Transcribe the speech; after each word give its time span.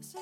Go 0.00 0.18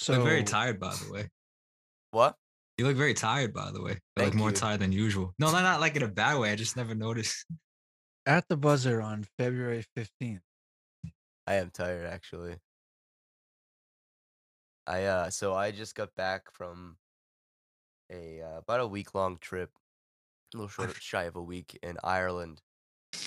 So 0.00 0.14
You 0.14 0.18
look 0.20 0.28
very 0.28 0.44
tired, 0.44 0.80
by 0.80 0.94
the 0.94 1.12
way. 1.12 1.28
What? 2.12 2.34
You 2.78 2.86
look 2.86 2.96
very 2.96 3.12
tired, 3.12 3.52
by 3.52 3.70
the 3.70 3.82
way. 3.82 3.98
You 4.16 4.24
look 4.24 4.34
more 4.34 4.48
you. 4.48 4.56
tired 4.56 4.80
than 4.80 4.92
usual. 4.92 5.34
No, 5.38 5.52
not, 5.52 5.62
not 5.62 5.80
like 5.80 5.94
in 5.94 6.02
a 6.02 6.08
bad 6.08 6.38
way. 6.38 6.50
I 6.50 6.56
just 6.56 6.74
never 6.74 6.94
noticed. 6.94 7.44
at 8.26 8.48
the 8.48 8.56
buzzer 8.56 9.02
on 9.02 9.26
February 9.36 9.84
15th. 9.94 10.40
I 11.46 11.54
am 11.54 11.68
tired 11.70 12.06
actually. 12.06 12.56
I 14.86 15.04
uh 15.04 15.30
so 15.30 15.52
I 15.52 15.70
just 15.70 15.94
got 15.94 16.14
back 16.14 16.50
from 16.50 16.96
a 18.10 18.40
uh, 18.40 18.58
about 18.58 18.80
a 18.80 18.86
week 18.86 19.14
long 19.14 19.36
trip, 19.38 19.70
a 20.54 20.56
little 20.56 20.68
short 20.68 20.96
shy 20.98 21.24
of 21.24 21.36
a 21.36 21.42
week 21.42 21.78
in 21.82 21.98
Ireland. 22.02 22.62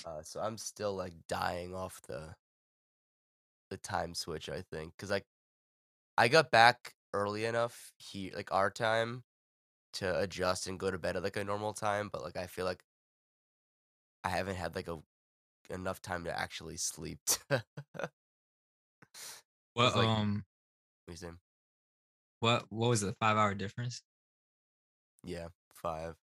Uh, 0.04 0.22
so 0.22 0.40
I'm 0.40 0.58
still 0.58 0.96
like 0.96 1.14
dying 1.28 1.72
off 1.72 2.00
the 2.08 2.34
the 3.70 3.76
time 3.76 4.14
switch. 4.14 4.48
I 4.48 4.62
think 4.62 4.92
because 4.96 5.10
like 5.10 5.26
I 6.18 6.28
got 6.28 6.50
back 6.50 6.94
early 7.12 7.44
enough 7.44 7.92
here, 7.98 8.32
like 8.34 8.52
our 8.52 8.70
time, 8.70 9.24
to 9.94 10.18
adjust 10.20 10.66
and 10.68 10.80
go 10.80 10.90
to 10.90 10.98
bed 10.98 11.16
at 11.16 11.22
like 11.24 11.36
a 11.36 11.44
normal 11.44 11.74
time. 11.74 12.08
But 12.10 12.22
like 12.22 12.36
I 12.36 12.46
feel 12.48 12.64
like 12.66 12.84
I 14.22 14.28
haven't 14.30 14.56
had 14.56 14.74
like 14.74 14.88
a 14.88 15.00
enough 15.70 16.02
time 16.02 16.24
to 16.24 16.38
actually 16.38 16.76
sleep. 16.78 17.20
What 19.74 19.94
like- 19.96 20.08
um 20.08 20.46
What 21.06 21.20
you 21.22 21.38
what 22.40 22.70
what 22.70 22.88
was 22.90 23.00
the 23.00 23.12
five 23.14 23.36
hour 23.36 23.54
difference? 23.54 24.02
Yeah, 25.24 25.48
five. 25.72 26.16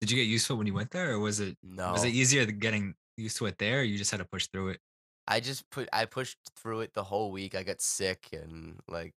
Did 0.00 0.10
you 0.10 0.16
get 0.16 0.28
used 0.30 0.46
to 0.46 0.54
it 0.54 0.56
when 0.56 0.66
you 0.66 0.74
went 0.74 0.90
there, 0.90 1.12
or 1.12 1.18
was 1.18 1.40
it 1.40 1.56
No, 1.62 1.92
was 1.92 2.04
it 2.04 2.08
easier 2.10 2.44
than 2.44 2.58
getting 2.58 2.94
used 3.16 3.36
to 3.38 3.46
it 3.46 3.58
there? 3.58 3.80
Or 3.80 3.82
you 3.82 3.96
just 3.98 4.10
had 4.10 4.18
to 4.18 4.24
push 4.24 4.46
through 4.48 4.70
it. 4.70 4.80
I 5.28 5.40
just 5.40 5.68
put 5.70 5.88
I 5.92 6.04
pushed 6.04 6.38
through 6.56 6.80
it 6.80 6.94
the 6.94 7.04
whole 7.04 7.30
week. 7.32 7.54
I 7.54 7.62
got 7.62 7.80
sick 7.80 8.28
and 8.32 8.80
like 8.88 9.14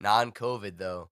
non-COVID 0.00 0.78
though. 0.78 1.10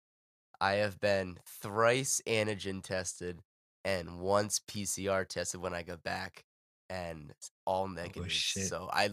I 0.61 0.75
have 0.75 1.01
been 1.01 1.39
thrice 1.47 2.21
antigen 2.27 2.83
tested 2.83 3.43
and 3.85 4.21
once 4.21 4.61
PCR 4.69 5.27
tested 5.27 5.61
when 5.61 5.75
I 5.75 5.83
got 5.83 6.03
back, 6.03 6.45
and 6.89 7.31
it's 7.31 7.51
all 7.65 7.89
negative. 7.89 8.25
Oh, 8.25 8.29
shit. 8.29 8.67
So 8.67 8.91
I 8.93 9.09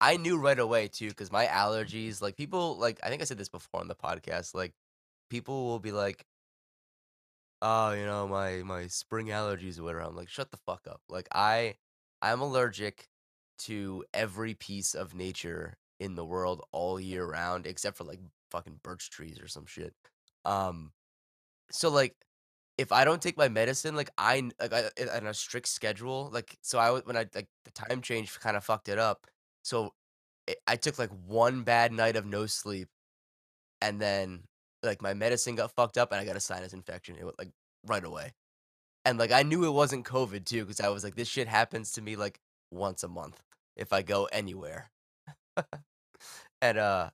I 0.00 0.16
knew 0.16 0.38
right 0.38 0.58
away 0.58 0.88
too 0.88 1.08
because 1.08 1.32
my 1.32 1.46
allergies. 1.46 2.22
Like 2.22 2.36
people 2.36 2.76
like 2.76 3.00
I 3.02 3.08
think 3.08 3.22
I 3.22 3.24
said 3.24 3.38
this 3.38 3.48
before 3.48 3.80
on 3.80 3.88
the 3.88 3.94
podcast. 3.94 4.54
Like 4.54 4.74
people 5.28 5.66
will 5.66 5.80
be 5.80 5.92
like, 5.92 6.24
"Oh, 7.62 7.92
you 7.92 8.04
know 8.04 8.28
my 8.28 8.62
my 8.62 8.86
spring 8.86 9.28
allergies 9.28 9.78
or 9.78 9.84
whatever." 9.84 10.04
I'm 10.04 10.16
like, 10.16 10.28
"Shut 10.28 10.50
the 10.50 10.58
fuck 10.58 10.86
up!" 10.88 11.00
Like 11.08 11.28
I 11.32 11.74
I'm 12.22 12.40
allergic 12.40 13.08
to 13.60 14.04
every 14.14 14.54
piece 14.54 14.94
of 14.94 15.14
nature 15.14 15.76
in 16.00 16.14
the 16.14 16.24
world 16.24 16.62
all 16.72 16.98
year 16.98 17.26
round 17.26 17.66
except 17.66 17.96
for 17.96 18.04
like 18.04 18.20
fucking 18.50 18.80
birch 18.82 19.10
trees 19.10 19.38
or 19.40 19.48
some 19.48 19.66
shit. 19.66 19.92
Um 20.44 20.92
so 21.70 21.90
like 21.90 22.16
if 22.78 22.92
I 22.92 23.04
don't 23.04 23.20
take 23.20 23.36
my 23.36 23.48
medicine 23.48 23.94
like 23.94 24.10
I 24.16 24.50
like 24.60 24.72
I, 24.72 24.88
on 25.14 25.26
a 25.26 25.34
strict 25.34 25.68
schedule 25.68 26.30
like 26.32 26.56
so 26.62 26.78
I 26.78 26.90
when 27.00 27.16
I 27.16 27.26
like 27.34 27.48
the 27.64 27.70
time 27.72 28.00
change 28.00 28.38
kind 28.40 28.56
of 28.56 28.64
fucked 28.64 28.88
it 28.88 28.98
up. 28.98 29.26
So 29.62 29.92
it, 30.46 30.56
I 30.66 30.76
took 30.76 30.98
like 30.98 31.10
one 31.26 31.62
bad 31.62 31.92
night 31.92 32.16
of 32.16 32.24
no 32.24 32.46
sleep 32.46 32.88
and 33.82 34.00
then 34.00 34.44
like 34.82 35.02
my 35.02 35.12
medicine 35.12 35.56
got 35.56 35.72
fucked 35.72 35.98
up 35.98 36.12
and 36.12 36.20
I 36.20 36.24
got 36.24 36.36
a 36.36 36.40
sinus 36.40 36.72
infection 36.72 37.16
it 37.20 37.24
was 37.24 37.34
like 37.38 37.50
right 37.86 38.04
away. 38.04 38.32
And 39.04 39.18
like 39.18 39.32
I 39.32 39.42
knew 39.42 39.66
it 39.66 39.72
wasn't 39.72 40.06
COVID 40.06 40.46
too 40.46 40.64
because 40.64 40.80
I 40.80 40.88
was 40.88 41.04
like 41.04 41.14
this 41.14 41.28
shit 41.28 41.48
happens 41.48 41.92
to 41.92 42.02
me 42.02 42.16
like 42.16 42.40
once 42.70 43.02
a 43.02 43.08
month 43.08 43.42
if 43.80 43.92
I 43.92 44.02
go 44.02 44.26
anywhere. 44.26 44.92
and 46.62 46.78
uh 46.78 47.10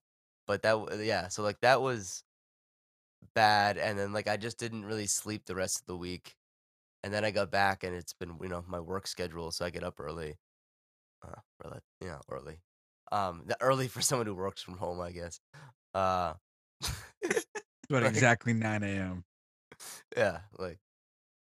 but 0.46 0.62
that 0.62 1.00
yeah, 1.04 1.28
so 1.28 1.42
like 1.42 1.60
that 1.62 1.80
was 1.82 2.24
bad 3.34 3.78
and 3.78 3.98
then 3.98 4.12
like 4.12 4.28
I 4.28 4.36
just 4.36 4.58
didn't 4.58 4.84
really 4.84 5.06
sleep 5.06 5.44
the 5.46 5.54
rest 5.54 5.80
of 5.80 5.86
the 5.86 5.96
week. 5.96 6.36
And 7.04 7.12
then 7.14 7.24
I 7.24 7.30
got 7.30 7.50
back 7.52 7.84
and 7.84 7.94
it's 7.94 8.12
been, 8.14 8.36
you 8.42 8.48
know, 8.48 8.64
my 8.66 8.80
work 8.80 9.06
schedule 9.06 9.52
so 9.52 9.64
I 9.64 9.70
get 9.70 9.84
up 9.84 10.00
early. 10.00 10.36
Uh 11.24 11.40
early, 11.64 11.80
yeah, 12.02 12.20
early. 12.30 12.60
Um 13.12 13.44
the 13.46 13.56
early 13.62 13.88
for 13.88 14.00
someone 14.02 14.26
who 14.26 14.34
works 14.34 14.62
from 14.62 14.78
home, 14.78 15.00
I 15.00 15.12
guess. 15.12 15.40
Uh 15.94 16.34
But 17.88 18.02
Like- 18.02 18.10
exactly 18.10 18.52
9 18.52 18.82
a.m. 18.84 19.24
yeah, 20.16 20.40
like 20.58 20.78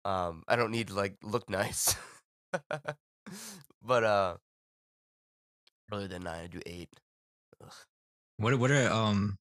um 0.04 0.44
I 0.48 0.56
don't 0.56 0.70
need 0.72 0.88
to 0.88 0.94
like 0.94 1.16
look 1.22 1.48
nice. 1.50 1.96
but 3.82 4.04
uh 4.04 4.36
earlier 5.92 6.08
than 6.08 6.22
9 6.22 6.34
I 6.34 6.46
do 6.46 6.60
8. 6.64 6.88
Ugh. 7.64 7.72
What 8.38 8.58
what 8.58 8.70
are 8.70 8.90
um 8.90 9.38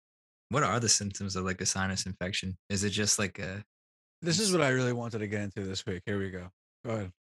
what 0.50 0.64
are 0.64 0.80
the 0.80 0.90
symptoms 0.90 1.36
of 1.36 1.44
like 1.46 1.62
a 1.62 1.66
sinus 1.66 2.06
infection? 2.06 2.58
Is 2.70 2.84
it 2.84 2.92
just 2.92 3.20
like 3.20 3.40
a 3.40 3.64
This 4.22 4.40
is 4.40 4.52
what 4.52 4.62
I 4.62 4.70
really 4.70 4.94
wanted 4.94 5.20
to 5.20 5.28
get 5.28 5.42
into 5.42 5.62
this 5.62 5.86
week. 5.86 6.02
Here 6.06 6.18
we 6.18 6.30
go. 6.30 6.50
Go 6.86 6.92
ahead. 6.92 7.12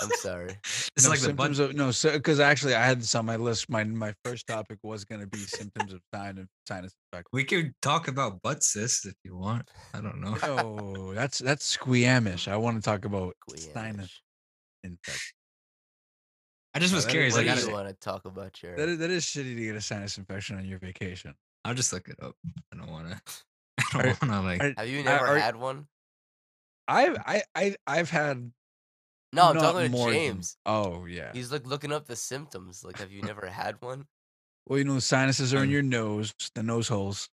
I'm 0.00 0.10
sorry. 0.18 0.56
it's 0.64 1.04
no, 1.04 1.10
like 1.10 1.18
the 1.18 1.26
symptoms 1.26 1.58
of 1.58 1.74
no, 1.74 1.90
because 2.12 2.38
actually 2.38 2.74
I 2.74 2.84
had 2.84 3.00
this 3.00 3.14
on 3.14 3.26
my 3.26 3.36
list. 3.36 3.68
My 3.68 3.82
my 3.84 4.14
first 4.24 4.46
topic 4.46 4.78
was 4.82 5.04
going 5.04 5.20
to 5.20 5.26
be 5.26 5.38
symptoms 5.38 5.92
of 5.92 6.00
sinus 6.14 6.46
sinus 6.66 6.92
infection. 7.12 7.30
we 7.32 7.44
could 7.44 7.72
talk 7.82 8.06
about 8.06 8.40
butt 8.42 8.62
cysts 8.62 9.04
if 9.06 9.14
you 9.24 9.36
want. 9.36 9.68
I 9.92 10.00
don't 10.00 10.20
know. 10.20 10.36
Oh, 10.42 11.12
that's 11.14 11.38
that's 11.38 11.64
squeamish. 11.64 12.48
I 12.48 12.56
want 12.56 12.76
to 12.76 12.82
talk 12.82 13.04
about 13.04 13.34
sinus 13.56 14.20
infection. 14.84 15.39
I 16.74 16.78
just 16.78 16.94
was 16.94 17.04
that 17.04 17.08
is- 17.08 17.12
curious. 17.12 17.34
What 17.34 17.46
Like, 17.46 17.56
do 17.56 17.62
I, 17.62 17.66
you 17.66 17.72
want 17.72 17.88
to 17.88 17.94
talk 17.94 18.24
about, 18.24 18.62
your. 18.62 18.76
That 18.76 18.88
is, 18.88 18.98
that 18.98 19.10
is 19.10 19.24
shitty 19.24 19.56
to 19.56 19.64
get 19.64 19.76
a 19.76 19.80
sinus 19.80 20.18
infection 20.18 20.56
on 20.56 20.64
your 20.64 20.78
vacation. 20.78 21.34
I'll 21.64 21.74
just 21.74 21.92
look 21.92 22.08
it 22.08 22.16
up. 22.22 22.36
I 22.72 22.76
don't 22.76 22.90
want 22.90 23.10
to. 23.10 23.20
I 23.98 24.02
don't 24.02 24.22
want 24.22 24.32
to 24.32 24.40
like. 24.40 24.62
are- 24.62 24.74
Have 24.78 24.88
you 24.88 25.00
are- 25.00 25.04
never 25.04 25.26
are- 25.26 25.38
had 25.38 25.56
one? 25.56 25.86
I've 26.88 27.16
I, 27.24 27.42
I 27.54 27.76
I've 27.86 28.10
had 28.10 28.50
No, 29.32 29.48
I'm 29.50 29.56
talking 29.56 29.82
to 29.82 29.88
more 29.90 30.10
than- 30.10 30.14
James. 30.18 30.56
oh 30.66 31.06
yeah. 31.06 31.30
He's 31.32 31.52
like 31.52 31.66
looking 31.66 31.92
up 31.92 32.06
the 32.06 32.16
symptoms. 32.16 32.82
Like, 32.84 32.98
have 32.98 33.12
you 33.12 33.22
never 33.22 33.46
had 33.46 33.76
one? 33.80 34.06
Well, 34.68 34.78
you 34.78 34.84
know, 34.84 34.98
sinuses 34.98 35.54
are 35.54 35.62
in 35.64 35.70
your 35.70 35.82
nose, 35.82 36.32
the 36.54 36.62
nose 36.62 36.88
holes. 36.88 37.28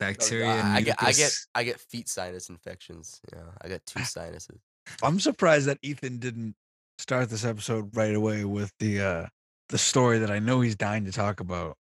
Bacteria 0.00 0.48
I, 0.50 0.76
I 0.76 0.80
get, 0.82 0.96
I 1.02 1.12
get. 1.12 1.32
I 1.54 1.64
get 1.64 1.78
feet 1.80 2.08
sinus 2.08 2.48
infections. 2.50 3.20
Yeah, 3.32 3.44
I 3.62 3.68
got 3.68 3.84
two 3.86 4.02
sinuses. 4.04 4.60
I'm 5.02 5.20
surprised 5.20 5.66
that 5.66 5.78
Ethan 5.82 6.18
didn't 6.18 6.56
start 6.98 7.28
this 7.30 7.44
episode 7.44 7.94
right 7.96 8.14
away 8.14 8.44
with 8.44 8.72
the 8.78 9.00
uh 9.00 9.26
the 9.70 9.78
story 9.78 10.18
that 10.18 10.30
I 10.30 10.38
know 10.38 10.60
he's 10.60 10.76
dying 10.76 11.04
to 11.06 11.12
talk 11.12 11.40
about 11.40 11.76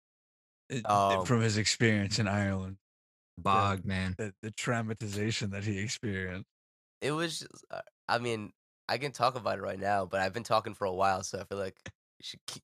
it- 0.69 0.85
Oh. 0.87 1.25
from 1.25 1.41
his 1.41 1.57
experience 1.57 2.19
in 2.19 2.27
Ireland. 2.27 2.77
bog, 3.37 3.85
man. 3.85 4.13
The 4.17 4.33
the 4.41 4.51
traumatization 4.51 5.51
that 5.51 5.63
he 5.63 5.79
experienced. 5.79 6.47
It 7.01 7.11
was. 7.11 7.39
Just, 7.39 7.65
uh, 7.71 7.81
I 8.07 8.19
mean, 8.19 8.51
I 8.87 8.97
can 8.99 9.11
talk 9.11 9.35
about 9.35 9.57
it 9.57 9.61
right 9.61 9.79
now, 9.79 10.05
but 10.05 10.19
I've 10.21 10.33
been 10.33 10.43
talking 10.43 10.75
for 10.75 10.85
a 10.85 10.93
while, 10.93 11.23
so 11.23 11.39
I 11.39 11.43
feel 11.45 11.57
like 11.57 11.75
you 11.85 12.23
should 12.23 12.39
keep. 12.45 12.61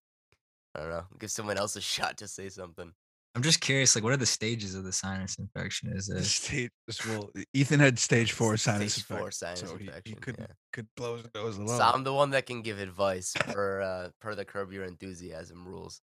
I 0.75 0.79
don't 0.81 0.89
know. 0.89 1.05
Give 1.17 1.31
someone 1.31 1.57
else 1.57 1.75
a 1.75 1.81
shot 1.95 2.17
to 2.17 2.27
say 2.27 2.49
something. 2.49 2.93
I'm 3.38 3.44
just 3.44 3.62
curious. 3.62 3.94
Like, 3.94 4.04
what 4.04 4.13
are 4.13 4.18
the 4.18 4.25
stages 4.25 4.74
of 4.74 4.84
the 4.84 4.92
sinus 4.92 5.36
infection? 5.38 5.95
Is 5.95 6.10
it 6.10 6.24
stage 6.24 6.72
well, 7.07 7.30
Ethan 7.54 7.80
had 7.80 8.00
stage 8.00 8.31
four 8.31 8.57
sinus 8.57 8.95
stage 8.95 9.06
four 9.06 9.28
infection, 9.28 9.57
sinus 9.57 9.69
so 9.69 9.78
he, 9.78 9.92
he 10.06 10.16
could 10.16 10.38
yeah. 10.39 10.48
could 10.74 10.88
blow 10.98 11.18
his 11.18 11.28
nose 11.36 11.57
alone. 11.57 11.78
So 11.78 11.84
I'm 11.84 12.04
the 12.04 12.16
one 12.16 12.31
that 12.31 12.48
can 12.48 12.63
give 12.63 12.80
advice 12.80 13.34
per 13.39 13.81
uh, 13.81 14.10
per 14.19 14.34
the 14.34 14.44
curb 14.44 14.74
your 14.74 14.86
enthusiasm 14.86 15.68
rules. 15.68 16.01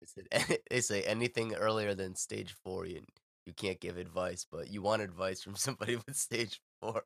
They 0.00 0.06
said 0.06 0.58
they 0.70 0.80
say 0.80 1.04
anything 1.04 1.54
earlier 1.54 1.94
than 1.94 2.16
stage 2.16 2.52
four, 2.64 2.84
you 2.84 3.04
you 3.46 3.52
can't 3.52 3.78
give 3.78 3.96
advice, 3.96 4.44
but 4.50 4.68
you 4.68 4.82
want 4.82 5.02
advice 5.02 5.40
from 5.40 5.54
somebody 5.54 5.94
with 5.94 6.16
stage 6.16 6.60
four. 6.80 7.04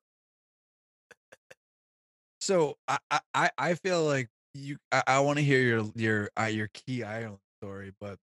So 2.40 2.78
I 2.88 2.96
I- 3.10 3.20
I 3.34 3.50
I 3.58 3.74
feel 3.74 4.06
like 4.06 4.30
you 4.54 4.78
I, 4.90 5.02
I 5.06 5.20
want 5.20 5.36
to 5.36 5.44
hear 5.44 5.60
your 5.60 5.84
your 5.94 6.30
uh, 6.40 6.44
your 6.44 6.68
key 6.68 7.02
Ireland 7.04 7.40
story, 7.60 7.92
but 8.00 8.18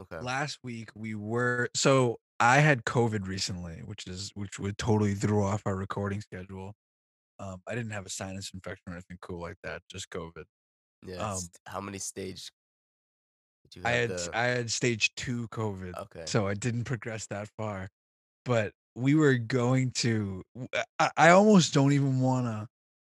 Okay. 0.00 0.18
last 0.20 0.58
week 0.62 0.88
we 0.94 1.14
were 1.14 1.68
so 1.74 2.18
I 2.38 2.60
had 2.60 2.84
COVID 2.84 3.26
recently, 3.26 3.82
which 3.84 4.06
is 4.06 4.30
which 4.34 4.58
would 4.58 4.78
totally 4.78 5.14
threw 5.14 5.44
off 5.44 5.62
our 5.66 5.76
recording 5.76 6.22
schedule. 6.22 6.74
Um, 7.38 7.60
I 7.66 7.74
didn't 7.74 7.92
have 7.92 8.06
a 8.06 8.10
sinus 8.10 8.50
infection 8.54 8.84
or 8.88 8.92
anything 8.94 9.18
cool 9.20 9.40
like 9.40 9.56
that, 9.62 9.82
just 9.90 10.10
COVID. 10.10 10.44
Yeah. 11.06 11.32
um, 11.32 11.40
how 11.66 11.80
many 11.80 11.98
stage 11.98 12.50
I 13.84 13.90
had 13.90 14.10
the 14.10 14.30
I 14.32 14.44
had 14.44 14.70
stage 14.70 15.14
two 15.16 15.48
COVID, 15.48 15.96
okay? 15.98 16.24
so 16.26 16.46
I 16.46 16.54
didn't 16.54 16.84
progress 16.84 17.26
that 17.26 17.48
far. 17.56 17.88
But 18.44 18.72
we 18.96 19.14
were 19.14 19.34
going 19.34 19.92
to. 19.96 20.42
I 21.16 21.30
almost 21.30 21.72
don't 21.74 21.92
even 21.92 22.20
want 22.20 22.46
to 22.46 22.66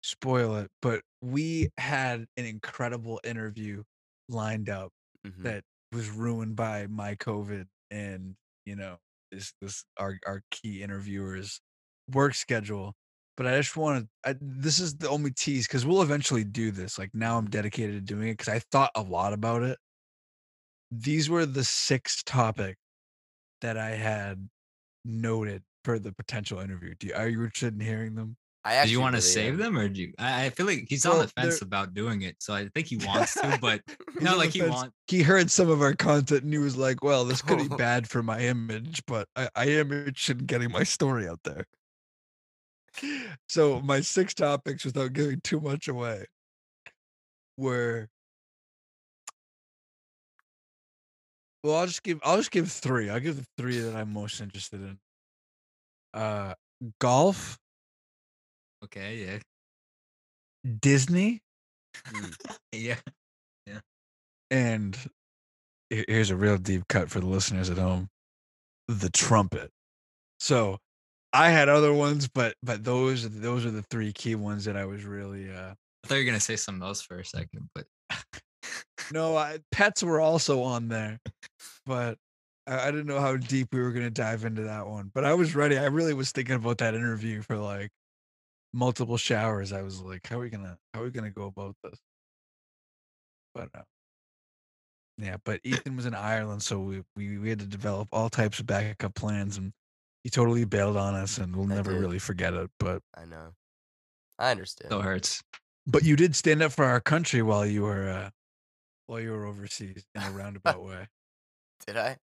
spoil 0.02 0.56
it, 0.56 0.70
but 0.82 1.00
we 1.22 1.70
had 1.78 2.26
an 2.36 2.44
incredible 2.44 3.20
interview 3.24 3.82
lined 4.28 4.68
up 4.68 4.90
mhm. 5.26 5.42
that 5.42 5.64
was 5.94 6.10
ruined 6.10 6.56
by 6.56 6.86
my 6.88 7.14
COVID 7.14 7.66
and 7.90 8.34
you 8.66 8.76
know 8.76 8.96
this 9.30 9.52
this 9.60 9.84
our 9.98 10.18
our 10.26 10.42
key 10.50 10.82
interviewers 10.82 11.60
work 12.12 12.34
schedule. 12.34 12.94
But 13.36 13.48
I 13.48 13.56
just 13.56 13.76
want 13.76 14.06
to. 14.24 14.36
This 14.40 14.78
is 14.78 14.96
the 14.96 15.08
only 15.08 15.32
tease 15.32 15.66
because 15.66 15.84
we'll 15.84 16.02
eventually 16.02 16.44
do 16.44 16.70
this. 16.70 16.98
Like 16.98 17.10
now, 17.14 17.36
I'm 17.36 17.50
dedicated 17.50 17.94
to 17.94 18.14
doing 18.14 18.28
it 18.28 18.38
because 18.38 18.52
I 18.52 18.60
thought 18.70 18.92
a 18.94 19.02
lot 19.02 19.32
about 19.32 19.62
it. 19.62 19.78
These 20.92 21.28
were 21.28 21.44
the 21.44 21.64
six 21.64 22.22
topics 22.22 22.78
that 23.60 23.76
I 23.76 23.90
had 23.90 24.48
noted 25.04 25.62
for 25.84 25.98
the 25.98 26.12
potential 26.12 26.60
interview. 26.60 26.94
Do 26.98 27.08
you, 27.08 27.14
are 27.14 27.28
you 27.28 27.42
interested 27.42 27.74
in 27.74 27.80
hearing 27.80 28.14
them? 28.14 28.36
I 28.66 28.84
Do 28.86 28.90
you 28.90 29.00
want 29.00 29.12
to 29.14 29.18
really 29.18 29.28
save 29.28 29.52
am. 29.54 29.58
them 29.58 29.78
or 29.78 29.88
do 29.88 30.00
you? 30.00 30.14
I, 30.18 30.46
I 30.46 30.50
feel 30.50 30.64
like 30.64 30.86
he's 30.88 31.04
on 31.04 31.18
the 31.18 31.28
fence 31.28 31.58
they're- 31.60 31.66
about 31.66 31.92
doing 31.92 32.22
it, 32.22 32.36
so 32.40 32.54
I 32.54 32.68
think 32.74 32.86
he 32.86 32.96
wants 33.06 33.34
to, 33.34 33.58
but 33.60 33.82
He's 34.14 34.22
not 34.22 34.38
like 34.38 34.50
he 34.50 34.62
wants. 34.62 34.94
He 35.06 35.22
heard 35.22 35.50
some 35.50 35.68
of 35.68 35.82
our 35.82 35.92
content 35.94 36.44
and 36.44 36.52
he 36.52 36.58
was 36.58 36.76
like, 36.76 37.02
"Well, 37.04 37.24
this 37.24 37.42
could 37.42 37.58
be 37.58 37.68
bad 37.76 38.08
for 38.08 38.22
my 38.22 38.38
image, 38.40 39.02
but 39.06 39.28
I, 39.36 39.48
I 39.54 39.64
am 39.66 39.92
interested 39.92 40.40
in 40.40 40.46
getting 40.46 40.70
my 40.70 40.82
story 40.82 41.28
out 41.28 41.40
there." 41.44 41.66
So 43.48 43.80
my 43.82 44.00
six 44.00 44.32
topics, 44.34 44.84
without 44.84 45.12
giving 45.12 45.40
too 45.42 45.60
much 45.60 45.88
away, 45.88 46.24
were 47.58 48.08
well, 51.62 51.76
I'll 51.76 51.86
just 51.86 52.02
give 52.02 52.20
I'll 52.22 52.36
just 52.36 52.50
give 52.50 52.70
three. 52.70 53.10
I'll 53.10 53.20
give 53.20 53.36
the 53.36 53.46
three 53.58 53.78
that 53.80 53.96
I'm 53.96 54.12
most 54.12 54.40
interested 54.40 54.80
in. 54.80 54.98
Uh, 56.12 56.54
golf, 57.00 57.58
Okay, 58.84 59.26
yeah, 59.26 59.38
Disney, 60.80 61.40
yeah. 62.72 62.96
Yeah. 63.66 63.80
And 64.50 64.96
here's 65.90 66.30
a 66.30 66.36
real 66.36 66.58
deep 66.58 66.88
cut 66.88 67.10
for 67.10 67.20
the 67.20 67.26
listeners 67.26 67.70
at 67.70 67.78
home. 67.78 68.08
The 68.88 69.10
trumpet. 69.10 69.70
So 70.40 70.78
i 71.34 71.50
had 71.50 71.68
other 71.68 71.92
ones 71.92 72.28
but 72.28 72.54
but 72.62 72.84
those 72.84 73.28
those 73.40 73.66
are 73.66 73.70
the 73.72 73.82
three 73.90 74.12
key 74.12 74.36
ones 74.36 74.64
that 74.64 74.76
i 74.76 74.84
was 74.84 75.04
really 75.04 75.50
uh 75.50 75.74
I 76.04 76.06
thought 76.06 76.14
you 76.14 76.20
were 76.20 76.26
gonna 76.26 76.38
say 76.40 76.54
something 76.54 76.86
else 76.86 77.02
for 77.02 77.18
a 77.18 77.24
second, 77.24 77.68
but 77.74 77.86
no 79.12 79.36
I, 79.36 79.58
pets 79.72 80.02
were 80.02 80.20
also 80.20 80.62
on 80.62 80.88
there 80.88 81.18
but 81.86 82.18
I, 82.66 82.88
I 82.88 82.90
didn't 82.90 83.06
know 83.06 83.20
how 83.20 83.36
deep 83.36 83.68
we 83.72 83.80
were 83.82 83.90
going 83.90 84.04
to 84.06 84.10
dive 84.10 84.44
into 84.44 84.62
that 84.62 84.86
one 84.86 85.10
but 85.12 85.24
i 85.24 85.34
was 85.34 85.54
ready. 85.56 85.76
I 85.76 85.86
really 85.86 86.14
was 86.14 86.30
thinking 86.30 86.54
about 86.54 86.78
that 86.78 86.94
interview 86.94 87.42
for 87.42 87.56
like 87.56 87.90
multiple 88.74 89.16
showers 89.16 89.72
i 89.72 89.82
was 89.82 90.00
like 90.00 90.26
how 90.26 90.36
are 90.36 90.40
we 90.40 90.50
gonna 90.50 90.76
how 90.92 91.00
are 91.00 91.04
we 91.04 91.10
gonna 91.10 91.30
go 91.30 91.44
about 91.46 91.76
this 91.84 91.98
but 93.54 93.68
uh, 93.74 93.82
yeah 95.18 95.36
but 95.44 95.60
ethan 95.64 95.96
was 95.96 96.06
in 96.06 96.14
ireland 96.14 96.62
so 96.62 96.80
we, 96.80 97.02
we 97.16 97.38
we 97.38 97.48
had 97.48 97.58
to 97.60 97.66
develop 97.66 98.08
all 98.12 98.28
types 98.28 98.58
of 98.58 98.66
backup 98.66 99.14
plans 99.14 99.56
and 99.56 99.72
he 100.24 100.30
totally 100.30 100.64
bailed 100.64 100.96
on 100.96 101.14
us 101.14 101.38
and 101.38 101.54
we'll 101.54 101.70
I 101.70 101.76
never 101.76 101.92
did. 101.92 102.00
really 102.00 102.18
forget 102.18 102.52
it 102.54 102.70
but 102.80 103.00
I 103.16 103.24
know. 103.26 103.50
I 104.38 104.50
understand. 104.50 104.88
still 104.88 105.02
hurts. 105.02 105.42
but 105.86 106.02
you 106.02 106.16
did 106.16 106.34
stand 106.34 106.62
up 106.62 106.72
for 106.72 106.84
our 106.84 107.00
country 107.00 107.42
while 107.42 107.64
you 107.64 107.82
were 107.82 108.08
uh 108.08 108.30
while 109.06 109.20
you 109.20 109.30
were 109.30 109.44
overseas 109.46 110.04
in 110.14 110.22
a 110.22 110.30
roundabout 110.32 110.82
way 110.82 111.06
Did 111.86 111.96
I? 111.96 112.16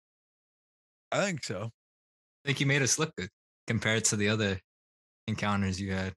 i 1.11 1.21
think 1.25 1.43
so 1.43 1.69
I 2.45 2.47
think 2.47 2.61
you 2.61 2.65
made 2.65 2.81
us 2.81 2.97
look 2.97 3.13
good 3.17 3.29
compared 3.67 4.05
to 4.05 4.15
the 4.15 4.29
other 4.29 4.59
encounters 5.27 5.79
you 5.79 5.91
had. 5.91 6.13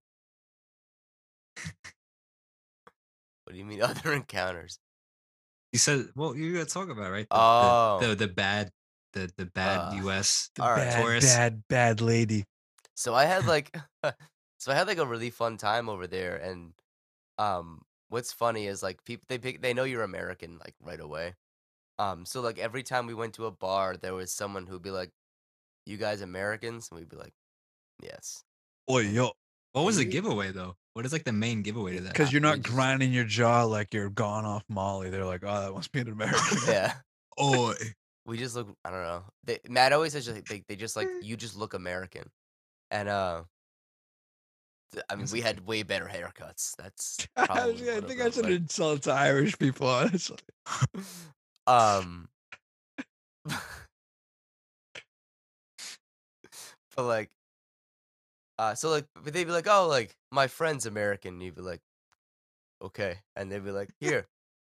What 3.44 3.52
do 3.52 3.58
you 3.58 3.64
mean 3.64 3.82
other 3.82 4.12
encounters? 4.12 4.78
You 5.72 5.78
said, 5.78 6.06
well, 6.14 6.36
you 6.36 6.54
gotta 6.54 6.66
talk 6.66 6.88
about 6.88 7.10
right? 7.10 7.28
The, 7.30 7.38
Oh. 7.38 7.98
the, 8.00 8.08
the 8.08 8.26
the 8.26 8.28
bad, 8.32 8.70
the 9.12 9.32
the 9.36 9.46
bad 9.46 9.92
Uh, 9.92 9.96
U.S. 9.98 10.50
the 10.54 10.62
right. 10.62 10.76
bad 10.76 11.02
Taurus. 11.02 11.24
bad 11.24 11.62
bad 11.68 12.00
lady 12.00 12.44
So 12.94 13.14
I 13.14 13.24
had 13.24 13.46
like, 13.48 13.74
so 14.58 14.72
I 14.72 14.74
had 14.74 14.86
like 14.86 14.98
a 14.98 15.06
really 15.06 15.30
fun 15.30 15.56
time 15.56 15.88
over 15.88 16.06
there, 16.06 16.36
and 16.36 16.74
um, 17.38 17.82
what's 18.08 18.32
funny 18.32 18.66
is 18.66 18.82
like 18.82 19.04
people 19.04 19.24
they 19.28 19.38
pick 19.38 19.62
they 19.62 19.74
know 19.74 19.84
you're 19.84 20.02
American 20.04 20.58
like 20.58 20.74
right 20.82 21.00
away. 21.00 21.34
Um, 21.98 22.26
so 22.26 22.40
like 22.42 22.58
every 22.58 22.82
time 22.84 23.06
we 23.06 23.14
went 23.14 23.34
to 23.36 23.46
a 23.46 23.52
bar, 23.52 23.96
there 23.96 24.14
was 24.14 24.32
someone 24.32 24.66
who'd 24.66 24.82
be 24.82 24.90
like, 24.92 25.12
"You 25.86 25.98
guys 25.98 26.22
Americans?" 26.22 26.88
And 26.90 27.00
we'd 27.00 27.10
be 27.10 27.16
like, 27.18 27.34
"Yes." 28.02 28.44
oh 28.88 28.98
yo 28.98 29.32
What 29.72 29.84
was 29.84 29.96
the 29.96 30.04
giveaway 30.04 30.52
though? 30.52 30.76
What 30.94 31.06
is 31.06 31.12
like 31.12 31.24
the 31.24 31.32
main 31.32 31.62
giveaway 31.62 31.96
to 31.96 32.02
that? 32.02 32.12
because 32.12 32.30
you're 32.32 32.42
not 32.42 32.56
just- 32.60 32.68
grinding 32.74 33.12
your 33.12 33.24
jaw 33.24 33.64
like 33.64 33.94
you're 33.94 34.10
gone 34.10 34.44
off 34.44 34.62
molly 34.68 35.08
they're 35.10 35.24
like 35.24 35.42
oh 35.44 35.60
that 35.62 35.72
must 35.72 35.90
be 35.92 36.00
an 36.00 36.08
american 36.08 36.58
Yeah. 36.68 36.92
oh, 37.38 37.74
we 38.26 38.36
just 38.36 38.54
look 38.54 38.68
i 38.84 38.90
don't 38.90 39.02
know 39.02 39.24
they, 39.44 39.58
matt 39.68 39.92
always 39.94 40.12
says 40.12 40.28
like, 40.28 40.44
they, 40.46 40.62
they 40.68 40.76
just 40.76 40.94
like 40.96 41.08
you 41.22 41.36
just 41.36 41.56
look 41.56 41.72
american 41.72 42.24
and 42.90 43.08
uh 43.08 43.42
i 45.08 45.14
mean 45.14 45.26
we 45.32 45.40
had 45.40 45.66
way 45.66 45.82
better 45.82 46.04
haircuts 46.06 46.76
that's 46.76 47.26
I, 47.36 47.46
probably 47.46 47.72
was- 47.72 47.82
I 47.88 48.00
think 48.06 48.20
I 48.20 48.24
them, 48.24 48.32
should 48.32 48.42
but- 48.42 48.52
insult 48.52 49.02
to 49.04 49.12
Irish 49.12 49.58
people, 49.58 49.86
honestly. 49.88 50.36
um 51.66 52.28
but 56.96 57.04
like 57.04 57.30
uh 58.58 58.74
so 58.74 58.90
like 58.90 59.06
but 59.22 59.32
they'd 59.32 59.44
be 59.44 59.52
like 59.52 59.66
oh 59.68 59.86
like 59.88 60.16
my 60.30 60.46
friend's 60.46 60.86
american 60.86 61.34
and 61.34 61.42
you'd 61.42 61.54
be 61.54 61.62
like 61.62 61.80
okay 62.82 63.18
and 63.36 63.50
they'd 63.50 63.64
be 63.64 63.70
like 63.70 63.90
here 64.00 64.26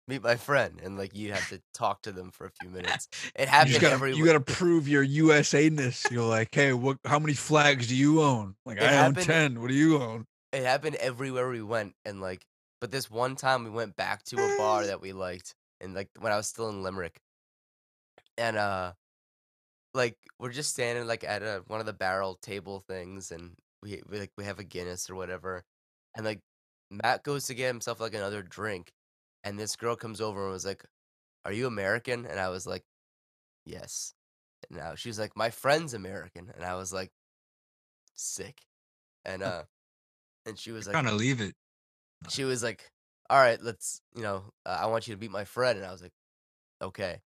meet 0.07 0.21
my 0.21 0.35
friend 0.35 0.79
and 0.83 0.97
like 0.97 1.15
you'd 1.15 1.31
have 1.31 1.47
to 1.49 1.61
talk 1.73 2.01
to 2.01 2.11
them 2.11 2.31
for 2.31 2.45
a 2.45 2.51
few 2.59 2.69
minutes 2.69 3.07
it 3.35 3.41
You 3.41 3.47
happened 3.47 3.81
gotta, 3.81 4.15
you 4.15 4.25
gotta 4.25 4.41
prove 4.41 4.87
your 4.87 5.03
USA-ness. 5.03 6.05
You're 6.11 6.27
like, 6.27 6.53
hey, 6.53 6.73
what? 6.73 6.97
How 7.05 7.19
many 7.19 7.33
flags 7.33 7.87
do 7.87 7.95
you 7.95 8.21
own? 8.21 8.55
Like, 8.65 8.77
It 8.77 8.83
I 8.83 9.05
own 9.05 9.13
ten. 9.13 9.61
What 9.61 9.69
do 9.69 9.73
you 9.75 10.01
own? 10.01 10.25
it 10.51 10.63
happened 10.63 10.95
everywhere 10.97 11.49
we 11.49 11.61
went 11.61 11.95
and 12.03 12.19
like 12.19 12.45
but 12.81 12.91
this 12.91 13.09
one 13.09 13.35
time 13.37 13.63
we 13.63 13.69
went 13.69 13.95
back 13.95 14.23
to 14.23 14.35
a 14.35 14.57
bar 14.57 14.85
that 14.87 15.01
we 15.01 15.13
liked 15.13 15.55
and 15.79 15.93
like 15.93 16.09
when 16.19 16.33
i 16.33 16.35
was 16.35 16.47
still 16.47 16.67
in 16.67 16.83
limerick 16.83 17.21
and 18.37 18.57
uh 18.57 18.91
like 19.93 20.17
we're 20.39 20.51
just 20.51 20.71
standing 20.71 21.07
like 21.07 21.23
at 21.23 21.41
a, 21.41 21.63
one 21.67 21.79
of 21.79 21.85
the 21.85 21.93
barrel 21.93 22.35
table 22.41 22.83
things 22.85 23.31
and 23.31 23.51
we, 23.81 24.01
we 24.09 24.19
like 24.19 24.31
we 24.37 24.43
have 24.43 24.59
a 24.59 24.63
guinness 24.63 25.09
or 25.09 25.15
whatever 25.15 25.63
and 26.15 26.25
like 26.25 26.39
matt 26.89 27.23
goes 27.23 27.47
to 27.47 27.53
get 27.53 27.67
himself 27.67 27.99
like 27.99 28.13
another 28.13 28.43
drink 28.43 28.91
and 29.43 29.59
this 29.59 29.75
girl 29.75 29.95
comes 29.95 30.21
over 30.21 30.43
and 30.43 30.51
was 30.51 30.65
like 30.65 30.85
are 31.45 31.53
you 31.53 31.67
american 31.67 32.25
and 32.25 32.39
i 32.39 32.49
was 32.49 32.67
like 32.67 32.83
yes 33.65 34.13
and 34.69 34.77
now 34.77 34.95
she 34.95 35.09
was 35.09 35.19
like 35.19 35.35
my 35.35 35.49
friend's 35.49 35.93
american 35.93 36.51
and 36.55 36.63
i 36.63 36.75
was 36.75 36.93
like 36.93 37.11
sick 38.13 38.61
and 39.25 39.41
uh 39.41 39.63
and 40.45 40.57
she 40.57 40.71
was 40.71 40.87
like 40.87 40.93
trying 40.93 41.05
to 41.05 41.13
leave 41.13 41.41
it. 41.41 41.55
she 42.29 42.43
was 42.43 42.63
like, 42.63 42.91
"All 43.29 43.39
right, 43.39 43.61
let's, 43.61 44.01
you 44.15 44.23
know, 44.23 44.43
uh, 44.65 44.77
I 44.81 44.87
want 44.87 45.07
you 45.07 45.15
to 45.15 45.19
meet 45.19 45.31
my 45.31 45.45
friend." 45.45 45.77
And 45.77 45.85
I 45.87 45.91
was 45.91 46.01
like, 46.01 46.13
"Okay." 46.81 47.21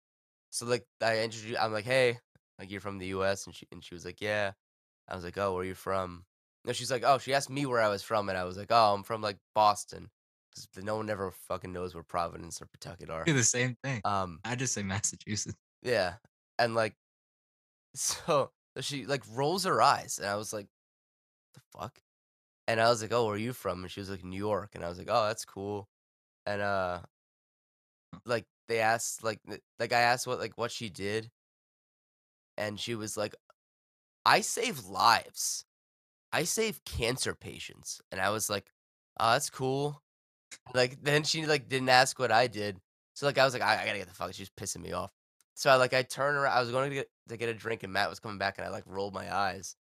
So 0.51 0.65
like 0.65 0.85
I 1.01 1.19
introduced, 1.19 1.61
I'm 1.61 1.73
like, 1.73 1.85
"Hey, 1.85 2.19
like 2.59 2.71
you're 2.71 2.81
from 2.81 2.99
the 2.99 3.07
U.S." 3.07 3.45
and 3.45 3.55
she 3.55 3.67
and 3.71 3.83
she 3.83 3.95
was 3.95 4.05
like, 4.05 4.21
"Yeah." 4.21 4.53
I 5.07 5.15
was 5.15 5.23
like, 5.23 5.37
"Oh, 5.37 5.53
where 5.53 5.61
are 5.61 5.65
you 5.65 5.75
from?" 5.75 6.25
No, 6.65 6.73
she's 6.73 6.91
like, 6.91 7.03
"Oh," 7.05 7.17
she 7.17 7.33
asked 7.33 7.49
me 7.49 7.65
where 7.65 7.81
I 7.81 7.89
was 7.89 8.03
from, 8.03 8.29
and 8.29 8.37
I 8.37 8.43
was 8.43 8.57
like, 8.57 8.71
"Oh, 8.71 8.93
I'm 8.93 9.03
from 9.03 9.21
like 9.21 9.37
Boston." 9.53 10.09
Because 10.51 10.85
no 10.85 10.95
one 10.95 11.09
ever 11.09 11.31
fucking 11.31 11.73
knows 11.73 11.93
where 11.93 12.03
Providence 12.03 12.61
or 12.61 12.65
Pawtucket 12.67 13.09
are. 13.09 13.25
Do 13.25 13.33
the 13.33 13.43
same 13.43 13.75
thing. 13.83 14.01
Um, 14.05 14.39
I 14.45 14.55
just 14.55 14.73
say 14.73 14.83
Massachusetts. 14.83 15.57
yeah, 15.83 16.15
and 16.57 16.75
like, 16.75 16.95
so 17.95 18.51
so 18.75 18.81
she 18.81 19.05
like 19.05 19.23
rolls 19.31 19.65
her 19.65 19.81
eyes, 19.81 20.19
and 20.19 20.27
I 20.27 20.35
was 20.35 20.53
like, 20.53 20.67
"The 21.53 21.61
fuck." 21.77 21.99
And 22.67 22.81
I 22.81 22.89
was 22.89 23.01
like, 23.01 23.13
"Oh, 23.13 23.25
where 23.25 23.35
are 23.35 23.37
you 23.37 23.53
from?" 23.53 23.83
And 23.83 23.91
she 23.91 23.99
was 23.99 24.09
like, 24.09 24.23
"New 24.23 24.37
York." 24.37 24.75
And 24.75 24.83
I 24.83 24.89
was 24.89 24.97
like, 24.97 25.09
"Oh, 25.09 25.27
that's 25.27 25.45
cool." 25.45 25.89
And 26.45 26.61
uh, 26.61 27.01
like 28.25 28.45
they 28.67 28.79
asked, 28.79 29.23
like 29.23 29.39
like 29.79 29.93
I 29.93 30.01
asked 30.01 30.27
what 30.27 30.39
like 30.39 30.57
what 30.57 30.71
she 30.71 30.89
did, 30.89 31.31
and 32.57 32.79
she 32.79 32.95
was 32.95 33.17
like, 33.17 33.35
"I 34.25 34.41
save 34.41 34.85
lives. 34.85 35.65
I 36.35 36.43
save 36.45 36.83
cancer 36.85 37.35
patients." 37.35 38.01
And 38.11 38.21
I 38.21 38.29
was 38.31 38.49
like, 38.49 38.71
"Oh, 39.19 39.33
that's 39.33 39.49
cool." 39.49 40.01
Like 40.75 41.03
then 41.03 41.23
she 41.23 41.45
like 41.45 41.69
didn't 41.69 41.89
ask 41.89 42.19
what 42.19 42.31
I 42.31 42.47
did, 42.47 42.79
so 43.15 43.25
like 43.25 43.37
I 43.37 43.45
was 43.45 43.53
like, 43.53 43.63
"I, 43.63 43.81
I 43.83 43.85
gotta 43.85 43.99
get 43.99 44.07
the 44.07 44.13
fuck." 44.13 44.33
She's 44.33 44.49
pissing 44.49 44.81
me 44.81 44.93
off. 44.93 45.11
So 45.55 45.69
I 45.69 45.75
like 45.75 45.93
I 45.93 46.03
turn 46.03 46.35
around. 46.35 46.55
I 46.57 46.59
was 46.61 46.71
going 46.71 46.89
to 46.89 46.95
get 46.95 47.09
to 47.29 47.37
get 47.37 47.49
a 47.49 47.53
drink, 47.53 47.83
and 47.83 47.93
Matt 47.93 48.09
was 48.09 48.19
coming 48.19 48.37
back, 48.37 48.57
and 48.57 48.67
I 48.67 48.69
like 48.69 48.83
rolled 48.87 49.13
my 49.13 49.33
eyes, 49.33 49.75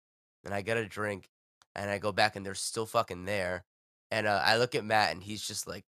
and 0.44 0.52
I 0.54 0.62
get 0.62 0.76
a 0.76 0.86
drink, 0.86 1.28
and 1.76 1.90
I 1.90 1.98
go 1.98 2.12
back, 2.12 2.36
and 2.36 2.44
they're 2.44 2.54
still 2.54 2.86
fucking 2.86 3.24
there, 3.24 3.64
and 4.10 4.26
uh, 4.26 4.42
I 4.44 4.56
look 4.58 4.74
at 4.74 4.84
Matt, 4.84 5.12
and 5.12 5.22
he's 5.22 5.46
just 5.46 5.66
like, 5.68 5.84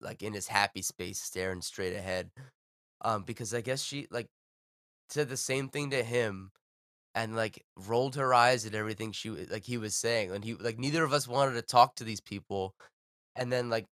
like 0.00 0.22
in 0.22 0.32
his 0.32 0.48
happy 0.48 0.82
space, 0.82 1.20
staring 1.20 1.62
straight 1.62 1.94
ahead, 1.94 2.30
um, 3.02 3.22
because 3.24 3.54
I 3.54 3.60
guess 3.60 3.82
she 3.82 4.06
like 4.10 4.28
said 5.10 5.28
the 5.28 5.36
same 5.36 5.68
thing 5.68 5.90
to 5.90 6.02
him, 6.02 6.52
and 7.14 7.36
like 7.36 7.64
rolled 7.76 8.16
her 8.16 8.32
eyes 8.34 8.66
at 8.66 8.74
everything 8.74 9.12
she 9.12 9.28
w- 9.28 9.46
like 9.50 9.64
he 9.64 9.78
was 9.78 9.94
saying, 9.96 10.30
and 10.32 10.44
he 10.44 10.54
like 10.54 10.78
neither 10.78 11.04
of 11.04 11.12
us 11.12 11.28
wanted 11.28 11.54
to 11.54 11.62
talk 11.62 11.96
to 11.96 12.04
these 12.04 12.20
people, 12.20 12.74
and 13.36 13.52
then 13.52 13.70
like 13.70 13.86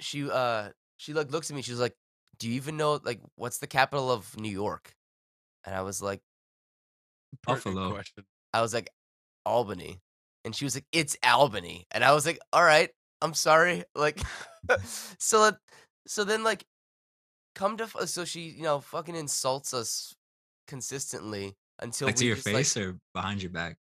she 0.00 0.28
uh 0.30 0.70
she 0.96 1.12
like 1.14 1.30
looks 1.30 1.50
at 1.50 1.56
me, 1.56 1.62
she's 1.62 1.80
like, 1.80 1.94
"Do 2.38 2.48
you 2.48 2.54
even 2.54 2.76
know 2.76 3.00
like 3.02 3.20
what's 3.36 3.58
the 3.58 3.66
capital 3.66 4.10
of 4.10 4.38
New 4.38 4.50
York?" 4.50 4.94
And 5.64 5.74
I 5.74 5.82
was 5.82 6.02
like, 6.02 6.20
Buffalo. 7.46 8.00
I 8.52 8.60
was 8.60 8.74
like, 8.74 8.90
Albany. 9.46 10.00
And 10.44 10.54
she 10.54 10.64
was 10.64 10.74
like, 10.74 10.86
it's 10.92 11.16
Albany. 11.22 11.86
And 11.90 12.04
I 12.04 12.12
was 12.12 12.26
like, 12.26 12.38
all 12.52 12.64
right, 12.64 12.90
I'm 13.20 13.34
sorry. 13.34 13.84
Like, 13.94 14.20
so, 15.18 15.52
so 16.06 16.24
then 16.24 16.44
like, 16.44 16.64
come 17.54 17.76
to, 17.76 18.06
so 18.06 18.24
she, 18.24 18.42
you 18.42 18.62
know, 18.62 18.80
fucking 18.80 19.14
insults 19.16 19.74
us 19.74 20.14
consistently 20.66 21.54
until 21.80 22.06
Like 22.08 22.16
to 22.16 22.26
your 22.26 22.36
just, 22.36 22.46
like- 22.46 22.54
face 22.56 22.76
or 22.76 22.98
behind 23.14 23.42
your 23.42 23.50
back? 23.50 23.76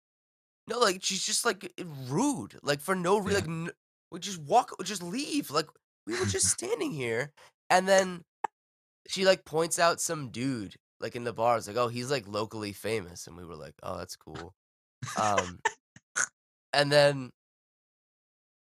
no, 0.69 0.79
like 0.79 1.03
she's 1.03 1.25
just 1.25 1.45
like 1.47 1.73
rude, 2.09 2.59
like 2.63 2.81
for 2.81 2.95
no 2.95 3.19
reason. 3.19 3.31
Yeah. 3.31 3.39
Like, 3.39 3.69
n- 3.69 3.71
we 4.13 4.21
just 4.21 4.41
walk, 4.41 4.73
just 4.85 5.03
leave. 5.03 5.51
Like 5.51 5.67
we 6.07 6.19
were 6.19 6.27
just 6.27 6.47
standing 6.59 6.93
here, 6.93 7.33
and 7.71 7.89
then 7.89 8.23
she 9.09 9.25
like 9.25 9.45
points 9.45 9.79
out 9.79 10.01
some 10.01 10.29
dude 10.31 10.77
like 11.01 11.17
in 11.17 11.25
the 11.25 11.33
bar. 11.33 11.57
It's 11.57 11.69
like, 11.69 11.77
oh, 11.77 11.89
he's 11.89 12.11
like 12.11 12.27
locally 12.29 12.73
famous, 12.73 13.27
and 13.27 13.37
we 13.37 13.45
were 13.45 13.57
like, 13.57 13.75
oh, 13.83 13.97
that's 13.97 14.17
cool. 14.17 14.53
Um, 15.19 15.59
and 16.75 16.91
then 16.93 17.31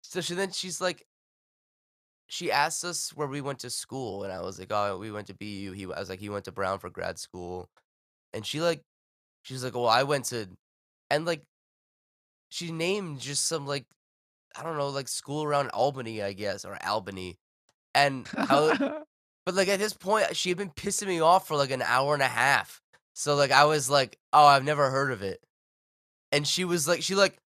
so 0.04 0.22
she 0.22 0.36
then 0.36 0.52
she's 0.52 0.80
like, 0.80 1.04
she 2.28 2.52
asked 2.52 2.84
us 2.84 3.12
where 3.16 3.28
we 3.28 3.42
went 3.42 3.60
to 3.60 3.70
school, 3.70 4.24
and 4.24 4.32
I 4.32 4.42
was 4.42 4.60
like, 4.60 4.72
oh, 4.72 4.98
we 5.00 5.12
went 5.12 5.28
to 5.28 5.34
BU. 5.34 5.72
He, 5.74 5.86
I 5.86 6.00
was 6.00 6.10
like, 6.10 6.20
he 6.20 6.30
went 6.30 6.46
to 6.46 6.52
Brown 6.52 6.78
for 6.80 6.90
grad 6.90 7.18
school, 7.18 7.70
and 8.34 8.46
she 8.46 8.62
like, 8.62 8.82
she's 9.44 9.64
like, 9.64 9.76
well, 9.76 9.88
I 9.88 10.04
went 10.04 10.26
to, 10.26 10.48
and 11.10 11.26
like, 11.26 11.44
she 12.50 12.72
named 12.72 13.20
just 13.20 13.46
some 13.48 13.68
like, 13.68 13.86
I 14.58 14.64
don't 14.64 14.78
know, 14.78 14.90
like 14.90 15.08
school 15.08 15.44
around 15.44 15.70
Albany, 15.70 16.22
I 16.22 16.34
guess, 16.34 16.66
or 16.66 16.78
Albany, 16.86 17.38
and 17.94 18.28
I 18.36 18.94
but 19.46 19.56
like 19.56 19.68
at 19.68 19.80
this 19.80 19.94
point, 19.94 20.36
she 20.36 20.50
had 20.50 20.58
been 20.58 20.72
pissing 20.72 21.08
me 21.08 21.20
off 21.20 21.48
for 21.48 21.56
like 21.56 21.72
an 21.72 21.82
hour 21.82 22.14
and 22.14 22.24
a 22.24 22.28
half. 22.28 22.82
So 23.14 23.36
like 23.36 23.52
I 23.52 23.66
was 23.66 23.90
like, 23.90 24.18
oh, 24.34 24.46
I've 24.46 24.64
never 24.64 24.90
heard 24.90 25.12
of 25.12 25.22
it, 25.22 25.40
and 26.32 26.48
she 26.48 26.66
was 26.66 26.88
like, 26.88 27.02
she 27.02 27.16
like 27.16 27.38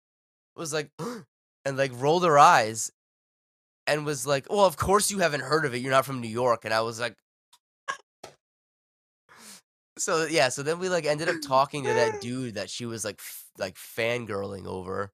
was 0.57 0.73
like, 0.73 0.91
and 1.65 1.77
like 1.77 1.93
rolled 1.95 2.25
her 2.25 2.39
eyes, 2.39 2.91
and 3.87 4.07
was 4.07 4.27
like, 4.27 4.47
well, 4.51 4.67
of 4.67 4.77
course 4.77 5.11
you 5.11 5.19
haven't 5.19 5.43
heard 5.43 5.65
of 5.65 5.75
it. 5.75 5.79
You're 5.79 5.91
not 5.91 6.07
from 6.07 6.21
New 6.21 6.29
York, 6.29 6.65
and 6.65 6.75
I 6.75 6.81
was 6.83 7.01
like. 7.01 7.17
So 10.01 10.25
yeah, 10.27 10.49
so 10.49 10.63
then 10.63 10.79
we 10.79 10.89
like 10.89 11.05
ended 11.07 11.29
up 11.29 11.41
talking 11.43 11.85
to 11.85 11.95
that 11.95 12.21
dude 12.23 12.55
that 12.55 12.71
she 12.71 12.87
was 12.87 13.05
like 13.05 13.21
f- 13.21 13.45
like 13.59 13.77
fangirling 13.77 14.67
over, 14.67 15.13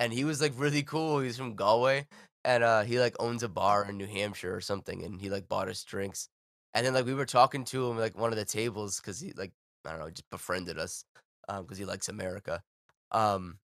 and 0.00 0.12
he 0.12 0.24
was 0.24 0.40
like 0.40 0.52
really 0.56 0.82
cool. 0.82 1.20
He's 1.20 1.38
from 1.38 1.56
Galway, 1.56 2.06
and 2.44 2.64
uh, 2.64 2.82
he 2.82 3.00
like 3.00 3.16
owns 3.20 3.42
a 3.42 3.48
bar 3.48 3.86
in 3.88 3.98
New 3.98 4.06
Hampshire 4.06 4.54
or 4.56 4.60
something, 4.60 5.04
and 5.04 5.20
he 5.20 5.30
like 5.30 5.48
bought 5.48 5.68
us 5.68 5.84
drinks, 5.84 6.28
and 6.74 6.86
then 6.86 6.94
like 6.94 7.06
we 7.06 7.14
were 7.14 7.26
talking 7.26 7.64
to 7.66 7.90
him 7.90 7.98
like 7.98 8.18
one 8.18 8.32
of 8.32 8.38
the 8.38 8.46
tables 8.46 9.00
because 9.00 9.20
he 9.20 9.32
like 9.36 9.52
I 9.86 9.92
don't 9.92 10.00
know 10.00 10.10
just 10.10 10.30
befriended 10.30 10.78
us, 10.78 11.04
um 11.48 11.64
because 11.64 11.78
he 11.78 11.84
likes 11.86 12.08
America, 12.08 12.62
um, 13.12 13.58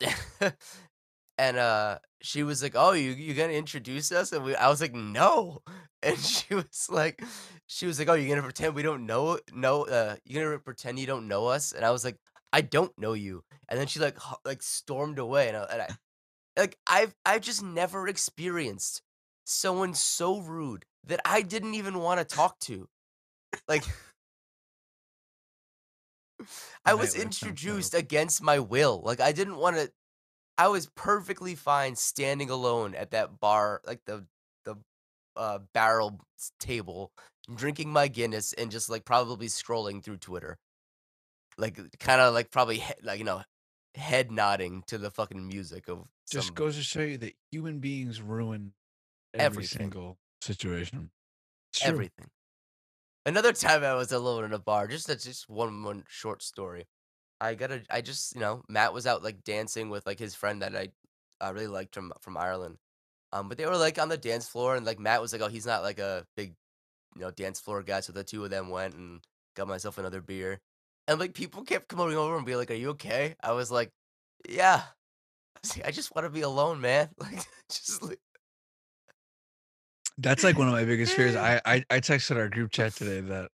and 1.38 1.56
uh 1.56 1.98
she 2.22 2.42
was 2.42 2.62
like, 2.62 2.74
"Oh, 2.76 2.92
you 2.92 3.10
you 3.12 3.34
gonna 3.34 3.52
introduce 3.52 4.12
us?" 4.12 4.32
And 4.32 4.44
we 4.44 4.54
I 4.56 4.68
was 4.68 4.80
like, 4.80 4.94
"No," 4.94 5.62
and 6.02 6.18
she 6.18 6.54
was 6.54 6.88
like, 6.90 7.22
she 7.66 7.86
was 7.86 7.98
like, 7.98 8.08
"Oh, 8.08 8.14
you're 8.14 8.28
gonna 8.34 8.42
pretend 8.46 8.74
we 8.74 8.82
don't 8.82 9.06
know 9.06 9.38
no 9.52 9.86
uh 9.86 10.16
you're 10.24 10.44
gonna 10.44 10.58
pretend 10.58 10.98
you 10.98 11.06
don't 11.06 11.28
know 11.28 11.46
us?" 11.46 11.72
And 11.72 11.84
I 11.84 11.90
was 11.90 12.04
like, 12.04 12.18
"I 12.52 12.60
don't 12.62 12.96
know 12.98 13.12
you," 13.14 13.44
and 13.68 13.78
then 13.78 13.86
she 13.86 14.00
like 14.00 14.18
like 14.44 14.62
stormed 14.62 15.18
away, 15.18 15.48
and 15.48 15.56
I, 15.56 15.62
and 15.64 15.82
I 15.82 15.88
like 16.60 16.78
I've 16.86 17.14
I've 17.26 17.42
just 17.42 17.62
never 17.62 18.08
experienced 18.08 19.02
someone 19.46 19.94
so 19.94 20.40
rude 20.40 20.84
that 21.04 21.20
I 21.24 21.42
didn't 21.42 21.74
even 21.74 21.98
want 22.00 22.20
to 22.20 22.24
talk 22.36 22.58
to. 22.60 22.88
Like 23.68 23.84
I 26.84 26.94
was 26.94 27.14
introduced 27.14 27.94
against 27.94 28.42
my 28.42 28.58
will. 28.58 29.00
Like 29.02 29.20
I 29.20 29.32
didn't 29.32 29.56
want 29.56 29.76
to 29.76 29.92
I 30.56 30.68
was 30.68 30.86
perfectly 30.94 31.54
fine 31.54 31.96
standing 31.96 32.50
alone 32.50 32.94
at 32.94 33.10
that 33.10 33.40
bar, 33.40 33.80
like 33.86 34.00
the 34.06 34.26
the 34.64 34.76
uh 35.36 35.58
barrel 35.72 36.20
table, 36.60 37.12
drinking 37.54 37.90
my 37.92 38.08
Guinness 38.08 38.52
and 38.52 38.70
just 38.70 38.88
like 38.88 39.04
probably 39.04 39.46
scrolling 39.48 40.02
through 40.02 40.18
Twitter. 40.18 40.58
Like 41.58 41.78
kind 41.98 42.20
of 42.20 42.34
like 42.34 42.50
probably 42.50 42.78
he- 42.78 42.94
like 43.02 43.18
you 43.18 43.24
know 43.24 43.42
head 43.94 44.30
nodding 44.32 44.82
to 44.88 44.98
the 44.98 45.10
fucking 45.10 45.46
music 45.46 45.88
of 45.88 46.06
Just 46.30 46.48
some- 46.48 46.54
goes 46.54 46.76
to 46.76 46.82
show 46.82 47.00
you 47.02 47.16
that 47.18 47.34
human 47.50 47.78
beings 47.80 48.20
ruin 48.20 48.72
every 49.32 49.46
Everything. 49.64 49.78
single 49.78 50.18
situation. 50.40 51.10
It's 51.72 51.80
true. 51.80 51.90
everything. 51.90 52.30
Another 53.26 53.52
time 53.52 53.82
I 53.84 53.94
was 53.94 54.12
alone 54.12 54.44
in 54.44 54.52
a 54.52 54.58
bar, 54.58 54.86
just 54.86 55.06
that's 55.06 55.24
just 55.24 55.48
one 55.48 55.82
one 55.82 56.04
short 56.08 56.42
story. 56.42 56.86
I 57.44 57.54
got 57.54 57.70
a 57.72 57.82
I 57.90 58.00
just 58.00 58.34
you 58.34 58.40
know 58.40 58.62
Matt 58.68 58.92
was 58.94 59.06
out 59.06 59.22
like 59.22 59.44
dancing 59.44 59.90
with 59.90 60.06
like 60.06 60.18
his 60.18 60.34
friend 60.34 60.62
that 60.62 60.74
I 60.76 60.88
I 61.40 61.50
really 61.50 61.66
liked 61.66 61.94
from 61.94 62.12
from 62.20 62.36
Ireland. 62.36 62.78
Um, 63.32 63.48
but 63.48 63.58
they 63.58 63.66
were 63.66 63.76
like 63.76 63.98
on 63.98 64.08
the 64.08 64.16
dance 64.16 64.48
floor 64.48 64.76
and 64.76 64.86
like 64.86 64.98
Matt 65.00 65.20
was 65.20 65.32
like, 65.32 65.42
oh, 65.42 65.48
he's 65.48 65.66
not 65.66 65.82
like 65.82 65.98
a 65.98 66.24
big 66.36 66.54
you 67.16 67.22
know 67.22 67.30
dance 67.30 67.60
floor 67.60 67.82
guy, 67.82 68.00
so 68.00 68.12
the 68.12 68.24
two 68.24 68.44
of 68.44 68.50
them 68.50 68.70
went 68.70 68.94
and 68.94 69.20
got 69.56 69.68
myself 69.68 69.98
another 69.98 70.20
beer. 70.20 70.60
And 71.08 71.20
like 71.20 71.34
people 71.34 71.62
kept 71.64 71.88
coming 71.88 72.16
over 72.16 72.36
and 72.36 72.46
be 72.46 72.56
like, 72.56 72.70
"Are 72.70 72.74
you 72.74 72.90
okay?" 72.90 73.34
I 73.42 73.52
was 73.52 73.70
like, 73.70 73.90
"Yeah." 74.48 74.82
I 75.56 75.60
was 75.62 75.76
like, 75.76 75.86
I 75.86 75.90
just 75.90 76.14
want 76.14 76.26
to 76.26 76.30
be 76.30 76.42
alone, 76.42 76.80
man. 76.80 77.10
Like, 77.18 77.44
just 77.70 78.02
like, 78.02 78.20
That's 80.18 80.44
like 80.44 80.58
one 80.58 80.68
of 80.68 80.74
my 80.74 80.84
biggest 80.84 81.14
fears. 81.14 81.36
I, 81.36 81.60
I 81.64 81.84
I 81.90 82.00
texted 82.00 82.36
our 82.36 82.48
group 82.48 82.70
chat 82.70 82.94
today 82.94 83.20
that 83.20 83.50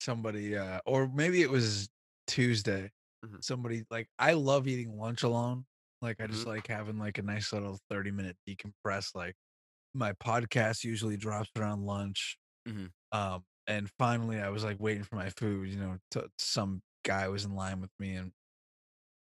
somebody 0.00 0.56
uh 0.56 0.80
or 0.86 1.08
maybe 1.08 1.42
it 1.42 1.50
was 1.50 1.88
Tuesday. 2.26 2.90
Mhm. 3.24 3.42
Somebody 3.42 3.84
like 3.90 4.08
I 4.18 4.32
love 4.34 4.66
eating 4.68 4.96
lunch 4.98 5.22
alone. 5.22 5.66
Like 6.02 6.20
I 6.20 6.26
just 6.26 6.46
Mhm. 6.46 6.46
like 6.46 6.66
having 6.66 6.98
like 6.98 7.18
a 7.18 7.22
nice 7.22 7.52
little 7.52 7.78
30 7.90 8.10
minute 8.10 8.36
decompress. 8.48 9.14
Like 9.14 9.34
my 9.94 10.12
podcast 10.14 10.84
usually 10.84 11.16
drops 11.16 11.50
around 11.58 11.84
lunch. 11.86 12.38
Mhm. 12.66 12.90
Um 13.12 13.44
and 13.66 13.90
finally 13.98 14.40
I 14.40 14.50
was 14.50 14.64
like 14.64 14.78
waiting 14.80 15.04
for 15.04 15.16
my 15.16 15.30
food, 15.30 15.70
you 15.70 15.78
know, 15.78 15.98
t- 16.12 16.22
some 16.38 16.82
guy 17.04 17.28
was 17.28 17.44
in 17.46 17.54
line 17.54 17.80
with 17.80 17.92
me 18.00 18.16
and 18.16 18.32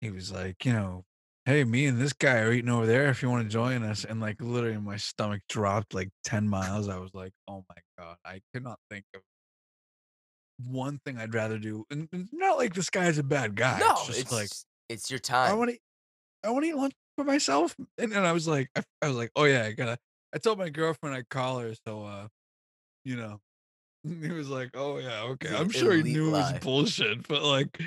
he 0.00 0.11
was 0.11 0.32
like, 0.32 0.64
you 0.64 0.73
know, 0.73 1.04
hey, 1.44 1.64
me 1.64 1.87
and 1.87 2.00
this 2.00 2.12
guy 2.12 2.38
are 2.40 2.52
eating 2.52 2.70
over 2.70 2.87
there 2.87 3.09
if 3.11 3.23
you 3.23 3.30
want 3.30 3.44
to 3.47 3.52
join 3.52 3.82
us. 3.82 4.04
And 4.04 4.20
like 4.20 4.40
literally 4.40 4.78
my 4.78 4.97
stomach 4.97 5.42
dropped 5.49 5.94
like 5.94 6.11
10 6.25 6.49
miles. 6.49 6.88
I 6.88 6.99
was 6.99 7.14
like, 7.14 7.32
oh 7.49 7.64
my 7.68 7.76
God, 7.99 8.16
I 8.25 8.40
could 8.52 8.62
not 8.64 8.78
think 8.90 9.04
of 9.14 9.23
one 10.64 11.00
thing 11.05 11.19
I'd 11.19 11.35
rather 11.35 11.59
do. 11.59 11.85
And 11.90 12.09
not 12.33 12.59
like 12.59 12.75
this 12.75 12.90
guy's 12.90 13.19
a 13.19 13.23
bad 13.23 13.55
guy. 13.55 13.79
no, 13.79 13.93
it's 13.93 14.07
just 14.07 14.21
it's 14.21 14.33
like 14.33 14.49
it's 14.88 15.11
your 15.11 15.21
time. 15.21 15.50
I 15.50 15.55
want 15.55 15.71
to 15.71 15.79
I 16.45 16.50
want 16.50 16.64
to 16.64 16.71
eat 16.71 16.76
lunch 16.76 16.95
for 17.17 17.25
myself. 17.25 17.76
And, 17.99 18.12
and 18.12 18.26
I 18.26 18.33
was 18.33 18.49
like, 18.49 18.71
I, 18.76 18.83
I 19.02 19.09
was 19.09 19.17
like, 19.17 19.31
oh 19.37 19.45
yeah, 19.45 19.64
I 19.64 19.73
gotta 19.73 19.99
I 20.35 20.38
told 20.38 20.59
my 20.59 20.69
girlfriend 20.69 21.14
I'd 21.17 21.29
call 21.29 21.59
her, 21.61 21.75
so 21.87 22.05
uh, 22.05 22.29
you 23.05 23.17
know. 23.17 23.40
He 24.23 24.31
was 24.31 24.49
like, 24.49 24.71
Oh 24.75 24.97
yeah, 24.97 25.23
okay. 25.25 25.55
I'm 25.55 25.69
sure 25.69 25.93
he 25.93 26.02
knew 26.02 26.29
it 26.29 26.38
was 26.38 26.52
bullshit, 26.61 27.29
but 27.29 27.43
like 27.43 27.79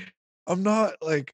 I'm 0.45 0.61
not 0.61 0.93
like 1.01 1.33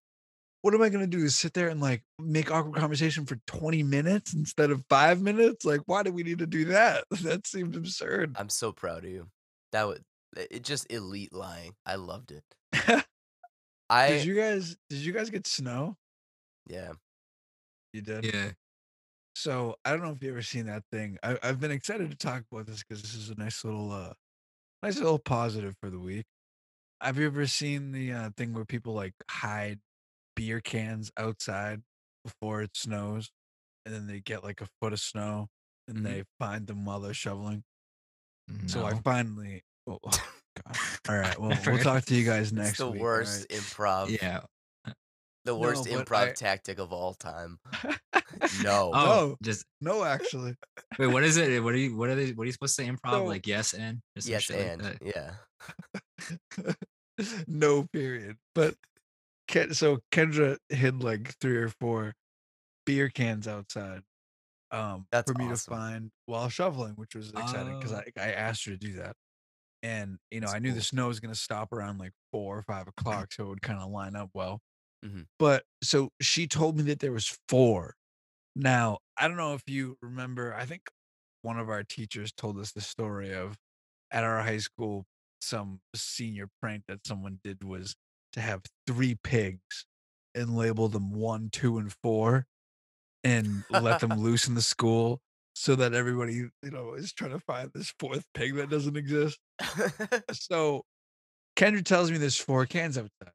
what 0.62 0.74
am 0.74 0.82
I 0.82 0.90
gonna 0.90 1.08
do? 1.08 1.20
Is 1.20 1.38
sit 1.38 1.54
there 1.54 1.70
and 1.70 1.80
like 1.80 2.04
make 2.20 2.52
awkward 2.52 2.76
conversation 2.76 3.26
for 3.26 3.38
20 3.48 3.84
minutes 3.84 4.34
instead 4.34 4.72
of 4.72 4.84
five 4.90 5.22
minutes? 5.22 5.66
Like, 5.66 5.82
why 5.86 6.04
do 6.04 6.12
we 6.12 6.24
need 6.24 6.40
to 6.40 6.48
do 6.48 6.66
that? 6.66 7.06
That 7.22 7.48
seemed 7.48 7.76
absurd. 7.76 8.36
I'm 8.38 8.50
so 8.50 8.72
proud 8.72 9.06
of 9.06 9.12
you. 9.12 9.28
That 9.72 9.88
would 9.88 10.04
it 10.36 10.64
just 10.64 10.92
elite 10.92 11.34
lying. 11.34 11.76
I 11.86 11.96
loved 11.96 12.32
it. 12.32 12.44
I 13.90 14.10
did 14.10 14.26
you 14.26 14.36
guys 14.36 14.76
did 14.90 15.00
you 15.00 15.14
guys 15.14 15.30
get 15.30 15.48
snow? 15.48 15.98
yeah. 16.68 16.94
You 17.94 18.02
did? 18.02 18.26
Yeah. 18.26 18.52
So 19.36 19.76
I 19.86 19.92
don't 19.92 20.02
know 20.04 20.12
if 20.12 20.22
you 20.22 20.30
ever 20.30 20.42
seen 20.42 20.66
that 20.68 20.84
thing. 20.92 21.18
I, 21.24 21.38
I've 21.42 21.60
been 21.60 21.72
excited 21.72 22.12
to 22.12 22.18
talk 22.18 22.44
about 22.52 22.68
this 22.68 22.84
because 22.84 23.02
this 23.02 23.16
is 23.16 23.30
a 23.30 23.36
nice 23.36 23.64
little, 23.64 23.92
uh, 23.92 24.14
nice 24.84 24.98
little 24.98 25.18
positive 25.18 25.76
for 25.82 25.90
the 25.90 26.00
week. 26.00 26.26
Have 27.02 27.18
you 27.18 27.26
ever 27.26 27.48
seen 27.48 27.92
the 27.92 28.12
uh, 28.12 28.30
thing 28.38 28.54
where 28.54 28.66
people 28.66 28.94
like 28.94 29.14
hide 29.32 29.80
beer 30.36 30.60
cans 30.62 31.12
outside 31.18 31.82
before 32.24 32.62
it 32.62 32.76
snows, 32.76 33.32
and 33.86 33.96
then 33.96 34.06
they 34.08 34.20
get 34.20 34.44
like 34.44 34.62
a 34.62 34.68
foot 34.82 34.94
of 34.94 35.00
snow 35.00 35.48
and 35.88 36.00
Mhm. 36.00 36.04
they 36.04 36.24
find 36.40 36.68
them 36.68 36.86
while 36.86 37.00
they're 37.00 37.14
shoveling? 37.14 37.64
So 38.68 38.86
I 38.86 38.94
finally. 39.02 39.64
Oh, 39.90 39.98
oh, 40.06 40.10
God. 40.66 40.78
All 41.10 41.18
right. 41.18 41.40
Well, 41.40 41.58
we'll 41.66 41.78
talk 41.80 42.06
to 42.06 42.16
you 42.16 42.26
guys 42.26 42.48
It's 42.48 42.52
next 42.52 42.78
the 42.78 42.90
week. 42.92 43.02
worst 43.02 43.48
All 43.52 43.58
improv. 43.58 44.22
Yeah. 44.22 44.42
The 45.46 45.56
worst 45.56 45.86
but 45.90 46.06
improv 46.06 46.30
I- 46.30 46.32
tactic 46.34 46.80
of 46.80 46.94
all 46.94 47.14
time. 47.16 47.58
No. 48.64 48.92
Oh, 48.94 49.06
No. 49.32 49.38
just 49.42 49.66
No, 49.82 50.04
actually. 50.04 50.56
wait. 51.00 51.08
What 51.08 51.24
is 51.24 51.38
it? 51.38 51.64
What 51.64 51.74
are 51.74 51.78
you? 51.78 51.96
What 51.96 52.10
are 52.10 52.16
they? 52.16 52.32
What 52.32 52.44
are 52.44 52.46
you 52.46 52.52
supposed 52.52 52.76
to 52.78 52.84
say? 52.84 52.90
Improv 52.90 53.12
So- 53.12 53.24
like 53.26 53.48
yes 53.48 53.74
and 53.74 54.00
yes, 54.16 54.44
shit 54.44 54.80
like 54.80 54.88
and 54.88 54.98
yeah. 55.02 56.74
no 57.48 57.84
period. 57.92 58.38
But 58.56 58.76
Ken, 59.48 59.74
so 59.74 60.00
Kendra 60.12 60.58
hid 60.70 61.04
like 61.04 61.34
three 61.42 61.58
or 61.58 61.70
four 61.82 62.14
beer 62.86 63.10
cans 63.10 63.48
outside 63.48 64.02
um 64.72 65.06
That's 65.12 65.32
for 65.32 65.38
me 65.38 65.46
awesome. 65.46 65.56
to 65.74 65.80
find 65.80 66.12
while 66.28 66.50
shoveling, 66.50 66.94
which 66.94 67.16
was 67.16 67.30
exciting 67.32 67.78
because 67.80 67.94
Oh. 67.94 68.02
I, 68.18 68.22
I 68.22 68.32
asked 68.34 68.66
her 68.66 68.72
to 68.72 68.78
do 68.78 68.94
that. 68.96 69.16
And 69.84 70.20
you 70.32 70.42
know, 70.42 70.48
That's 70.48 70.54
I 70.54 70.60
knew 70.60 70.72
cool. 70.72 70.74
the 70.74 70.82
snow 70.84 71.08
was 71.08 71.20
gonna 71.20 71.36
stop 71.36 71.72
around 71.74 72.00
like 72.00 72.14
four 72.32 72.58
or 72.58 72.64
five 72.64 72.88
o'clock, 72.88 73.32
so 73.34 73.46
it 73.46 73.50
would 73.50 73.62
kind 73.62 73.80
of 73.82 73.90
line 73.92 74.16
up 74.16 74.30
well. 74.34 74.62
Mhm. 75.04 75.28
But 75.40 75.66
so 75.84 76.12
she 76.22 76.48
told 76.48 76.78
me 76.78 76.84
that 76.84 77.00
there 77.00 77.12
was 77.14 77.38
four. 77.50 77.96
Now, 78.56 79.00
I 79.18 79.28
don't 79.28 79.38
know 79.38 79.54
if 79.56 79.64
you 79.68 79.98
remember, 80.02 80.54
I 80.54 80.66
think 80.66 80.90
one 81.42 81.60
of 81.60 81.70
our 81.70 81.84
teachers 81.84 82.32
told 82.34 82.60
us 82.60 82.72
the 82.74 82.82
story 82.82 83.34
of 83.34 83.58
at 84.12 84.24
our 84.24 84.42
high 84.44 84.60
school, 84.60 85.06
some 85.42 85.82
senior 85.96 86.50
prank 86.62 86.86
that 86.88 87.08
someone 87.08 87.40
did 87.44 87.64
was 87.64 87.96
to 88.34 88.42
have 88.42 88.64
three 88.88 89.16
pigs 89.24 89.86
and 90.36 90.56
label 90.56 90.90
them 90.90 91.12
one, 91.14 91.50
two, 91.52 91.78
and 91.80 91.94
four 92.04 92.48
and 93.24 93.66
let 93.70 94.00
them 94.00 94.18
loose 94.20 94.48
in 94.48 94.56
the 94.56 94.62
school 94.62 95.22
so 95.62 95.76
that 95.76 95.94
everybody, 95.94 96.34
you 96.36 96.52
know, 96.64 96.94
is 96.94 97.12
trying 97.12 97.32
to 97.32 97.40
find 97.42 97.70
this 97.74 97.94
fourth 98.00 98.24
pig 98.34 98.56
that 98.56 98.70
doesn't 98.70 98.96
exist. 98.96 99.38
So 100.32 100.84
Kendra 101.58 101.84
tells 101.84 102.10
me 102.12 102.18
there's 102.18 102.38
four 102.38 102.66
cans 102.66 102.98
outside. 102.98 103.34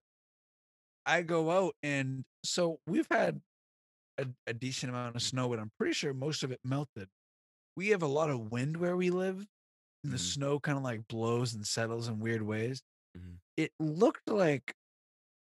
I 1.04 1.21
go 1.21 1.50
out 1.50 1.75
and 1.83 2.25
so 2.43 2.78
we've 2.87 3.07
had 3.11 3.43
a, 4.16 4.26
a 4.47 4.54
decent 4.54 4.88
amount 4.88 5.16
of 5.16 5.23
snow, 5.23 5.50
but 5.50 5.59
I'm 5.59 5.71
pretty 5.78 5.93
sure 5.93 6.14
most 6.14 6.43
of 6.43 6.50
it 6.50 6.61
melted. 6.64 7.09
We 7.76 7.88
have 7.88 8.02
a 8.02 8.07
lot 8.07 8.31
of 8.31 8.50
wind 8.50 8.78
where 8.78 8.97
we 8.97 9.11
live, 9.11 9.45
and 10.02 10.11
the 10.12 10.16
Mhm. 10.16 10.33
snow 10.35 10.61
kind 10.61 10.78
of 10.78 10.85
like 10.85 11.07
blows 11.09 11.52
and 11.52 11.66
settles 11.66 12.09
in 12.09 12.21
weird 12.21 12.40
ways. 12.43 12.81
Mhm. 13.19 13.37
It 13.59 13.73
looked 13.78 14.31
like 14.31 14.73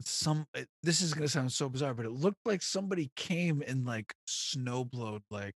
some. 0.02 0.48
it- 0.54 0.70
This 0.84 1.02
is 1.02 1.14
gonna 1.14 1.28
sound 1.28 1.52
so 1.52 1.68
bizarre, 1.68 1.94
but 1.94 2.06
it 2.06 2.12
looked 2.12 2.46
like 2.46 2.62
somebody 2.62 3.12
came 3.18 3.62
and 3.68 3.86
like 3.86 4.14
snowblowed 4.30 5.24
like 5.30 5.56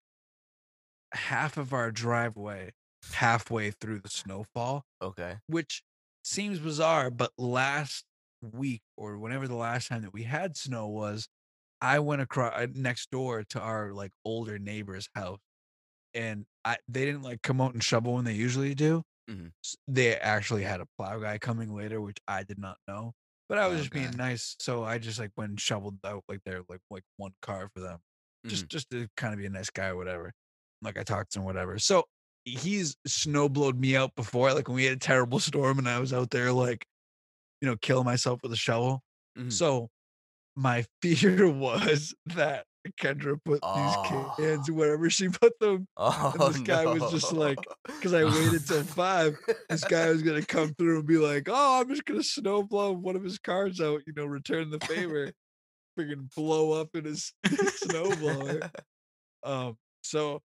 half 1.13 1.57
of 1.57 1.73
our 1.73 1.91
driveway 1.91 2.71
halfway 3.13 3.71
through 3.71 3.99
the 3.99 4.09
snowfall 4.09 4.85
okay. 5.01 5.39
which 5.47 5.83
seems 6.23 6.59
bizarre, 6.59 7.09
but 7.11 7.31
last 7.37 8.05
week 8.41 8.81
or 8.97 9.17
whenever 9.17 9.47
the 9.47 9.55
last 9.55 9.87
time 9.89 10.03
that 10.03 10.13
we 10.13 10.23
had 10.23 10.57
snow 10.57 10.87
was, 10.87 11.27
I 11.81 11.99
went 11.99 12.21
across 12.21 12.67
next 12.75 13.11
door 13.11 13.43
to 13.51 13.59
our 13.61 13.93
like 13.93 14.11
older 14.25 14.59
neighbor's 14.59 15.09
house, 15.15 15.39
and 16.13 16.45
I 16.65 16.77
they 16.87 17.05
didn't 17.05 17.23
like 17.23 17.41
come 17.41 17.61
out 17.61 17.73
and 17.73 17.83
shovel 17.83 18.13
when 18.15 18.25
they 18.25 18.33
usually 18.33 18.75
do. 18.75 19.03
Mhm. 19.29 19.51
They 19.87 20.15
actually 20.17 20.63
had 20.63 20.81
a 20.81 20.87
plow 20.97 21.19
guy 21.19 21.37
coming 21.37 21.73
later, 21.73 22.01
which 22.01 22.17
I 22.27 22.43
did 22.43 22.59
not 22.59 22.77
know. 22.87 23.13
But 23.49 23.57
I 23.57 23.67
was 23.67 23.79
just 23.79 23.91
being 23.91 24.15
nice, 24.15 24.55
so 24.59 24.83
I 24.83 24.97
just 24.97 25.19
like 25.19 25.31
went 25.37 25.51
and 25.51 25.59
shoveled 25.61 25.99
out 26.05 26.23
like 26.29 26.41
their 26.45 26.61
like 26.69 26.81
like 26.89 27.03
one 27.17 27.33
car 27.41 27.69
for 27.73 27.81
them 27.81 27.99
just 28.47 28.67
just 28.69 28.89
to 28.91 29.07
kind 29.17 29.33
of 29.33 29.39
be 29.39 29.45
a 29.45 29.49
nice 29.49 29.69
guy 29.69 29.87
or 29.89 29.95
whatever. 29.97 30.33
Like 30.81 30.97
I 30.97 31.03
talked 31.03 31.33
to 31.33 31.39
him, 31.39 31.45
whatever. 31.45 31.77
So 31.79 32.05
he's 32.45 32.95
snowblowed 33.07 33.77
me 33.77 33.95
out 33.95 34.15
before, 34.15 34.53
like 34.53 34.67
when 34.67 34.75
we 34.75 34.85
had 34.85 34.97
a 34.97 34.99
terrible 34.99 35.39
storm 35.39 35.77
and 35.79 35.87
I 35.87 35.99
was 35.99 36.13
out 36.13 36.29
there 36.31 36.51
like, 36.51 36.85
you 37.61 37.67
know, 37.67 37.75
killing 37.81 38.05
myself 38.05 38.39
with 38.43 38.51
a 38.51 38.57
shovel. 38.57 39.01
Mhm. 39.37 39.51
So 39.51 39.89
my 40.55 40.85
fear 41.01 41.49
was 41.49 42.13
that 42.27 42.65
Kendra 42.99 43.37
put 43.45 43.61
these 43.61 43.95
cans 44.39 44.67
Oh. 44.67 44.73
wherever 44.73 45.07
she 45.11 45.29
put 45.29 45.53
them. 45.59 45.87
Oh, 45.97 46.33
this 46.51 46.61
guy 46.61 46.83
was 46.87 47.11
just 47.11 47.31
like- 47.31 47.59
Because 47.85 48.13
I 48.13 48.23
waited 48.23 48.65
till 48.65 48.83
five. 48.83 49.37
This 49.69 49.83
guy 49.83 50.09
was 50.09 50.23
gonna 50.23 50.43
come 50.43 50.73
through 50.73 50.97
and 50.99 51.07
be 51.07 51.17
like, 51.19 51.47
"Oh, 51.47 51.79
I'm 51.81 51.89
just 51.89 52.05
gonna 52.05 52.23
snow 52.23 52.63
blow 52.63 52.91
one 52.91 53.15
of 53.15 53.23
his 53.23 53.37
cars 53.37 53.79
out, 53.79 54.01
you 54.07 54.13
know, 54.15 54.25
return 54.25 54.71
the 54.71 54.79
favor." 54.79 55.31
Freaking 55.99 56.33
blow 56.35 56.71
up 56.81 56.89
in 56.95 57.05
his 57.05 57.33
snow 57.75 58.15
blower. 58.15 58.61
Um, 59.43 59.77
so 60.03 60.41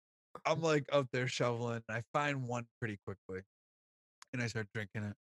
I'm 0.46 0.60
like 0.60 0.86
out 0.92 1.08
there 1.12 1.28
shoveling. 1.28 1.82
I 1.88 2.02
find 2.12 2.48
one 2.48 2.66
pretty 2.80 2.98
quickly, 3.06 3.42
and 4.32 4.42
I 4.42 4.46
start 4.48 4.68
drinking 4.74 5.04
it. 5.04 5.16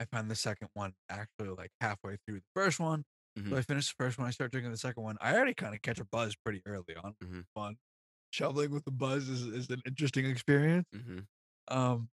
I 0.00 0.06
find 0.06 0.30
the 0.30 0.36
second 0.36 0.70
one 0.74 0.94
actually 1.10 1.50
like 1.50 1.72
halfway 1.80 2.18
through 2.26 2.40
the 2.40 2.46
first 2.54 2.80
one. 2.80 3.04
Mhm. 3.38 3.50
So 3.50 3.56
I 3.56 3.62
finish 3.62 3.88
the 3.88 3.94
first 4.04 4.18
one. 4.18 4.28
I 4.28 4.32
start 4.32 4.52
drinking 4.52 4.72
the 4.72 4.78
second 4.78 5.02
one. 5.04 5.18
I 5.20 5.34
already 5.36 5.54
kind 5.54 5.74
of 5.74 5.82
catch 5.82 6.00
a 6.00 6.06
buzz 6.06 6.36
pretty 6.36 6.62
early 6.66 6.96
on. 6.96 7.16
Mhm. 7.22 7.46
Fun. 7.54 7.78
Shoveling 8.32 8.72
with 8.72 8.84
the 8.84 8.92
buzz 8.92 9.28
is, 9.28 9.42
is 9.46 9.70
an 9.70 9.82
interesting 9.86 10.26
experience. 10.26 10.86
Mhm. 10.94 11.26
Um, 11.68 12.10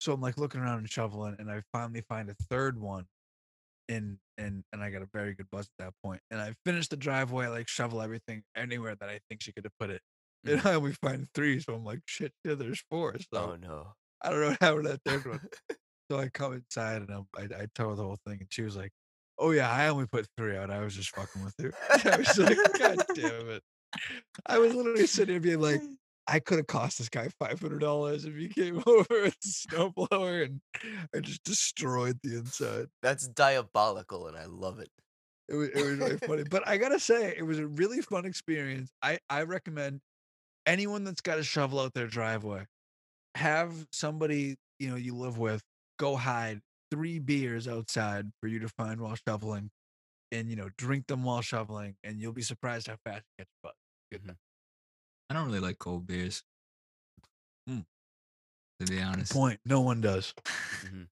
so 0.00 0.12
I'm 0.14 0.20
like 0.22 0.38
looking 0.38 0.60
around 0.60 0.78
and 0.80 0.90
shoveling, 0.90 1.36
and 1.38 1.50
I 1.50 1.62
finally 1.72 2.02
find 2.02 2.30
a 2.30 2.34
third 2.34 2.78
one, 2.78 3.08
and 3.88 4.18
and 4.38 4.64
and 4.72 4.82
I 4.82 4.90
got 4.90 5.02
a 5.02 5.08
very 5.12 5.34
good 5.34 5.50
buzz 5.50 5.66
at 5.66 5.84
that 5.84 5.94
point. 6.02 6.22
And 6.30 6.40
I 6.40 6.54
finish 6.64 6.88
the 6.88 6.96
driveway, 6.96 7.46
I, 7.46 7.50
like 7.50 7.68
shovel 7.68 8.02
everything 8.02 8.44
anywhere 8.56 8.96
that 8.96 9.08
I 9.08 9.20
think 9.28 9.42
she 9.42 9.52
could 9.52 9.64
have 9.64 9.78
put 9.78 9.90
it. 9.90 10.02
And 10.46 10.60
mm. 10.60 10.66
I 10.66 10.74
only 10.74 10.92
find 10.92 11.26
three, 11.34 11.60
so 11.60 11.74
I'm 11.74 11.84
like, 11.84 12.00
shit, 12.06 12.32
yeah, 12.44 12.54
there's 12.54 12.82
four. 12.90 13.16
So 13.32 13.38
Oh 13.52 13.56
no. 13.60 13.94
I 14.22 14.30
don't 14.30 14.40
know 14.40 14.48
what 14.48 14.60
happened 14.60 14.84
to 14.84 14.90
that 14.90 15.02
third 15.04 15.26
one. 15.26 15.40
So 16.10 16.18
I 16.18 16.28
come 16.28 16.52
inside 16.52 17.00
and 17.00 17.10
I'm, 17.10 17.26
I 17.34 17.62
I 17.62 17.66
tell 17.74 17.88
her 17.88 17.96
the 17.96 18.02
whole 18.02 18.18
thing, 18.26 18.36
and 18.40 18.48
she 18.50 18.60
was 18.60 18.76
like, 18.76 18.90
"Oh 19.38 19.52
yeah, 19.52 19.70
I 19.70 19.88
only 19.88 20.06
put 20.06 20.26
three 20.36 20.54
out. 20.54 20.70
I 20.70 20.80
was 20.80 20.94
just 20.94 21.16
fucking 21.16 21.42
with 21.42 21.54
you." 21.58 21.72
I 22.12 22.18
was 22.18 22.38
like, 22.38 22.58
"God 22.78 22.98
damn 23.14 23.48
it!" 23.48 23.62
I 24.44 24.58
was 24.58 24.74
literally 24.74 25.06
sitting 25.06 25.32
here 25.32 25.40
being 25.40 25.60
like, 25.60 25.80
"I 26.28 26.40
could 26.40 26.58
have 26.58 26.66
cost 26.66 26.98
this 26.98 27.08
guy 27.08 27.30
five 27.38 27.58
hundred 27.58 27.80
dollars 27.80 28.26
if 28.26 28.36
he 28.36 28.48
came 28.48 28.82
over 28.86 29.06
with 29.08 29.34
a 29.34 29.48
snowblower 29.48 30.44
and 30.44 30.60
I 31.14 31.20
just 31.20 31.42
destroyed 31.42 32.18
the 32.22 32.36
inside." 32.36 32.88
That's 33.00 33.26
diabolical, 33.28 34.26
and 34.26 34.36
I 34.36 34.44
love 34.44 34.80
it. 34.80 34.90
It 35.48 35.54
was, 35.54 35.68
it 35.70 35.76
was 35.76 35.96
really 35.96 36.18
funny, 36.18 36.44
but 36.50 36.68
I 36.68 36.76
gotta 36.76 37.00
say, 37.00 37.34
it 37.34 37.44
was 37.44 37.58
a 37.58 37.66
really 37.66 38.02
fun 38.02 38.26
experience. 38.26 38.90
I 39.02 39.18
I 39.30 39.44
recommend 39.44 40.02
anyone 40.66 41.04
that's 41.04 41.20
got 41.20 41.38
a 41.38 41.42
shovel 41.42 41.80
out 41.80 41.94
their 41.94 42.06
driveway, 42.06 42.66
have 43.34 43.86
somebody 43.92 44.56
you 44.78 44.88
know 44.88 44.96
you 44.96 45.14
live 45.14 45.38
with 45.38 45.62
go 45.98 46.16
hide 46.16 46.60
three 46.90 47.18
beers 47.18 47.66
outside 47.68 48.30
for 48.40 48.48
you 48.48 48.58
to 48.60 48.68
find 48.68 49.00
while 49.00 49.16
shoveling, 49.26 49.70
and 50.32 50.48
you 50.48 50.56
know 50.56 50.70
drink 50.76 51.06
them 51.06 51.24
while 51.24 51.42
shoveling, 51.42 51.96
and 52.04 52.20
you'll 52.20 52.32
be 52.32 52.42
surprised 52.42 52.86
how 52.88 52.96
fast 53.04 53.24
you 53.38 53.44
get 53.44 53.48
your 53.48 53.70
butt. 53.70 53.74
Good 54.12 54.22
Mhm. 54.24 54.36
I 55.30 55.34
don't 55.34 55.46
really 55.46 55.60
like 55.60 55.78
cold 55.78 56.06
beers. 56.06 56.42
Mm. 57.68 57.86
To 58.80 58.86
be 58.86 59.00
honest. 59.00 59.32
Point. 59.32 59.60
No 59.64 59.80
one 59.80 60.00
does. 60.00 60.34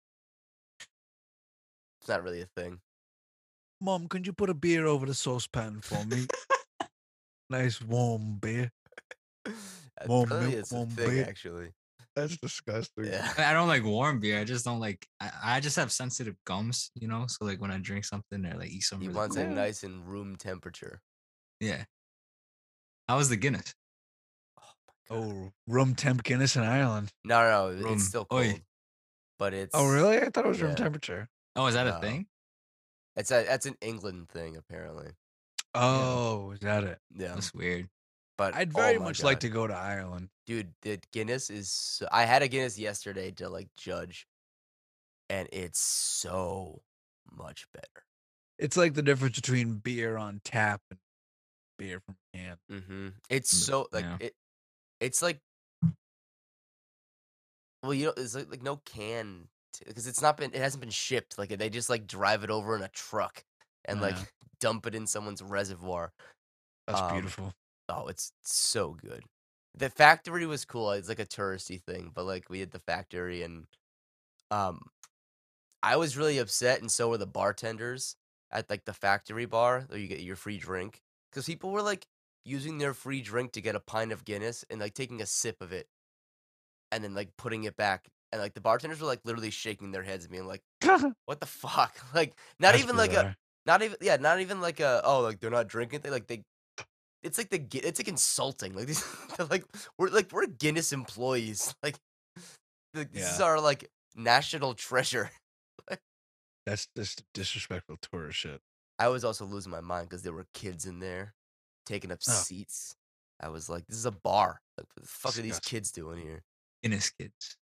It's 2.03 2.09
not 2.09 2.25
really 2.25 2.41
a 2.41 2.47
thing. 2.57 2.81
Mom, 3.81 4.09
can 4.09 4.25
you 4.25 4.33
put 4.33 4.51
a 4.51 4.55
beer 4.55 4.87
over 4.87 5.07
the 5.07 5.15
saucepan 5.15 5.81
for 5.81 6.05
me? 6.05 6.27
nice 7.51 7.81
warm 7.81 8.39
beer. 8.39 8.73
More 10.07 10.25
Apparently 10.25 10.51
milk, 10.53 10.61
it's 10.61 10.73
a 10.73 10.87
thing, 10.87 11.11
beer. 11.11 11.27
actually. 11.29 11.69
That's 12.17 12.37
disgusting. 12.37 13.05
Yeah. 13.07 13.33
I 13.39 13.47
I 13.47 13.53
don't 13.53 13.69
like 13.69 13.85
warm 13.85 14.21
beer. 14.21 14.39
I 14.41 14.45
just 14.45 14.65
don't 14.65 14.81
like. 14.81 15.07
I, 15.21 15.31
I 15.45 15.61
just 15.61 15.77
have 15.77 15.91
sensitive 15.93 16.37
gums, 16.45 16.91
you 16.95 17.09
know. 17.09 17.25
So 17.29 17.45
like 17.45 17.61
when 17.61 17.71
I 17.71 17.79
drink 17.79 18.05
something 18.05 18.45
or 18.45 18.55
like 18.59 18.71
eat 18.71 18.83
something, 18.83 19.03
He 19.03 19.09
really 19.09 19.19
wants 19.19 19.37
cold- 19.37 19.49
it 19.49 19.55
nice 19.55 19.83
and 19.83 20.07
room 20.07 20.37
temperature. 20.37 21.01
Yeah. 21.61 21.85
How 23.09 23.17
was 23.17 23.29
the 23.31 23.37
Guinness? 23.37 23.75
Oh 24.61 24.65
God. 25.11 25.17
Oh, 25.17 25.53
room 25.67 25.95
temp 25.95 26.23
Guinness 26.23 26.57
in 26.57 26.63
Ireland. 26.63 27.11
No, 27.25 27.41
no, 27.43 27.73
no, 27.75 27.83
Room- 27.85 27.95
it's 27.95 28.05
still 28.05 28.27
Oi. 28.33 28.51
cold. 28.51 28.61
But 29.39 29.55
oh, 29.55 29.57
it's 29.57 29.75
Oh, 29.75 29.89
really? 29.91 30.19
I 30.19 30.29
thought 30.31 30.45
it 30.45 30.49
was 30.49 30.61
room 30.63 30.75
temperature. 30.75 31.29
Oh, 31.57 31.67
is 31.67 31.75
that 31.75 31.85
No. 31.87 31.97
a 31.97 32.01
thing? 32.01 32.27
It's 33.17 33.31
a 33.31 33.45
that's 33.47 33.67
an 33.67 33.77
England 33.81 34.29
thing 34.29 34.57
apparently. 34.57 35.11
Oh, 35.75 36.51
is 36.53 36.61
that 36.61 36.85
it? 36.85 36.99
Yeah. 37.17 37.35
That's 37.35 37.55
weird. 37.55 37.89
But 38.43 38.57
I'd 38.57 38.73
oh 38.75 38.81
very 38.81 38.99
my 38.99 39.05
much 39.05 39.23
like 39.23 39.39
to 39.41 39.49
go 39.49 39.69
to 39.69 39.75
Ireland. 39.75 40.29
dude 40.47 40.73
the 40.83 40.99
guinness 41.13 41.49
is 41.49 41.71
so, 41.71 42.09
i 42.11 42.25
had 42.25 42.43
a 42.43 42.49
guinness 42.49 42.77
yesterday 42.77 43.31
to 43.31 43.49
like 43.49 43.69
judge 43.77 44.27
and 45.31 45.49
it's 45.53 45.79
so 45.79 46.83
much 47.31 47.67
better 47.73 48.05
It's 48.59 48.77
like 48.77 48.95
the 48.95 49.03
difference 49.03 49.37
between 49.37 49.75
beer 49.75 50.17
on 50.17 50.41
tap 50.45 50.81
and 50.91 50.99
beer 51.79 52.01
from 52.01 52.17
can. 52.35 52.57
hmm 52.69 53.09
it's 53.31 53.51
so 53.51 53.87
like 53.93 54.05
yeah. 54.05 54.17
it 54.19 54.35
it's 55.01 55.23
like 55.23 55.39
well 57.83 57.95
you 57.95 58.07
know 58.07 58.15
it's 58.17 58.35
like, 58.35 58.51
like 58.51 58.63
no 58.63 58.77
can 58.85 59.47
because 59.87 60.07
it's 60.09 60.21
not 60.21 60.37
been 60.37 60.51
it 60.53 60.61
hasn't 60.61 60.81
been 60.81 60.91
shipped 60.91 61.39
like 61.39 61.51
they 61.57 61.71
just 61.71 61.89
like 61.91 62.07
drive 62.09 62.43
it 62.45 62.51
over 62.51 62.75
in 62.77 62.83
a 62.83 62.89
truck 62.89 63.45
and 63.85 64.01
like 64.01 64.17
dump 64.61 64.87
it 64.87 64.95
in 64.95 65.07
someone's 65.07 65.43
reservoir 65.43 66.13
That's 66.89 67.01
Um, 67.01 67.13
beautiful. 67.13 67.55
Oh, 67.89 68.09
it's 68.09 68.33
so 68.43 68.91
good. 69.01 69.25
The 69.75 69.91
factory 69.91 70.47
was 70.47 70.65
cool. 70.65 70.93
It's 70.93 71.09
like 71.09 71.19
a 71.21 71.27
touristy 71.27 71.83
thing, 71.83 72.11
but 72.15 72.25
like 72.25 72.51
we 72.51 72.59
did 72.59 72.73
the 72.73 72.79
factory 72.81 73.43
and 73.43 73.67
um 74.51 74.83
I 75.83 75.97
was 75.97 76.17
really 76.17 76.39
upset 76.39 76.81
and 76.81 76.91
so 76.91 77.09
were 77.11 77.19
the 77.19 77.27
bartenders 77.27 78.17
at 78.51 78.71
like 78.71 78.85
the 78.85 78.93
factory 78.95 79.47
bar 79.47 79.85
where 79.89 79.99
you 79.99 80.09
get 80.09 80.21
your 80.21 80.37
free 80.37 80.59
drink 80.59 81.03
cuz 81.33 81.47
people 81.47 81.71
were 81.73 81.83
like 81.83 82.07
using 82.45 82.79
their 82.79 82.95
free 82.95 83.23
drink 83.23 83.53
to 83.53 83.61
get 83.61 83.77
a 83.77 83.81
pint 83.81 84.13
of 84.13 84.25
Guinness 84.25 84.65
and 84.71 84.81
like 84.81 84.95
taking 84.95 85.21
a 85.23 85.27
sip 85.27 85.61
of 85.61 85.73
it, 85.73 85.89
and 86.91 87.03
then 87.03 87.15
like 87.15 87.37
putting 87.37 87.65
it 87.65 87.77
back, 87.77 88.09
and 88.33 88.41
like 88.41 88.55
the 88.55 88.61
bartenders 88.61 89.01
were 89.01 89.07
like 89.07 89.21
literally 89.25 89.51
shaking 89.51 89.93
their 89.93 90.03
heads, 90.03 90.25
and 90.25 90.33
being 90.33 90.47
like, 90.47 90.63
"What 91.27 91.41
the 91.41 91.47
fuck?" 91.47 91.97
Like 92.15 92.35
not 92.59 92.75
That's 92.75 92.83
even 92.83 92.97
like 92.97 93.13
a 93.15 93.27
not 93.67 93.83
even 93.83 93.97
yeah, 94.01 94.17
not 94.17 94.41
even 94.41 94.61
like 94.61 94.81
a 94.81 95.01
oh 95.05 95.21
like 95.21 95.41
they're 95.41 95.51
not 95.51 95.69
drinking. 95.69 96.01
They 96.03 96.11
like 96.11 96.27
they. 96.27 96.43
It's 97.23 97.39
like 97.39 97.51
the 97.51 97.65
it's 97.87 98.01
like 98.01 98.09
insulting. 98.09 98.75
Like 98.75 98.87
these, 98.89 99.05
like 99.51 99.65
we're 99.99 100.09
like 100.09 100.33
we're 100.33 100.47
Guinness 100.47 100.93
employees. 100.93 101.75
Like, 101.83 101.97
like, 102.95 103.13
this 103.13 103.35
is 103.35 103.41
our 103.41 103.61
like 103.61 103.91
national 104.15 104.75
treasure. 104.75 105.31
That's 106.67 106.89
just 106.97 107.25
disrespectful 107.35 107.97
tourist 108.01 108.39
shit. 108.39 108.61
I 108.99 109.09
was 109.09 109.25
also 109.25 109.45
losing 109.45 109.73
my 109.73 109.81
mind 109.81 110.09
because 110.09 110.23
there 110.23 110.33
were 110.33 110.47
kids 110.55 110.87
in 110.87 111.01
there 111.01 111.35
taking 111.87 112.13
up 112.13 112.21
Oh. 112.29 112.33
seats. 112.33 112.95
I 113.41 113.49
was 113.49 113.69
like, 113.69 113.85
this 113.89 113.99
is 113.99 114.07
a 114.07 114.13
bar. 114.13 114.61
Like, 114.79 114.87
what 114.95 115.03
the 115.03 115.09
fuck 115.09 115.37
are 115.37 115.43
these 115.43 115.59
kids 115.59 115.91
doing 115.91 116.21
here? 116.21 116.43
Guinness 116.83 117.11
kids. 117.11 117.57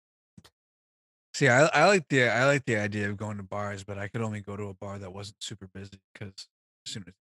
See, 1.36 1.48
I, 1.50 1.66
I 1.68 1.86
like 1.86 2.08
the 2.10 2.30
I 2.30 2.46
like 2.48 2.66
the 2.66 2.78
idea 2.78 3.10
of 3.10 3.18
going 3.18 3.38
to 3.38 3.44
bars, 3.44 3.84
but 3.84 4.00
I 4.00 4.08
could 4.08 4.22
only 4.22 4.42
go 4.42 4.58
to 4.58 4.70
a 4.70 4.74
bar 4.74 4.98
that 4.98 5.14
wasn't 5.14 5.38
super 5.44 5.68
busy 5.72 6.00
because 6.14 6.48
as 6.88 6.92
soon 6.94 7.04
as 7.08 7.14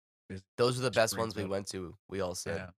Those 0.56 0.76
were 0.76 0.82
the 0.82 0.90
best 0.90 1.16
ones 1.16 1.36
we 1.36 1.44
went 1.44 1.68
to. 1.68 1.94
We 2.08 2.20
all 2.20 2.34
said 2.34 2.56
yeah, 2.56 2.70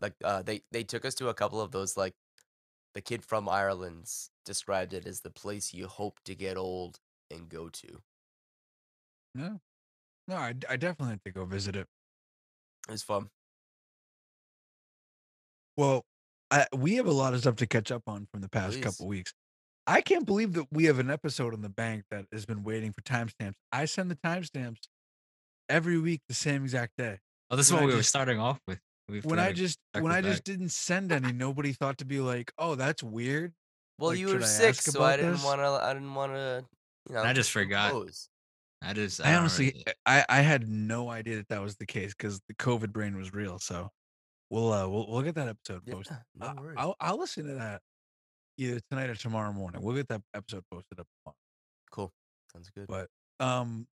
like 0.00 0.14
uh, 0.22 0.42
they 0.42 0.62
they 0.72 0.84
took 0.84 1.04
us 1.04 1.14
to 1.16 1.28
a 1.28 1.34
couple 1.34 1.60
of 1.60 1.70
those 1.70 1.96
like 1.96 2.14
the 2.94 3.00
kid 3.00 3.24
from 3.24 3.48
Ireland's 3.48 4.30
described 4.44 4.92
it 4.92 5.06
as 5.06 5.20
the 5.20 5.30
place 5.30 5.72
you 5.72 5.86
hope 5.86 6.20
to 6.24 6.34
get 6.34 6.56
old 6.56 6.98
and 7.30 7.48
go 7.48 7.68
to. 7.68 8.02
no, 9.34 9.60
no, 10.28 10.36
I, 10.36 10.54
I 10.68 10.76
definitely 10.76 11.12
have 11.12 11.22
to 11.24 11.32
go 11.32 11.44
visit 11.44 11.76
it. 11.76 11.86
It's 12.88 13.02
fun. 13.02 13.28
Well, 15.76 16.04
I, 16.50 16.66
we 16.76 16.96
have 16.96 17.06
a 17.06 17.12
lot 17.12 17.32
of 17.32 17.40
stuff 17.40 17.56
to 17.56 17.66
catch 17.66 17.90
up 17.90 18.02
on 18.06 18.26
from 18.30 18.42
the 18.42 18.48
past 18.48 18.74
Please. 18.74 18.82
couple 18.82 19.06
weeks. 19.06 19.32
I 19.86 20.00
can't 20.00 20.26
believe 20.26 20.52
that 20.52 20.66
we 20.70 20.84
have 20.84 20.98
an 20.98 21.10
episode 21.10 21.54
on 21.54 21.62
the 21.62 21.68
bank 21.68 22.04
that 22.10 22.26
has 22.32 22.44
been 22.44 22.62
waiting 22.62 22.92
for 22.92 23.00
timestamps. 23.00 23.54
I 23.72 23.86
send 23.86 24.10
the 24.10 24.16
timestamps 24.16 24.82
every 25.72 25.98
week 25.98 26.20
the 26.28 26.34
same 26.34 26.62
exact 26.62 26.92
day. 26.98 27.18
Oh, 27.50 27.56
this 27.56 27.66
is 27.66 27.72
what 27.72 27.82
I 27.82 27.86
we 27.86 27.94
were 27.94 28.02
starting 28.02 28.38
off 28.38 28.60
with. 28.68 28.78
We 29.08 29.20
When 29.20 29.38
I 29.38 29.52
just 29.52 29.78
when 29.98 30.12
I 30.12 30.20
just 30.20 30.44
didn't 30.44 30.70
send 30.70 31.10
any, 31.18 31.32
nobody 31.32 31.72
thought 31.72 31.98
to 31.98 32.04
be 32.04 32.20
like, 32.20 32.52
"Oh, 32.58 32.74
that's 32.76 33.02
weird." 33.02 33.52
Well, 33.98 34.10
Like, 34.10 34.18
you 34.18 34.28
were 34.28 34.40
sick, 34.42 34.70
ask 34.70 34.82
so 34.82 35.02
I 35.02 35.16
didn't 35.16 35.42
want 35.42 35.60
to. 35.60 35.66
I 35.66 35.92
didn't 35.92 36.14
want 36.14 36.32
to. 36.32 36.64
You 37.08 37.16
know, 37.16 37.22
I 37.22 37.32
just 37.32 37.50
forgot. 37.50 37.90
impose. 37.90 38.28
I 38.84 38.92
just 38.94 39.20
I 39.20 39.30
don't 39.32 39.40
honestly, 39.40 39.84
I 40.06 40.24
I 40.28 40.40
had 40.40 40.68
no 40.68 41.08
idea 41.10 41.36
that 41.36 41.48
that 41.48 41.60
was 41.62 41.76
the 41.76 41.86
case 41.86 42.14
because 42.16 42.40
the 42.48 42.54
COVID 42.54 42.92
brain 42.92 43.16
was 43.16 43.32
real. 43.32 43.58
So 43.58 43.90
we'll 44.50 44.72
uh 44.72 44.88
we'll 44.88 45.08
we'll 45.10 45.22
get 45.22 45.34
that 45.36 45.48
episode 45.48 45.82
Yeah, 45.86 45.94
posted. 45.94 46.16
no 46.36 46.46
I- 46.46 46.54
worries. 46.54 46.76
I'll 46.78 46.96
I'll 47.00 47.18
listen 47.18 47.46
to 47.46 47.54
that 47.54 47.80
either 48.58 48.80
tonight 48.90 49.10
or 49.10 49.14
tomorrow 49.14 49.52
morning. 49.52 49.82
We'll 49.82 49.94
get 49.96 50.08
that 50.08 50.22
episode 50.34 50.64
posted 50.70 50.98
up 51.00 51.06
tomorrow. 51.24 51.36
Cool. 51.90 52.12
Sounds 52.52 52.70
good. 52.74 52.86
But 52.88 53.08
um, 53.40 53.86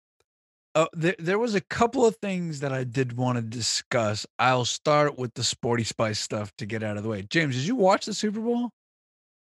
uh, 0.75 0.87
there 0.93 1.15
there 1.19 1.39
was 1.39 1.55
a 1.55 1.61
couple 1.61 2.05
of 2.05 2.15
things 2.17 2.59
that 2.59 2.71
I 2.71 2.83
did 2.83 3.17
want 3.17 3.37
to 3.37 3.41
discuss. 3.41 4.25
I'll 4.37 4.65
start 4.65 5.17
with 5.17 5.33
the 5.33 5.43
Sporty 5.43 5.83
Spice 5.83 6.19
stuff 6.19 6.51
to 6.57 6.65
get 6.65 6.83
out 6.83 6.97
of 6.97 7.03
the 7.03 7.09
way. 7.09 7.23
James, 7.23 7.55
did 7.55 7.65
you 7.65 7.75
watch 7.75 8.05
the 8.05 8.13
Super 8.13 8.39
Bowl? 8.39 8.69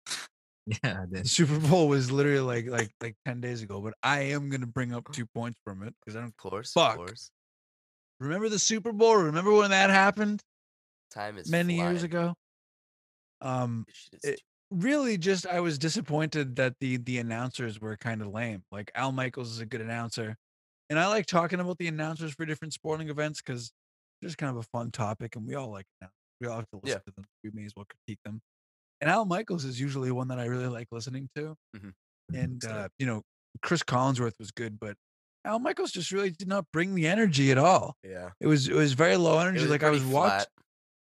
yeah, 0.66 0.76
I 1.02 1.06
did. 1.12 1.24
The 1.24 1.28
Super 1.28 1.58
Bowl 1.58 1.88
was 1.88 2.10
literally 2.10 2.40
like 2.40 2.66
like 2.66 2.90
like 3.00 3.16
ten 3.24 3.40
days 3.40 3.62
ago. 3.62 3.80
But 3.80 3.94
I 4.02 4.20
am 4.20 4.48
gonna 4.48 4.66
bring 4.66 4.94
up 4.94 5.10
two 5.12 5.26
points 5.26 5.60
from 5.64 5.82
it 5.82 5.94
because 6.00 6.16
I 6.16 6.20
don't 6.20 6.28
Of 6.28 6.36
course. 6.36 6.72
Fuck. 6.72 6.92
Of 6.92 6.96
course. 6.98 7.30
remember 8.20 8.48
the 8.48 8.58
Super 8.58 8.92
Bowl. 8.92 9.16
Remember 9.16 9.52
when 9.52 9.70
that 9.70 9.90
happened 9.90 10.42
Time 11.10 11.38
is 11.38 11.50
many 11.50 11.76
years 11.76 12.02
ago? 12.02 12.34
Um, 13.40 13.84
This 13.86 13.96
shit 13.96 14.20
is 14.24 14.30
it- 14.34 14.40
really 14.70 15.16
just 15.16 15.46
I 15.46 15.60
was 15.60 15.78
disappointed 15.78 16.56
that 16.56 16.74
the 16.80 16.96
the 16.98 17.18
announcers 17.18 17.80
were 17.80 17.96
kind 17.96 18.20
of 18.22 18.28
lame. 18.28 18.62
Like 18.72 18.90
Al 18.94 19.12
Michaels 19.12 19.50
is 19.50 19.60
a 19.60 19.66
good 19.66 19.80
announcer, 19.80 20.36
and 20.90 20.98
I 20.98 21.06
like 21.08 21.26
talking 21.26 21.60
about 21.60 21.78
the 21.78 21.86
announcers 21.88 22.32
for 22.34 22.46
different 22.46 22.72
sporting 22.74 23.08
events 23.08 23.40
because 23.42 23.72
it's 24.22 24.30
just 24.30 24.38
kind 24.38 24.50
of 24.50 24.56
a 24.56 24.62
fun 24.62 24.90
topic, 24.90 25.36
and 25.36 25.46
we 25.46 25.54
all 25.54 25.70
like 25.70 25.86
announcers. 26.00 26.14
We 26.40 26.46
all 26.48 26.56
have 26.56 26.68
to 26.70 26.80
listen 26.82 27.00
Yeah. 27.06 27.10
to 27.10 27.12
them. 27.16 27.24
We 27.44 27.50
may 27.52 27.64
as 27.64 27.72
well 27.76 27.86
critique 27.86 28.20
them. 28.24 28.40
And 29.00 29.10
Al 29.10 29.24
Michaels 29.24 29.64
is 29.64 29.80
usually 29.80 30.10
one 30.10 30.28
that 30.28 30.38
I 30.40 30.46
really 30.46 30.66
like 30.68 30.88
listening 30.90 31.28
to, 31.36 31.56
Mhm. 31.76 31.92
and 32.34 32.64
uh, 32.64 32.88
you 32.98 33.06
know 33.06 33.22
Cris 33.62 33.82
Collinsworth 33.82 34.38
was 34.38 34.50
good, 34.50 34.78
but 34.80 34.96
Al 35.44 35.58
Michaels 35.60 35.92
just 35.92 36.10
really 36.10 36.30
did 36.30 36.48
not 36.48 36.66
bring 36.72 36.94
the 36.94 37.06
energy 37.06 37.50
at 37.52 37.58
all. 37.58 37.96
yeah. 38.02 38.30
It 38.40 38.46
was 38.48 38.68
it 38.68 38.74
was 38.74 38.92
very 38.94 39.16
low 39.16 39.38
energy. 39.38 39.66
like 39.66 39.82
I 39.82 39.90
was 39.90 40.04
watching. 40.04 40.46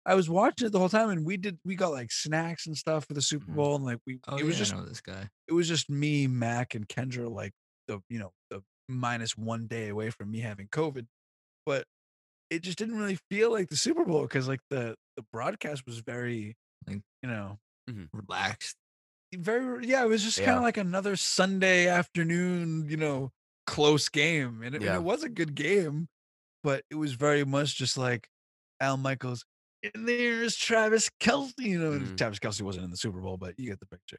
I 0.05 0.15
was 0.15 0.29
watching 0.31 0.67
it 0.69 0.71
the 0.71 0.79
whole 0.79 0.89
time, 0.89 1.11
and 1.11 1.25
we 1.27 1.37
did. 1.37 1.59
We 1.65 1.75
got 1.75 1.89
like 1.91 2.12
snacks 2.12 2.67
and 2.69 2.77
stuff 2.79 3.07
for 3.07 3.15
the 3.15 3.23
Super 3.23 3.51
Mhm. 3.51 3.55
Bowl, 3.57 3.75
and 3.77 3.85
like 3.85 3.99
we. 4.07 4.21
Oh, 4.29 4.37
it 4.37 4.45
was 4.45 4.55
yeah, 4.59 4.65
just. 4.65 4.87
This 4.87 5.01
guy. 5.01 5.29
It 5.49 5.53
was 5.53 5.67
just 5.67 5.91
me, 5.91 6.27
Mac, 6.29 6.75
and 6.77 6.89
Kendra. 6.89 7.29
Like 7.31 7.53
the 7.89 8.01
you 8.09 8.19
know 8.21 8.33
the 8.51 8.62
minus 8.88 9.37
one 9.37 9.66
day 9.66 9.88
away 9.88 10.11
from 10.11 10.31
me 10.31 10.40
having 10.40 10.68
COVID, 10.68 11.07
but 11.64 11.87
it 12.51 12.62
just 12.62 12.79
didn't 12.79 12.99
really 12.99 13.18
feel 13.31 13.51
like 13.51 13.68
the 13.68 13.77
Super 13.77 14.05
Bowl 14.05 14.22
because 14.22 14.46
like 14.49 14.61
the 14.70 14.94
the 15.16 15.25
broadcast 15.33 15.85
was 15.87 15.99
very, 16.01 16.57
Like- 16.87 17.03
you 17.22 17.29
know, 17.29 17.59
Relaxed. 18.12 18.77
very 19.35 19.87
yeah. 19.87 20.05
It 20.05 20.09
was 20.09 20.22
just 20.22 20.38
kind 20.38 20.57
of 20.59 20.62
like 20.62 20.77
another 20.77 21.16
Sunday 21.16 21.88
afternoon, 21.88 22.87
you 22.88 22.96
know, 22.96 23.33
close 23.66 24.09
game, 24.09 24.62
and 24.62 24.75
it, 24.75 24.83
and 24.83 24.94
it 24.96 25.03
was 25.03 25.22
a 25.25 25.29
good 25.29 25.55
game, 25.55 26.09
but 26.62 26.85
it 26.90 26.94
was 26.96 27.12
very 27.14 27.44
much 27.44 27.77
just 27.77 27.96
like 27.99 28.29
Al 28.81 28.96
Michaels. 28.96 29.44
And 29.94 30.09
there's 30.09 30.57
Travis 30.57 31.11
Kelce. 31.20 31.53
You 31.59 31.79
know, 31.79 31.92
Mhm. 31.99 32.16
Travis 32.16 32.38
Kelce 32.38 32.62
wasn't 32.62 32.85
in 32.85 32.90
the 32.90 32.96
Super 32.96 33.20
Bowl, 33.20 33.37
but 33.37 33.59
you 33.59 33.68
get 33.70 33.81
the 33.81 33.87
picture. 33.87 34.18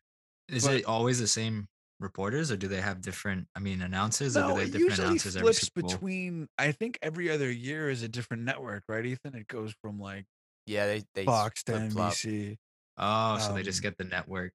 Is 0.50 0.66
But- 0.66 0.76
it 0.78 0.86
always 0.86 1.20
the 1.20 1.28
same 1.28 1.68
reporters, 2.00 2.52
or 2.52 2.58
do 2.58 2.68
they 2.68 2.82
have 2.82 3.02
different? 3.02 3.48
I 3.56 3.60
mean, 3.60 3.82
announcers, 3.82 4.38
or 4.38 4.44
do 4.44 4.54
No, 4.54 4.56
they 4.56 4.64
it 4.64 4.68
have 4.68 4.72
different 4.72 5.00
usually 5.00 5.06
announcers 5.06 5.36
every 5.38 5.54
flips 5.54 5.60
Super 5.60 5.82
Bowl? 5.82 6.00
between. 6.00 6.48
I 6.58 6.72
think 6.72 7.00
every 7.02 7.30
other 7.30 7.52
year 7.52 7.90
is 7.90 8.04
a 8.04 8.10
different 8.10 8.44
network, 8.44 8.84
right, 8.88 9.06
Ethan? 9.06 9.36
It 9.36 9.48
goes 9.48 9.74
from 9.82 10.00
like 10.00 10.26
Yeah, 10.66 10.86
they 10.88 11.04
they 11.14 11.26
Fox 11.26 11.64
to 11.64 11.74
flip 11.74 11.84
flop. 11.90 12.20
NBC. 12.20 12.58
Oh, 12.98 13.38
so 13.40 13.54
they 13.54 13.64
just 13.64 13.80
Um, 13.80 13.82
get 13.82 13.98
the 13.98 14.04
network. 14.06 14.54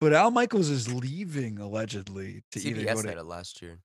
But 0.00 0.12
Al 0.14 0.30
Michaels 0.30 0.68
is 0.70 0.92
leaving 0.92 1.58
allegedly 1.58 2.42
to 2.52 2.60
either 2.60 2.82
CBS 2.82 2.94
go 2.94 3.02
to 3.02 3.18
it 3.18 3.24
last 3.24 3.62
year. 3.62 3.82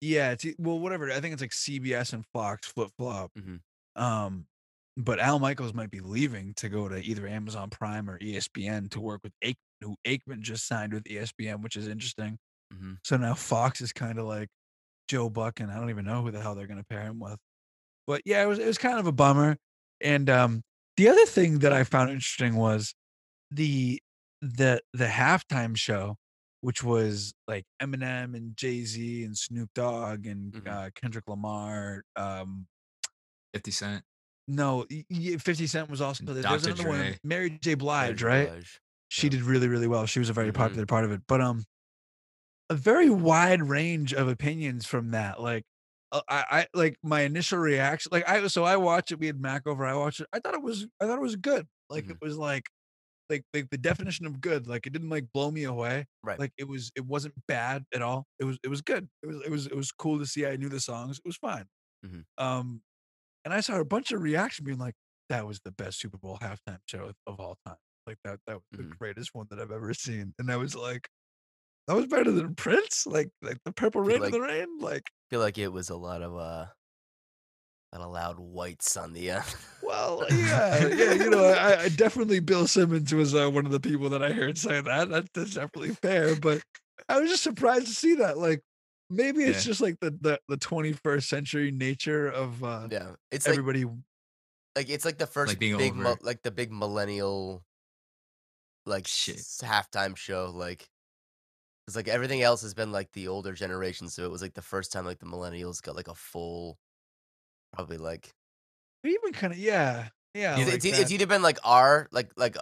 Yeah, 0.00 0.32
it's 0.32 0.44
well, 0.58 0.78
whatever. 0.78 1.10
I 1.10 1.20
think 1.20 1.32
it's 1.32 1.42
like 1.42 1.52
CBS 1.52 2.12
and 2.12 2.26
Fox 2.32 2.68
flip 2.68 2.90
flop. 2.98 3.32
Mhm. 3.34 3.60
Um, 3.96 4.48
but 4.96 5.18
Al 5.20 5.38
Michaels 5.38 5.74
might 5.74 5.90
be 5.90 6.00
leaving 6.00 6.54
to 6.54 6.68
go 6.68 6.88
to 6.88 6.96
either 7.02 7.26
Amazon 7.26 7.70
Prime 7.70 8.08
or 8.10 8.18
ESPN 8.18 8.88
to 8.90 9.00
work 9.00 9.22
with 9.22 9.32
Aikman, 9.42 9.56
who 9.84 9.96
Aikman 10.06 10.40
just 10.40 10.66
signed 10.66 10.92
with 10.92 11.04
ESPN, 11.04 11.62
which 11.62 11.76
is 11.76 11.86
interesting. 11.88 12.38
Mhm. 12.72 12.96
So 13.04 13.16
now 13.16 13.34
Fox 13.34 13.80
is 13.80 13.92
kind 13.92 14.18
of 14.18 14.26
like 14.26 14.48
Joe 15.08 15.28
Buck, 15.30 15.60
and 15.60 15.70
I 15.70 15.76
don't 15.78 15.90
even 15.90 16.04
know 16.04 16.22
who 16.22 16.30
the 16.30 16.40
hell 16.40 16.54
they're 16.54 16.66
going 16.66 16.80
to 16.80 16.84
pair 16.86 17.02
him 17.02 17.18
with. 17.20 17.38
But 18.06 18.22
yeah, 18.24 18.42
it 18.42 18.46
was 18.46 18.58
it 18.58 18.66
was 18.66 18.78
kind 18.78 18.98
of 18.98 19.06
a 19.06 19.12
bummer. 19.12 19.56
And 20.00 20.28
um, 20.30 20.62
the 20.96 21.08
other 21.08 21.24
thing 21.26 21.60
that 21.60 21.72
I 21.72 21.84
found 21.84 22.10
interesting 22.10 22.56
was 22.56 22.94
the 23.50 24.00
the 24.42 24.80
the 24.92 25.06
halftime 25.06 25.76
show, 25.76 26.16
which 26.60 26.82
was 26.82 27.32
like 27.46 27.64
Eminem 27.80 28.34
and 28.36 28.56
Jay 28.56 28.84
Z 28.84 29.24
and 29.24 29.36
Snoop 29.36 29.70
Dogg 29.74 30.26
and 30.26 30.52
Mhm. 30.52 30.66
uh, 30.68 30.90
Kendrick 30.94 31.28
Lamar. 31.28 32.02
Um, 32.16 32.66
Fifty 33.54 33.70
Cent. 33.70 34.02
no, 34.48 34.84
Fifty 35.38 35.66
Cent 35.66 35.88
was 35.88 36.00
also 36.00 36.24
there. 36.24 36.42
There's 36.42 36.66
another 36.66 36.88
one. 36.88 36.98
Dre. 36.98 37.18
Mary 37.22 37.50
J. 37.50 37.74
Blige, 37.74 38.18
J. 38.18 38.24
right? 38.26 38.48
Blige. 38.50 38.80
She 39.14 39.28
did 39.28 39.42
really 39.42 39.68
really 39.68 39.86
well. 39.88 40.06
She 40.06 40.18
was 40.18 40.28
a 40.28 40.32
very 40.34 40.52
Mhm. 40.52 40.52
popular 40.52 40.86
part 40.86 41.04
of 41.04 41.12
it. 41.12 41.22
But 41.28 41.40
um, 41.40 41.64
a 42.70 42.74
very 42.74 43.10
wide 43.10 43.62
range 43.62 44.12
of 44.14 44.28
opinions 44.28 44.86
from 44.86 45.10
that. 45.10 45.40
Like, 45.40 45.64
uh, 46.12 46.22
I, 46.28 46.44
I 46.50 46.66
like 46.74 46.96
my 47.02 47.22
initial 47.22 47.58
reaction. 47.58 48.10
Like 48.12 48.28
I 48.28 48.46
so 48.48 48.64
I 48.64 48.76
watched 48.76 49.12
it. 49.12 49.18
We 49.18 49.26
had 49.26 49.40
Mac 49.40 49.66
over. 49.66 49.84
I 49.84 49.94
watched 49.94 50.20
it. 50.20 50.28
I 50.32 50.38
thought 50.40 50.54
it 50.54 50.62
was 50.62 50.86
I 51.00 51.06
thought 51.06 51.18
it 51.18 51.22
was 51.22 51.36
good. 51.36 51.66
Like 51.90 52.08
it 52.08 52.16
was 52.22 52.36
like 52.38 52.68
like 53.30 53.44
like 53.54 53.70
the 53.70 53.78
definition 53.78 54.26
of 54.26 54.40
good. 54.40 54.66
Like 54.68 54.86
it 54.86 54.92
didn't 54.92 55.10
like 55.10 55.26
blow 55.34 55.50
me 55.50 55.64
away. 55.64 56.06
Right. 56.22 56.40
Like 56.40 56.52
it 56.58 56.68
was 56.68 56.92
it 56.96 57.06
wasn't 57.06 57.34
bad 57.48 57.84
at 57.94 58.02
all. 58.02 58.26
It 58.40 58.44
was 58.44 58.58
it 58.64 58.68
was 58.68 58.82
good. 58.82 59.08
It 59.22 59.28
was 59.28 59.42
it 59.46 59.50
was 59.50 59.66
it 59.68 59.76
was 59.76 59.92
cool 59.92 60.18
to 60.20 60.26
see. 60.26 60.46
I 60.46 60.56
knew 60.56 60.68
the 60.70 60.80
songs. 60.80 61.18
It 61.18 61.28
was 61.28 61.36
fine. 61.38 61.66
Mhm. 62.02 62.24
Um, 62.38 62.82
and 63.44 63.54
I 63.54 63.60
saw 63.60 63.80
a 63.80 63.84
bunch 63.86 64.12
of 64.12 64.22
reaction 64.22 64.64
being 64.66 64.78
like, 64.78 64.94
"That 65.30 65.46
was 65.46 65.60
the 65.60 65.72
best 65.72 66.00
Super 66.00 66.18
Bowl 66.18 66.38
halftime 66.40 66.80
show 66.88 67.12
of 67.26 67.40
all 67.40 67.58
time." 67.66 67.78
Like 68.06 68.18
that 68.24 68.38
that 68.46 68.54
was 68.56 68.62
the 68.72 68.82
Mhm. 68.84 68.98
greatest 68.98 69.30
one 69.34 69.46
that 69.50 69.58
I've 69.60 69.70
ever 69.70 69.94
seen. 69.94 70.34
And 70.38 70.50
I 70.52 70.56
was 70.56 70.74
like, 70.74 71.08
"That 71.88 71.94
was 71.96 72.06
better 72.06 72.30
than 72.32 72.54
Prince." 72.54 73.06
Like 73.06 73.30
like 73.42 73.58
the 73.64 73.72
Purple 73.72 74.02
Rain 74.02 74.20
like- 74.20 74.32
the 74.32 74.40
Rain. 74.40 74.78
Like 74.78 75.04
feel 75.30 75.40
like 75.40 75.58
it 75.58 75.68
was 75.72 75.88
a 75.90 75.96
lot 75.96 76.20
of 76.22 76.34
uh, 76.36 76.66
a 77.92 77.98
lot 77.98 78.04
of 78.06 78.10
loud 78.12 78.38
whites 78.38 78.96
on 78.96 79.12
the 79.12 79.30
end. 79.30 79.44
Well, 79.82 80.24
yeah, 80.30 80.86
yeah, 80.88 81.12
you 81.12 81.30
know, 81.30 81.44
I, 81.44 81.82
I 81.84 81.88
definitely 81.90 82.40
Bill 82.40 82.66
Simmons 82.66 83.14
was 83.14 83.34
uh, 83.34 83.48
one 83.50 83.66
of 83.66 83.72
the 83.72 83.80
people 83.80 84.08
that 84.10 84.22
I 84.22 84.32
heard 84.32 84.58
say 84.58 84.80
that. 84.80 85.08
That 85.08 85.26
that's 85.32 85.54
definitely 85.54 85.94
fair, 85.94 86.34
but 86.36 86.62
I 87.08 87.20
was 87.20 87.30
just 87.30 87.42
surprised 87.42 87.86
to 87.86 87.94
see 87.94 88.14
that. 88.16 88.36
Like, 88.38 88.60
maybe 89.10 89.44
it's 89.44 89.64
Yeah. 89.64 89.70
just 89.70 89.80
like 89.80 89.96
the 90.00 90.10
the 90.20 90.40
the 90.48 90.56
twenty 90.56 90.92
first 90.92 91.28
century 91.28 91.70
nature 91.70 92.26
of 92.28 92.62
uh, 92.64 92.88
yeah, 92.90 93.14
it's 93.30 93.46
everybody. 93.46 93.84
like 94.76 94.88
it's 94.90 95.04
like 95.04 95.18
the 95.18 95.26
first 95.26 95.58
being 95.58 95.76
big 95.78 95.92
over. 95.92 96.16
like 96.22 96.42
the 96.42 96.50
big 96.50 96.72
millennial 96.72 97.62
like 98.86 99.06
Shit. 99.06 99.36
s- 99.38 99.60
halftime 99.64 100.16
show 100.16 100.50
like 100.54 100.88
because 101.86 101.96
like 101.96 102.08
everything 102.08 102.42
else 102.42 102.62
has 102.62 102.74
been 102.74 102.92
like 102.92 103.12
the 103.12 103.28
older 103.28 103.52
generation 103.52 104.08
so 104.08 104.24
it 104.24 104.30
was 104.30 104.42
like 104.42 104.54
the 104.54 104.62
first 104.62 104.92
time 104.92 105.04
like 105.04 105.18
the 105.18 105.26
millennials 105.26 105.82
got 105.82 105.96
like 105.96 106.08
a 106.08 106.14
full 106.14 106.78
probably 107.72 107.98
like 107.98 108.34
Even 109.04 109.32
kind 109.32 109.52
of 109.52 109.58
yeah, 109.58 110.08
yeah. 110.34 110.56
it's, 110.58 110.66
like 110.66 110.74
it's, 110.76 110.84
e- 110.86 110.90
that. 110.92 111.00
it's 111.00 111.12
either 111.12 111.26
been 111.26 111.42
like 111.42 111.58
our 111.64 112.08
like 112.12 112.30
like 112.36 112.56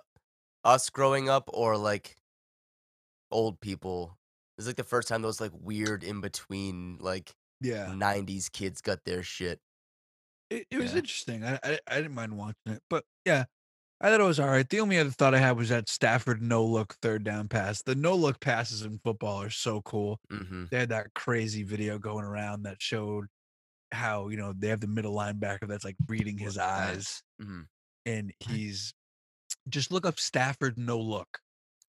us 0.64 0.90
growing 0.90 1.28
up 1.28 1.50
or 1.52 1.76
like 1.76 2.16
old 3.30 3.60
people 3.60 4.18
it's 4.58 4.66
like 4.66 4.76
the 4.76 4.84
first 4.84 5.08
time 5.08 5.22
those 5.22 5.40
like 5.40 5.52
weird 5.54 6.04
in 6.04 6.20
between 6.20 6.98
like 7.00 7.32
yeah. 7.60 7.86
90s 7.94 8.48
kids 8.50 8.80
got 8.80 9.04
their 9.04 9.22
shit 9.22 9.60
It, 10.50 10.66
it 10.70 10.78
was 10.78 10.92
Yeah. 10.92 10.98
interesting. 10.98 11.44
I, 11.44 11.58
I 11.62 11.78
I 11.86 11.96
didn't 11.96 12.14
mind 12.14 12.36
watching 12.36 12.56
it, 12.66 12.82
but 12.90 13.04
yeah, 13.24 13.44
I 14.02 14.10
thought 14.10 14.20
it 14.20 14.24
was 14.24 14.40
all 14.40 14.48
right. 14.48 14.68
The 14.68 14.80
only 14.80 14.98
other 14.98 15.10
thought 15.10 15.34
I 15.34 15.38
had 15.38 15.56
was 15.56 15.68
that 15.68 15.88
Stafford 15.88 16.42
no 16.42 16.64
look 16.64 16.94
third 17.02 17.22
down 17.24 17.48
pass. 17.48 17.82
The 17.82 17.94
no 17.94 18.16
look 18.16 18.40
passes 18.40 18.82
in 18.82 18.98
football 19.04 19.40
are 19.42 19.50
so 19.50 19.80
cool. 19.82 20.18
mm-hmm 20.30 20.64
They 20.70 20.78
had 20.80 20.88
that 20.88 21.14
crazy 21.14 21.62
video 21.62 21.98
going 21.98 22.24
around 22.24 22.64
that 22.64 22.82
showed 22.82 23.26
how 23.92 24.28
you 24.28 24.36
know 24.38 24.52
they 24.54 24.68
have 24.68 24.80
the 24.80 24.86
middle 24.88 25.14
linebacker 25.14 25.68
that's 25.68 25.84
like 25.84 25.96
reading 26.08 26.38
his 26.38 26.58
eyes, 26.58 27.22
Mhm. 27.40 27.68
and 28.06 28.32
he's 28.40 28.94
just 29.68 29.92
look 29.92 30.06
up 30.06 30.18
Stafford 30.20 30.78
no 30.78 30.98
look. 31.00 31.40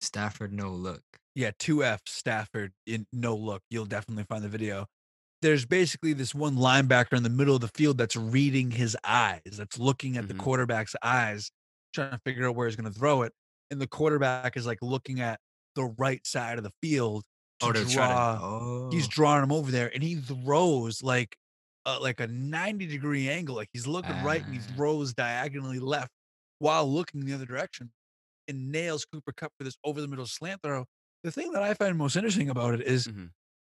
Stafford, 0.02 0.54
no 0.54 0.72
look. 0.72 1.04
Yeah, 1.36 1.52
two 1.60 1.84
F 1.84 2.02
Stafford 2.08 2.74
in 2.86 3.08
no 3.14 3.36
look. 3.36 3.64
You'll 3.70 3.86
definitely 3.86 4.26
find 4.26 4.44
the 4.44 4.50
video. 4.50 4.88
There's 5.42 5.66
basically 5.66 6.14
this 6.14 6.36
one 6.36 6.56
linebacker 6.56 7.18
in 7.18 7.24
the 7.24 7.30
middle 7.30 7.56
of 7.56 7.62
the 7.62 7.70
field 7.70 7.98
that's 7.98 8.16
reading 8.16 8.72
his 8.72 8.98
eyes, 9.04 9.42
that's 9.54 9.80
looking 9.80 10.18
at 10.18 10.28
the 10.28 10.34
Mhm. 10.34 10.40
quarterback's 10.40 10.96
eyes, 11.04 11.52
trying 11.98 12.12
to 12.12 12.22
figure 12.26 12.48
out 12.48 12.56
where 12.56 12.68
he's 12.68 12.76
going 12.76 12.92
to 12.92 12.98
throw 12.98 13.24
it. 13.24 13.34
And 13.72 13.82
the 13.82 13.88
quarterback 13.88 14.56
is 14.56 14.66
like 14.66 14.80
looking 14.82 15.20
at 15.20 15.40
the 15.76 15.86
right 15.98 16.26
side 16.26 16.58
of 16.58 16.64
the 16.64 16.72
field 16.82 17.24
to 17.60 17.68
Oh, 17.68 17.72
draw. 17.74 17.84
to. 18.38 18.42
Oh, 18.44 18.90
He's 18.92 19.08
drawing 19.08 19.44
him 19.44 19.52
over 19.52 19.72
there, 19.72 19.92
and 19.94 20.02
he 20.04 20.16
throws 20.16 21.04
like 21.04 21.36
uh, 21.86 22.00
like 22.02 22.20
a 22.20 22.28
90 22.28 22.86
degree 22.88 23.30
angle. 23.30 23.56
Like 23.56 23.70
he's 23.74 23.88
looking 23.88 24.22
right 24.24 24.44
and 24.44 24.54
he 24.54 24.60
Ah. 24.60 24.74
throws 24.76 25.14
diagonally 25.14 25.80
left 25.80 26.12
while 26.60 26.86
looking 26.90 27.26
the 27.26 27.34
other 27.34 27.46
direction 27.46 27.92
and 28.50 28.72
nails 28.72 29.06
Cooper 29.06 29.32
Kupp 29.34 29.54
for 29.58 29.64
this 29.64 29.78
over 29.86 30.02
the 30.02 30.08
middle 30.08 30.26
slant 30.26 30.62
throw. 30.64 30.86
The 31.24 31.32
thing 31.32 31.52
that 31.54 31.64
I 31.64 31.74
find 31.76 31.98
most 31.98 32.16
interesting 32.18 32.50
about 32.50 32.74
it 32.76 32.82
is 32.82 33.08
Mhm. 33.08 33.32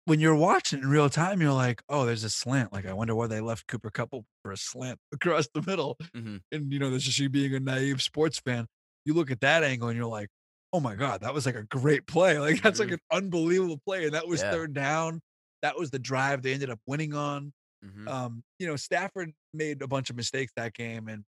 When 0.08 0.20
you're 0.22 0.36
watching 0.36 0.80
in 0.80 0.90
real 0.90 1.10
time, 1.10 1.42
you're 1.42 1.52
like, 1.54 1.84
oh, 1.90 2.06
there's 2.06 2.24
a 2.24 2.30
slant. 2.30 2.72
Like, 2.72 2.86
I 2.86 2.94
wonder 2.94 3.14
why 3.14 3.28
they 3.28 3.42
left 3.42 3.68
Cooper 3.68 3.92
open 4.00 4.26
for 4.44 4.52
a 4.54 4.58
slant 4.58 5.00
across 5.14 5.48
the 5.54 5.62
middle. 5.62 5.98
Mhm. 6.16 6.42
And, 6.52 6.72
you 6.72 6.80
know, 6.80 6.90
this 6.90 7.08
is 7.08 7.20
you 7.20 7.30
being 7.30 7.54
a 7.54 7.60
naive 7.60 8.02
sports 8.02 8.40
fan. 8.40 8.68
You 9.06 9.14
look 9.14 9.32
at 9.32 9.42
that 9.42 9.64
angle 9.64 9.90
and 9.90 9.98
you're 9.98 10.08
like, 10.08 10.30
oh 10.74 10.80
my 10.80 10.96
God, 10.96 11.22
that 11.22 11.34
was 11.34 11.46
like 11.46 11.56
a 11.56 11.64
great 11.64 12.08
play. 12.08 12.40
Like, 12.40 12.62
that's 12.62 12.80
like 12.80 12.90
Mhm. 12.90 12.94
an 12.94 13.00
unbelievable 13.12 13.80
play. 13.86 14.06
And 14.06 14.14
that 14.14 14.28
was 14.28 14.42
Yeah. 14.42 14.52
third 14.52 14.74
down. 14.74 15.22
That 15.62 15.78
was 15.78 15.92
the 15.92 16.00
drive 16.00 16.42
they 16.42 16.54
ended 16.54 16.70
up 16.70 16.80
winning 16.88 17.14
on. 17.14 17.54
Mhm. 17.86 18.08
Um, 18.08 18.44
you 18.60 18.68
know, 18.68 18.76
Stafford 18.78 19.34
made 19.54 19.82
a 19.82 19.88
bunch 19.88 20.10
of 20.10 20.16
mistakes 20.16 20.54
that 20.56 20.74
game, 20.74 21.08
and 21.10 21.24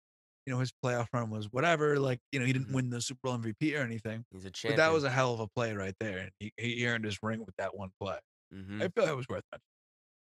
you 0.46 0.54
know 0.54 0.60
his 0.60 0.72
playoff 0.84 1.08
run 1.14 1.30
was 1.30 1.48
whatever. 1.52 2.00
Like, 2.00 2.20
you 2.32 2.40
know, 2.40 2.46
he 2.46 2.54
didn't 2.54 2.70
Mhm. 2.70 2.74
win 2.74 2.90
the 2.90 3.02
Super 3.02 3.20
Bowl 3.24 3.34
MVP 3.36 3.76
or 3.76 3.82
anything, 3.84 4.26
he's 4.32 4.46
a 4.46 4.52
champ. 4.52 4.76
but 4.76 4.78
that 4.78 4.90
was 4.94 5.04
a 5.04 5.12
hell 5.12 5.34
of 5.34 5.40
a 5.42 5.48
play 5.48 5.74
right 5.76 5.96
there, 6.00 6.18
and 6.20 6.32
he, 6.40 6.52
he 6.58 6.88
earned 6.88 7.06
his 7.06 7.20
ring 7.22 7.40
with 7.46 7.56
that 7.58 7.76
one 7.76 7.92
play. 8.02 8.20
Mhm. 8.54 8.82
I 8.84 8.88
feel 8.90 9.06
it 9.12 9.16
was 9.16 9.28
worth 9.28 9.44
it. 9.54 9.62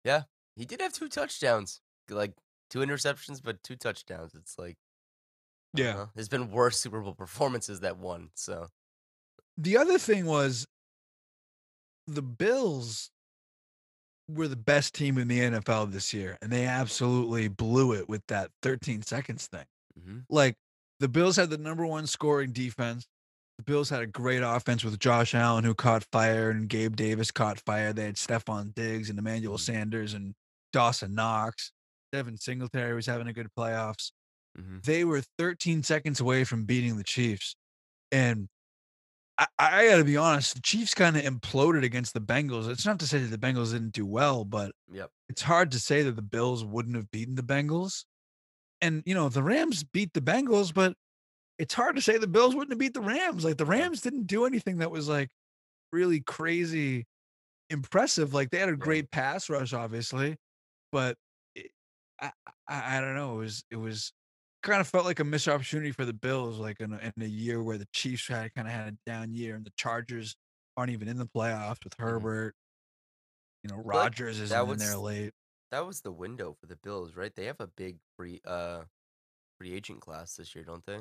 Yeah, 0.04 0.24
he 0.56 0.66
did 0.66 0.82
have 0.82 0.94
two 0.94 1.10
touchdowns, 1.10 1.82
like 2.10 2.36
two 2.70 2.80
interceptions, 2.80 3.42
but 3.44 3.64
two 3.64 3.76
touchdowns. 3.76 4.36
It's 4.36 4.58
like, 4.58 4.78
Yeah. 5.74 5.94
know. 5.94 6.12
there's 6.16 6.30
been 6.30 6.52
worse 6.52 6.80
Super 6.80 7.02
Bowl 7.02 7.16
performances 7.16 7.82
that 7.82 7.98
won. 7.98 8.32
So 8.36 8.70
The 9.58 9.78
other 9.78 9.98
thing 10.00 10.26
was 10.26 10.66
the 12.08 12.22
Bills 12.22 13.12
were 14.28 14.48
the 14.48 14.56
best 14.56 14.94
team 14.94 15.18
in 15.18 15.28
the 15.28 15.40
NFL 15.40 15.88
this 15.88 16.14
year, 16.14 16.38
and 16.42 16.52
they 16.52 16.66
absolutely 16.66 17.48
blew 17.48 17.94
it 17.94 18.08
with 18.08 18.26
that 18.28 18.52
13 18.62 19.02
seconds 19.02 19.48
thing. 19.48 19.66
mhm. 20.00 20.26
like 20.30 20.56
the 21.00 21.08
Bills 21.10 21.36
had 21.36 21.50
the 21.50 21.58
number 21.58 21.86
one 21.86 22.08
scoring 22.08 22.52
defense. 22.54 23.06
The 23.60 23.64
Bills 23.64 23.90
had 23.90 24.02
a 24.02 24.08
great 24.08 24.42
offense 24.42 24.86
with 24.86 24.98
Josh 25.00 25.36
Allen, 25.36 25.66
who 25.66 25.76
caught 25.76 26.06
fire, 26.14 26.50
and 26.50 26.70
Gabe 26.70 26.96
Davis 26.96 27.30
caught 27.30 27.60
fire. 27.60 27.92
They 27.92 28.06
had 28.06 28.16
Stefon 28.16 28.74
Diggs 28.74 29.10
and 29.10 29.20
Emmanuel 29.20 29.58
Mhm. 29.58 29.60
Sanders 29.60 30.14
and 30.14 30.34
Dawson 30.72 31.14
Knox. 31.14 31.74
Devin 32.14 32.38
Singletary 32.38 32.94
was 32.96 33.06
having 33.06 33.28
a 33.28 33.34
good 33.34 33.50
playoffs. 33.58 34.14
Mhm. 34.58 34.82
They 34.86 35.04
were 35.04 35.22
13 35.38 35.84
seconds 35.84 36.22
away 36.22 36.46
from 36.46 36.64
beating 36.64 36.96
the 36.96 37.04
Chiefs. 37.04 37.58
And 38.14 38.48
I, 39.38 39.48
I 39.60 39.88
got 39.90 39.98
to 39.98 40.06
be 40.06 40.16
honest, 40.16 40.56
the 40.56 40.62
Chiefs 40.62 40.94
kind 40.94 41.18
of 41.18 41.24
imploded 41.24 41.84
against 41.84 42.14
the 42.14 42.22
Bengals. 42.22 42.70
It's 42.70 42.86
not 42.86 42.98
to 43.02 43.08
say 43.08 43.20
that 43.20 43.28
the 43.28 43.38
Bengals 43.38 43.74
didn't 43.74 43.92
do 43.92 44.06
well, 44.06 44.46
but 44.46 44.72
Yep. 44.90 45.12
it's 45.28 45.42
hard 45.42 45.72
to 45.72 45.82
say 45.82 46.02
that 46.04 46.16
the 46.16 46.22
Bills 46.22 46.64
wouldn't 46.64 46.96
have 46.96 47.12
beaten 47.12 47.36
the 47.36 47.44
Bengals. 47.44 48.06
And 48.80 49.04
you 49.06 49.14
know, 49.14 49.28
the 49.28 49.44
Rams 49.44 49.84
beat 49.84 50.14
the 50.14 50.22
Bengals, 50.22 50.74
but 50.74 50.96
it's 51.60 51.74
hard 51.74 51.98
to 51.98 52.02
say 52.02 52.18
the 52.18 52.26
Bills 52.26 52.56
wouldn't 52.56 52.72
have 52.72 52.80
beat 52.80 52.94
the 52.94 53.02
Rams. 53.02 53.44
Like 53.44 53.58
the 53.58 53.66
Rams 53.66 54.02
didn't 54.02 54.28
do 54.28 54.46
anything 54.46 54.78
that 54.78 54.90
was 54.90 55.08
like 55.10 55.30
really 55.92 56.22
crazy 56.22 57.06
impressive. 57.70 58.34
Like 58.34 58.50
they 58.50 58.60
had 58.60 58.70
a 58.70 58.78
great 58.78 59.12
pass 59.12 59.50
rush, 59.50 59.74
obviously, 59.74 60.38
but 60.92 61.18
it, 61.56 61.72
I, 62.20 62.32
I 62.68 62.98
I 62.98 63.02
don't 63.02 63.16
know. 63.16 63.36
It 63.36 63.40
was 63.40 63.64
it 63.70 63.76
was 63.76 64.14
kind 64.64 64.82
of 64.82 64.88
felt 64.88 65.06
like 65.06 65.20
a 65.20 65.24
missed 65.24 65.48
opportunity 65.48 65.92
for 65.92 66.06
the 66.06 66.14
Bills, 66.14 66.60
like 66.60 66.80
in 66.80 66.94
a, 66.94 66.98
in 66.98 67.14
a 67.22 67.26
year 67.26 67.62
where 67.62 67.78
the 67.78 67.88
Chiefs 67.94 68.28
had 68.28 68.54
kind 68.56 68.68
of 68.68 68.74
had 68.74 68.88
a 68.88 68.98
down 69.10 69.34
year, 69.34 69.56
and 69.56 69.66
the 69.66 69.74
Chargers 69.78 70.36
aren't 70.78 70.92
even 70.92 71.10
in 71.10 71.18
the 71.18 71.28
playoffs 71.28 71.84
with 71.84 71.94
Herbert. 72.00 72.56
You 73.64 73.70
know, 73.70 73.82
Rodgers 73.84 74.40
isn't 74.40 74.70
in 74.70 74.78
there 74.78 74.96
late. 74.96 75.34
That 75.72 75.86
was 75.86 76.02
the 76.02 76.12
window 76.12 76.56
for 76.60 76.68
the 76.68 76.78
Bills, 76.78 77.16
right? 77.16 77.36
They 77.36 77.46
have 77.46 77.60
a 77.60 77.68
big 77.68 77.98
free 78.18 78.40
uh 78.46 78.84
free 79.58 79.74
agent 79.74 80.00
class 80.00 80.36
this 80.36 80.56
year, 80.56 80.64
don't 80.64 80.86
they? 80.86 81.00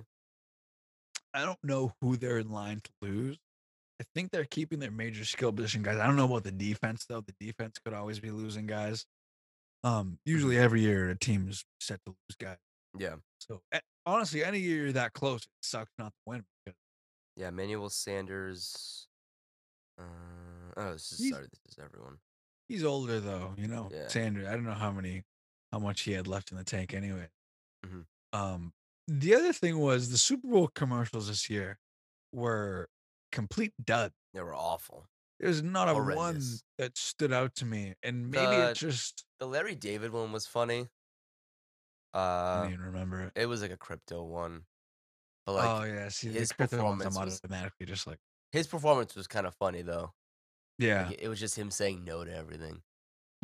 I 1.34 1.44
don't 1.44 1.62
know 1.62 1.92
who 2.00 2.16
they're 2.16 2.38
in 2.38 2.50
line 2.50 2.80
to 2.82 2.90
lose. 3.02 3.38
I 4.00 4.04
think 4.14 4.30
they're 4.30 4.44
keeping 4.44 4.78
their 4.78 4.90
major 4.90 5.24
skill 5.24 5.52
position 5.52 5.82
guys. 5.82 5.98
I 5.98 6.06
don't 6.06 6.16
know 6.16 6.24
about 6.24 6.44
the 6.44 6.52
defense 6.52 7.04
though. 7.08 7.20
The 7.20 7.34
defense 7.40 7.78
could 7.84 7.94
always 7.94 8.20
be 8.20 8.30
losing 8.30 8.66
guys. 8.66 9.04
Um, 9.84 10.18
usually 10.24 10.56
every 10.58 10.80
year 10.82 11.10
a 11.10 11.16
team 11.18 11.48
is 11.48 11.64
set 11.80 12.00
to 12.06 12.10
lose 12.12 12.36
guys. 12.38 12.56
Yeah. 12.98 13.16
So 13.40 13.60
honestly, 14.06 14.42
any 14.44 14.58
year 14.60 14.84
you're 14.84 14.92
that 14.92 15.12
close, 15.12 15.42
it 15.42 15.48
sucks 15.62 15.92
not 15.98 16.08
to 16.12 16.18
win. 16.26 16.44
Yeah, 17.36 17.50
Manuel 17.50 17.88
Sanders. 17.90 19.06
Uh, 19.98 20.02
oh, 20.76 20.92
this 20.92 21.12
is 21.12 21.18
He's- 21.18 21.32
sorry. 21.34 21.46
This 21.50 21.60
is 21.76 21.78
everyone. 21.84 22.18
He's 22.68 22.84
older 22.84 23.18
though, 23.20 23.54
you 23.56 23.66
know. 23.66 23.88
Yeah. 23.92 24.08
Sanders. 24.08 24.46
I 24.46 24.52
don't 24.52 24.64
know 24.64 24.74
how 24.74 24.92
many, 24.92 25.22
how 25.72 25.78
much 25.78 26.02
he 26.02 26.12
had 26.12 26.26
left 26.26 26.50
in 26.52 26.58
the 26.58 26.64
tank 26.64 26.92
anyway. 26.94 27.28
Mhm. 27.86 28.04
Um, 28.32 28.72
the 29.08 29.34
other 29.34 29.52
thing 29.52 29.78
was 29.78 30.10
the 30.10 30.18
Super 30.18 30.46
Bowl 30.48 30.68
commercials 30.68 31.28
this 31.28 31.48
year 31.50 31.78
were 32.32 32.88
complete 33.32 33.72
dud. 33.82 34.12
They 34.34 34.40
were 34.42 34.54
awful. 34.54 35.08
There's 35.40 35.62
not 35.62 35.88
a 35.88 35.94
one 35.94 36.42
that 36.78 36.96
stood 36.98 37.32
out 37.32 37.54
to 37.56 37.64
me, 37.64 37.94
and 38.02 38.30
maybe 38.30 38.44
The- 38.56 38.70
it 38.70 38.74
just 38.74 39.24
The 39.38 39.46
Larry 39.46 39.74
David 39.74 40.12
one 40.12 40.30
was 40.32 40.46
funny. 40.46 40.88
I 42.14 42.18
Uh, 42.18 42.62
don't 42.64 42.72
even 42.72 42.84
remember 42.84 43.20
it. 43.22 43.32
it 43.36 43.46
was 43.46 43.62
like 43.62 43.70
a 43.70 43.76
crypto 43.76 44.22
one, 44.24 44.66
but 45.46 45.52
like 45.52 45.68
oh 45.68 45.84
yeah, 45.84 46.08
see 46.08 46.28
his 46.32 46.52
performance 46.52 47.16
was- 47.16 47.40
automatically 47.42 47.86
just 47.86 48.06
like 48.06 48.18
his 48.52 48.66
performance 48.66 49.14
was 49.14 49.26
kind 49.26 49.46
of 49.46 49.54
funny 49.54 49.82
though. 49.82 50.12
yeah, 50.78 51.08
Like, 51.08 51.20
it 51.20 51.28
was 51.28 51.38
just 51.40 51.56
him 51.56 51.70
saying 51.70 52.04
no 52.04 52.24
to 52.24 52.34
everything. 52.34 52.82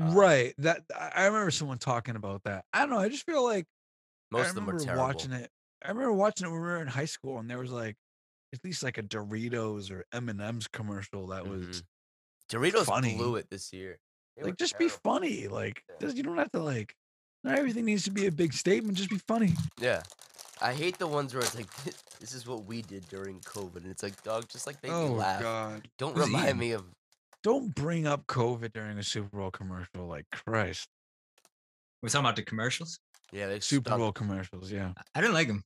uh, 0.01 0.13
right. 0.13 0.55
That 0.59 0.85
I 0.95 1.11
I 1.15 1.27
remember 1.27 1.51
someone 1.51 1.79
talking 1.79 2.17
about 2.17 2.43
that. 2.45 2.65
I 2.73 2.81
don't 2.81 2.91
know. 2.91 2.99
I 2.99 3.09
just 3.09 3.25
feel 3.27 3.45
like 3.45 3.67
Most 4.35 4.47
I 4.47 4.49
of 4.51 4.55
them 4.55 4.67
were 4.67 4.73
remember 4.73 4.85
terrible. 4.93 5.05
watching 5.07 5.33
it. 5.33 5.51
I 5.85 5.89
remember 5.89 6.13
watching 6.13 6.47
it 6.47 6.51
when 6.51 6.61
we 6.61 6.67
were 6.67 6.81
in 6.81 6.87
high 6.89 7.05
school, 7.05 7.39
and 7.39 7.49
there 7.51 7.59
was 7.59 7.71
like 7.71 7.97
at 8.53 8.65
least 8.65 8.83
like 8.83 8.99
a 8.99 9.03
Doritos 9.03 9.91
or 9.91 10.05
M 10.13 10.29
and 10.29 10.41
M's 10.41 10.67
commercial 10.69 11.27
that 11.29 11.47
was 11.47 11.83
Mhm. 11.83 11.83
Doritos 12.51 12.87
funny. 12.87 13.17
blew 13.17 13.37
it 13.37 13.49
this 13.51 13.73
year. 13.73 13.99
They 14.37 14.43
were 14.43 14.49
like 14.49 14.59
just 14.59 14.79
be 14.79 14.89
funny. 14.89 15.49
Like 15.49 15.83
Yeah. 15.89 15.97
just- 16.01 16.17
you 16.17 16.23
don't 16.23 16.39
have 16.39 16.51
to 16.53 16.61
like. 16.63 16.95
Not 17.43 17.59
everything 17.59 17.85
needs 17.85 18.05
to 18.05 18.11
be 18.11 18.27
a 18.27 18.33
big 18.33 18.53
statement. 18.55 18.97
Just 18.97 19.11
be 19.11 19.19
funny. 19.19 19.53
Yeah. 19.79 20.03
I 20.63 20.73
hate 20.73 20.99
the 20.99 21.07
ones 21.07 21.35
where 21.35 21.43
it's 21.43 21.55
like, 21.55 21.69
this 22.21 22.33
is 22.33 22.47
what 22.47 22.65
we 22.65 22.81
did 22.81 23.07
during 23.09 23.41
COVID. 23.41 23.77
And 23.77 23.87
it's 23.89 24.03
like, 24.03 24.23
dog, 24.23 24.49
just 24.49 24.67
like 24.67 24.83
make 24.83 24.93
me 24.93 25.09
laugh. 25.09 25.41
Oh, 25.41 25.43
god! 25.43 25.89
Don't 25.99 26.17
Who's 26.17 26.27
remind 26.27 26.47
Ian? 26.49 26.59
me 26.59 26.71
of. 26.73 26.85
Don't 27.43 27.75
bring 27.75 28.07
up 28.07 28.27
COVID 28.27 28.73
during 28.73 28.97
a 28.99 29.03
Super 29.03 29.37
Bowl 29.37 29.51
commercial. 29.51 30.07
Like 30.07 30.25
Christ, 30.31 30.89
We're 32.03 32.09
talking 32.09 32.25
about 32.25 32.37
the 32.37 32.43
commercials. 32.43 32.99
Yeah, 33.35 33.49
they 33.49 33.59
Super 33.61 33.89
stunk. 33.91 34.01
Bowl 34.01 34.13
commercials. 34.13 34.71
Yeah. 34.71 34.93
I- 35.15 35.21
didn't 35.21 35.35
like 35.35 35.49
them. 35.49 35.63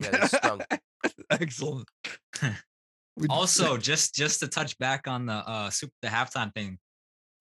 Yeah, 0.00 0.10
they 0.10 0.26
stunk. 0.26 0.64
Excellent. 1.30 1.88
Also, 3.28 3.76
just 3.76 4.14
just 4.14 4.40
to 4.40 4.48
touch 4.48 4.78
back 4.78 5.06
on 5.06 5.26
the 5.26 5.34
uh 5.34 5.68
super 5.68 5.92
the 6.00 6.08
halftime 6.08 6.52
thing, 6.54 6.78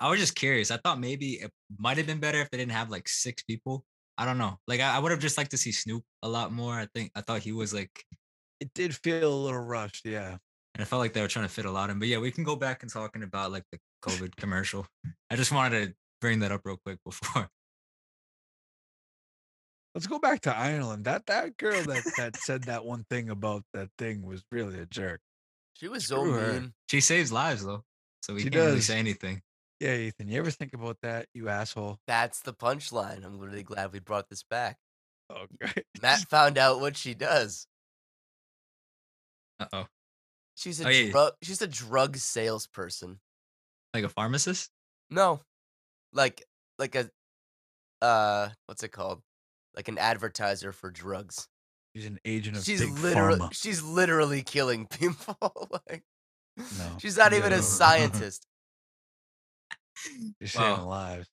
I 0.02 0.10
was 0.10 0.20
just 0.20 0.36
curious. 0.36 0.70
I 0.70 0.76
thought 0.76 1.00
maybe 1.00 1.36
it 1.36 1.50
might 1.80 1.96
have 1.96 2.06
been 2.06 2.20
better 2.20 2.42
if 2.42 2.50
they 2.50 2.58
didn't 2.58 2.74
have 2.74 2.90
like 2.90 3.08
six 3.08 3.42
people. 3.44 3.86
I 4.18 4.26
don't 4.26 4.38
know. 4.38 4.60
Like 4.68 4.82
I, 4.82 4.98
I 4.98 5.00
would 5.00 5.12
have 5.12 5.22
just 5.22 5.38
liked 5.38 5.52
to 5.52 5.58
see 5.58 5.72
Snoop 5.72 6.04
a 6.24 6.28
lot 6.28 6.52
more. 6.52 6.74
I 6.74 6.88
think 6.94 7.12
I 7.16 7.22
thought 7.22 7.40
he 7.40 7.54
was 7.54 7.74
like, 7.74 7.90
It 8.60 8.70
did 8.76 8.94
feel 8.94 9.34
a 9.34 9.44
little 9.46 9.62
rushed, 9.62 10.06
yeah. 10.06 10.32
and 10.76 10.82
I 10.82 10.84
felt 10.84 11.00
like 11.00 11.14
they 11.14 11.22
were 11.22 11.30
trying 11.30 11.48
to 11.48 11.54
fit 11.54 11.64
a 11.66 11.72
lot 11.72 11.90
in. 11.90 12.00
But 12.00 12.10
yeah, 12.10 12.18
we 12.20 12.32
can 12.32 12.44
go 12.44 12.58
back 12.58 12.84
and 12.84 12.92
talking 12.92 13.24
about 13.24 13.54
like 13.54 13.64
the 13.72 13.80
COVID 14.04 14.36
commercial. 14.36 14.86
I 15.30 15.38
just 15.38 15.54
wanted 15.54 15.88
to 15.88 15.94
bring 16.20 16.40
that 16.42 16.52
up 16.52 16.62
real 16.66 16.80
quick 16.86 17.00
before. 17.06 17.48
Let's 19.94 20.08
go 20.08 20.20
back 20.20 20.42
to 20.42 20.56
Ireland. 20.56 21.06
That 21.06 21.26
that 21.28 21.58
girl 21.58 21.82
that 21.84 22.04
that 22.18 22.38
said 22.38 22.64
that 22.64 22.86
one 22.86 23.04
thing 23.10 23.30
about 23.30 23.64
that 23.74 23.90
thing 23.98 24.22
was 24.24 24.44
really 24.52 24.80
a 24.80 24.86
jerk. 24.86 25.20
She 25.74 25.88
was 25.88 26.06
so 26.06 26.18
Screw 26.24 26.34
her. 26.34 26.54
mean. 26.54 26.74
She 26.90 27.02
saves 27.02 27.32
lives 27.32 27.66
though, 27.66 27.84
so 28.24 28.34
we 28.34 28.42
She 28.44 28.50
can't 28.50 28.66
really 28.66 28.82
say 28.82 29.00
anything. 29.00 29.42
Yeah, 29.80 29.96
Ethan, 29.96 30.28
you 30.30 30.38
ever 30.38 30.52
think 30.52 30.74
about 30.74 30.98
that, 31.02 31.26
you 31.34 31.50
asshole? 31.50 31.98
That's 32.06 32.42
the 32.42 32.54
punchline. 32.54 33.26
I'm 33.26 33.40
really 33.40 33.64
glad 33.64 33.92
we 33.92 34.00
brought 34.00 34.30
this 34.30 34.44
back. 34.44 34.78
Oh, 35.30 35.46
great. 35.60 35.86
Matt 36.04 36.20
found 36.30 36.58
out 36.60 36.80
what 36.82 36.96
she 36.96 37.14
does. 37.16 37.66
Uh 39.60 39.66
oh, 39.74 39.88
She's 40.56 40.80
a 40.82 40.88
Oh, 40.88 40.90
yeah. 40.90 41.12
drug. 41.12 41.34
She's 41.42 41.62
a 41.62 41.68
drug 41.68 42.18
salesperson. 42.18 43.20
like 43.94 44.04
a 44.04 44.10
pharmacist. 44.10 44.70
No, 45.10 45.42
like 46.14 46.44
like 46.80 46.96
a 46.96 47.10
uh, 48.02 48.50
what's 48.68 48.84
it 48.84 48.92
called? 48.92 49.22
Like 49.76 49.88
an 49.88 49.98
advertiser 49.98 50.72
for 50.72 50.92
drugs. 50.92 51.48
She's 51.96 52.06
an 52.06 52.20
agent 52.26 52.58
of 52.58 52.64
She's 52.64 52.82
big 52.82 52.92
literally 53.00 53.40
pharma. 53.40 53.54
she's 53.54 53.82
literally 53.84 54.42
killing 54.44 54.86
people. 54.88 55.70
like 55.88 56.04
No, 56.58 56.98
she's 57.00 57.18
not 57.18 57.34
even 57.34 57.52
No. 57.52 57.58
a 57.58 57.62
scientist. 57.62 58.46
she's 60.42 60.56
Wow. 60.56 60.74
saving 60.76 60.86
lives. 60.88 61.30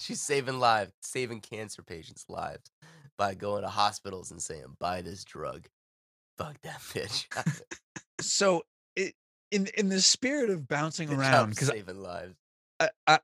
she's 0.00 0.20
saving 0.22 0.58
lives, 0.58 0.92
saving 1.02 1.40
cancer 1.40 1.82
patients' 1.82 2.24
lives 2.28 2.70
by 3.18 3.34
going 3.34 3.62
to 3.62 3.68
hospitals 3.68 4.30
and 4.30 4.40
saying, 4.42 4.76
"Buy 4.80 5.02
this 5.02 5.24
drug." 5.24 5.66
Fuck 6.38 6.56
that 6.62 6.80
bitch. 6.92 7.26
So, 8.20 8.62
it 8.96 9.14
in 9.52 9.68
in 9.76 9.88
the 9.88 10.00
spirit 10.00 10.50
of 10.50 10.66
bouncing 10.66 11.08
Good 11.08 11.18
around, 11.18 11.50
because 11.50 11.68
saving 11.68 12.00
lives. 12.02 12.36
I 12.80 12.88
I, 13.06 13.18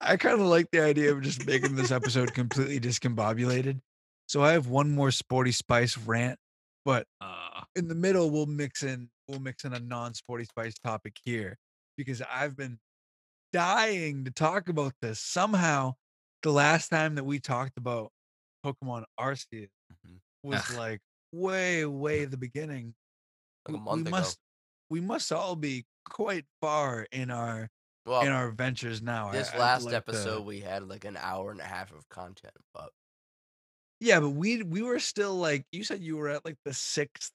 I 0.00 0.16
kind 0.16 0.40
of 0.40 0.46
like 0.46 0.70
the 0.72 0.80
idea 0.82 1.12
of 1.12 1.22
just 1.22 1.46
making 1.46 1.76
this 1.76 1.90
episode 1.90 2.34
completely 2.34 2.80
discombobulated. 2.80 3.80
So 4.28 4.42
I 4.42 4.52
have 4.52 4.68
one 4.68 4.90
more 4.90 5.10
sporty 5.10 5.52
spice 5.52 5.96
rant, 5.96 6.38
but 6.84 7.06
Uh, 7.20 7.64
in 7.76 7.88
the 7.88 7.94
middle 7.94 8.30
we'll 8.30 8.46
mix 8.46 8.82
in 8.82 9.10
we'll 9.28 9.40
mix 9.40 9.64
in 9.64 9.72
a 9.74 9.78
non-sporty 9.80 10.44
spice 10.44 10.74
topic 10.84 11.16
here 11.24 11.56
because 11.96 12.22
I've 12.22 12.56
been 12.56 12.78
dying 13.52 14.24
to 14.24 14.30
talk 14.30 14.68
about 14.68 14.94
this. 15.02 15.20
Somehow, 15.20 15.94
the 16.42 16.52
last 16.52 16.88
time 16.88 17.14
that 17.16 17.24
we 17.24 17.40
talked 17.40 17.78
about 17.78 18.12
Pokemon 18.64 19.04
Arceus 19.18 19.70
Mhm. 19.92 20.20
was 20.42 20.70
Ugh. 20.70 20.70
like 20.78 21.00
way, 21.32 21.86
way 21.86 22.24
the 22.26 22.36
beginning. 22.38 22.94
Like 23.66 23.74
a 23.76 23.78
W- 23.78 23.84
month 23.84 24.02
we 24.04 24.08
ago. 24.08 24.10
must 24.10 24.38
we 24.90 25.00
must 25.00 25.32
all 25.32 25.56
be 25.56 25.86
quite 26.08 26.46
far 26.60 27.06
in 27.12 27.30
our 27.30 27.68
Well, 28.08 28.24
in 28.24 28.32
our 28.32 28.50
ventures 28.50 29.02
now. 29.02 29.28
This 29.30 29.54
I'd 29.54 29.54
last 29.54 29.84
like 29.84 29.94
episode 29.94 30.42
we 30.46 30.60
had 30.60 30.88
like 30.88 31.04
an 31.04 31.16
hour 31.16 31.50
and 31.50 31.60
a 31.60 31.64
half 31.64 31.92
of 31.92 32.08
content, 32.08 32.56
but 32.74 32.92
yeah, 34.00 34.20
but 34.20 34.30
we 34.30 34.62
we 34.62 34.82
were 34.82 34.98
still 35.00 35.34
like 35.36 35.66
you 35.72 35.84
said 35.84 36.00
you 36.02 36.16
were 36.16 36.28
at 36.28 36.44
like 36.44 36.56
the 36.64 36.74
sixth 36.74 37.32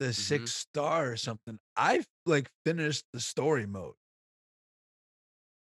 the 0.00 0.12
Mhm. 0.16 0.22
sixth 0.24 0.56
star 0.56 1.12
or 1.12 1.16
something. 1.16 1.58
I've 1.76 2.08
like 2.26 2.50
finished 2.66 3.04
the 3.12 3.20
story 3.20 3.66
mode. 3.66 3.94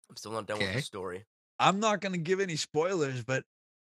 I'm 0.09 0.17
still 0.17 0.33
not 0.33 0.47
done 0.47 0.61
with 0.61 0.73
the 0.73 0.79
story. 0.79 1.27
I'm 1.59 1.81
not 1.81 2.01
gonna 2.01 2.19
give 2.19 2.41
any 2.41 2.57
spoilers, 2.57 3.25
but 3.25 3.45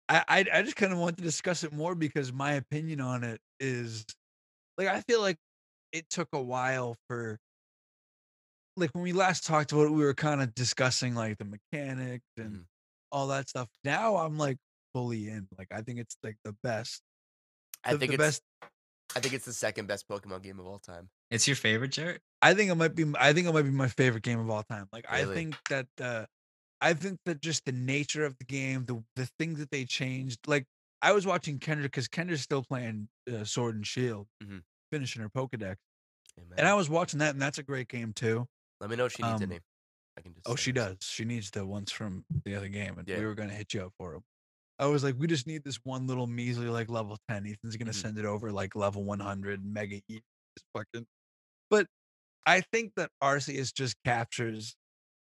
I 0.09 0.23
I, 0.27 0.45
I 0.59 0.63
just 0.63 0.75
kind 0.75 0.93
of 0.93 0.99
want 0.99 1.17
to 1.17 1.23
discuss 1.23 1.63
it 1.63 1.73
more 1.73 1.95
because 1.95 2.33
my 2.33 2.53
opinion 2.53 3.01
on 3.01 3.23
it 3.23 3.41
is 3.59 4.05
like 4.77 4.87
I 4.87 5.01
feel 5.01 5.21
like 5.21 5.37
it 5.93 6.09
took 6.09 6.29
a 6.33 6.41
while 6.41 6.97
for 7.07 7.39
like 8.77 8.91
when 8.93 9.03
we 9.03 9.13
last 9.13 9.45
talked 9.45 9.71
about 9.71 9.83
it, 9.87 9.91
we 9.91 10.03
were 10.03 10.13
kind 10.13 10.41
of 10.41 10.53
discussing 10.55 11.13
like 11.15 11.37
the 11.37 11.45
mechanics 11.45 12.25
and 12.37 12.55
Mhm. 12.57 12.65
all 13.11 13.27
that 13.27 13.49
stuff. 13.49 13.69
Now 13.83 14.17
I'm 14.17 14.37
like 14.37 14.57
fully 14.93 15.27
in. 15.29 15.47
Like 15.57 15.67
I 15.71 15.81
think 15.81 15.99
it's 15.99 16.17
like 16.23 16.37
the 16.43 16.53
best. 16.63 17.01
I 17.83 17.93
the- 17.93 17.99
think 17.99 18.09
the 18.11 18.15
it's 18.15 18.39
best 18.39 18.43
I 19.15 19.19
think 19.19 19.33
it's 19.33 19.45
the 19.45 19.53
second 19.53 19.87
best 19.87 20.07
Pokemon 20.07 20.41
game 20.43 20.59
of 20.59 20.65
all 20.65 20.79
time. 20.79 21.09
it's 21.29 21.45
your 21.47 21.57
favorite, 21.57 21.91
Jared? 21.91 22.21
I 22.41 22.53
think 22.53 22.71
it 22.71 22.75
might 22.75 22.95
be. 22.95 23.05
I 23.19 23.33
think 23.33 23.45
it 23.47 23.51
might 23.53 23.63
be 23.63 23.69
my 23.71 23.89
favorite 23.89 24.23
game 24.23 24.39
of 24.39 24.49
all 24.49 24.63
time. 24.63 24.87
Like 24.93 25.05
I 25.09 25.25
think 25.25 25.55
that. 25.69 25.87
uh 25.99 26.25
I 26.83 26.95
think 26.95 27.19
that 27.25 27.41
just 27.41 27.65
the 27.65 27.71
nature 27.73 28.25
of 28.25 28.35
the 28.39 28.45
game, 28.45 28.85
the 28.85 29.03
the 29.15 29.27
things 29.37 29.59
that 29.59 29.69
they 29.69 29.85
changed. 29.85 30.39
Like 30.47 30.65
I 31.01 31.11
was 31.11 31.25
watching 31.27 31.59
Kendra 31.59 31.83
because 31.83 32.07
Kendra's 32.07 32.41
still 32.41 32.63
playing 32.63 33.07
uh, 33.31 33.43
Sword 33.43 33.75
and 33.75 33.85
Shield, 33.85 34.27
Mhm. 34.43 34.63
finishing 34.91 35.21
her 35.21 35.29
Pokedex, 35.29 35.75
Hey, 36.35 36.43
and 36.57 36.67
I 36.67 36.73
was 36.73 36.89
watching 36.89 37.19
that, 37.19 37.31
and 37.33 37.41
that's 37.41 37.57
a 37.59 37.63
great 37.63 37.87
game 37.87 38.13
too. 38.13 38.47
Let 38.81 38.89
me 38.89 38.97
know 38.97 39.05
if 39.05 39.13
she 39.13 39.23
needs 39.23 39.41
um, 39.41 39.51
any. 39.51 39.59
I 40.17 40.21
can 40.21 40.33
just. 40.33 40.49
Oh, 40.49 40.57
she 40.57 40.71
her 40.71 40.75
does. 40.75 40.97
She 41.01 41.23
needs 41.23 41.51
the 41.51 41.65
ones 41.65 41.91
from 41.91 42.25
the 42.45 42.55
other 42.55 42.67
game, 42.67 42.97
and 42.99 43.07
Yeah. 43.07 43.19
we 43.19 43.25
were 43.25 43.35
gonna 43.35 43.53
hit 43.53 43.73
you 43.73 43.83
up 43.85 43.93
for 43.97 44.11
them. 44.13 44.23
I 44.79 44.87
was 44.87 45.03
like, 45.03 45.15
we 45.17 45.27
just 45.27 45.47
need 45.47 45.63
this 45.63 45.77
one 45.83 46.07
little 46.07 46.27
measly 46.27 46.67
like 46.67 46.89
level 46.89 47.17
ten. 47.29 47.45
Ethan's 47.47 47.77
gonna 47.77 47.91
Mhm. 47.91 47.95
send 47.95 48.17
it 48.17 48.25
over 48.25 48.51
like 48.51 48.75
level 48.75 49.05
one 49.05 49.21
hundred 49.21 49.63
mega. 49.63 50.01
E- 50.09 50.21
is 50.57 50.63
fucking. 50.75 51.07
But 51.69 51.87
I 52.45 52.61
think 52.61 52.93
that 52.97 53.11
Arceus 53.23 53.73
just 53.73 53.95
captures 54.03 54.75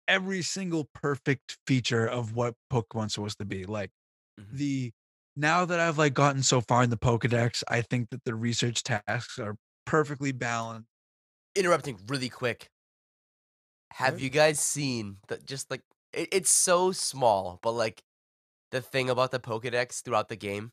every 0.08 0.42
single 0.42 0.90
perfect 0.94 1.58
feature 1.68 2.08
of 2.08 2.34
what 2.34 2.56
Pokemon's 2.74 3.14
supposed 3.16 3.40
to 3.40 3.46
be. 3.46 3.66
Like 3.66 3.92
Mhm. 4.40 4.52
the 4.54 4.92
now 5.36 5.66
that 5.66 5.80
I've 5.80 5.98
like 5.98 6.14
gotten 6.16 6.44
so 6.44 6.62
far 6.62 6.84
in 6.84 6.90
the 6.90 6.98
Pokedex, 6.98 7.64
I 7.68 7.82
think 7.84 8.10
that 8.12 8.24
the 8.26 8.36
research 8.36 8.84
tasks 8.84 9.38
are 9.40 9.56
perfectly 9.86 10.32
balanced. 10.32 10.88
Interrupting 11.56 12.00
really 12.08 12.30
quick. 12.30 12.70
Have 13.94 14.16
mm-hmm. 14.16 14.24
you 14.24 14.30
guys 14.30 14.60
seen 14.60 15.18
that? 15.28 15.46
Just 15.46 15.70
like 15.72 15.82
it, 16.14 16.30
it's 16.32 16.52
so 16.52 16.92
small, 16.92 17.60
but 17.62 17.72
like 17.72 18.04
the 18.72 18.82
thing 18.82 19.10
about 19.10 19.32
the 19.32 19.40
Pokedex 19.40 20.04
throughout 20.04 20.30
the 20.30 20.36
game. 20.36 20.72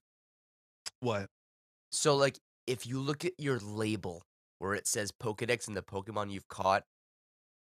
What? 1.01 1.29
So 1.93 2.17
like 2.17 2.39
if 2.67 2.87
you 2.87 3.01
look 3.01 3.25
at 3.25 3.33
your 3.39 3.59
label 3.59 4.23
where 4.59 4.75
it 4.75 4.87
says 4.87 5.13
Pokedex 5.13 5.69
and 5.69 5.77
the 5.77 5.83
Pokemon 5.83 6.31
you've 6.31 6.49
caught 6.49 6.85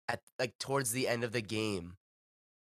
at 0.09 0.21
like 0.39 0.59
towards 0.59 0.93
the 0.93 1.09
end 1.09 1.25
of 1.25 1.33
the 1.33 1.41
game, 1.41 1.95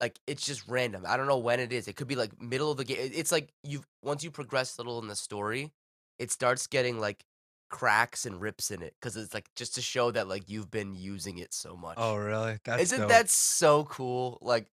like 0.00 0.18
it's 0.26 0.44
just 0.44 0.66
random. 0.68 1.04
I 1.06 1.16
don't 1.16 1.26
know 1.26 1.38
when 1.38 1.60
it 1.60 1.72
is. 1.72 1.88
It 1.88 1.96
could 1.96 2.08
be 2.08 2.16
like 2.16 2.40
middle 2.40 2.70
of 2.70 2.76
the 2.76 2.84
game. 2.84 3.10
It's 3.14 3.32
like 3.32 3.52
you've 3.62 3.86
once 4.02 4.24
you 4.24 4.30
progress 4.30 4.76
a 4.76 4.82
little 4.82 5.00
in 5.00 5.08
the 5.08 5.16
story, 5.16 5.72
it 6.18 6.30
starts 6.30 6.66
getting 6.66 6.98
like 6.98 7.24
cracks 7.74 8.26
and 8.26 8.40
rips 8.40 8.70
in 8.70 8.82
it 8.82 8.94
because 9.00 9.16
it's 9.16 9.34
like 9.34 9.48
just 9.56 9.74
to 9.76 9.82
show 9.82 10.10
that 10.12 10.28
like 10.28 10.48
you've 10.48 10.70
been 10.70 10.94
using 10.94 11.38
it 11.38 11.52
so 11.54 11.76
much. 11.76 11.96
Oh, 11.96 12.16
really? 12.16 12.58
That's 12.64 12.92
Isn't 12.92 12.92
dope. 12.92 13.08
that 13.08 13.30
so 13.30 13.84
cool? 13.86 14.38
Like 14.42 14.68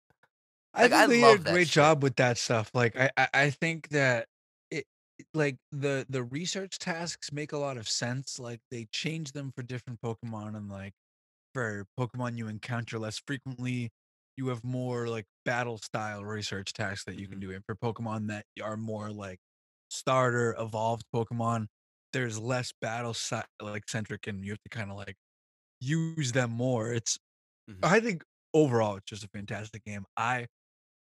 I 0.74 0.88
Like, 0.88 0.90
think 0.90 1.06
I 1.08 1.08
they 1.08 1.36
did 1.36 1.40
a 1.40 1.44
great 1.44 1.68
shit. 1.68 1.68
job 1.68 2.02
with 2.02 2.16
that 2.16 2.38
stuff. 2.38 2.70
Like 2.74 2.96
I, 2.96 3.10
I, 3.16 3.28
I 3.34 3.50
think 3.50 3.88
that 3.90 4.28
it 4.70 4.86
like 5.34 5.58
the 5.70 6.06
the 6.08 6.22
research 6.24 6.78
tasks 6.78 7.30
make 7.32 7.52
a 7.52 7.58
lot 7.58 7.76
of 7.76 7.88
sense. 7.88 8.38
Like 8.38 8.60
they 8.70 8.86
change 8.86 9.32
them 9.32 9.52
for 9.54 9.62
different 9.62 10.00
Pokemon 10.00 10.56
and 10.56 10.68
like 10.68 10.94
for 11.54 11.86
Pokemon 11.98 12.38
you 12.38 12.48
encounter 12.48 12.98
less 12.98 13.20
frequently, 13.26 13.90
you 14.36 14.48
have 14.48 14.64
more 14.64 15.08
like 15.08 15.26
battle 15.44 15.78
style 15.78 16.24
research 16.24 16.72
tasks 16.74 17.04
that 17.06 17.16
you 17.16 17.28
can 17.28 17.38
Mhm. 17.38 17.40
do. 17.40 17.52
And 17.52 17.64
for 17.66 17.76
Pokemon 17.76 18.28
that 18.28 18.46
are 18.62 18.76
more 18.78 19.10
like 19.12 19.40
starter 19.90 20.54
evolved 20.58 21.04
Pokemon, 21.14 21.68
there's 22.12 22.38
less 22.38 22.72
battle 22.80 23.14
like 23.60 23.88
centric 23.88 24.26
and 24.26 24.44
you 24.44 24.52
have 24.52 24.62
to 24.62 24.68
kind 24.70 24.90
of 24.90 24.96
like 24.96 25.16
use 25.80 26.32
them 26.32 26.52
more. 26.52 26.92
It's 26.92 27.18
Mhm. 27.70 27.78
I 27.84 28.00
think 28.00 28.24
overall 28.54 28.96
it's 28.96 29.06
just 29.10 29.24
a 29.24 29.28
fantastic 29.28 29.84
game. 29.84 30.06
I, 30.16 30.46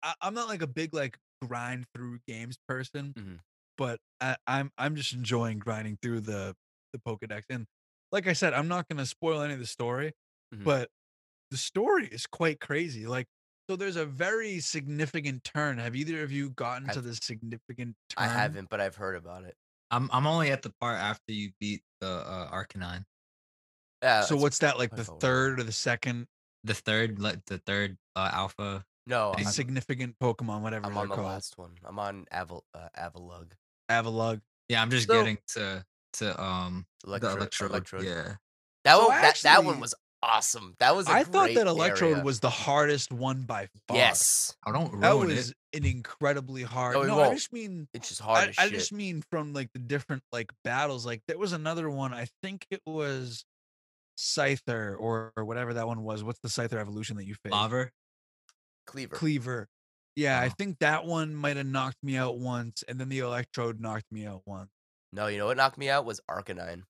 I 0.02 0.14
I'm 0.22 0.34
not 0.34 0.48
like 0.48 0.62
a 0.62 0.66
big 0.68 0.94
like 0.94 1.18
grind 1.42 1.86
through 1.94 2.20
games 2.28 2.58
person, 2.68 3.16
Mhm. 3.16 3.40
but 3.78 4.00
I, 4.20 4.36
I'm 4.46 4.72
I'm 4.78 4.96
just 4.96 5.12
enjoying 5.14 5.58
grinding 5.60 5.98
through 6.02 6.22
the 6.22 6.56
the 6.94 7.00
Pokedex. 7.00 7.44
And 7.50 7.66
like 8.12 8.26
I 8.28 8.34
said, 8.34 8.54
I'm 8.54 8.68
not 8.68 8.88
gonna 8.88 9.06
spoil 9.06 9.42
any 9.42 9.54
of 9.54 9.60
the 9.60 9.66
story, 9.66 10.12
Mhm. 10.54 10.64
but 10.64 10.90
the 11.50 11.56
story 11.58 12.06
is 12.08 12.26
quite 12.26 12.60
crazy. 12.60 13.06
Like 13.06 13.26
so 13.70 13.76
there's 13.76 13.96
a 13.96 14.06
very 14.06 14.60
significant 14.60 15.44
turn. 15.44 15.78
Have 15.78 15.96
either 15.96 16.22
of 16.22 16.32
you 16.32 16.50
gotten 16.50 16.90
to 16.90 17.00
I've- 17.00 17.02
the 17.02 17.14
significant 17.16 17.96
turn? 18.10 18.24
I 18.24 18.28
haven't, 18.28 18.68
but 18.70 18.80
I've 18.80 18.96
heard 18.96 19.16
about 19.16 19.44
it. 19.44 19.56
I'm 19.90 20.08
I'm 20.12 20.26
only 20.26 20.50
at 20.50 20.62
the 20.62 20.72
part 20.80 20.98
after 20.98 21.32
you 21.32 21.50
beat 21.60 21.82
the 22.00 22.08
uh, 22.10 22.50
Arcanine. 22.50 23.04
Yeah. 24.02 24.22
So 24.22 24.36
what's 24.36 24.58
that 24.58 24.78
like 24.78 24.94
the 24.94 25.04
third 25.04 25.60
or 25.60 25.62
the 25.64 25.72
second 25.72 26.26
The 26.64 26.74
third, 26.74 27.18
like 27.20 27.44
the 27.46 27.58
third 27.58 27.96
uh, 28.16 28.30
alpha. 28.32 28.84
No, 29.06 29.34
I'm, 29.36 29.44
significant 29.46 30.16
Pokemon, 30.22 30.60
whatever 30.62 30.86
I'm 30.86 30.96
on 30.96 31.08
the 31.08 31.14
called? 31.16 31.26
last 31.26 31.58
one. 31.58 31.72
I'm 31.84 31.98
on 31.98 32.26
Aval 32.32 32.60
uh, 32.74 32.88
Avalugg. 32.98 33.52
Avalugg. 33.90 34.40
Yeah, 34.68 34.80
I'm 34.82 34.90
just 34.90 35.06
So- 35.08 35.14
getting 35.14 35.38
to 35.54 35.84
to 36.14 36.42
um 36.42 36.86
Electro, 37.06 37.30
the 37.30 37.36
Electro. 37.36 37.68
Electrode. 37.68 38.04
Yeah, 38.04 38.34
That 38.84 38.96
So 38.96 39.08
one, 39.08 39.20
that, 39.22 39.36
that 39.42 39.64
one 39.64 39.80
was 39.80 39.94
awesome. 40.22 40.74
That 40.80 40.94
was. 40.96 41.06
I 41.08 41.20
I 41.20 41.24
thought 41.24 41.54
that 41.54 41.66
Electrode 41.66 42.12
area. 42.12 42.24
was 42.24 42.40
the 42.40 42.50
hardest 42.50 43.12
one 43.12 43.42
by 43.42 43.68
far. 43.88 43.96
Yes, 43.96 44.54
I 44.66 44.72
don't 44.72 45.00
That 45.00 45.12
was 45.18 45.50
it. 45.50 45.56
an 45.78 45.84
incredibly 45.84 46.62
hard. 46.62 46.94
No, 46.94 47.02
No, 47.02 47.20
I 47.20 47.34
just 47.34 47.52
mean 47.52 47.88
it's 47.94 48.08
just 48.08 48.20
hard 48.20 48.48
I, 48.48 48.50
as 48.50 48.58
I 48.58 48.68
just 48.68 48.92
mean 48.92 49.22
from 49.30 49.52
like 49.52 49.68
the 49.72 49.78
different 49.80 50.22
like 50.32 50.50
battles. 50.64 51.04
Like 51.06 51.22
there 51.28 51.38
was 51.38 51.52
another 51.52 51.88
one. 51.90 52.12
I 52.14 52.26
think 52.42 52.66
it 52.70 52.80
was 52.86 53.44
Scyther 54.18 54.96
or, 54.98 55.32
or 55.36 55.44
whatever 55.44 55.74
that 55.74 55.86
one 55.86 56.02
was. 56.02 56.22
What's 56.22 56.40
the 56.40 56.48
Scyther 56.48 56.78
evolution 56.78 57.16
that 57.16 57.24
you 57.26 57.34
faced? 57.42 57.52
Lava. 57.52 57.90
Kleavor. 58.86 59.08
Kleavor. 59.10 59.66
Yeah, 60.16 60.38
I 60.40 60.46
Oh. 60.48 60.52
think 60.58 60.78
that 60.80 61.06
one 61.06 61.34
might 61.34 61.56
have 61.56 61.66
knocked 61.66 62.02
me 62.02 62.16
out 62.16 62.38
once, 62.38 62.82
and 62.88 62.98
then 63.00 63.08
the 63.08 63.20
Electrode 63.20 63.80
knocked 63.80 64.10
me 64.10 64.26
out 64.26 64.42
once. 64.44 64.70
no, 65.12 65.28
you 65.28 65.38
know 65.38 65.46
what 65.46 65.56
knocked 65.56 65.78
me 65.78 65.88
out 65.88 66.04
was 66.04 66.20
Arcanine. 66.30 66.82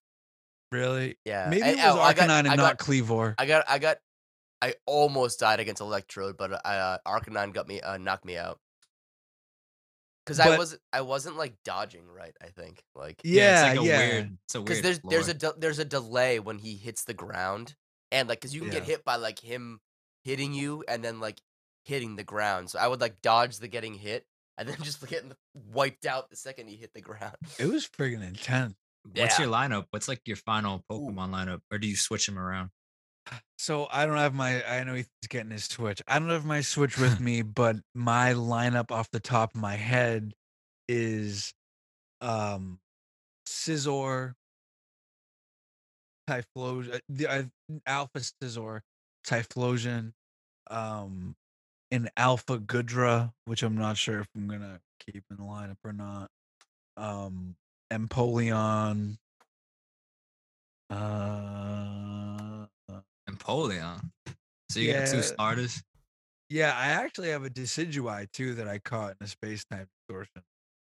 Really? 0.71 1.17
Yeah, 1.25 1.47
Maybe 1.49 1.61
and- 1.63 1.71
it 1.79 1.83
was 1.83 1.95
oh, 1.95 2.01
I 2.01 2.13
got- 2.13 2.29
and 2.29 2.47
I 2.47 2.55
not 2.55 2.77
got- 2.77 2.79
Kleavor. 2.79 3.35
I 3.37 3.45
got, 3.45 3.65
I 3.67 3.79
got, 3.79 3.97
I 4.61 4.75
almost 4.85 5.39
died 5.39 5.59
against 5.59 5.81
Electrode, 5.81 6.37
but 6.37 6.61
uh, 6.65 6.97
Arcanine 7.05 7.53
got 7.53 7.67
me, 7.67 7.81
uh, 7.81 7.97
knocked 7.97 8.25
me 8.25 8.37
out. 8.37 8.59
Cause 10.27 10.39
I 10.39 10.55
wasn't, 10.55 10.81
I 10.93 11.01
wasn't 11.01 11.35
like 11.35 11.55
dodging 11.65 12.07
right. 12.07 12.33
I 12.41 12.47
think 12.47 12.83
like 12.95 13.19
Yeah, 13.23 13.71
it's 13.71 13.77
like 13.79 13.85
a 13.85 13.89
yeah. 13.89 13.97
weird. 13.97 14.37
It's 14.45 14.55
a 14.55 14.59
because 14.61 14.81
there's 14.81 14.99
there's 14.99 15.27
a 15.27 15.33
de- 15.33 15.55
there's 15.57 15.79
a 15.79 15.83
delay 15.85 16.39
when 16.39 16.59
he 16.59 16.75
hits 16.75 17.03
the 17.05 17.15
ground, 17.15 17.75
and 18.11 18.29
like 18.29 18.39
because 18.39 18.53
you 18.53 18.61
can 18.61 18.69
get 18.69 18.83
hit 18.83 19.03
by 19.03 19.15
like 19.15 19.39
him 19.39 19.81
hitting 20.23 20.53
you 20.53 20.83
and 20.87 21.03
then 21.03 21.19
like 21.19 21.41
hitting 21.85 22.15
the 22.17 22.23
ground. 22.23 22.69
So 22.69 22.77
I 22.77 22.87
would 22.87 23.01
like 23.01 23.21
dodge 23.23 23.57
the 23.57 23.67
getting 23.67 23.95
hit 23.95 24.25
and 24.59 24.69
then 24.69 24.77
just 24.83 25.05
getting 25.07 25.33
wiped 25.73 26.05
out 26.05 26.29
the 26.29 26.35
second 26.35 26.67
he 26.67 26.75
hit 26.75 26.93
the 26.93 27.01
ground. 27.01 27.35
It 27.57 27.65
was 27.65 27.87
friggin' 27.87 28.21
intense. 28.25 28.75
What's 29.03 29.39
Yeah. 29.39 29.45
your 29.45 29.53
lineup? 29.53 29.85
What's 29.91 30.07
like 30.07 30.21
your 30.25 30.37
final 30.37 30.83
Pokemon 30.89 31.29
lineup, 31.31 31.61
or 31.71 31.77
do 31.77 31.87
you 31.87 31.95
switch 31.95 32.25
them 32.27 32.37
around? 32.37 32.69
So 33.57 33.87
I 33.91 34.05
don't 34.05 34.17
have 34.17 34.33
my. 34.33 34.63
I 34.65 34.83
know 34.83 34.93
he's 34.95 35.09
getting 35.29 35.51
his 35.51 35.65
Switch. 35.65 36.01
I 36.07 36.19
don't 36.19 36.29
have 36.29 36.45
my 36.45 36.61
Switch 36.61 36.97
with 36.97 37.19
me, 37.21 37.41
but 37.41 37.77
my 37.93 38.33
lineup 38.33 38.91
off 38.91 39.09
the 39.11 39.19
top 39.19 39.55
of 39.55 39.61
my 39.61 39.75
head 39.75 40.33
is, 40.87 41.53
um, 42.21 42.79
Scizor, 43.47 44.33
Typhlosion, 46.29 46.95
uh, 46.95 46.99
the 47.09 47.27
uh, 47.27 47.43
Alpha 47.85 48.19
Scizor, 48.19 48.81
Typhlosion, 49.27 50.13
um, 50.69 51.35
and 51.91 52.09
Alpha 52.17 52.57
Goodra, 52.59 53.33
which 53.45 53.63
I'm 53.63 53.75
not 53.77 53.97
sure 53.97 54.21
if 54.21 54.27
I'm 54.35 54.47
gonna 54.47 54.79
keep 54.99 55.23
in 55.29 55.37
the 55.37 55.43
lineup 55.43 55.77
or 55.83 55.93
not. 55.93 56.29
Um, 56.97 57.55
Empoleon. 57.91 59.17
Uh, 60.89 62.65
Empoleon. 63.29 63.99
So 64.69 64.79
you 64.79 64.93
got 64.93 65.07
two 65.07 65.21
starters. 65.21 65.81
Yeah, 66.49 66.73
I 66.77 66.87
actually 66.87 67.29
have 67.29 67.45
a 67.45 67.49
Decidueye 67.49 68.31
too 68.31 68.55
that 68.55 68.67
I 68.67 68.79
caught 68.79 69.15
in 69.19 69.25
a 69.25 69.27
space 69.27 69.63
time 69.65 69.87
distortion. 70.07 70.41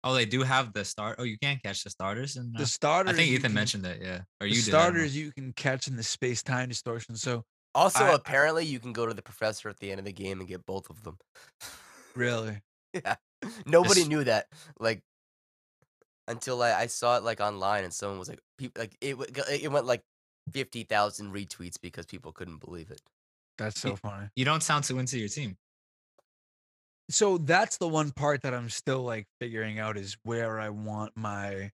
Oh, 0.06 0.14
they 0.14 0.26
do 0.26 0.44
have 0.44 0.74
the 0.74 0.84
start. 0.84 1.16
Oh, 1.20 1.24
you 1.24 1.38
can't 1.42 1.64
catch 1.64 1.84
the 1.86 1.90
starters. 1.90 2.36
And 2.36 2.54
The 2.58 2.66
starters, 2.66 3.14
I 3.14 3.16
think 3.16 3.30
Ethan 3.30 3.44
can- 3.44 3.54
mentioned 3.54 3.86
that. 3.86 4.02
Yeah, 4.02 4.22
or 4.42 4.48
the 4.48 4.50
you 4.50 4.62
did. 4.62 4.74
I 4.74 4.84
don't 4.84 4.94
know. 4.96 5.00
starters 5.00 5.16
you 5.16 5.32
can 5.32 5.54
catch 5.54 5.88
in 5.88 5.96
the 5.96 6.04
space 6.04 6.44
time 6.44 6.68
distortion. 6.68 7.16
So 7.16 7.46
Also, 7.74 8.04
I- 8.04 8.14
apparently, 8.14 8.66
you 8.66 8.80
can 8.82 8.92
go 8.92 9.06
to 9.06 9.14
the 9.14 9.22
professor 9.22 9.70
at 9.70 9.78
the 9.80 9.90
end 9.92 10.00
of 10.00 10.06
the 10.06 10.12
game 10.12 10.40
and 10.42 10.48
get 10.50 10.66
both 10.66 10.90
of 10.90 11.02
them. 11.04 11.18
really, 12.16 12.62
yeah, 12.94 13.16
nobody 13.66 14.02
This- 14.02 14.08
knew 14.10 14.24
that. 14.26 14.48
Like 14.80 15.02
until 16.28 16.62
I, 16.62 16.74
I 16.74 16.86
saw 16.88 17.18
it 17.18 17.24
like 17.24 17.42
online, 17.42 17.84
and 17.84 17.94
someone 17.94 18.20
was 18.20 18.30
like, 18.30 18.40
people 18.58 18.82
like 18.82 18.98
it. 19.02 19.12
w- 19.18 19.32
It 19.62 19.72
went 19.72 19.86
like 19.86 20.04
fifty 20.52 20.84
thousand 20.84 21.34
retweets 21.34 21.80
because 21.82 22.06
people 22.06 22.32
couldn't 22.32 22.60
believe 22.60 22.92
it. 22.92 23.02
that's 23.58 23.80
so 23.80 23.90
Ye- 23.92 23.96
funny. 23.96 24.30
You 24.36 24.46
don't 24.46 24.64
sound 24.64 24.86
too 24.86 25.00
into 25.00 25.20
your 25.20 25.30
team. 25.30 25.58
So 27.10 27.38
that's 27.38 27.78
the 27.78 27.88
one 27.88 28.12
part 28.12 28.42
that 28.44 28.54
I'm 28.54 28.70
still 28.70 29.04
like 29.04 29.28
figuring 29.40 29.80
out 29.80 29.98
is 29.98 30.18
where 30.24 30.60
I 30.60 30.70
want 30.70 31.16
my 31.16 31.72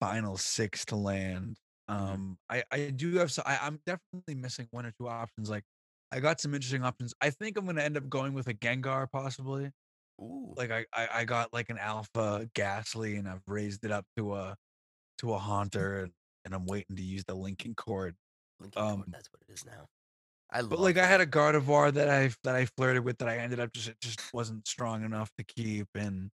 final 0.00 0.36
six 0.36 0.84
to 0.86 0.96
land. 0.96 1.58
Mm-hmm. 1.90 2.12
Um, 2.14 2.38
I 2.48 2.64
I 2.70 2.90
do 2.90 3.16
have 3.16 3.32
so 3.32 3.42
I, 3.44 3.58
I'm 3.62 3.80
definitely 3.86 4.34
missing 4.36 4.68
one 4.70 4.86
or 4.86 4.92
two 4.98 5.08
options. 5.08 5.50
Like 5.50 5.64
I 6.12 6.20
got 6.20 6.40
some 6.40 6.54
interesting 6.54 6.84
options. 6.84 7.14
I 7.20 7.30
think 7.30 7.58
I'm 7.58 7.66
gonna 7.66 7.82
end 7.82 7.96
up 7.96 8.08
going 8.08 8.34
with 8.34 8.48
a 8.48 8.54
Gengar 8.54 9.10
possibly. 9.10 9.70
Ooh, 10.20 10.54
like 10.56 10.70
I, 10.70 10.86
I 10.92 11.08
I 11.20 11.24
got 11.24 11.52
like 11.52 11.70
an 11.70 11.78
alpha 11.78 12.48
Gastly 12.54 13.16
and 13.16 13.28
I've 13.28 13.42
raised 13.46 13.84
it 13.84 13.90
up 13.90 14.06
to 14.16 14.34
a 14.34 14.56
to 15.18 15.34
a 15.34 15.38
haunter 15.38 16.04
and, 16.04 16.12
and 16.44 16.54
I'm 16.54 16.66
waiting 16.66 16.96
to 16.96 17.02
use 17.02 17.24
the 17.24 17.34
linking 17.34 17.74
cord. 17.74 18.16
Lincoln 18.60 18.86
Cord, 18.86 18.94
um, 19.00 19.04
that's 19.12 19.28
what 19.32 19.42
it 19.48 19.52
is 19.52 19.64
now. 19.64 19.86
I 20.50 20.60
love 20.60 20.70
But 20.70 20.80
like 20.80 20.96
I 20.98 21.06
had 21.06 21.20
a 21.20 21.26
Gardevoir 21.26 21.92
that 21.94 22.08
I 22.08 22.30
that 22.44 22.54
I 22.54 22.66
flirted 22.66 23.04
with 23.04 23.18
that 23.18 23.28
I 23.28 23.38
ended 23.38 23.60
up 23.60 23.72
just 23.72 23.88
it 23.88 24.00
just 24.00 24.32
wasn't 24.32 24.66
strong 24.68 25.04
enough 25.04 25.30
to 25.38 25.44
keep 25.44 25.88
and 25.94 26.30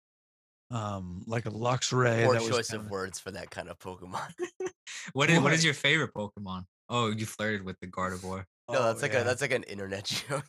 um 0.71 1.25
like 1.27 1.47
a 1.47 1.51
Luxray 1.51 2.23
poor 2.23 2.35
that 2.35 2.43
was 2.43 2.57
choice 2.57 2.69
kinda- 2.69 2.85
of 2.87 2.91
words 2.91 3.19
for 3.21 3.31
that 3.33 3.51
kind 3.51 3.69
of 3.69 3.79
Pokemon. 3.79 4.35
What 5.13 5.31
is 5.31 5.41
what 5.41 5.45
What? 5.45 5.53
is 5.53 5.65
your 5.65 5.75
favorite 5.75 6.13
Pokemon? 6.15 6.67
Oh, 6.89 7.11
you 7.11 7.27
flirted 7.27 7.63
with 7.63 7.79
the 7.81 7.87
Gardevoir. 7.87 8.47
no, 8.69 8.83
that's 8.85 9.01
Oh, 9.01 9.03
like 9.03 9.13
yeah. 9.13 9.21
a 9.21 9.25
that's 9.25 9.41
like 9.43 9.53
an 9.53 9.63
internet 9.65 10.05
joke. 10.29 10.45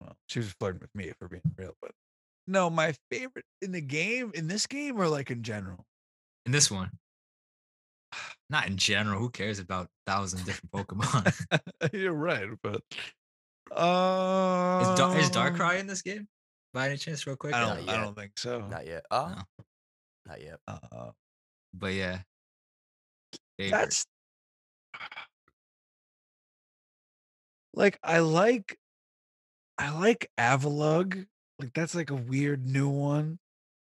Well, 0.00 0.16
she 0.28 0.38
was 0.38 0.52
flirting 0.58 0.80
with 0.80 0.94
me 0.94 1.04
if 1.04 1.16
we're 1.20 1.28
being 1.28 1.42
real, 1.56 1.74
but 1.82 1.92
no, 2.46 2.68
my 2.70 2.94
favorite 3.10 3.44
in 3.62 3.72
the 3.72 3.80
game 3.80 4.32
in 4.34 4.48
this 4.48 4.66
game 4.66 5.00
or 5.00 5.08
like 5.08 5.30
in 5.30 5.42
general. 5.42 5.84
In 6.46 6.52
this 6.52 6.70
one, 6.70 6.90
not 8.48 8.66
in 8.66 8.76
general. 8.76 9.18
Who 9.20 9.30
cares 9.30 9.58
about 9.58 9.88
thousand 10.06 10.44
different 10.44 10.70
Pokemon? 10.72 11.92
You're 11.92 12.12
right, 12.14 12.48
but 12.62 12.80
uh 13.70 14.80
is, 14.82 14.98
Dar- 14.98 15.18
is 15.18 15.30
Darkrai 15.30 15.78
in 15.78 15.86
this 15.86 16.02
game? 16.02 16.26
By 16.72 16.88
any 16.88 16.96
chance, 16.96 17.26
real 17.26 17.36
quick. 17.36 17.54
I 17.54 17.60
don't 17.60 17.88
I 17.88 17.96
don't 18.02 18.16
think 18.16 18.32
so. 18.38 18.66
Not 18.66 18.86
yet. 18.86 19.04
Oh, 19.10 19.28
No. 19.36 19.42
not 20.26 20.40
yet. 20.40 20.58
Uh, 20.66 21.10
But 21.74 21.92
yeah, 21.94 22.20
favorite. 23.58 23.78
that's 23.78 24.06
like 27.74 27.98
I 28.02 28.18
like 28.20 28.78
I 29.80 29.98
like 29.98 30.30
Avalugg. 30.38 31.26
Like 31.58 31.72
that's 31.74 31.94
like 31.94 32.10
a 32.10 32.14
weird 32.14 32.66
new 32.66 32.88
one. 32.88 33.38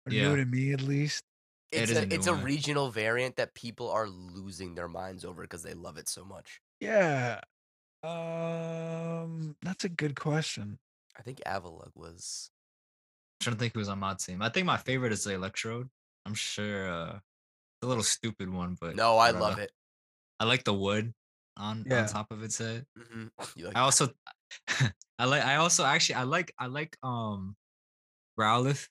Or 0.05 0.11
Yeah. 0.11 0.29
new 0.29 0.35
to 0.37 0.45
me 0.45 0.73
at 0.73 0.81
least. 0.81 1.23
It's 1.71 1.91
is 1.91 1.97
a, 1.97 2.01
a 2.03 2.05
new 2.05 2.15
it's 2.15 2.27
a 2.27 2.33
regional 2.35 2.91
variant 2.91 3.37
that 3.37 3.53
people 3.53 3.89
are 3.89 4.07
losing 4.07 4.75
their 4.75 4.87
minds 4.87 5.25
over 5.25 5.41
because 5.41 5.63
they 5.63 5.73
love 5.73 5.97
it 5.97 6.07
so 6.07 6.23
much. 6.23 6.61
Yeah. 6.79 7.41
Um 8.03 9.55
that's 9.61 9.83
a 9.85 9.89
good 9.89 10.19
question. 10.19 10.79
I 11.17 11.23
think 11.23 11.41
Avalugg 11.45 11.91
was. 11.95 12.51
I'm 13.39 13.43
trying 13.45 13.55
to 13.55 13.59
think 13.59 13.73
who 13.73 13.79
was 13.79 13.89
on 13.89 13.99
my 13.99 14.13
team. 14.13 14.41
I 14.41 14.49
think 14.49 14.65
my 14.65 14.77
favorite 14.77 15.11
is 15.13 15.23
the 15.23 15.33
Electrode. 15.33 15.89
I'm 16.25 16.33
sure 16.33 16.89
uh, 16.89 17.15
it's 17.15 17.83
a 17.83 17.87
little 17.87 18.03
stupid 18.03 18.51
one, 18.51 18.77
but 18.79 18.95
No, 18.95 19.17
I 19.17 19.31
uh, 19.31 19.39
love 19.39 19.57
it. 19.57 19.71
I 20.39 20.45
like 20.45 20.63
the 20.63 20.73
wood 20.73 21.13
on 21.55 21.85
Yeah. 21.87 22.01
on 22.01 22.07
top 22.07 22.31
of 22.31 22.43
its 22.43 22.57
head. 22.57 22.85
hmm 22.97 23.27
like 23.57 23.75
I 23.75 23.81
also 23.81 24.09
I 25.19 25.25
like 25.25 25.43
I 25.43 25.55
also 25.55 25.83
actually 25.85 26.15
I 26.15 26.23
like 26.23 26.53
I 26.59 26.67
like 26.67 26.97
um 27.03 27.55
Growlithe 28.39 28.87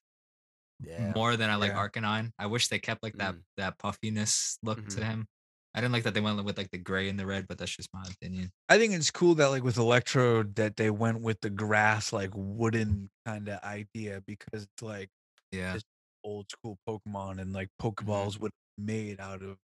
yeah. 0.81 1.13
more 1.15 1.37
than 1.37 1.51
I 1.51 1.57
like 1.57 1.73
Yeah. 1.73 1.75
Arcanine. 1.75 2.33
I 2.39 2.47
wish 2.47 2.69
they 2.69 2.79
kept 2.79 3.03
like 3.03 3.17
that 3.19 3.37
Mm. 3.37 3.45
that 3.57 3.79
puffiness 3.79 4.59
look 4.63 4.87
to 4.89 5.01
Mhm. 5.01 5.05
him. 5.05 5.27
I 5.75 5.81
didn't 5.81 5.93
like 5.93 6.05
that 6.05 6.15
they 6.15 6.21
went 6.21 6.43
with 6.45 6.57
like 6.59 6.71
the 6.71 6.79
gray 6.79 7.09
and 7.09 7.19
the 7.19 7.27
red, 7.27 7.47
but 7.49 7.59
that's 7.59 7.77
just 7.77 7.91
my 7.93 8.09
opinion. 8.09 8.53
I 8.69 8.79
think 8.79 8.95
it's 8.95 9.11
cool 9.11 9.35
that 9.37 9.47
like 9.49 9.63
with 9.63 9.77
Electrode 9.79 10.57
that 10.57 10.77
they 10.77 10.91
went 10.91 11.21
with 11.23 11.41
the 11.41 11.51
grass 11.51 12.13
like 12.13 12.31
wooden 12.35 13.11
kind 13.25 13.49
of 13.49 13.63
idea 13.63 14.23
because 14.27 14.65
it's 14.65 14.83
like 14.83 15.11
Yeah. 15.53 15.79
Old 16.25 16.51
school 16.51 16.79
Pokemon 16.89 17.41
and 17.41 17.53
like 17.53 17.71
Pokeballs 17.81 18.39
would 18.41 18.53
made 18.77 19.21
out 19.21 19.43
of 19.43 19.59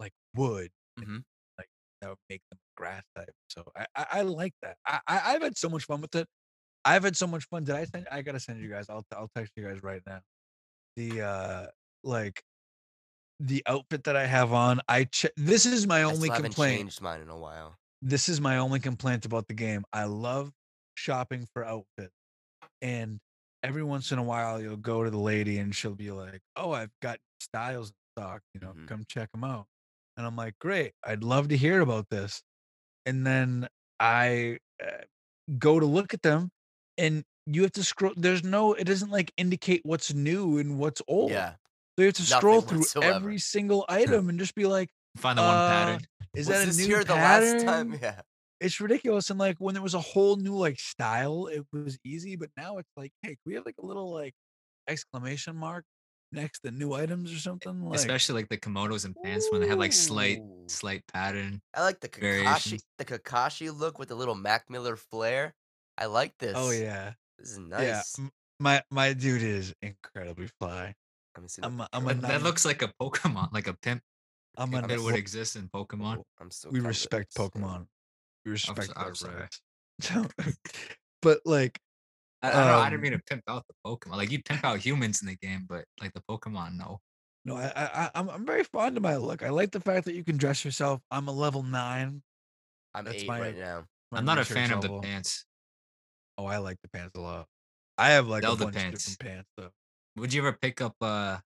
like 0.00 0.12
wood. 0.34 0.70
Mhm. 0.96 1.18
Like 1.20 1.37
that 2.00 2.08
would 2.10 2.18
make 2.30 2.42
them 2.50 2.58
grass 2.76 3.02
type. 3.16 3.32
So 3.50 3.64
I, 3.76 3.86
I, 3.94 4.06
I 4.12 4.22
like 4.22 4.52
that. 4.62 4.76
I, 4.86 5.00
I 5.06 5.20
I've 5.34 5.42
had 5.42 5.56
so 5.58 5.68
much 5.68 5.84
fun 5.84 6.00
with 6.00 6.14
it. 6.14 6.26
I've 6.84 7.04
had 7.04 7.16
so 7.16 7.26
much 7.26 7.44
fun. 7.50 7.64
Did 7.64 7.74
I 7.76 7.84
send 7.84 8.06
I 8.10 8.22
gotta 8.22 8.40
send 8.40 8.60
you 8.60 8.68
guys. 8.68 8.86
I'll 8.88 9.04
I'll 9.12 9.30
text 9.36 9.52
you 9.56 9.64
guys 9.64 9.82
right 9.82 10.02
now. 10.06 10.20
The 10.96 11.22
uh 11.22 11.66
like 12.04 12.42
the 13.40 13.62
outfit 13.66 14.04
that 14.04 14.16
I 14.16 14.26
have 14.26 14.52
on. 14.52 14.80
I 14.88 15.04
che- 15.04 15.30
this 15.36 15.66
is 15.66 15.86
my 15.86 16.00
I 16.00 16.02
only 16.04 16.28
complaint 16.30 16.80
changed 16.80 17.00
mine 17.00 17.20
in 17.20 17.28
a 17.28 17.36
while. 17.38 17.76
this 18.02 18.28
is 18.28 18.40
my 18.40 18.58
only 18.58 18.80
complaint 18.80 19.24
about 19.26 19.46
the 19.48 19.54
game. 19.54 19.84
I 19.92 20.04
love 20.04 20.50
shopping 20.96 21.46
for 21.52 21.64
outfits. 21.64 22.12
And 22.82 23.18
every 23.62 23.82
once 23.84 24.10
in 24.12 24.18
a 24.18 24.22
while 24.22 24.60
you'll 24.60 24.76
go 24.76 25.04
to 25.04 25.10
the 25.10 25.18
lady 25.18 25.58
and 25.58 25.74
she'll 25.74 25.94
be 25.94 26.10
like, 26.10 26.40
"Oh, 26.56 26.72
I've 26.72 26.90
got 27.02 27.18
styles 27.40 27.90
in 27.90 27.94
stock, 28.22 28.42
you 28.54 28.60
know, 28.60 28.72
Mhm. 28.72 28.88
come 28.88 29.04
check 29.08 29.30
them 29.32 29.44
out." 29.44 29.66
And 30.18 30.26
I'm 30.26 30.36
like, 30.36 30.58
"Great. 30.60 30.92
I'd 31.04 31.24
love 31.24 31.48
to 31.50 31.56
hear 31.56 31.80
about 31.80 32.10
this." 32.10 32.42
And 33.06 33.26
then 33.26 33.68
I 34.00 34.58
uh, 34.84 35.04
go 35.58 35.80
to 35.80 35.86
look 35.86 36.14
at 36.14 36.22
them 36.22 36.50
and 36.98 37.24
you 37.46 37.62
have 37.62 37.72
to 37.72 37.84
scroll 37.84 38.12
there's 38.16 38.44
no 38.44 38.74
it 38.74 38.84
doesn't 38.84 39.10
like 39.10 39.32
indicate 39.38 39.80
what's 39.84 40.12
new 40.14 40.58
and 40.58 40.78
what's 40.78 41.02
old. 41.08 41.30
Yeah. 41.32 41.54
So 41.98 42.02
you 42.02 42.06
have 42.06 42.14
to 42.16 42.22
nothing 42.30 42.38
scroll 42.40 42.60
through 42.62 42.78
whatsoever. 42.80 43.14
every 43.16 43.38
single 43.38 43.84
item 43.88 44.28
and 44.28 44.38
just 44.38 44.54
be 44.54 44.66
like, 44.66 44.90
Find 45.16 45.38
the 45.38 45.42
one 45.42 45.54
Uh, 45.56 45.68
pattern. 45.68 46.00
"Is 46.34 46.48
was 46.48 46.48
that 46.48 46.68
a 46.68 46.76
new 46.76 46.86
here 46.86 47.04
the 47.04 47.14
last 47.14 47.64
time? 47.64 47.94
Yeah. 48.02 48.22
it's 48.60 48.80
ridiculous. 48.80 49.30
And 49.30 49.38
like 49.38 49.56
when 49.58 49.74
there 49.74 49.82
was 49.82 49.94
a 49.94 50.00
whole 50.00 50.36
new 50.36 50.56
like 50.56 50.78
style, 50.80 51.46
it 51.46 51.64
was 51.72 51.98
easy. 52.04 52.36
But 52.36 52.50
now 52.56 52.78
it's 52.78 52.90
like, 52.96 53.12
hey, 53.22 53.36
we 53.46 53.54
have 53.54 53.64
like 53.66 53.76
a 53.82 53.86
little 53.86 54.12
like 54.12 54.34
exclamation 54.88 55.56
mark 55.56 55.84
next 56.32 56.60
to 56.60 56.70
new 56.70 56.92
items 56.92 57.32
or 57.32 57.38
something? 57.38 57.84
Like, 57.84 57.96
Especially 57.98 58.34
like 58.40 58.48
the 58.48 58.56
Komodos 58.56 59.04
and 59.04 59.14
pants 59.22 59.48
when 59.50 59.60
they 59.60 59.68
have 59.68 59.78
like 59.78 59.92
slight 59.92 60.40
slight 60.66 61.02
pattern. 61.12 61.60
I 61.74 61.82
like 61.82 62.00
the 62.00 62.08
Kakashi, 62.08 62.20
Variations. 62.20 62.84
the 62.98 63.04
Kakashi 63.04 63.76
look 63.76 63.98
with 63.98 64.08
the 64.08 64.14
little 64.14 64.34
Mac 64.34 64.68
Miller 64.68 64.96
flair. 64.96 65.54
I 65.96 66.06
like 66.06 66.32
oh, 66.40 66.46
this. 66.46 66.54
oh 66.56 66.70
yeah, 66.70 67.12
this 67.38 67.52
is 67.52 67.58
yeah. 67.58 67.78
nice. 67.78 68.18
m- 68.18 68.30
My 68.60 68.82
my 68.90 69.12
dude 69.12 69.42
is 69.42 69.74
incredibly 69.82 70.48
fly. 70.60 70.94
Let 71.36 71.42
me 71.42 71.48
see. 71.48 71.62
I'm 71.62 71.80
a, 71.80 71.88
I'm 71.92 72.04
a. 72.04 72.14
That, 72.14 72.22
that 72.22 72.28
nine- 72.28 72.42
looks 72.42 72.64
like 72.64 72.82
a 72.82 72.92
Pokemon, 73.00 73.52
like 73.52 73.66
a 73.66 73.74
pimp. 73.74 74.02
I'm 74.56 74.74
if 74.74 74.84
an, 74.84 74.90
it 74.90 74.98
would 74.98 75.04
well, 75.06 75.14
exist 75.14 75.56
in 75.56 75.68
Pokemon. 75.68 76.18
Oh, 76.18 76.24
I'm 76.40 76.50
still. 76.50 76.70
we 76.72 76.78
kinda 76.78 76.88
respect 76.88 77.32
insane. 77.36 77.50
Pokemon. 77.50 77.86
We 78.44 78.52
respect 78.52 78.90
I'm 78.96 79.04
their 79.04 79.14
sorry. 79.14 79.40
rights. 79.40 79.60
So, 80.00 80.24
but 81.22 81.40
like, 81.44 81.80
I, 82.42 82.48
I, 82.48 82.52
don't, 82.52 82.60
I 82.66 82.84
didn't 82.90 82.94
Um, 82.94 83.00
mean 83.02 83.12
to 83.12 83.18
pimp 83.18 83.42
out 83.48 83.64
the 83.68 83.74
Pokemon. 83.84 84.16
Like 84.16 84.30
you 84.30 84.42
pimp 84.42 84.64
out 84.64 84.78
humans 84.78 85.20
in 85.22 85.28
the 85.28 85.36
game, 85.36 85.66
but 85.68 85.84
like 86.00 86.12
the 86.12 86.22
Pokemon, 86.30 86.76
no. 86.76 87.00
no, 87.44 87.56
I, 87.56 87.72
I 87.74 87.84
I- 88.04 88.10
I'm 88.14 88.28
I'm 88.30 88.46
very 88.46 88.64
fond 88.64 88.96
of 88.96 89.02
my 89.02 89.16
look. 89.16 89.42
I 89.42 89.48
like 89.50 89.72
the 89.72 89.80
fact 89.80 90.04
that 90.06 90.14
you 90.14 90.22
can 90.24 90.36
dress 90.36 90.64
yourself. 90.64 91.00
I'm 91.10 91.26
a 91.28 91.32
level 91.32 91.62
nine. 91.62 92.22
I'm 92.94 93.04
That's 93.04 93.22
eight 93.22 93.26
my- 93.28 93.40
right 93.40 93.58
now. 93.58 93.84
my 94.12 94.18
I'm 94.18 94.24
not 94.24 94.38
a 94.38 94.42
research 94.42 94.56
fan 94.56 94.72
of 94.72 94.82
the 94.82 95.00
pants. 95.00 95.44
Oh, 96.36 96.46
I 96.46 96.58
like 96.58 96.76
the 96.82 96.88
pants 96.90 97.16
a 97.16 97.20
lot. 97.20 97.46
I 97.98 98.10
have 98.10 98.28
like 98.28 98.42
Zelda 98.44 98.62
a 98.62 98.66
bunch 98.66 98.76
pants. 98.76 99.06
of 99.08 99.18
different 99.18 99.34
pants 99.36 99.50
though. 99.56 99.70
Would 100.16 100.32
you 100.32 100.40
ever 100.42 100.52
pick 100.52 100.80
up 100.80 100.94
uh 101.00 101.38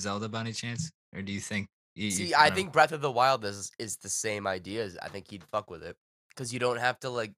Zelda 0.00 0.28
by 0.30 0.40
any 0.40 0.52
chance, 0.52 0.90
or 1.14 1.20
do 1.22 1.32
you 1.32 1.40
think? 1.40 1.68
You, 1.96 2.06
you 2.06 2.10
See, 2.12 2.34
I 2.34 2.44
kinda- 2.44 2.54
think 2.56 2.72
Breath 2.72 2.92
of 2.92 3.02
the 3.02 3.10
Wild 3.10 3.44
is 3.44 3.70
is 3.78 3.98
the 3.98 4.08
same 4.08 4.46
idea. 4.46 4.84
as- 4.84 4.96
I 5.02 5.08
think 5.08 5.28
he'd 5.30 5.44
fuck 5.52 5.68
with 5.70 5.82
it 5.82 5.96
because 6.30 6.52
you 6.52 6.58
don't 6.58 6.78
have 6.78 6.98
to 7.00 7.10
like 7.10 7.32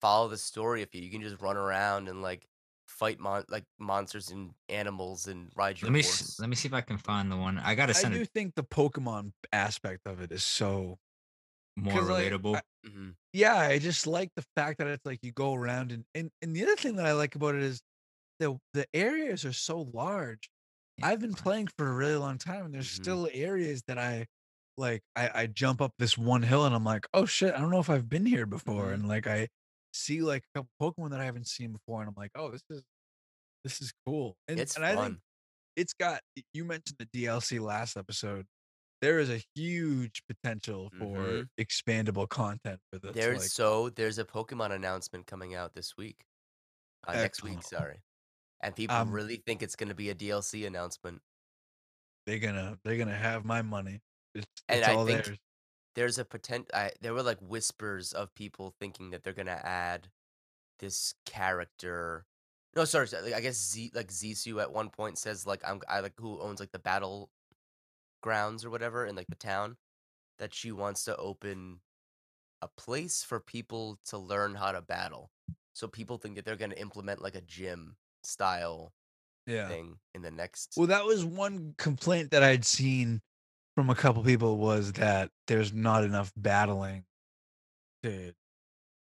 follow 0.00 0.28
the 0.28 0.38
story 0.38 0.82
if 0.82 0.94
you 0.94 1.02
you 1.02 1.10
can 1.10 1.22
just 1.22 1.40
run 1.42 1.56
around 1.56 2.08
and 2.08 2.22
like 2.22 2.46
fight 2.88 3.20
mon 3.20 3.44
like 3.48 3.64
monsters 3.78 4.30
and 4.30 4.54
animals 4.68 5.26
and 5.28 5.52
ride 5.56 5.80
your 5.80 5.90
Let 5.90 5.92
me 5.92 6.00
horse. 6.00 6.22
s- 6.22 6.38
let 6.38 6.48
me 6.48 6.56
see 6.56 6.66
if 6.68 6.74
I 6.74 6.80
can 6.80 6.98
find 6.98 7.30
the 7.30 7.36
one. 7.36 7.58
I 7.58 7.74
gotta 7.74 7.94
I 7.94 8.04
do 8.04 8.24
it 8.24 8.28
think 8.34 8.54
the 8.54 8.64
Pokemon 8.64 9.32
aspect 9.52 10.06
of 10.06 10.20
it 10.20 10.32
is 10.32 10.44
so 10.44 10.98
more 11.76 12.00
'cause, 12.00 12.08
like, 12.08 12.32
relatable. 12.32 12.54
I- 12.54 12.62
Mhm. 12.86 13.16
yeah, 13.32 13.56
I 13.56 13.78
just 13.80 14.06
like 14.08 14.32
the 14.36 14.46
fact 14.56 14.78
that 14.78 14.88
it's 14.88 15.06
like 15.06 15.20
you 15.24 15.32
go 15.32 15.54
around 15.54 15.92
and 15.92 16.06
and, 16.14 16.32
and 16.42 16.56
the 16.56 16.64
other 16.64 16.76
thing 16.76 16.96
that 16.96 17.06
I 17.06 17.12
like 17.14 17.36
about 17.36 17.54
it 17.56 17.62
is 17.62 17.82
the 18.40 18.58
the 18.74 18.86
areas 18.94 19.44
are 19.46 19.52
so 19.54 19.82
large. 19.82 20.50
Yeah, 20.96 21.06
I've 21.08 21.20
been 21.20 21.34
playing 21.36 21.68
for 21.78 21.88
a 21.88 21.94
really 21.94 22.16
long 22.16 22.38
time 22.38 22.66
and 22.66 22.74
there's 22.74 22.90
Mhm. 22.90 22.90
still 22.90 23.28
areas 23.32 23.82
that 23.88 23.98
I 23.98 24.26
like 24.78 25.02
I, 25.16 25.42
I 25.44 25.46
jump 25.48 25.80
up 25.82 25.94
this 25.98 26.18
one 26.18 26.42
hill 26.44 26.66
and 26.66 26.74
I'm 26.74 26.84
like, 26.84 27.06
oh 27.14 27.26
shit, 27.26 27.54
I 27.54 27.60
don't 27.60 27.70
know 27.72 27.80
if 27.80 27.90
I've 27.90 28.08
been 28.10 28.26
here 28.26 28.46
before. 28.46 28.92
Mhm. 28.92 28.94
And 28.94 29.08
like 29.08 29.26
I 29.26 29.48
see 29.98 30.20
like 30.22 30.44
a 30.54 30.58
couple 30.58 30.70
Pokemon 30.80 31.10
that 31.10 31.20
I 31.20 31.24
haven't 31.24 31.46
seen 31.48 31.72
before, 31.72 32.00
and 32.00 32.08
I'm 32.08 32.14
like, 32.16 32.30
oh, 32.34 32.50
this 32.50 32.62
is 32.70 32.82
this 33.64 33.80
is 33.80 33.92
cool. 34.06 34.36
And, 34.46 34.58
It's 34.60 34.76
and 34.76 34.84
I 34.84 34.94
think 34.94 35.18
it's 35.76 35.92
got 35.92 36.20
you 36.54 36.64
mentioned 36.64 36.96
the 36.98 37.06
DLC 37.06 37.60
last 37.60 37.96
episode. 37.96 38.46
There 39.00 39.20
is 39.20 39.30
a 39.30 39.40
huge 39.54 40.22
potential 40.28 40.90
for 40.98 41.16
Mhm. 41.18 41.48
expandable 41.60 42.28
content 42.28 42.80
for 42.92 42.98
this. 42.98 43.14
There's 43.14 43.38
like, 43.42 43.48
so 43.50 43.90
there's 43.90 44.18
a 44.18 44.24
Pokemon 44.24 44.72
announcement 44.72 45.26
coming 45.26 45.54
out 45.54 45.74
this 45.74 45.96
week, 45.96 46.24
uh, 47.06 47.12
next 47.14 47.42
week. 47.44 47.62
Sorry, 47.62 48.00
and 48.60 48.74
people 48.74 48.96
Um, 48.96 49.10
really 49.12 49.36
think 49.46 49.62
it's 49.62 49.76
going 49.76 49.88
to 49.88 49.94
be 49.94 50.10
a 50.10 50.14
DLC 50.14 50.66
announcement. 50.66 51.22
they're 52.26 52.38
gonna 52.40 52.78
they're 52.84 52.98
gonna 52.98 53.16
have 53.16 53.44
my 53.44 53.62
money. 53.62 54.00
It's, 54.34 54.46
And 54.68 54.80
it's 54.80 54.88
I 54.88 54.94
all 54.94 55.06
think- 55.06 55.24
theirs. 55.24 55.38
There's 55.98 56.16
a 56.18 56.24
potent. 56.24 56.70
I, 56.72 56.92
there 57.00 57.12
were 57.12 57.24
like 57.24 57.40
whispers 57.40 58.12
of 58.12 58.32
people 58.32 58.72
thinking 58.78 59.10
that 59.10 59.24
they're 59.24 59.32
going 59.32 59.46
to 59.46 59.66
add 59.66 60.06
this 60.78 61.14
character. 61.26 62.24
No, 62.76 62.84
sorry. 62.84 63.08
sorry, 63.08 63.34
I 63.34 63.40
guess 63.40 63.56
Z 63.56 63.90
like 63.94 64.06
Zisu 64.06 64.62
at 64.62 64.72
one 64.72 64.90
point 64.90 65.18
says 65.18 65.44
like 65.44 65.60
I'm 65.66 65.80
I 65.88 65.98
like 65.98 66.12
who 66.16 66.40
owns 66.40 66.60
like 66.60 66.70
the 66.70 66.78
battle 66.78 67.30
grounds 68.22 68.64
or 68.64 68.70
whatever 68.70 69.06
in 69.06 69.16
like 69.16 69.26
the 69.26 69.34
town 69.34 69.76
that 70.38 70.54
she 70.54 70.70
wants 70.70 71.04
to 71.06 71.16
open 71.16 71.80
a 72.62 72.68
place 72.68 73.24
for 73.24 73.40
people 73.40 73.98
to 74.06 74.18
learn 74.18 74.54
how 74.54 74.70
to 74.70 74.80
battle. 74.80 75.32
So 75.74 75.88
people 75.88 76.18
think 76.18 76.36
that 76.36 76.44
they're 76.44 76.56
going 76.56 76.70
to 76.70 76.80
implement 76.80 77.22
like 77.22 77.34
a 77.34 77.40
gym 77.40 77.96
style 78.22 78.92
Yeah. 79.46 79.68
thing 79.68 79.98
in 80.14 80.22
the 80.22 80.30
next. 80.30 80.74
Well, 80.76 80.86
that 80.88 81.04
was 81.06 81.24
one 81.24 81.74
complaint 81.76 82.30
that 82.30 82.44
I'd 82.44 82.64
seen 82.64 83.20
from 83.78 83.90
a 83.90 83.94
couple 83.94 84.24
people 84.24 84.58
was 84.58 84.94
that 84.94 85.30
there's 85.46 85.72
not 85.72 86.02
enough 86.02 86.32
battling 86.36 87.04
to 88.02 88.32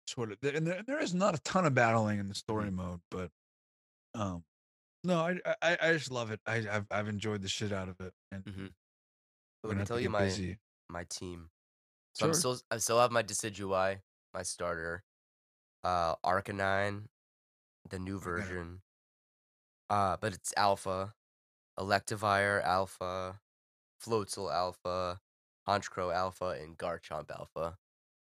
sort 0.07 0.31
of, 0.31 0.37
and 0.43 0.65
there, 0.65 0.81
there 0.87 1.01
is 1.01 1.13
not 1.13 1.35
a 1.35 1.39
ton 1.39 1.65
of 1.65 1.73
battling 1.73 2.19
in 2.19 2.29
the 2.29 2.33
story 2.33 2.71
mode, 2.71 3.01
but 3.11 3.31
um, 4.13 4.45
no, 5.03 5.19
I 5.19 5.39
I, 5.61 5.77
I 5.81 5.91
just 5.91 6.09
love 6.09 6.31
it. 6.31 6.39
I 6.45 6.65
I've, 6.71 6.87
I've 6.89 7.09
enjoyed 7.09 7.41
the 7.41 7.49
shit 7.49 7.73
out 7.73 7.89
of 7.89 7.99
it, 7.99 8.13
and 8.31 8.45
Mhm. 8.45 8.73
we're 9.61 9.71
Let 9.71 9.75
gonna 9.75 9.85
tell 9.85 9.99
you 9.99 10.09
my 10.09 10.25
busy. 10.25 10.57
my 10.87 11.03
team. 11.03 11.49
So 12.13 12.27
I'm 12.27 12.33
still 12.33 12.57
I 12.71 12.77
still 12.77 13.01
have 13.01 13.11
my 13.11 13.23
Decidueye, 13.23 14.03
my 14.33 14.43
starter, 14.43 15.03
uh 15.83 16.15
Arcanine, 16.23 17.09
the 17.89 17.99
new 17.99 18.19
version. 18.21 18.83
Uh, 19.89 20.15
but 20.15 20.33
it's 20.33 20.53
alpha, 20.55 21.13
Electivire 21.77 22.63
alpha, 22.63 23.40
Floatzel 24.03 24.51
alpha, 24.53 25.19
Honchkrow 25.67 26.13
alpha, 26.13 26.57
and 26.61 26.77
Garchomp 26.77 27.29
alpha. 27.31 27.77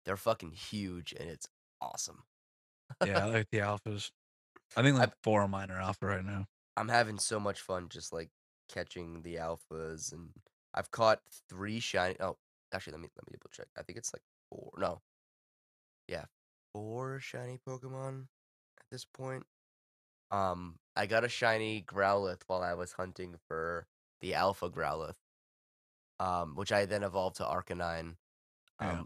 They're 0.05 0.17
fucking 0.17 0.51
huge 0.51 1.13
and 1.13 1.29
it's 1.29 1.47
awesome. 1.81 2.23
yeah, 3.05 3.25
I 3.25 3.29
like 3.29 3.49
the 3.51 3.59
alphas. 3.59 4.11
I 4.75 4.81
think 4.81 4.95
I- 4.97 5.01
like 5.01 5.13
four 5.23 5.43
of 5.43 5.49
mine 5.49 5.71
are 5.71 5.79
alpha 5.81 6.05
right 6.05 6.25
now. 6.25 6.47
I'm 6.75 6.89
having 6.89 7.19
so 7.19 7.39
much 7.39 7.61
fun 7.61 7.87
just 7.89 8.11
like 8.11 8.29
catching 8.67 9.21
the 9.21 9.35
alphas 9.35 10.11
and 10.11 10.29
I've 10.73 10.89
caught 10.91 11.21
three 11.49 11.79
shiny 11.79 12.15
oh 12.19 12.37
actually 12.73 12.93
let 12.93 13.01
me 13.01 13.09
let 13.15 13.27
me 13.31 13.37
double 13.37 13.51
check. 13.51 13.67
I 13.77 13.83
think 13.83 13.97
it's 13.97 14.13
like 14.13 14.23
four 14.49 14.71
no. 14.77 15.01
Yeah. 16.07 16.25
Four 16.73 17.19
shiny 17.19 17.59
Pokemon 17.67 18.27
at 18.79 18.85
this 18.91 19.05
point. 19.05 19.45
Um 20.31 20.79
I 20.95 21.05
got 21.05 21.23
a 21.23 21.29
shiny 21.29 21.81
Growlithe 21.81 22.41
while 22.47 22.61
I 22.61 22.73
was 22.73 22.93
hunting 22.93 23.35
for 23.47 23.87
the 24.21 24.33
Alpha 24.33 24.69
Growlithe. 24.69 25.15
Um, 26.23 26.55
which 26.55 26.71
I 26.71 26.85
then 26.85 27.03
evolved 27.03 27.37
to 27.37 27.43
Arcanine. 27.43 28.15
Um 28.79 28.87
Yeah. 28.87 29.03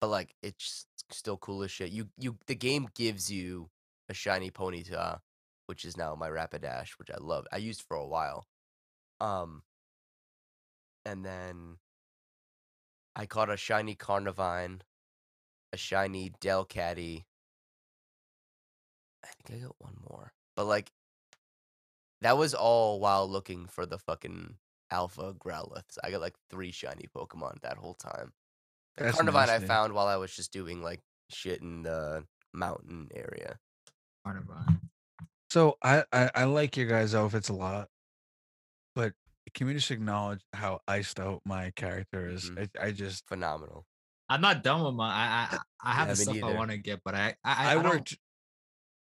but 0.00 0.08
like 0.08 0.34
it's 0.42 0.86
still 1.10 1.36
cool 1.38 1.62
as 1.62 1.70
shit. 1.70 1.90
You 1.92 2.08
you 2.18 2.38
the 2.46 2.54
game 2.54 2.88
gives 2.94 3.30
you 3.30 3.70
a 4.08 4.14
shiny 4.14 4.50
Ponyta 4.50 5.20
which 5.66 5.84
is 5.84 5.96
now 5.96 6.14
my 6.14 6.28
Rapidash, 6.28 6.98
which 6.98 7.10
I 7.10 7.16
love. 7.18 7.46
I 7.52 7.56
used 7.56 7.82
for 7.82 7.96
a 7.96 8.06
while. 8.06 8.46
Um, 9.20 9.62
and 11.06 11.24
then 11.24 11.78
I 13.16 13.26
caught 13.26 13.50
a 13.50 13.56
shiny 13.56 13.94
Carnivine, 13.94 14.82
a 15.72 15.76
shiny 15.76 16.30
Delcatty. 16.40 17.24
I 19.24 19.28
think 19.28 19.62
I 19.62 19.64
got 19.64 19.76
one 19.78 19.96
more, 20.10 20.32
but 20.56 20.66
like 20.66 20.92
that 22.20 22.36
was 22.36 22.54
all 22.54 23.00
while 23.00 23.28
looking 23.28 23.66
for 23.66 23.86
the 23.86 23.98
fucking 23.98 24.56
Alpha 24.92 25.34
Growlithe. 25.34 25.82
I 26.04 26.10
got 26.12 26.20
like 26.20 26.34
three 26.50 26.70
shiny 26.70 27.06
Pokemon 27.16 27.60
that 27.62 27.78
whole 27.78 27.94
time. 27.94 28.32
The 28.96 29.04
That's 29.04 29.16
Carnivine 29.16 29.46
nice, 29.46 29.50
I 29.50 29.58
dude. 29.58 29.68
found 29.68 29.92
while 29.94 30.06
I 30.06 30.16
was 30.16 30.36
just 30.36 30.52
doing 30.52 30.82
like 30.82 31.00
shit 31.30 31.60
in 31.62 31.82
the 31.82 32.24
mountain 32.52 33.08
area. 33.14 33.58
Carnivine. 34.24 34.80
So 35.50 35.76
I, 35.82 36.04
I 36.12 36.30
I 36.34 36.44
like 36.44 36.76
your 36.76 36.86
guys' 36.86 37.14
outfits 37.14 37.48
a 37.48 37.54
lot, 37.54 37.88
but 38.94 39.12
can 39.54 39.66
we 39.66 39.74
just 39.74 39.90
acknowledge 39.90 40.40
how 40.52 40.80
iced 40.86 41.18
out 41.18 41.40
my 41.44 41.70
character 41.76 42.28
is? 42.28 42.50
Mhm. 42.50 42.68
I, 42.80 42.86
I 42.86 42.90
just 42.92 43.26
Phenomenal. 43.26 43.84
I'm 44.28 44.40
not 44.40 44.62
done 44.62 44.82
with 44.84 44.94
my. 44.94 45.08
I 45.08 45.48
I, 45.56 45.58
I 45.82 45.92
have 45.94 46.08
Yeah, 46.08 46.14
the 46.14 46.18
me 46.32 46.38
stuff 46.40 46.50
I 46.50 46.54
want 46.56 46.70
to 46.70 46.78
get, 46.78 47.00
but 47.04 47.14
I 47.14 47.34
I, 47.44 47.52
I, 47.52 47.70
I, 47.70 47.74
don't- 47.74 47.84
worked 47.84 48.18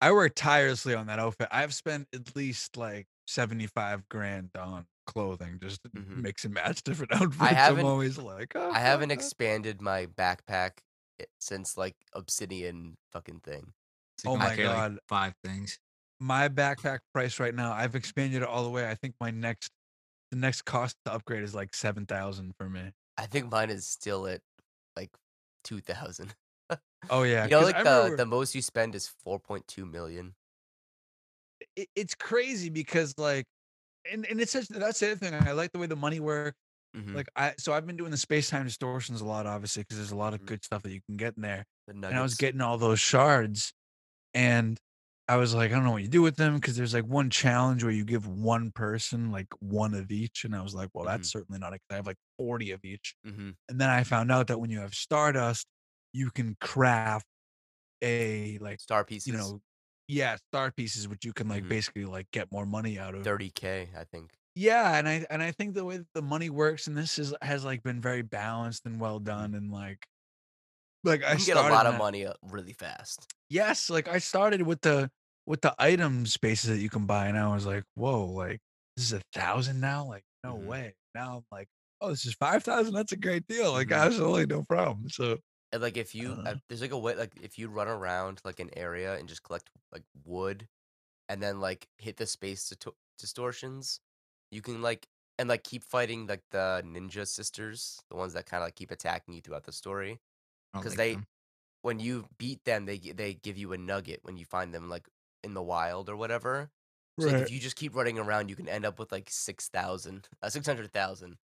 I 0.02 0.12
worked 0.14 0.38
tirelessly 0.38 0.96
on 0.96 1.08
that 1.08 1.20
outfit. 1.20 1.48
I've 1.52 1.74
spent 1.74 2.08
at 2.14 2.36
least 2.36 2.78
like 2.78 3.08
75 3.28 4.08
grand 4.08 4.52
on 4.58 4.86
clothing 5.12 5.60
just 5.62 5.82
Mhm. 5.84 6.18
mix 6.18 6.46
and 6.46 6.54
match 6.54 6.82
different 6.84 7.12
outfits. 7.22 7.38
haven't- 7.52 7.80
I'm 7.82 7.86
always 7.86 8.18
like, 8.18 8.54
oh, 8.56 8.72
I 8.72 8.80
haven't 8.80 9.12
uh. 9.12 9.16
expanded 9.16 9.82
my 9.82 10.06
backpack 10.08 10.80
eh, 11.20 11.26
since 11.40 11.78
like 11.78 11.96
Obsidian 12.14 12.98
fucking 13.12 13.40
thing. 13.42 13.74
so 14.20 14.32
Oh 14.32 14.38
my 14.38 14.56
carry, 14.56 14.68
like, 14.68 14.76
God. 14.76 15.00
five 15.08 15.34
things. 15.44 15.78
my 16.20 16.50
backpack 16.50 17.00
price 17.14 17.40
right 17.40 17.56
now. 17.56 17.72
I've 17.72 17.96
expanded 17.96 18.42
it 18.42 18.48
all 18.48 18.64
the 18.64 18.70
way. 18.70 18.90
I 18.90 18.96
think 18.96 19.16
my 19.22 19.32
next 19.32 19.72
the 20.32 20.38
next 20.38 20.62
cost 20.64 20.96
to 21.06 21.14
upgrade 21.14 21.42
is 21.44 21.56
like 21.56 21.74
7,000 21.74 22.54
for 22.58 22.70
me. 22.70 22.92
I 23.18 23.26
think 23.26 23.50
mine 23.52 23.70
is 23.72 23.88
still 23.88 24.28
at 24.28 24.42
like 24.96 25.10
two 25.64 25.80
thousand. 25.82 26.36
Oh 27.10 27.24
yeah. 27.24 27.46
you 27.46 27.50
know, 27.52 27.62
like 27.62 27.82
the 27.84 27.90
uh, 27.90 27.98
remember- 28.04 28.18
the 28.18 28.26
most 28.26 28.54
you 28.54 28.62
spend 28.62 28.94
is 28.94 29.08
four 29.24 29.40
point 29.40 29.66
two 29.68 29.86
million. 29.86 30.36
it, 31.76 31.88
it's 31.96 32.14
crazy 32.16 32.70
because 32.70 33.14
like 33.18 33.46
and, 34.12 34.26
and 34.26 34.40
it's 34.42 34.52
such 34.52 34.68
that's 34.68 35.00
the 35.00 35.12
other 35.12 35.16
thing 35.16 35.34
i 35.34 35.52
like 35.52 35.72
the 35.72 35.80
way 35.80 35.88
the 35.88 35.96
money 35.96 36.20
works 36.20 36.58
Mhm. 36.96 37.16
Like 37.16 37.28
I, 37.36 37.56
so 37.60 37.74
I've 37.74 37.88
been 37.88 37.98
doing 37.98 38.12
the 38.12 38.18
space 38.18 38.50
time 38.52 38.66
distortions 38.66 39.22
a 39.22 39.26
lot, 39.26 39.46
obviously, 39.48 39.84
because 39.84 39.98
there's 39.98 40.12
a 40.12 40.18
lot 40.18 40.34
of 40.34 40.42
Mhm. 40.42 40.46
good 40.46 40.64
stuff 40.66 40.84
that 40.84 40.92
you 40.94 41.02
can 41.08 41.18
get 41.18 41.36
in 41.38 41.44
there. 41.44 41.66
the 41.88 41.94
And 42.10 42.20
I 42.20 42.22
was 42.24 42.36
getting 42.36 42.62
all 42.62 42.78
those 42.78 43.00
shards, 43.02 43.74
and 44.34 44.78
I 45.28 45.38
was 45.38 45.56
like, 45.56 45.72
I 45.72 45.76
don't 45.76 45.86
know 45.86 45.92
what 45.92 46.04
you 46.04 46.10
do 46.10 46.22
with 46.24 46.38
them 46.38 46.56
because 46.56 46.78
there's 46.78 46.94
like 46.94 47.06
one 47.06 47.30
challenge 47.30 47.84
where 47.84 47.94
you 47.94 48.06
give 48.06 48.28
one 48.28 48.72
person 48.72 49.32
like 49.32 49.48
one 49.62 49.94
of 49.96 50.12
each, 50.12 50.46
and 50.46 50.56
I 50.56 50.62
was 50.64 50.76
like, 50.76 50.90
well, 50.94 51.06
that's 51.06 51.28
Mhm. 51.28 51.32
certainly 51.32 51.60
not. 51.60 51.74
It. 51.74 51.82
I 51.92 51.96
have 51.96 52.08
like 52.08 52.18
forty 52.38 52.72
of 52.72 52.86
each, 52.86 53.16
Mhm. 53.24 53.58
and 53.70 53.82
then 53.82 53.90
I 53.90 54.04
found 54.04 54.32
out 54.32 54.48
that 54.48 54.60
when 54.60 54.72
you 54.72 54.80
have 54.82 54.94
stardust, 54.96 55.68
you 56.14 56.32
can 56.32 56.56
craft 56.62 57.28
a 58.02 58.58
like 58.60 58.80
Star 58.80 59.06
pieces. 59.06 59.28
you 59.28 59.34
know, 59.34 59.62
yeah, 60.10 60.36
star 60.52 60.72
pieces, 60.72 61.08
which 61.08 61.24
you 61.24 61.32
can 61.34 61.48
like 61.48 61.64
Mhm. 61.64 61.70
basically 61.70 62.06
like 62.06 62.30
get 62.32 62.52
more 62.52 62.66
money 62.66 63.00
out 63.00 63.16
of. 63.16 63.24
30k, 63.24 63.90
I 63.96 64.04
think. 64.06 64.32
Yeah, 64.56 64.98
and 64.98 65.08
I 65.08 65.26
and 65.30 65.42
I 65.42 65.52
think 65.54 65.76
the 65.76 65.86
way 65.86 65.98
that 65.98 66.08
the 66.14 66.22
money 66.24 66.50
works 66.50 66.88
in 66.88 66.96
this 66.96 67.18
is 67.20 67.34
has 67.42 67.64
like 67.64 67.84
been 67.84 68.02
very 68.02 68.24
balanced 68.24 68.86
and 68.86 69.00
well 69.00 69.20
done, 69.20 69.54
and 69.56 69.72
like 69.72 70.06
like 71.04 71.24
I 71.24 71.36
get 71.36 71.58
a 71.58 71.62
lot 71.62 71.86
of 71.86 71.94
that- 71.94 71.98
money 72.00 72.26
uh, 72.26 72.34
really 72.44 72.74
fast. 72.74 73.28
Yes, 73.50 73.90
like 73.90 74.08
I 74.08 74.18
started 74.20 74.62
with 74.64 74.82
the 74.82 75.10
with 75.46 75.62
the 75.62 75.74
item 75.80 76.26
spaces 76.26 76.70
that 76.70 76.80
you 76.80 76.90
can 76.90 77.06
buy, 77.06 77.28
and 77.28 77.38
I 77.38 77.54
was 77.54 77.66
like, 77.66 77.84
whoa, 77.96 78.26
like 78.26 78.60
this 78.98 79.06
is 79.06 79.14
a 79.14 79.22
thousand 79.34 79.80
now? 79.80 80.06
Like, 80.06 80.24
no 80.44 80.56
Mhm. 80.56 80.66
way. 80.66 80.96
Now 81.16 81.38
I'm 81.38 81.46
like, 81.52 81.68
oh, 82.02 82.10
this 82.10 82.26
is 82.26 82.34
five 82.36 82.64
thousand. 82.64 82.94
That's 82.94 83.14
a 83.14 83.18
great 83.18 83.48
deal. 83.48 83.72
Like, 83.72 83.88
Mhm. 83.90 83.98
absolutely 84.06 84.46
no 84.48 84.64
problem. 84.64 85.10
So 85.10 85.40
And 85.72 85.82
like 85.82 85.98
if 85.98 86.16
you, 86.16 86.34
Uh. 86.34 86.44
uh, 86.46 86.56
there's 86.68 86.82
like 86.82 86.92
a 86.92 86.98
way, 86.98 87.16
like 87.16 87.34
if 87.42 87.58
you 87.60 87.70
run 87.70 87.88
around 87.88 88.42
like 88.44 88.60
an 88.60 88.72
area 88.78 89.18
and 89.18 89.30
just 89.30 89.44
collect 89.44 89.70
like 89.92 90.04
wood, 90.26 90.68
and 91.30 91.42
then 91.44 91.60
like 91.62 91.90
hit 91.98 92.18
the 92.18 92.28
space 92.28 92.70
disto- 92.70 92.96
distortions, 93.20 94.02
you 94.52 94.62
can 94.62 94.82
like 94.82 95.08
and 95.40 95.50
like 95.50 95.64
keep 95.64 95.84
fighting 95.84 96.28
like 96.28 96.44
the 96.52 96.82
ninja 96.86 97.28
sisters, 97.28 98.02
the 98.10 98.16
ones 98.18 98.34
that 98.34 98.46
kind 98.48 98.64
of 98.64 98.68
like 98.68 98.76
keep 98.76 98.92
attacking 98.92 99.34
you 99.36 99.42
throughout 99.42 99.66
the 99.66 99.74
story. 99.74 100.22
because 100.80 100.98
like 100.98 100.98
they- 100.98 101.14
them. 101.14 101.28
When 101.82 102.00
you 102.00 102.30
beat 102.38 102.66
them, 102.66 102.86
they 102.86 102.98
they 103.00 103.34
give 103.36 103.58
you 103.58 103.74
a 103.74 103.78
nugget 103.78 104.22
when 104.24 104.38
you 104.38 104.46
find 104.46 104.74
them 104.74 104.90
like 104.90 105.10
in 105.44 105.54
the 105.54 105.64
wild 105.64 106.10
or 106.10 106.18
whatever. 106.18 106.72
So 107.20 107.30
like, 107.30 107.40
if 107.40 107.50
you 107.50 107.60
just 107.60 107.76
keep 107.78 107.96
running 107.96 108.20
around, 108.20 108.50
you 108.50 108.56
can 108.56 108.68
end 108.70 108.86
up 108.86 109.00
with 109.00 109.12
like 109.12 109.30
six 109.30 109.70
thousand, 109.70 110.30
uh, 110.42 110.50
six 110.50 110.68
hundred 110.68 110.92
thousand, 110.94 111.38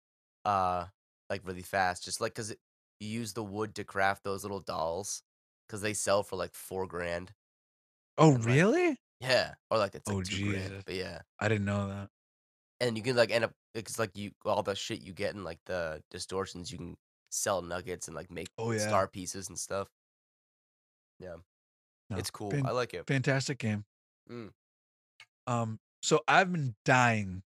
uh, 0.44 0.88
like 1.30 1.46
really 1.46 1.62
fast. 1.62 2.04
Just 2.04 2.20
like 2.20 2.34
because 2.34 2.54
you 3.02 3.08
use 3.08 3.32
the 3.34 3.42
wood 3.44 3.74
to 3.74 3.84
craft 3.84 4.24
those 4.24 4.42
little 4.44 4.60
dolls, 4.60 5.22
because 5.66 5.82
they 5.82 5.92
sell 5.94 6.22
for 6.22 6.36
like 6.36 6.54
four 6.54 6.86
grand. 6.86 7.32
Oh, 8.18 8.34
and, 8.34 8.44
like, 8.44 8.54
really? 8.54 8.96
Yeah, 9.20 9.54
or 9.70 9.78
like 9.78 9.94
it's 9.94 10.08
like 10.08 10.16
Oh, 10.16 10.22
two 10.22 10.50
grand. 10.52 10.82
But 10.86 10.94
yeah, 10.94 11.20
I 11.38 11.48
didn't 11.48 11.64
know 11.66 11.88
that. 11.88 12.08
and 12.80 12.96
you 12.96 13.02
can 13.02 13.16
like 13.16 13.30
end 13.30 13.44
up 13.44 13.52
it's 13.74 13.98
like 13.98 14.16
you 14.16 14.32
all 14.44 14.62
the 14.62 14.74
shit 14.74 15.00
you 15.02 15.12
get 15.12 15.34
in 15.34 15.44
like 15.44 15.58
the 15.66 16.02
distortions, 16.10 16.70
you 16.72 16.78
can 16.78 16.96
sell 17.30 17.62
nuggets 17.62 18.06
and 18.08 18.14
like 18.16 18.30
make 18.30 18.48
Oh, 18.58 18.70
yeah. 18.72 18.78
star 18.86 19.08
pieces 19.08 19.48
and 19.48 19.58
stuff. 19.58 19.88
Yeah, 21.18 21.36
No, 22.10 22.16
it's 22.18 22.30
cool. 22.30 22.50
fan- 22.50 22.66
I 22.66 22.70
like 22.72 22.94
it. 22.94 23.06
fantastic 23.06 23.58
game. 23.58 23.84
Mm. 24.30 24.50
Um, 25.46 25.78
so 26.02 26.20
I've 26.28 26.50
been 26.52 26.74
dying, 26.84 27.42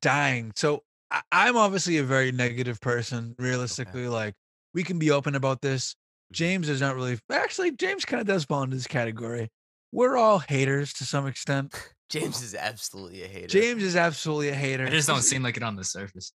dying. 0.00 0.52
So 0.56 0.82
I, 1.10 1.22
I'm 1.32 1.56
obviously 1.56 1.98
a 1.98 2.04
very 2.04 2.32
negative 2.32 2.80
person. 2.80 3.34
Realistically, 3.38 4.08
like 4.08 4.34
we 4.74 4.82
can 4.84 4.98
be 4.98 5.10
open 5.10 5.34
about 5.34 5.60
this. 5.60 5.92
Mhm. 5.92 6.36
James 6.36 6.68
is 6.68 6.80
not 6.80 6.94
really. 6.94 7.18
Actually, 7.30 7.72
James 7.72 8.04
kind 8.04 8.20
of 8.20 8.26
does 8.26 8.44
fall 8.44 8.62
into 8.62 8.76
this 8.76 8.86
category. 8.86 9.48
We're 9.92 10.16
all 10.16 10.38
haters 10.38 10.92
to 10.94 11.04
some 11.04 11.26
extent. 11.26 11.74
James 12.10 12.42
is 12.42 12.54
absolutely 12.54 13.22
a 13.22 13.26
hater. 13.28 13.46
James 13.48 13.82
is 13.82 13.96
absolutely 13.96 14.48
a 14.50 14.54
hater. 14.54 14.86
I 14.86 14.90
just 14.90 15.08
don't 15.08 15.22
seem 15.22 15.42
like 15.42 15.56
it 15.56 15.62
on 15.62 15.76
the 15.76 15.84
surface. 15.84 16.32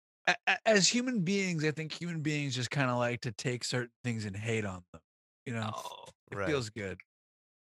As 0.66 0.88
human 0.88 1.22
beings, 1.22 1.64
I 1.64 1.72
think 1.72 1.92
human 1.94 2.22
beings 2.22 2.56
just 2.56 2.72
kind 2.72 2.90
of 2.90 2.98
like 2.98 3.22
to 3.22 3.32
take 3.32 3.64
certain 3.64 3.92
things 4.04 4.26
and 4.26 4.36
hate 4.36 4.66
on 4.66 4.84
them. 4.92 5.02
You 5.46 5.54
know, 5.54 5.72
Oh, 5.76 6.06
it 6.32 6.38
Right. 6.38 6.48
feels 6.48 6.70
good. 6.70 6.98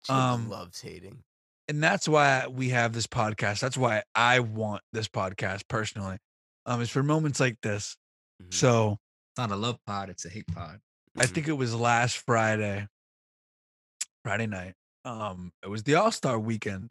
James 0.07 0.19
um, 0.19 0.49
loves 0.49 0.81
hating. 0.81 1.23
and 1.67 1.83
that's 1.83 2.07
why 2.07 2.47
we 2.47 2.69
have 2.69 2.93
this 2.93 3.05
podcast. 3.07 3.59
That's 3.59 3.77
why 3.77 4.03
I 4.15 4.39
want 4.39 4.81
this 4.93 5.07
podcast 5.07 5.63
personally. 5.67 6.17
Um, 6.65 6.81
is 6.81 6.89
for 6.89 7.03
moments 7.03 7.39
like 7.39 7.59
this. 7.61 7.95
Mhm. 8.41 8.53
So 8.53 8.97
it's 9.35 9.39
not 9.39 9.51
a 9.51 9.57
love 9.57 9.77
pod; 9.85 10.09
it's 10.09 10.23
a 10.23 10.29
hate 10.29 10.47
pod. 10.47 10.79
I 11.17 11.25
Mhm. 11.25 11.33
think 11.33 11.47
it 11.49 11.53
was 11.53 11.75
last 11.75 12.19
Friday, 12.19 12.87
Friday 14.23 14.47
night. 14.47 14.75
Um, 15.03 15.51
it 15.61 15.67
was 15.67 15.83
the 15.83 15.95
All 15.95 16.11
Star 16.11 16.39
weekend. 16.39 16.89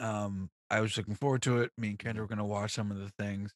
Um, 0.00 0.50
I 0.70 0.80
was 0.80 0.96
looking 0.98 1.14
forward 1.14 1.40
to 1.42 1.62
it. 1.62 1.72
Me 1.78 1.88
and 1.88 1.98
Kendra 1.98 2.18
were 2.18 2.26
gonna 2.26 2.44
watch 2.44 2.72
some 2.74 2.90
of 2.90 2.98
the 2.98 3.08
things. 3.18 3.52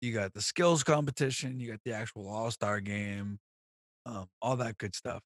You 0.00 0.12
got 0.12 0.32
the 0.34 0.42
skills 0.42 0.82
competition. 0.82 1.60
You 1.60 1.70
got 1.70 1.80
the 1.84 1.92
actual 1.92 2.28
All 2.28 2.50
Star 2.50 2.80
game. 2.80 3.38
Um, 4.04 4.28
all 4.42 4.56
that 4.56 4.78
good 4.78 4.96
stuff. 4.96 5.22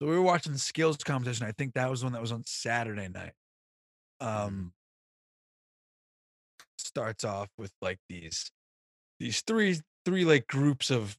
So 0.00 0.08
we 0.08 0.14
were 0.14 0.22
watching 0.22 0.52
the 0.52 0.58
skills 0.58 0.98
competition. 0.98 1.46
I 1.46 1.52
think 1.52 1.74
that 1.74 1.88
was 1.88 2.00
the 2.00 2.06
one 2.06 2.12
that 2.12 2.20
was 2.22 2.32
on 2.32 2.44
Saturday 2.44 3.08
night. 3.08 3.32
Um, 4.20 4.74
starts 6.78 7.24
off 7.24 7.48
with 7.56 7.72
like 7.80 7.98
these 8.08 8.50
these 9.18 9.40
three 9.42 9.80
three 10.04 10.24
like 10.24 10.46
groups 10.46 10.90
of 10.90 11.16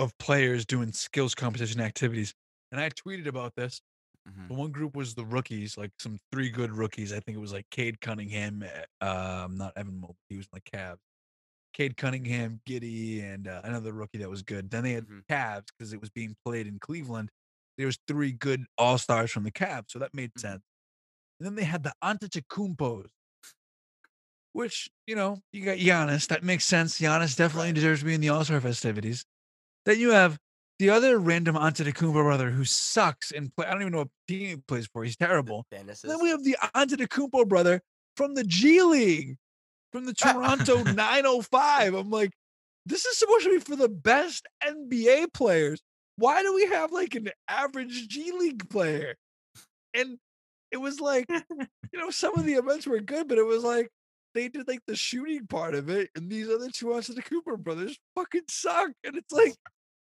of 0.00 0.18
players 0.18 0.66
doing 0.66 0.92
skills 0.92 1.34
competition 1.36 1.80
activities 1.82 2.34
and 2.72 2.80
i 2.80 2.90
tweeted 2.90 3.28
about 3.28 3.54
this 3.56 3.82
Mhm. 4.26 4.50
the 4.50 4.56
one 4.56 4.72
group 4.72 4.96
was 4.96 5.14
the 5.14 5.24
rookies 5.26 5.76
like 5.78 5.92
some 6.00 6.18
three 6.32 6.50
good 6.50 6.72
rookies 6.72 7.12
i 7.12 7.20
think 7.20 7.36
it 7.36 7.40
was 7.40 7.52
like 7.52 7.66
cade 7.70 8.00
cunningham 8.00 8.62
eh, 8.64 8.84
um 9.00 9.56
not 9.58 9.72
evan 9.76 10.00
Mobley, 10.00 10.16
he 10.30 10.36
was 10.38 10.46
in 10.52 10.60
the 10.64 10.78
Cavs. 10.78 10.98
cade 11.74 11.96
cunningham 11.96 12.60
Giddey 12.68 13.22
and 13.22 13.48
uh, 13.48 13.62
another 13.64 13.92
rookie 13.92 14.18
that 14.18 14.30
was 14.30 14.42
good 14.42 14.70
then 14.70 14.84
they 14.84 14.92
had 14.94 15.06
Mhm. 15.06 15.22
Cavs 15.30 15.66
because 15.78 15.92
it 15.92 16.00
was 16.00 16.10
being 16.10 16.36
played 16.44 16.66
in 16.66 16.78
cleveland 16.80 17.30
there 17.78 17.86
was 17.86 17.98
three 18.08 18.32
good 18.32 18.64
all-stars 18.78 19.30
from 19.32 19.44
the 19.44 19.52
Cavs, 19.52 19.86
so 19.90 19.98
that 20.00 20.14
made 20.14 20.32
Mhm. 20.36 20.40
sense 20.40 20.62
and 21.40 21.46
then 21.46 21.54
they 21.56 21.64
had 21.64 21.82
the 21.84 21.92
Antetokounmpos, 22.04 23.10
which 24.52 24.90
you 25.06 25.14
know 25.14 25.38
you 25.52 25.64
got 25.64 25.78
Giannis. 25.78 26.28
That 26.28 26.42
makes 26.42 26.64
sense. 26.64 26.98
Giannis 26.98 27.36
definitely 27.36 27.72
Right. 27.72 27.74
deserves 27.74 28.00
to 28.00 28.06
be 28.06 28.14
in 28.14 28.20
the 28.20 28.28
All 28.30 28.44
Star 28.44 28.60
festivities. 28.60 29.24
Then 29.90 29.98
you 29.98 30.10
have 30.10 30.38
the 30.78 30.90
other 30.90 31.18
random 31.18 31.56
Antetokounmpo 31.56 32.12
brother 32.12 32.48
who 32.48 32.64
sucks 32.64 33.32
and 33.32 33.52
play. 33.56 33.66
I 33.66 33.72
don't 33.72 33.80
even 33.80 33.92
know 33.92 33.98
what 33.98 34.08
team 34.28 34.40
he 34.46 34.56
plays 34.56 34.86
for. 34.86 35.02
He's 35.02 35.16
terrible. 35.16 35.66
Dennis 35.72 36.02
then 36.02 36.22
we 36.22 36.28
have 36.28 36.44
the 36.44 36.56
Antetokounmpo 36.76 37.48
brother 37.48 37.82
from 38.16 38.34
the 38.34 38.44
G 38.44 38.82
League, 38.82 39.36
from 39.90 40.06
the 40.06 40.14
Toronto 40.14 40.84
905. 40.94 41.94
I'm 41.94 42.08
like, 42.08 42.30
this 42.86 43.04
is 43.04 43.18
supposed 43.18 43.46
to 43.46 43.50
be 43.50 43.58
for 43.58 43.74
the 43.74 43.88
best 43.88 44.46
NBA 44.64 45.32
players. 45.34 45.80
Why 46.14 46.40
do 46.42 46.54
we 46.54 46.66
have 46.66 46.92
like 46.92 47.16
an 47.16 47.30
average 47.48 48.06
G 48.06 48.30
League 48.30 48.70
player? 48.70 49.16
And 49.92 50.18
it 50.70 50.76
was 50.76 51.00
like, 51.00 51.26
you 51.28 51.98
know, 51.98 52.10
some 52.10 52.38
of 52.38 52.44
the 52.44 52.54
events 52.54 52.86
were 52.86 53.00
good, 53.00 53.26
but 53.26 53.38
it 53.38 53.46
was 53.46 53.64
like 53.64 53.90
they 54.34 54.48
did 54.48 54.68
like 54.68 54.82
the 54.86 54.94
shooting 54.94 55.48
part 55.48 55.74
of 55.74 55.90
it, 55.90 56.10
and 56.14 56.30
these 56.30 56.48
other 56.48 56.70
two 56.70 56.86
Antetokounmpo 56.86 57.58
brothers 57.58 57.98
fucking 58.14 58.44
suck. 58.48 58.90
And 59.02 59.16
it's 59.16 59.32
like, 59.32 59.54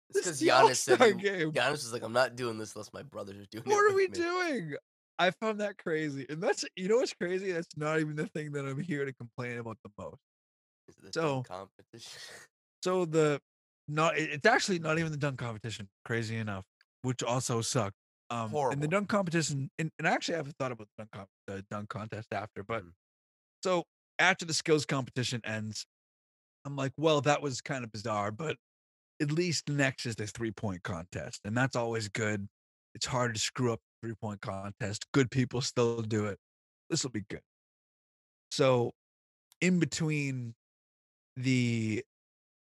It's 0.10 0.20
because 0.20 0.41
Giannis 0.41 0.78
said 0.78 1.01
he, 1.01 1.14
game. 1.14 1.51
Giannis 1.51 1.72
was 1.72 1.93
like, 1.93 2.03
I'm 2.03 2.14
not 2.14 2.36
doing 2.36 2.57
this 2.57 2.76
unless 2.76 2.91
my 2.93 3.03
brothers 3.03 3.36
are 3.38 3.45
doing 3.51 3.64
it. 3.66 3.70
what 3.70 3.91
are 3.91 3.95
we 3.95 4.07
me." 4.07 4.14
doing? 4.14 4.76
I 5.20 5.32
found 5.32 5.60
that 5.60 5.78
crazy. 5.78 6.26
And 6.30 6.41
that's 6.41 6.64
you 6.76 6.88
know 6.88 6.97
what's 6.97 7.14
crazy? 7.14 7.51
That's 7.51 7.68
not 7.76 7.99
even 7.99 8.16
the 8.16 8.28
thing 8.28 8.51
that 8.53 8.66
I'm 8.66 8.80
here 8.80 9.05
to 9.05 9.14
complain 9.14 9.57
about 9.60 9.78
the 9.84 9.91
most. 9.97 10.18
So- 11.14 11.43
dunk 11.43 11.47
competition. 11.47 12.20
So 12.84 13.05
the 13.05 13.39
not 13.88 14.18
it's 14.18 14.45
actually 14.45 14.80
not 14.80 14.97
even 14.99 15.12
the 15.12 15.18
dunk 15.18 15.38
competition, 15.38 15.89
crazy 16.05 16.38
enough, 16.38 16.64
which 17.01 17.22
also 17.24 17.62
sucked. 17.62 17.95
Um 18.30 18.53
and 18.55 18.82
the 18.82 18.88
dunk 18.88 19.10
competition 19.10 19.70
and, 19.78 19.91
and 19.99 20.07
actually 20.07 20.36
I 20.36 20.38
haven't 20.38 20.55
thought 20.60 20.72
about 20.72 20.88
the 20.97 21.03
dunk, 21.03 21.12
comp, 21.12 21.28
the 21.47 21.66
dunk 21.70 21.89
contest 21.89 22.32
after, 22.34 22.64
but 22.64 22.84
Mm. 22.84 22.91
so 23.64 23.84
after 24.20 24.45
the 24.45 24.53
skills 24.53 24.86
competition 24.86 25.41
ends, 25.43 25.86
I'm 26.66 26.76
like, 26.76 26.91
well, 26.97 27.22
that 27.22 27.41
was 27.41 27.62
kind 27.62 27.84
of 27.84 27.91
bizarre, 27.91 28.32
but 28.32 28.55
at 29.22 29.32
least 29.32 29.70
next 29.70 30.05
is 30.05 30.15
the 30.15 30.28
three 30.28 30.51
point 30.51 30.84
contest, 30.84 31.41
and 31.45 31.55
that's 31.57 31.76
always 31.76 32.07
good. 32.09 32.47
It's 32.95 33.05
hard 33.05 33.36
to 33.36 33.39
screw 33.39 33.74
up 33.74 33.80
three 34.03 34.15
point 34.15 34.41
contest. 34.41 35.05
Good 35.13 35.32
people 35.32 35.61
still 35.61 36.01
do 36.01 36.26
it. 36.26 36.38
This 36.89 37.03
will 37.03 37.11
be 37.11 37.26
good. 37.30 37.41
So, 38.51 38.91
in 39.61 39.80
between 39.80 40.55
the 41.38 42.03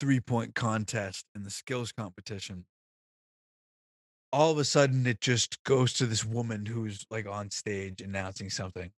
three 0.01 0.21
point 0.21 0.55
contest 0.55 1.27
and 1.35 1.45
the 1.47 1.51
skills 1.51 1.93
competition, 1.93 2.67
all 4.33 4.51
of 4.51 4.59
a 4.59 4.65
sudden 4.65 5.07
it 5.07 5.21
just 5.21 5.63
goes 5.65 5.93
to 5.95 6.07
this 6.07 6.25
woman 6.25 6.67
who's 6.67 7.05
like 7.11 7.27
on 7.27 7.51
stage 7.51 8.01
announcing 8.01 8.51
something. 8.51 8.91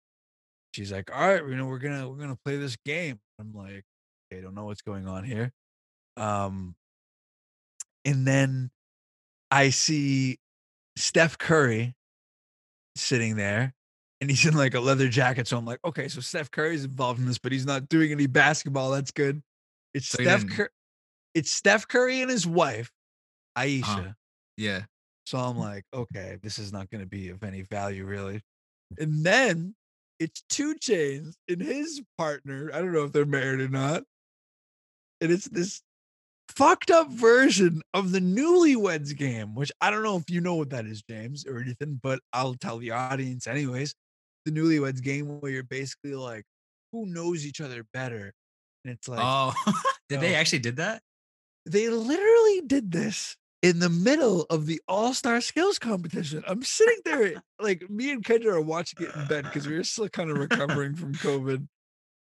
She's 0.72 0.92
like, 0.92 1.14
"All 1.14 1.28
right, 1.28 1.42
you 1.44 1.56
know, 1.56 1.66
we're 1.66 1.78
gonna 1.78 2.08
we're 2.08 2.16
gonna 2.18 2.38
play 2.44 2.56
this 2.58 2.76
game." 2.84 3.20
I'm 3.40 3.52
like, 3.54 3.84
"Okay, 4.32 4.42
don't 4.42 4.54
know 4.54 4.66
what's 4.66 4.82
going 4.82 5.08
on 5.08 5.24
here." 5.24 5.52
Um, 6.16 6.76
and 8.04 8.26
then 8.26 8.70
I 9.50 9.70
see 9.70 10.38
Steph 10.96 11.38
Curry 11.38 11.94
sitting 12.96 13.36
there, 13.36 13.74
and 14.20 14.30
he's 14.30 14.44
in 14.44 14.54
like 14.56 14.74
a 14.74 14.80
leather 14.80 15.08
jacket. 15.08 15.48
So 15.48 15.56
I'm 15.56 15.64
like, 15.64 15.80
"Okay, 15.84 16.08
so 16.08 16.20
Steph 16.20 16.50
Curry's 16.50 16.84
involved 16.84 17.20
in 17.20 17.26
this, 17.26 17.38
but 17.38 17.52
he's 17.52 17.66
not 17.66 17.88
doing 17.88 18.12
any 18.12 18.26
basketball. 18.26 18.90
That's 18.90 19.10
good." 19.10 19.42
It's 19.94 20.08
So 20.08 20.22
Steph 20.22 20.46
Curry. 20.48 20.68
it's 21.34 21.50
Steph 21.50 21.86
Curry 21.88 22.20
and 22.20 22.30
his 22.30 22.46
wife, 22.46 22.90
uh-huh. 23.56 23.64
Ayesha. 23.64 24.16
Yeah. 24.56 24.82
So 25.26 25.38
I'm 25.38 25.56
mm. 25.56 25.60
like, 25.60 25.84
okay, 25.92 26.38
this 26.42 26.58
is 26.58 26.72
not 26.72 26.90
going 26.90 27.02
to 27.02 27.08
be 27.08 27.30
of 27.30 27.42
any 27.42 27.62
value 27.62 28.04
really. 28.04 28.42
And 28.98 29.24
then 29.24 29.74
it's 30.20 30.42
2 30.50 30.76
Chainz 30.76 31.34
and 31.48 31.60
his 31.60 32.02
partner. 32.18 32.70
I 32.72 32.78
don't 32.78 32.92
know 32.92 33.04
if 33.04 33.12
they're 33.12 33.24
married 33.24 33.60
or 33.60 33.68
not. 33.68 34.04
And 35.20 35.32
it's 35.32 35.48
this 35.48 35.82
fucked 36.48 36.90
up 36.90 37.10
version 37.10 37.82
of 37.92 38.12
the 38.12 38.20
Newlyweds 38.20 39.16
game, 39.16 39.54
which 39.54 39.72
I 39.80 39.90
don't 39.90 40.02
know 40.02 40.16
if 40.16 40.30
you 40.30 40.40
know 40.40 40.54
what 40.54 40.70
that 40.70 40.86
is, 40.86 41.02
James 41.02 41.46
or 41.46 41.60
anything, 41.60 42.00
but 42.02 42.20
I'll 42.32 42.54
tell 42.54 42.78
the 42.78 42.92
audience 42.92 43.46
anyways. 43.46 43.94
The 44.44 44.52
Newlyweds 44.52 45.02
game 45.02 45.40
where 45.40 45.50
you're 45.50 45.62
basically 45.62 46.14
like, 46.14 46.44
who 46.92 47.06
knows 47.06 47.46
each 47.46 47.60
other 47.60 47.84
better? 47.92 48.32
And 48.84 48.94
it's 48.94 49.08
like, 49.08 49.20
oh, 49.22 49.54
did 50.08 50.20
they 50.20 50.34
actually 50.34 50.58
did 50.60 50.76
that? 50.76 51.00
they 51.66 51.88
literally 51.88 52.62
did 52.66 52.92
this 52.92 53.36
in 53.62 53.78
the 53.78 53.88
middle 53.88 54.42
of 54.50 54.66
the 54.66 54.80
All 54.86 55.14
Star 55.14 55.40
Skills 55.40 55.78
competition. 55.78 56.42
I'm 56.46 56.62
sitting 56.62 56.98
there, 57.04 57.42
like 57.60 57.88
me 57.88 58.10
and 58.10 58.22
Kendra 58.22 58.54
are 58.54 58.60
watching 58.60 59.06
it 59.06 59.14
in 59.14 59.26
bed 59.26 59.44
because 59.44 59.66
we 59.66 59.76
were 59.76 59.84
still 59.84 60.08
kind 60.08 60.30
of 60.30 60.38
recovering 60.38 60.94
from 60.94 61.14
COVID, 61.14 61.66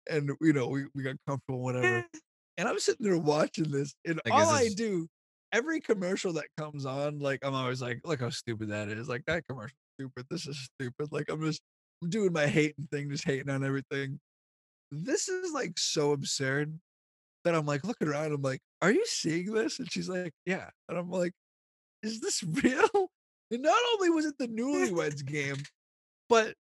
and 0.10 0.32
you 0.42 0.54
know 0.54 0.68
we, 0.68 0.86
we 0.96 1.04
got 1.04 1.16
comfortable, 1.28 1.62
whatever. 1.62 2.06
And 2.58 2.68
I'm 2.68 2.80
sitting 2.80 3.06
there 3.06 3.18
watching 3.18 3.72
this, 3.72 3.94
and 4.06 4.20
Like, 4.26 4.34
all 4.34 4.56
is 4.56 4.72
I 4.72 4.74
do, 4.76 5.08
every 5.52 5.80
commercial 5.80 6.34
that 6.34 6.46
comes 6.58 6.86
on, 6.86 7.20
like 7.20 7.40
I'm 7.44 7.54
always 7.56 7.82
like, 7.82 8.02
look 8.06 8.20
how 8.22 8.30
stupid 8.30 8.70
that 8.70 8.90
is. 8.90 9.10
Like 9.10 9.24
that 9.26 9.44
commercial, 9.48 9.76
stupid. 10.00 10.26
This 10.30 10.48
is 10.48 10.70
stupid. 10.76 11.12
Like 11.12 11.30
I'm 11.30 11.42
just 11.42 11.62
I'm 12.02 12.10
doing 12.10 12.34
my 12.34 12.48
hating 12.48 12.88
thing, 12.92 13.10
just 13.10 13.26
hating 13.26 13.50
on 13.50 13.64
everything. 13.64 14.20
This 14.92 15.28
is 15.30 15.52
like 15.54 15.78
so 15.78 16.12
absurd 16.12 16.78
that 17.44 17.56
I'm 17.56 17.66
like 17.66 17.84
looking 17.84 18.08
around. 18.08 18.34
I'm 18.34 18.42
like, 18.42 18.60
are 18.82 18.92
you 18.92 19.06
seeing 19.08 19.52
this? 19.52 19.80
And 19.80 19.92
she's 19.92 20.08
like, 20.10 20.32
yeah. 20.46 20.70
And 20.90 20.98
I'm 20.98 21.10
like, 21.10 21.34
is 22.04 22.20
this 22.20 22.44
real? 22.64 23.10
And 23.52 23.62
not 23.62 23.80
only 23.94 24.10
was 24.12 24.26
it 24.26 24.38
the 24.38 24.48
newlyweds 24.60 25.26
game, 25.26 25.58
but 26.30 26.54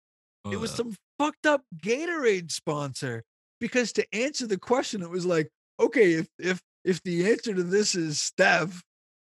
it 0.51 0.57
was 0.57 0.71
Uh, 0.73 0.75
some 0.75 0.95
fucked 1.19 1.45
up 1.45 1.61
Gatorade 1.83 2.51
sponsor. 2.51 3.23
Because 3.61 3.93
to 3.93 4.05
answer 4.13 4.45
the 4.45 4.57
question, 4.57 5.01
it 5.01 5.09
was 5.09 5.25
like, 5.25 5.49
okay, 5.79 6.13
if 6.13 6.27
if 6.39 6.61
if 6.83 7.01
the 7.03 7.29
answer 7.31 7.53
to 7.53 7.63
this 7.63 7.95
is 7.95 8.19
Steph, 8.19 8.83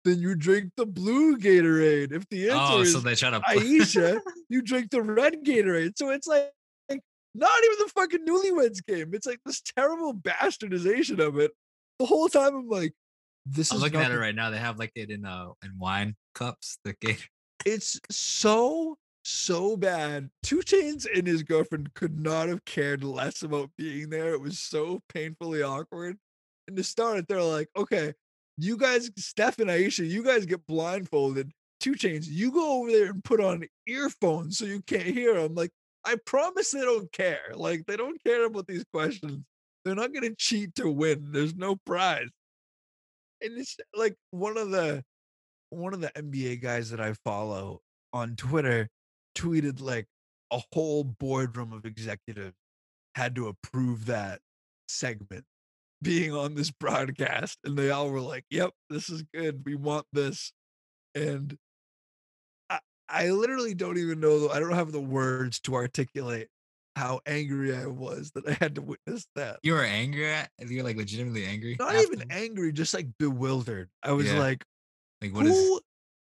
then 0.05 0.19
you 0.19 0.35
drink 0.35 0.71
the 0.77 0.85
blue 0.85 1.37
Gatorade. 1.37 2.11
If 2.11 2.27
the 2.29 2.49
answer 2.49 2.73
Oh, 2.73 2.81
is 2.81 2.93
so 2.93 2.99
they 2.99 3.15
try 3.15 3.29
to 3.29 3.41
Ayesha, 3.47 4.21
you 4.49 4.61
drink 4.61 4.89
the 4.91 5.01
red 5.01 5.43
Gatorade. 5.45 5.93
So 5.95 6.09
it's 6.09 6.27
like, 6.27 6.51
like 6.89 7.01
not 7.35 7.51
even 7.63 7.77
the 7.79 7.91
fucking 7.95 8.25
newlyweds 8.25 8.85
game. 8.85 9.13
It's 9.13 9.27
like 9.27 9.39
this 9.45 9.61
terrible 9.61 10.13
bastardization 10.13 11.19
of 11.19 11.37
it. 11.39 11.51
The 11.99 12.05
whole 12.05 12.29
time 12.29 12.55
I'm 12.55 12.69
like, 12.69 12.93
this 13.45 13.71
I'm 13.71 13.77
is 13.77 13.83
looking 13.83 13.99
at 13.99 14.11
it 14.11 14.17
right 14.17 14.35
now. 14.35 14.49
They 14.49 14.57
have 14.57 14.79
like 14.79 14.91
it 14.95 15.09
in 15.11 15.25
uh 15.25 15.49
in 15.63 15.71
wine 15.77 16.15
cups. 16.35 16.77
The 16.83 16.93
Gator. 17.01 17.25
It's 17.65 17.99
so 18.09 18.97
so 19.23 19.77
bad. 19.77 20.29
2 20.43 20.61
Chainz 20.61 21.05
and 21.13 21.27
his 21.27 21.43
girlfriend 21.43 21.93
could 21.93 22.19
not 22.19 22.49
have 22.49 22.65
cared 22.65 23.03
less 23.03 23.43
about 23.43 23.69
being 23.77 24.09
there. 24.09 24.33
It 24.33 24.41
was 24.41 24.57
so 24.57 25.01
painfully 25.13 25.61
awkward. 25.61 26.17
And 26.67 26.77
to 26.77 26.83
start 26.83 27.27
they're 27.27 27.43
like, 27.43 27.69
okay, 27.75 28.13
you 28.57 28.77
guys, 28.77 29.09
Steph 29.17 29.59
and 29.59 29.71
Ayesha, 29.71 30.05
you 30.05 30.23
guys 30.23 30.45
get 30.45 30.65
blindfolded. 30.67 31.51
2 31.79 31.93
Chainz, 31.93 32.27
you 32.27 32.51
go 32.51 32.79
over 32.79 32.91
there 32.91 33.09
and 33.09 33.23
put 33.23 33.41
on 33.41 33.63
earphones 33.87 34.57
so 34.57 34.65
you 34.65 34.81
can't 34.83 35.03
hear 35.03 35.33
them. 35.33 35.55
Like, 35.55 35.71
I 36.05 36.15
promise 36.25 36.71
they 36.71 36.81
don't 36.81 37.11
care. 37.11 37.53
Like, 37.55 37.85
they 37.87 37.97
don't 37.97 38.23
care 38.23 38.45
about 38.45 38.67
these 38.67 38.85
questions. 38.93 39.43
They're 39.83 39.95
not 39.95 40.13
gonna 40.13 40.35
cheat 40.37 40.75
to 40.75 40.89
win. 40.89 41.31
There's 41.31 41.55
no 41.55 41.75
prize. 41.75 42.29
And 43.41 43.57
it's 43.57 43.75
like 43.95 44.15
one 44.29 44.57
of 44.57 44.69
the 44.69 45.03
one 45.71 45.93
of 45.93 46.01
the 46.01 46.09
NBA 46.09 46.61
guys 46.61 46.91
that 46.91 46.99
I 46.99 47.13
follow 47.25 47.81
on 48.13 48.35
Twitter 48.35 48.89
tweeted 49.35 49.81
like 49.81 50.05
a 50.51 50.61
whole 50.73 51.03
boardroom 51.03 51.73
of 51.73 51.85
executives 51.85 52.55
had 53.15 53.35
to 53.35 53.47
approve 53.47 54.05
that 54.05 54.39
segment 54.87 55.45
being 56.01 56.33
on 56.33 56.55
this 56.55 56.71
broadcast 56.71 57.57
and 57.63 57.77
they 57.77 57.91
all 57.91 58.09
were 58.09 58.21
like 58.21 58.43
yep 58.49 58.71
this 58.89 59.09
is 59.09 59.23
good 59.33 59.61
we 59.65 59.75
want 59.75 60.05
this 60.13 60.51
and 61.15 61.57
i 62.69 62.79
i 63.09 63.29
literally 63.29 63.73
don't 63.73 63.97
even 63.97 64.19
know 64.19 64.39
though. 64.39 64.49
i 64.49 64.59
don't 64.59 64.73
have 64.73 64.91
the 64.91 64.99
words 65.01 65.59
to 65.59 65.75
articulate 65.75 66.47
how 66.95 67.19
angry 67.25 67.75
i 67.75 67.85
was 67.85 68.31
that 68.31 68.47
i 68.47 68.53
had 68.59 68.75
to 68.75 68.81
witness 68.81 69.25
that 69.35 69.59
You 69.63 69.73
were 69.73 69.83
angry 69.83 70.29
at? 70.29 70.49
You're 70.59 70.83
like 70.83 70.97
legitimately 70.97 71.45
angry. 71.45 71.75
not 71.79 71.95
after? 71.95 72.13
even 72.13 72.31
angry 72.31 72.71
just 72.73 72.93
like 72.93 73.07
bewildered 73.19 73.89
i 74.03 74.11
was 74.11 74.31
Yeah. 74.31 74.39
like 74.39 74.63
Like 75.21 75.33
what 75.33 75.45
who, 75.45 75.79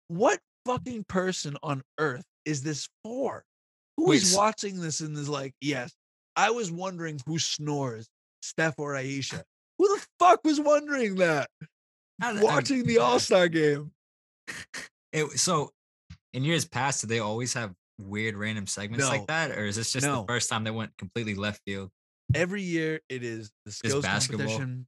what 0.08 0.38
fucking 0.66 1.04
person 1.08 1.56
on 1.62 1.82
earth 1.98 2.24
is 2.44 2.62
this 2.62 2.88
for? 3.02 3.44
Who 3.96 4.08
Wait, 4.10 4.22
is 4.22 4.36
watching 4.36 4.80
this 4.80 5.00
and 5.00 5.16
is 5.16 5.28
like, 5.28 5.52
yes, 5.60 5.92
I 6.36 6.50
was 6.50 6.70
wondering 6.70 7.18
who 7.26 7.38
snores, 7.38 8.08
Steph 8.42 8.78
or 8.78 8.94
Ayesha. 8.94 9.44
Who 9.80 9.88
the 9.96 10.06
fuck 10.18 10.44
was 10.44 10.60
wondering 10.60 11.14
that? 11.16 11.48
How 12.20 12.36
I- 12.36 12.42
Watching 12.42 12.84
the 12.84 12.98
All 12.98 13.18
Star 13.18 13.48
game. 13.48 13.92
It, 15.10 15.26
so, 15.40 15.70
in 16.34 16.44
years 16.44 16.66
past, 16.66 17.00
did 17.00 17.08
they 17.08 17.18
always 17.18 17.54
have 17.54 17.72
weird 17.98 18.36
random 18.36 18.66
segments 18.66 19.06
No. 19.06 19.10
like 19.10 19.26
that, 19.28 19.52
or 19.52 19.64
is 19.64 19.76
this 19.76 19.90
just 19.92 20.06
No. 20.06 20.20
the 20.20 20.26
first 20.26 20.50
time 20.50 20.64
they 20.64 20.70
went 20.70 20.94
completely 20.98 21.34
left 21.34 21.62
field? 21.64 21.88
Every 22.34 22.60
year 22.62 23.00
it 23.08 23.24
is 23.24 23.50
the 23.64 23.72
skills 23.72 24.02
basketball. 24.04 24.46
competition, 24.48 24.86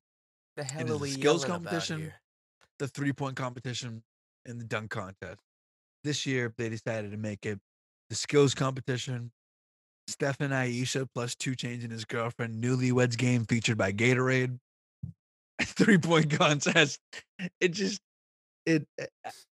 The 0.58 0.64
hell 0.64 1.02
is 1.04 1.14
the 1.14 1.20
skills 1.20 1.44
competition, 1.46 2.12
the 2.78 2.88
three 2.88 3.14
point 3.14 3.34
competition, 3.36 4.02
and 4.44 4.60
the 4.60 4.64
dunk 4.64 4.90
contest. 4.90 5.40
This 6.04 6.26
year 6.26 6.52
they 6.58 6.68
decided 6.68 7.12
to 7.12 7.16
make 7.16 7.46
it 7.46 7.58
the 8.10 8.14
skills 8.16 8.52
competition. 8.54 9.32
Steph 10.06 10.36
and 10.40 10.52
Ayesha 10.52 11.08
plus 11.14 11.34
2 11.36 11.52
Chainz 11.52 11.82
and 11.82 11.92
his 11.92 12.04
girlfriend 12.04 12.62
newlyweds 12.62 13.16
game 13.16 13.46
featured 13.46 13.78
by 13.78 13.90
Gatorade. 13.92 14.58
Three 15.76 15.98
point 15.98 16.30
contest. 16.30 16.98
It 17.60 17.68
just 17.68 18.00
it 18.66 18.86
eh, 18.98 19.06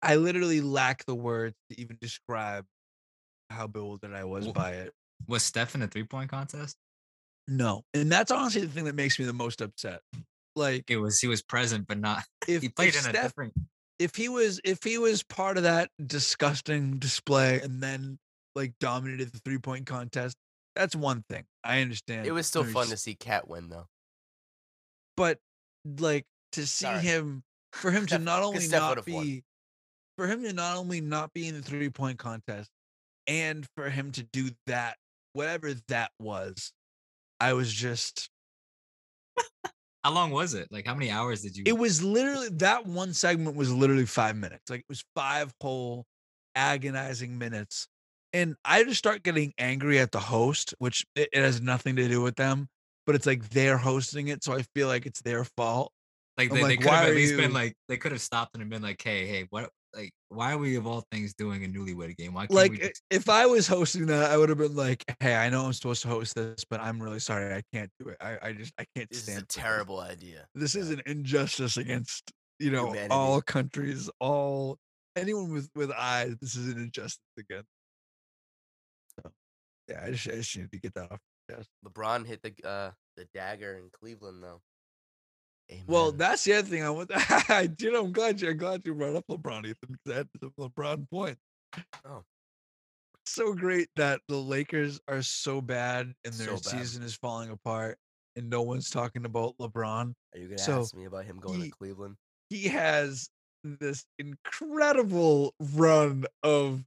I 0.02 0.16
literally 0.16 0.60
lack 0.60 1.04
the 1.06 1.14
words 1.14 1.54
to 1.70 1.80
even 1.80 1.96
describe 2.00 2.64
how 3.50 3.66
bewildered 3.66 4.12
I 4.12 4.24
was 4.24 4.48
by 4.48 4.72
it. 4.72 4.92
Was 5.28 5.42
Steph 5.42 5.74
in 5.74 5.80
the 5.80 5.88
three 5.88 6.04
point 6.04 6.30
contest? 6.30 6.76
No. 7.48 7.82
And 7.94 8.10
that's 8.10 8.30
honestly 8.30 8.62
the 8.62 8.68
thing 8.68 8.84
that 8.84 8.94
makes 8.94 9.18
me 9.18 9.24
the 9.24 9.32
most 9.32 9.60
upset. 9.60 10.00
Like 10.56 10.84
It 10.88 10.96
was 10.96 11.20
he 11.20 11.28
was 11.28 11.42
present, 11.42 11.86
but 11.86 11.98
not. 11.98 12.24
if, 12.48 12.62
He 12.62 12.68
played 12.68 12.88
if 12.88 12.94
in 12.94 13.00
a 13.00 13.10
Steph 13.10 13.22
different. 13.22 13.54
if 13.98 14.14
he 14.16 14.28
was 14.28 14.60
if 14.64 14.82
he 14.82 14.98
was 14.98 15.22
part 15.22 15.56
of 15.56 15.62
that 15.62 15.90
disgusting 16.04 16.98
display 16.98 17.60
and 17.60 17.82
then 17.82 18.18
like 18.54 18.72
dominated 18.80 19.32
the 19.32 19.38
three 19.44 19.58
point 19.58 19.86
contest, 19.86 20.36
that's 20.74 20.96
one 20.96 21.24
thing. 21.28 21.44
I 21.62 21.80
understand. 21.80 22.26
It 22.26 22.32
was 22.32 22.46
still 22.46 22.64
fun 22.64 22.88
to 22.88 22.96
see 22.96 23.14
KAT 23.14 23.48
win, 23.48 23.68
though. 23.68 23.86
but 25.16 25.38
like 25.98 26.24
to 26.52 26.66
see 26.66 26.84
Sorry. 26.86 27.00
him 27.00 27.42
for 27.72 27.90
him 27.90 28.06
to 28.06 28.18
not 28.18 28.42
only 28.42 28.60
Steph 28.60 28.80
not 28.80 28.88
would've 28.90 29.06
won. 29.14 29.24
be 29.24 29.44
for 30.16 30.26
him 30.26 30.42
to 30.42 30.52
not 30.52 30.76
only 30.76 31.00
not 31.00 31.32
be 31.34 31.48
in 31.48 31.54
the 31.54 31.62
three 31.62 31.90
point 31.90 32.18
contest 32.18 32.70
and 33.26 33.66
for 33.76 33.90
him 33.90 34.10
to 34.12 34.22
do 34.22 34.50
that 34.66 34.96
whatever 35.34 35.74
that 35.88 36.10
was 36.18 36.72
i 37.40 37.52
was 37.52 37.72
just 37.72 38.30
How 40.04 40.12
long 40.12 40.30
was 40.30 40.54
it? 40.54 40.68
Like 40.70 40.86
how 40.86 40.94
many 40.94 41.10
hours 41.10 41.42
did 41.42 41.56
you? 41.56 41.64
it 41.66 41.76
was 41.76 42.02
literally 42.02 42.48
that 42.50 42.86
one 42.86 43.12
segment 43.12 43.56
was 43.56 43.72
literally 43.72 44.06
five 44.06 44.36
minutes 44.36 44.70
like 44.70 44.80
it 44.80 44.86
was 44.88 45.04
five 45.14 45.52
whole 45.60 46.06
agonizing 46.54 47.36
minutes 47.36 47.88
and 48.32 48.54
i 48.64 48.82
just 48.84 48.96
start 48.98 49.22
getting 49.22 49.52
angry 49.58 49.98
at 49.98 50.12
the 50.12 50.20
host 50.20 50.74
which 50.78 51.04
it, 51.16 51.28
it 51.32 51.42
has 51.42 51.60
nothing 51.60 51.96
to 51.96 52.08
do 52.08 52.22
with 52.22 52.36
them 52.36 52.68
but 53.06 53.14
it's 53.14 53.26
like 53.26 53.48
they're 53.50 53.78
hosting 53.78 54.28
it 54.28 54.42
so 54.44 54.52
i 54.52 54.62
feel 54.74 54.88
like 54.88 55.06
it's 55.06 55.22
their 55.22 55.44
fault 55.44 55.92
like 56.38 56.50
I'm 56.50 56.56
they, 56.56 56.62
they 56.64 56.76
could 56.76 56.86
have 56.90 57.08
at 57.08 57.14
least 57.14 57.32
you- 57.32 57.38
been 57.38 57.52
like 57.54 57.74
they 57.88 57.96
could 57.96 58.12
have 58.12 58.20
stopped 58.20 58.56
and 58.56 58.68
been 58.68 58.82
like, 58.82 59.00
hey, 59.02 59.26
hey, 59.26 59.46
what? 59.48 59.70
Like 59.94 60.10
why 60.28 60.52
are 60.52 60.58
we 60.58 60.76
of 60.76 60.86
all 60.86 61.02
things 61.10 61.32
doing 61.32 61.64
a 61.64 61.66
newlywed 61.66 62.14
game? 62.18 62.34
Why 62.34 62.42
can't 62.42 62.52
like 62.52 62.70
we 62.72 62.76
just- 62.78 63.02
if 63.10 63.30
I 63.30 63.46
was 63.46 63.66
hosting 63.66 64.04
that, 64.08 64.30
I 64.30 64.36
would 64.36 64.50
have 64.50 64.58
been 64.58 64.76
like, 64.76 65.02
"Hey, 65.18 65.34
I 65.34 65.48
know 65.48 65.64
I'm 65.64 65.72
supposed 65.72 66.02
to 66.02 66.08
host 66.08 66.34
this, 66.34 66.62
but 66.68 66.78
I'm 66.82 67.02
really 67.02 67.20
sorry, 67.20 67.54
I 67.54 67.62
can't 67.72 67.88
do 67.98 68.10
it. 68.10 68.18
I, 68.20 68.36
I 68.42 68.52
just 68.52 68.74
I 68.78 68.84
can't 68.94 69.08
This 69.08 69.20
is 69.20 69.24
stand 69.24 69.38
a 69.38 69.40
for 69.40 69.46
this. 69.46 69.54
terrible 69.56 70.00
idea. 70.00 70.46
This 70.54 70.74
is 70.74 70.90
an 70.90 71.00
injustice 71.06 71.78
against 71.78 72.30
you 72.58 72.70
know 72.70 72.88
Humanity. 72.88 73.12
all 73.12 73.40
countries, 73.40 74.10
all 74.20 74.76
anyone 75.16 75.50
with 75.50 75.70
with 75.74 75.90
eyes. 75.90 76.34
This 76.42 76.54
is 76.54 76.68
an 76.70 76.78
injustice 76.82 77.18
against. 77.38 77.68
So, 79.22 79.30
yeah, 79.88 80.02
I 80.04 80.10
just 80.10 80.28
I 80.28 80.32
just 80.32 80.54
need 80.54 80.70
to 80.70 80.78
get 80.78 80.92
that 80.94 81.10
off. 81.12 81.20
LeBron 81.84 82.26
hit 82.26 82.42
the 82.42 82.54
uh 82.68 82.90
the 83.16 83.26
dagger 83.34 83.78
in 83.78 83.88
Cleveland, 83.90 84.42
though. 84.42 84.60
Amen. 85.70 85.84
Well, 85.88 86.12
that's 86.12 86.44
the 86.44 86.54
other 86.54 86.68
thing 86.68 86.84
I 86.84 86.90
want. 86.90 87.10
I 87.14 87.68
know 87.80 88.04
I'm 88.04 88.12
glad 88.12 88.40
you 88.40 88.50
I'm 88.50 88.56
glad 88.56 88.82
you 88.84 88.94
brought 88.94 89.16
up 89.16 89.24
LeBron, 89.30 89.66
Ethan. 89.66 89.96
That's 90.04 90.28
a 90.42 90.60
LeBron 90.60 91.08
point. 91.10 91.38
Oh. 92.04 92.22
so 93.26 93.52
great 93.52 93.88
that 93.96 94.20
the 94.28 94.36
Lakers 94.36 95.00
are 95.08 95.22
so 95.22 95.60
bad 95.60 96.12
and 96.24 96.32
their 96.34 96.46
So 96.46 96.52
bad. 96.54 96.64
season 96.80 97.02
is 97.02 97.14
falling 97.16 97.50
apart, 97.50 97.98
and 98.36 98.48
no 98.48 98.62
one's 98.62 98.90
talking 98.90 99.24
about 99.24 99.56
LeBron. 99.58 100.14
are 100.34 100.38
you 100.38 100.46
gonna 100.46 100.58
so 100.58 100.80
ask 100.80 100.94
me 100.94 101.04
about 101.06 101.24
him 101.24 101.38
going 101.38 101.60
ye- 101.60 101.70
to 101.70 101.76
Cleveland? 101.76 102.16
he 102.50 102.68
has 102.68 103.28
this 103.64 104.04
incredible 104.20 105.52
run 105.74 106.24
of 106.44 106.84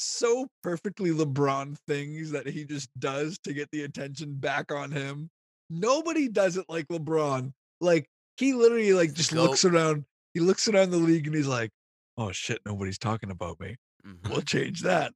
so 0.00 0.48
perfectly 0.62 1.10
LeBron 1.10 1.76
things 1.86 2.30
that 2.30 2.46
he 2.46 2.64
just 2.64 2.88
does 2.98 3.38
to 3.40 3.52
get 3.52 3.68
the 3.70 3.82
attention 3.84 4.34
back 4.34 4.72
on 4.72 4.90
him. 4.90 5.30
Nobody 5.68 6.28
does 6.28 6.56
it 6.56 6.66
like 6.68 6.88
LeBron. 6.88 7.52
Like 7.80 8.06
he 8.36 8.54
literally 8.54 8.92
like 8.92 9.12
just 9.12 9.32
looks 9.32 9.64
around. 9.64 10.04
He 10.34 10.40
looks 10.40 10.68
around 10.68 10.90
the 10.90 10.96
league 10.96 11.26
and 11.26 11.36
he's 11.36 11.46
like, 11.46 11.70
"Oh 12.16 12.32
shit, 12.32 12.60
nobody's 12.66 12.98
talking 12.98 13.30
about 13.30 13.60
me. 13.60 13.76
Mhm. 14.06 14.28
We'll 14.28 14.42
change 14.42 14.82
that." 14.82 15.12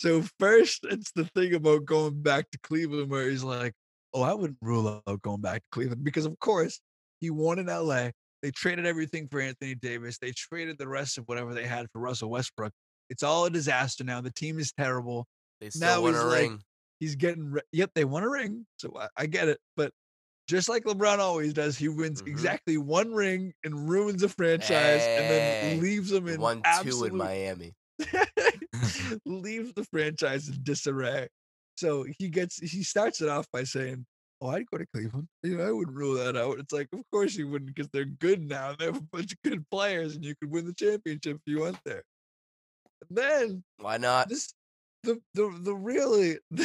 So 0.00 0.22
first, 0.38 0.84
it's 0.84 1.10
the 1.12 1.24
thing 1.24 1.54
about 1.54 1.84
going 1.84 2.22
back 2.22 2.50
to 2.50 2.58
Cleveland 2.58 3.10
where 3.10 3.28
he's 3.28 3.42
like, 3.44 3.74
"Oh, 4.14 4.22
I 4.22 4.32
wouldn't 4.34 4.58
rule 4.62 5.02
out 5.06 5.22
going 5.22 5.40
back 5.40 5.62
to 5.62 5.68
Cleveland 5.72 6.04
because, 6.04 6.24
of 6.24 6.38
course, 6.38 6.80
he 7.20 7.30
won 7.30 7.58
in 7.58 7.68
LA. 7.68 8.10
They 8.42 8.52
traded 8.52 8.86
everything 8.86 9.28
for 9.28 9.40
Anthony 9.40 9.74
Davis. 9.74 10.18
They 10.18 10.30
traded 10.32 10.78
the 10.78 10.86
rest 10.86 11.18
of 11.18 11.26
whatever 11.26 11.52
they 11.54 11.66
had 11.66 11.90
for 11.92 11.98
Russell 12.00 12.30
Westbrook. 12.30 12.72
It's 13.10 13.22
all 13.22 13.44
a 13.46 13.50
disaster 13.50 14.04
now. 14.04 14.20
The 14.20 14.32
team 14.32 14.58
is 14.58 14.72
terrible. 14.72 15.26
They 15.60 15.70
still 15.70 15.88
now 15.88 16.02
won 16.02 16.12
he's 16.14 16.22
a 16.22 16.26
like- 16.26 16.40
ring. 16.40 16.62
He's 17.00 17.14
getting 17.14 17.52
re- 17.52 17.62
yep, 17.72 17.90
they 17.94 18.04
won 18.04 18.24
a 18.24 18.28
ring, 18.28 18.66
so 18.76 18.92
I, 18.98 19.06
I 19.16 19.26
get 19.26 19.46
it. 19.48 19.58
But 19.76 19.92
just 20.48 20.68
like 20.68 20.82
LeBron 20.84 21.18
always 21.20 21.52
does, 21.52 21.78
he 21.78 21.86
wins 21.88 22.22
Mhm. 22.22 22.26
exactly 22.26 22.76
one 22.76 23.12
ring 23.12 23.52
and 23.64 23.88
ruins 23.88 24.24
a 24.24 24.28
franchise, 24.28 25.02
and 25.02 25.30
then 25.30 25.80
leaves 25.80 26.10
them 26.10 26.26
in 26.26 26.40
One 26.40 26.60
two 26.82 27.04
in 27.04 27.16
Miami. 27.16 27.74
leaves 29.24 29.72
the 29.74 29.84
franchise 29.84 30.48
in 30.48 30.56
disarray. 30.62 31.28
So 31.76 32.04
he 32.18 32.28
gets 32.28 32.58
he 32.58 32.82
starts 32.82 33.20
it 33.20 33.28
off 33.28 33.46
by 33.52 33.62
saying, 33.64 34.04
"Oh, 34.40 34.48
I'd 34.48 34.66
go 34.66 34.78
to 34.78 34.86
Cleveland. 34.92 35.28
You 35.44 35.58
know, 35.58 35.64
I 35.68 35.70
wouldn't 35.70 35.96
rule 35.96 36.14
that 36.14 36.36
out." 36.36 36.58
It's 36.58 36.72
like, 36.72 36.88
of 36.92 37.00
course 37.12 37.36
you 37.36 37.48
wouldn't, 37.48 37.72
because 37.74 37.88
they're 37.92 38.04
good 38.04 38.42
now. 38.48 38.74
They 38.76 38.86
have 38.86 38.96
a 38.96 39.00
bunch 39.12 39.32
of 39.32 39.38
good 39.44 39.64
players, 39.70 40.16
and 40.16 40.24
you 40.24 40.34
could 40.40 40.50
win 40.50 40.66
the 40.66 40.74
championship 40.74 41.36
if 41.36 41.42
you 41.46 41.60
went 41.60 41.78
there. 41.84 42.02
Then 43.10 43.62
Why 43.78 43.96
not? 43.96 44.28
this, 44.28 44.52
the 45.02 45.20
the 45.34 45.50
the 45.62 45.74
really, 45.74 46.38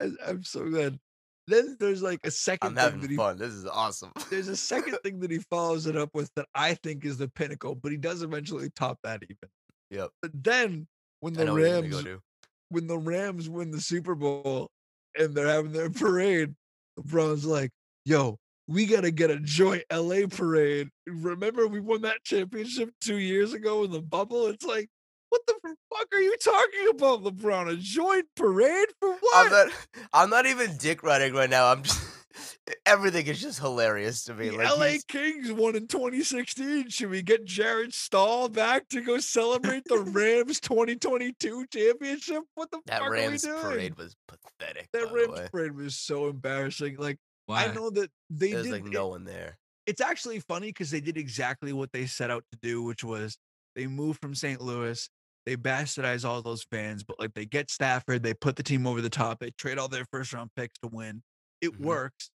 I- 0.00 0.10
I'm 0.26 0.42
so 0.44 0.68
glad. 0.68 0.98
Then 1.46 1.76
there's 1.80 2.02
like 2.02 2.20
a 2.24 2.28
2nd 2.28 2.58
I'm 2.62 2.74
thing 2.74 2.84
having 2.84 3.00
that 3.00 3.10
he 3.10 3.16
fun. 3.16 3.38
This 3.38 3.52
is 3.52 3.66
awesome. 3.66 4.12
there's 4.30 4.48
a 4.48 4.56
second 4.56 4.96
thing 5.04 5.18
that 5.20 5.30
he 5.30 5.38
follows 5.38 5.86
it 5.86 5.96
up 5.96 6.10
with 6.14 6.30
that 6.36 6.46
I 6.54 6.74
think 6.74 7.04
is 7.04 7.18
the 7.18 7.28
pinnacle, 7.28 7.74
but 7.74 7.90
he 7.90 7.98
does 7.98 8.22
eventually 8.22 8.70
top 8.76 8.98
that 9.02 9.22
even. 9.24 9.48
Yep. 9.90 10.10
But 10.22 10.30
then 10.44 10.86
when 11.20 11.32
the 11.34 11.44
know 11.44 11.54
what 11.54 11.62
he's 11.62 11.70
gonna 11.72 11.82
Rams 11.82 12.04
go 12.04 12.20
when 12.68 12.86
the 12.86 12.98
Rams 12.98 13.48
win 13.48 13.70
the 13.72 13.80
Super 13.80 14.14
Bowl 14.14 14.70
and 15.18 15.34
they're 15.34 15.48
having 15.48 15.72
their 15.72 15.90
parade, 15.90 16.54
LeBron's 16.98 17.44
like, 17.44 17.70
"Yo, 18.04 18.38
we 18.70 18.86
gotta 18.86 19.10
get 19.10 19.30
a 19.30 19.40
joint 19.40 19.82
LA 19.92 20.28
parade. 20.30 20.90
Remember 21.06 21.66
we 21.66 21.80
won 21.80 22.02
that 22.02 22.22
championship 22.22 22.90
two 23.00 23.16
years 23.16 23.52
ago 23.52 23.82
in 23.82 23.90
the 23.90 24.00
bubble? 24.00 24.46
It's 24.46 24.64
like, 24.64 24.88
what 25.28 25.42
the 25.48 25.54
mm. 25.54 25.74
fuck 25.92 26.06
are 26.12 26.20
you 26.20 26.36
talking 26.36 26.88
about, 26.90 27.24
LeBron? 27.24 27.72
A 27.72 27.76
joint 27.76 28.26
parade 28.36 28.86
for 29.00 29.10
what? 29.10 29.46
I'm 29.46 29.50
not. 29.50 29.68
I'm 30.12 30.30
not 30.30 30.46
even 30.46 30.76
dick 30.76 31.02
riding 31.02 31.34
right 31.34 31.50
now. 31.50 31.72
I'm 31.72 31.82
just. 31.82 32.00
Everything 32.86 33.26
is 33.26 33.40
just 33.40 33.58
hilarious 33.58 34.22
to 34.24 34.34
me. 34.34 34.50
The 34.50 34.58
Like 34.58 34.78
LA 34.78 34.86
he's- 34.86 35.04
Kings 35.04 35.52
won 35.52 35.74
in 35.74 35.88
2016. 35.88 36.88
Should 36.88 37.10
we 37.10 37.22
get 37.22 37.44
Jarret 37.44 37.92
Stoll 37.92 38.48
back 38.48 38.88
to 38.90 39.00
go 39.00 39.18
celebrate 39.18 39.82
the 39.86 39.98
Rams 40.12 40.60
2022 40.60 41.66
championship? 41.72 42.44
What 42.54 42.70
the 42.70 42.78
that 42.86 43.00
fuck 43.00 43.10
Rams 43.10 43.44
are 43.44 43.48
we 43.48 43.60
doing? 43.60 43.72
parade 43.72 43.98
was 43.98 44.14
pathetic. 44.28 44.88
that 44.92 45.12
Rams 45.12 45.50
parade 45.50 45.74
was 45.74 45.96
so 45.96 46.28
embarrassing. 46.28 46.96
Like 46.98 47.18
Why? 47.50 47.66
I 47.66 47.74
know 47.74 47.90
that 47.90 48.10
they 48.30 48.52
There's 48.52 48.64
did. 48.64 48.72
like 48.72 48.86
it- 48.86 48.92
no 48.92 49.08
one 49.08 49.24
there. 49.24 49.58
it's 49.86 50.00
actually 50.00 50.40
funny 50.40 50.68
because 50.68 50.90
they 50.90 51.00
did 51.00 51.16
exactly 51.16 51.72
what 51.72 51.90
they 51.92 52.06
set 52.06 52.30
out 52.30 52.44
to 52.52 52.58
do, 52.62 52.82
which 52.82 53.02
was 53.04 53.36
they 53.76 53.86
moved 53.86 54.20
from 54.20 54.34
St. 54.34 54.60
Louis. 54.60 55.08
They 55.46 55.56
bastardize 55.56 56.24
all 56.24 56.42
those 56.42 56.64
fans, 56.70 57.02
but 57.02 57.18
like 57.18 57.32
they 57.34 57.46
get 57.46 57.70
Stafford, 57.70 58.22
they 58.22 58.34
put 58.34 58.56
the 58.56 58.62
team 58.62 58.86
over 58.86 59.00
the 59.00 59.10
top, 59.10 59.40
they 59.40 59.50
trade 59.52 59.78
all 59.78 59.88
their 59.88 60.04
first 60.12 60.32
round 60.32 60.50
picks 60.54 60.78
to 60.80 60.88
win. 60.88 61.22
It 61.60 61.72
Mhm. 61.72 61.80
works. 61.80 62.30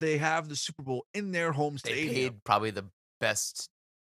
They 0.00 0.18
have 0.18 0.48
the 0.48 0.56
Super 0.56 0.82
Bowl 0.82 1.06
in 1.14 1.32
their 1.32 1.52
home 1.52 1.78
stadium. 1.78 2.06
They 2.06 2.12
stadium. 2.12 2.32
paid 2.34 2.44
probably 2.44 2.70
the 2.70 2.90
best 3.20 3.68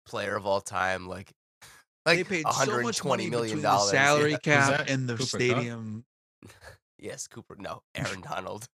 player 0.05 0.35
of 0.35 0.45
all 0.45 0.61
time. 0.61 1.07
Like, 1.07 1.31
like 1.61 1.69
they 2.05 2.17
like 2.17 2.27
paid 2.27 2.45
so 2.65 2.81
much 2.81 3.03
million 3.03 3.29
between 3.31 3.55
the 3.57 3.61
dollars. 3.61 3.91
salary 3.91 4.31
Yeah. 4.31 4.37
cap 4.39 4.69
that 4.77 4.89
and 4.89 5.07
the 5.07 5.13
Cooper 5.13 5.23
Kupp? 5.23 5.41
stadium. 5.41 6.05
Yes, 6.97 7.27
Cooper. 7.27 7.55
No, 7.57 7.81
Aaron 7.95 8.21
Donald. 8.29 8.67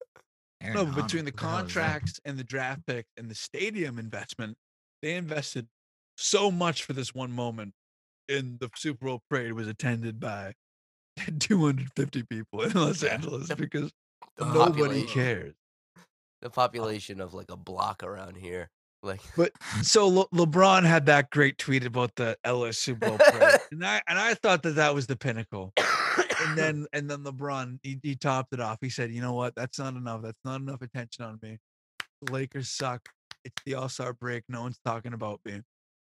Aaron 0.61 0.73
No, 0.75 0.85
Donald, 0.85 1.03
between 1.05 1.25
the 1.25 1.33
who 1.37 1.45
hell 1.45 1.57
is 1.57 1.63
that? 1.65 1.73
contracts 1.73 2.19
and 2.25 2.37
the 2.37 2.43
draft 2.43 2.81
pick 2.87 3.05
and 3.17 3.29
the 3.29 3.35
stadium 3.35 3.99
investment, 3.99 4.55
they 5.01 5.15
invested 5.15 5.67
so 6.17 6.49
much 6.51 6.83
for 6.83 6.93
this 6.93 7.13
one 7.13 7.31
moment. 7.31 7.73
And 8.29 8.59
the 8.59 8.69
Super 8.75 9.05
Bowl 9.05 9.21
parade 9.29 9.53
was 9.53 9.67
attended 9.67 10.19
by 10.19 10.53
250 11.39 12.23
people 12.23 12.61
in 12.63 12.71
Los. 12.73 13.03
Angeles 13.03 13.47
because 13.53 13.91
the 14.37 14.45
nobody 14.45 14.71
population- 14.71 15.07
cares. 15.09 15.53
The 16.41 16.49
population 16.49 17.21
of 17.21 17.33
like 17.33 17.49
a 17.49 17.55
block 17.57 18.03
around 18.03 18.35
here. 18.37 18.69
Like, 19.01 19.21
But 19.37 19.51
so 19.83 20.07
Le- 20.07 20.27
LeBron 20.29 20.83
had 20.83 21.05
that 21.07 21.29
great 21.29 21.57
tweet 21.59 21.85
about 21.85 22.15
the 22.15 22.37
LA 22.45 22.71
Super 22.71 23.09
Bowl 23.09 23.17
parade, 23.19 23.59
and 23.71 23.85
I 23.85 24.01
and 24.07 24.17
I 24.19 24.33
thought 24.33 24.63
that 24.63 24.75
that 24.75 24.93
was 24.95 25.05
the 25.07 25.15
pinnacle. 25.15 25.73
And 26.45 26.57
then 26.57 26.85
and 26.93 27.09
then 27.09 27.23
LeBron 27.23 27.79
he, 27.83 27.99
he 28.01 28.15
topped 28.15 28.53
it 28.53 28.59
off. 28.59 28.77
He 28.81 28.89
said, 28.89 29.11
"You 29.11 29.21
know 29.21 29.33
what? 29.33 29.55
That's 29.55 29.79
not 29.79 29.95
enough. 29.95 30.21
That's 30.21 30.39
not 30.43 30.61
enough 30.61 30.81
attention 30.81 31.25
on 31.25 31.39
me. 31.41 31.57
The 32.21 32.31
Lakers 32.31 32.69
suck. 32.69 33.07
It's 33.43 33.61
the 33.65 33.75
All 33.75 33.89
Star 33.89 34.13
break. 34.13 34.43
No 34.49 34.61
one's 34.61 34.79
talking 34.85 35.13
about 35.13 35.39
me." 35.45 35.61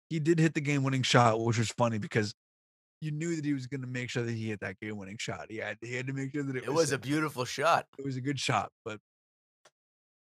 He 0.09 0.19
did 0.19 0.39
hit 0.39 0.53
the 0.53 0.61
game 0.61 0.83
winning 0.83 1.03
shot, 1.03 1.39
which 1.39 1.59
was 1.59 1.69
funny 1.69 1.99
because 1.99 2.33
you 3.01 3.11
knew 3.11 3.35
that 3.35 3.45
he 3.45 3.53
was 3.53 3.67
going 3.67 3.81
to 3.81 3.87
make 3.87 4.09
sure 4.09 4.23
that 4.23 4.31
he 4.31 4.49
hit 4.49 4.59
that 4.61 4.79
game 4.79 4.97
winning 4.97 5.17
shot. 5.19 5.47
He 5.49 5.57
had 5.57 5.77
he 5.81 5.95
had 5.95 6.07
to 6.07 6.13
make 6.13 6.33
sure 6.33 6.43
that 6.43 6.55
it, 6.55 6.63
it 6.63 6.73
was 6.73 6.91
a 6.91 6.97
beautiful 6.97 7.45
shot. 7.45 7.85
it 7.97 8.05
was 8.05 8.17
a 8.17 8.21
good 8.21 8.39
shot, 8.39 8.71
but 8.83 8.99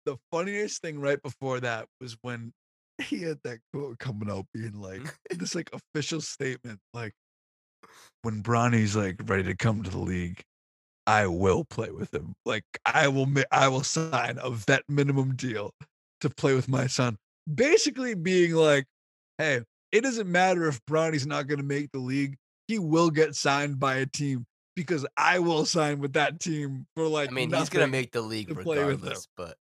the 0.06 0.16
funniest 0.30 0.82
thing 0.82 0.98
right 0.98 1.22
before 1.22 1.60
that 1.60 1.86
was 2.00 2.16
when 2.22 2.52
he 2.98 3.22
had 3.22 3.38
that 3.44 3.58
quote 3.72 3.98
coming 3.98 4.30
out 4.30 4.46
being 4.52 4.74
like 4.74 5.02
this 5.30 5.54
like 5.54 5.70
official 5.72 6.20
statement 6.20 6.78
like 6.94 7.14
when 8.22 8.40
Bronny's 8.40 8.96
like 8.96 9.16
ready 9.24 9.44
to 9.44 9.56
come 9.56 9.82
to 9.82 9.90
the 9.90 9.98
league 9.98 10.42
I 11.06 11.26
will 11.26 11.64
play 11.64 11.90
with 11.90 12.14
him 12.14 12.34
like 12.44 12.64
I 12.84 13.08
will 13.08 13.28
I 13.50 13.68
will 13.68 13.82
sign 13.82 14.38
a 14.42 14.50
vet 14.50 14.82
minimum 14.88 15.34
deal 15.34 15.72
to 16.20 16.30
play 16.30 16.54
with 16.54 16.68
my 16.68 16.86
son 16.86 17.16
basically 17.52 18.14
being 18.14 18.54
like 18.54 18.86
hey 19.38 19.62
it 19.92 20.02
doesn't 20.02 20.30
matter 20.30 20.68
if 20.68 20.84
Bronny's 20.86 21.26
not 21.26 21.48
going 21.48 21.58
to 21.58 21.64
make 21.64 21.90
the 21.92 21.98
league 21.98 22.36
he 22.68 22.78
will 22.78 23.10
get 23.10 23.34
signed 23.34 23.80
by 23.80 23.96
a 23.96 24.06
team 24.06 24.46
because 24.76 25.04
I 25.16 25.40
will 25.40 25.64
sign 25.64 25.98
with 25.98 26.12
that 26.14 26.40
team 26.40 26.86
for 26.94 27.06
like 27.06 27.30
I 27.30 27.32
mean, 27.32 27.52
he's 27.52 27.68
gonna 27.68 27.86
make 27.86 28.12
the 28.12 28.22
league 28.22 28.48
to 28.48 28.54
regardless. 28.54 29.26
But 29.36 29.56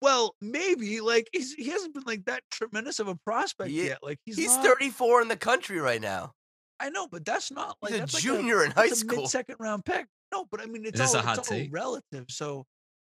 Well, 0.00 0.34
maybe 0.40 1.00
like 1.00 1.28
he's, 1.32 1.52
he 1.54 1.68
hasn't 1.68 1.92
been 1.92 2.04
like 2.06 2.24
that 2.26 2.42
tremendous 2.50 3.00
of 3.00 3.08
a 3.08 3.16
prospect 3.16 3.70
He- 3.70 3.86
yet. 3.86 3.98
Like 4.02 4.18
he's 4.24 4.36
he's 4.36 4.56
not, 4.56 4.64
34 4.64 5.22
in 5.22 5.28
the 5.28 5.36
country 5.36 5.78
right 5.78 6.00
now. 6.00 6.32
I 6.80 6.88
know, 6.90 7.06
but 7.06 7.24
that's 7.24 7.50
not 7.50 7.76
like 7.82 7.90
He's 7.92 7.98
a 7.98 8.02
that's 8.02 8.14
like 8.14 8.22
junior 8.22 8.64
in 8.64 8.70
high 8.70 8.88
that's 8.88 8.92
a 8.92 8.96
school. 8.96 9.18
mid-second 9.22 9.56
round 9.60 9.84
pick. 9.84 10.06
No, 10.32 10.46
but 10.50 10.60
I 10.60 10.66
mean 10.66 10.84
it's 10.86 11.00
all 11.00 11.14
a 11.16 11.32
it's 11.34 11.50
all 11.50 11.58
relative. 11.70 12.26
So, 12.28 12.64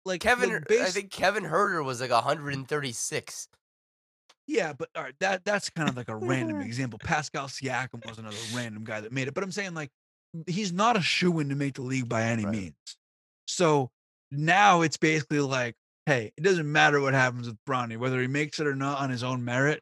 like 0.06 0.22
Kevin, 0.22 0.50
like, 0.52 0.70
Her- 0.70 0.84
I 0.84 0.90
think 0.90 1.12
Kevin 1.12 1.44
Huerter 1.44 1.84
was 1.86 2.02
like 2.02 2.12
136. 2.12 3.48
yeah, 4.48 4.74
but 4.74 4.90
all 4.96 5.04
right, 5.04 5.14
that 5.20 5.46
that's 5.46 5.70
kind 5.70 5.90
of 5.90 5.96
like 5.98 6.10
a 6.10 6.16
random 6.16 6.62
example. 6.62 7.00
Pascal 7.04 7.48
Siakam 7.48 8.06
was 8.08 8.18
another 8.18 8.38
random 8.54 8.84
guy 8.84 9.02
that 9.02 9.12
made 9.12 9.28
it, 9.28 9.34
but 9.34 9.44
I'm 9.44 9.52
saying 9.52 9.74
like 9.74 9.90
he's 10.48 10.72
not 10.74 10.96
a 10.98 11.02
shoe 11.02 11.40
in 11.40 11.50
to 11.50 11.56
make 11.56 11.76
the 11.76 11.82
league 11.82 12.08
by 12.10 12.24
any 12.24 12.46
Right. 12.46 12.54
means. 12.56 12.76
So 13.48 13.90
now 14.32 14.82
it's 14.82 14.98
basically 14.98 15.40
like, 15.40 15.76
hey, 16.06 16.32
it 16.38 16.42
doesn't 16.44 16.72
matter 16.72 17.02
what 17.02 17.14
happens 17.14 17.48
with 17.48 17.58
Bronny, 17.68 17.98
whether 17.98 18.22
he 18.22 18.28
makes 18.28 18.60
it 18.60 18.68
or 18.68 18.76
not 18.76 19.00
on 19.00 19.10
his 19.10 19.24
own 19.24 19.44
merit, 19.44 19.82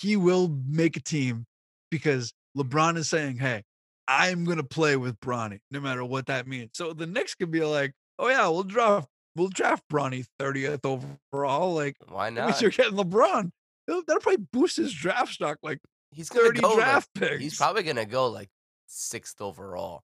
he 0.00 0.16
will 0.16 0.48
make 0.68 0.96
a 0.96 1.00
team 1.00 1.44
because 1.90 2.32
LeBron 2.56 2.96
is 2.96 3.08
saying, 3.08 3.36
hey, 3.38 3.62
I'm 4.08 4.44
gonna 4.44 4.62
play 4.62 4.96
with 4.96 5.18
Bronny, 5.20 5.58
no 5.70 5.80
matter 5.80 6.04
what 6.04 6.26
that 6.26 6.46
means. 6.46 6.70
So 6.74 6.92
the 6.92 7.06
Knicks 7.06 7.34
could 7.34 7.50
be 7.50 7.62
like, 7.64 7.92
oh 8.18 8.28
yeah, 8.28 8.46
we'll 8.48 8.62
draft 8.62 9.08
we'll 9.34 9.48
draft 9.48 9.82
Bronny 9.92 10.24
30th 10.40 10.80
overall. 11.32 11.74
Like 11.74 11.96
Why 12.08 12.30
not? 12.30 12.60
you're 12.62 12.70
getting 12.70 12.94
LeBron. 12.96 13.50
That'll, 13.86 14.02
that'll 14.06 14.20
probably 14.22 14.46
boost 14.52 14.76
his 14.78 14.92
draft 14.92 15.32
stock 15.34 15.58
like 15.62 15.78
He's 16.12 16.28
gonna 16.28 16.46
30 16.46 16.60
go. 16.60 16.68
like- 16.68 16.76
draft 16.78 17.08
picks. 17.14 17.42
he's 17.42 17.56
probably 17.58 17.82
gonna 17.82 18.06
go 18.06 18.28
like 18.28 18.48
sixth 18.86 19.40
overall. 19.40 20.02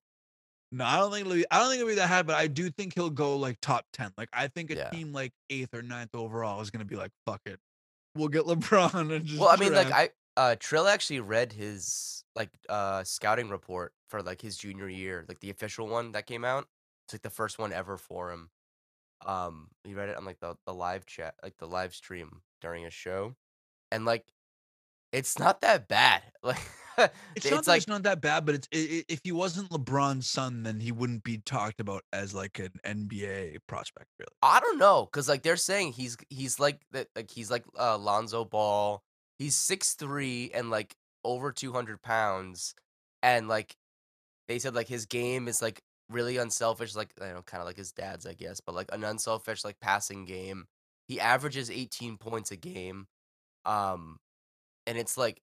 No, 0.71 0.85
I 0.85 0.97
don't 0.97 1.11
think 1.11 1.25
it'll 1.27 1.37
be, 1.37 1.45
I 1.51 1.59
don't 1.59 1.69
think 1.69 1.81
it'll 1.81 1.89
be 1.91 1.95
that 1.95 2.07
high, 2.09 2.23
but 2.23 2.35
I 2.35 2.47
do 2.47 2.69
think 2.71 2.93
he'll 2.95 3.09
go 3.11 3.37
like 3.37 3.57
top 3.61 3.85
ten. 3.93 4.11
Like 4.17 4.29
I 4.33 4.47
think 4.47 4.69
a 4.71 4.75
Yeah. 4.75 4.89
team 4.89 5.13
like 5.13 5.31
eighth 5.49 5.73
or 5.73 5.81
ninth 5.81 6.13
overall 6.15 6.61
is 6.61 6.69
gonna 6.71 6.85
be 6.85 6.95
like, 6.95 7.11
fuck 7.25 7.41
it. 7.45 7.59
We'll 8.15 8.27
get 8.27 8.43
LeBron 8.45 9.15
and 9.15 9.25
just 9.25 9.39
Well, 9.39 9.49
I 9.49 9.55
mean, 9.55 9.73
like 9.73 9.91
I 9.91 10.09
uh 10.35 10.55
Trill 10.59 10.87
actually 10.87 11.19
read 11.21 11.53
his 11.53 12.22
like 12.35 12.49
uh 12.69 13.03
scouting 13.03 13.49
report 13.49 13.93
for 14.09 14.21
like 14.21 14.41
his 14.41 14.57
junior 14.57 14.89
year, 14.89 15.25
like 15.27 15.39
the 15.39 15.49
official 15.49 15.87
one 15.87 16.11
that 16.13 16.25
came 16.27 16.45
out. 16.45 16.67
It's 17.05 17.13
like 17.13 17.21
the 17.21 17.29
first 17.29 17.59
one 17.59 17.73
ever 17.73 17.97
for 17.97 18.31
him. 18.31 18.49
Um, 19.25 19.69
he 19.83 19.93
read 19.93 20.09
it 20.09 20.17
on 20.17 20.25
like 20.25 20.39
the 20.39 20.55
the 20.65 20.73
live 20.73 21.05
chat, 21.05 21.35
like 21.43 21.57
the 21.57 21.67
live 21.67 21.93
stream 21.95 22.41
during 22.61 22.85
a 22.85 22.89
show, 22.89 23.35
and 23.91 24.05
like 24.05 24.25
It's 25.11 25.37
not 25.39 25.61
that 25.61 25.87
bad. 25.87 26.23
Like 26.43 27.11
It's 27.35 27.45
it's, 27.45 27.51
not 27.51 27.65
that 27.65 27.71
like 27.71 27.77
it's 27.79 27.87
not 27.87 28.03
that 28.03 28.21
bad, 28.21 28.45
but 28.45 28.55
it's 28.55 28.67
i 28.73 28.77
i 28.77 29.05
if 29.09 29.21
he 29.23 29.31
wasn't 29.31 29.69
LeBron's 29.71 30.27
son, 30.27 30.63
then 30.63 30.79
he 30.79 30.91
wouldn't 30.91 31.23
be 31.23 31.39
talked 31.39 31.79
about 31.79 32.03
as 32.13 32.33
like 32.35 32.59
an 32.59 32.69
NBA 32.85 33.57
prospect, 33.67 34.09
really. 34.19 34.29
I 34.43 34.59
don't 34.59 34.77
know, 34.77 35.07
cause 35.11 35.27
like 35.27 35.41
they're 35.41 35.55
saying 35.57 35.93
he's 35.93 36.17
he's 36.29 36.59
like 36.59 36.81
that 36.91 37.07
like 37.15 37.31
he's 37.31 37.49
like 37.49 37.65
uh, 37.79 37.97
Lonzo 37.97 38.45
Ball. 38.45 39.03
He's 39.39 39.55
six 39.55 39.93
three 39.95 40.51
and 40.53 40.69
like 40.69 40.95
over 41.23 41.51
two 41.51 41.71
hundred 41.71 42.01
pounds, 42.01 42.75
and 43.21 43.47
like 43.47 43.75
they 44.47 44.59
said 44.59 44.75
like 44.75 44.87
his 44.87 45.05
game 45.05 45.47
is 45.47 45.61
like 45.61 45.81
really 46.09 46.37
unselfish, 46.37 46.95
like 46.95 47.13
you 47.19 47.27
know, 47.27 47.41
kind 47.41 47.61
of 47.61 47.67
like 47.67 47.77
his 47.77 47.91
dad's, 47.91 48.25
I 48.25 48.33
guess, 48.33 48.59
but 48.59 48.75
like 48.75 48.89
an 48.91 49.03
unselfish 49.03 49.63
like 49.63 49.79
passing 49.79 50.25
game. 50.25 50.65
He 51.07 51.19
averages 51.19 51.69
eighteen 51.69 52.17
points 52.17 52.51
a 52.51 52.55
game, 52.55 53.07
um, 53.65 54.19
and 54.87 54.97
it's 54.97 55.17
like 55.17 55.41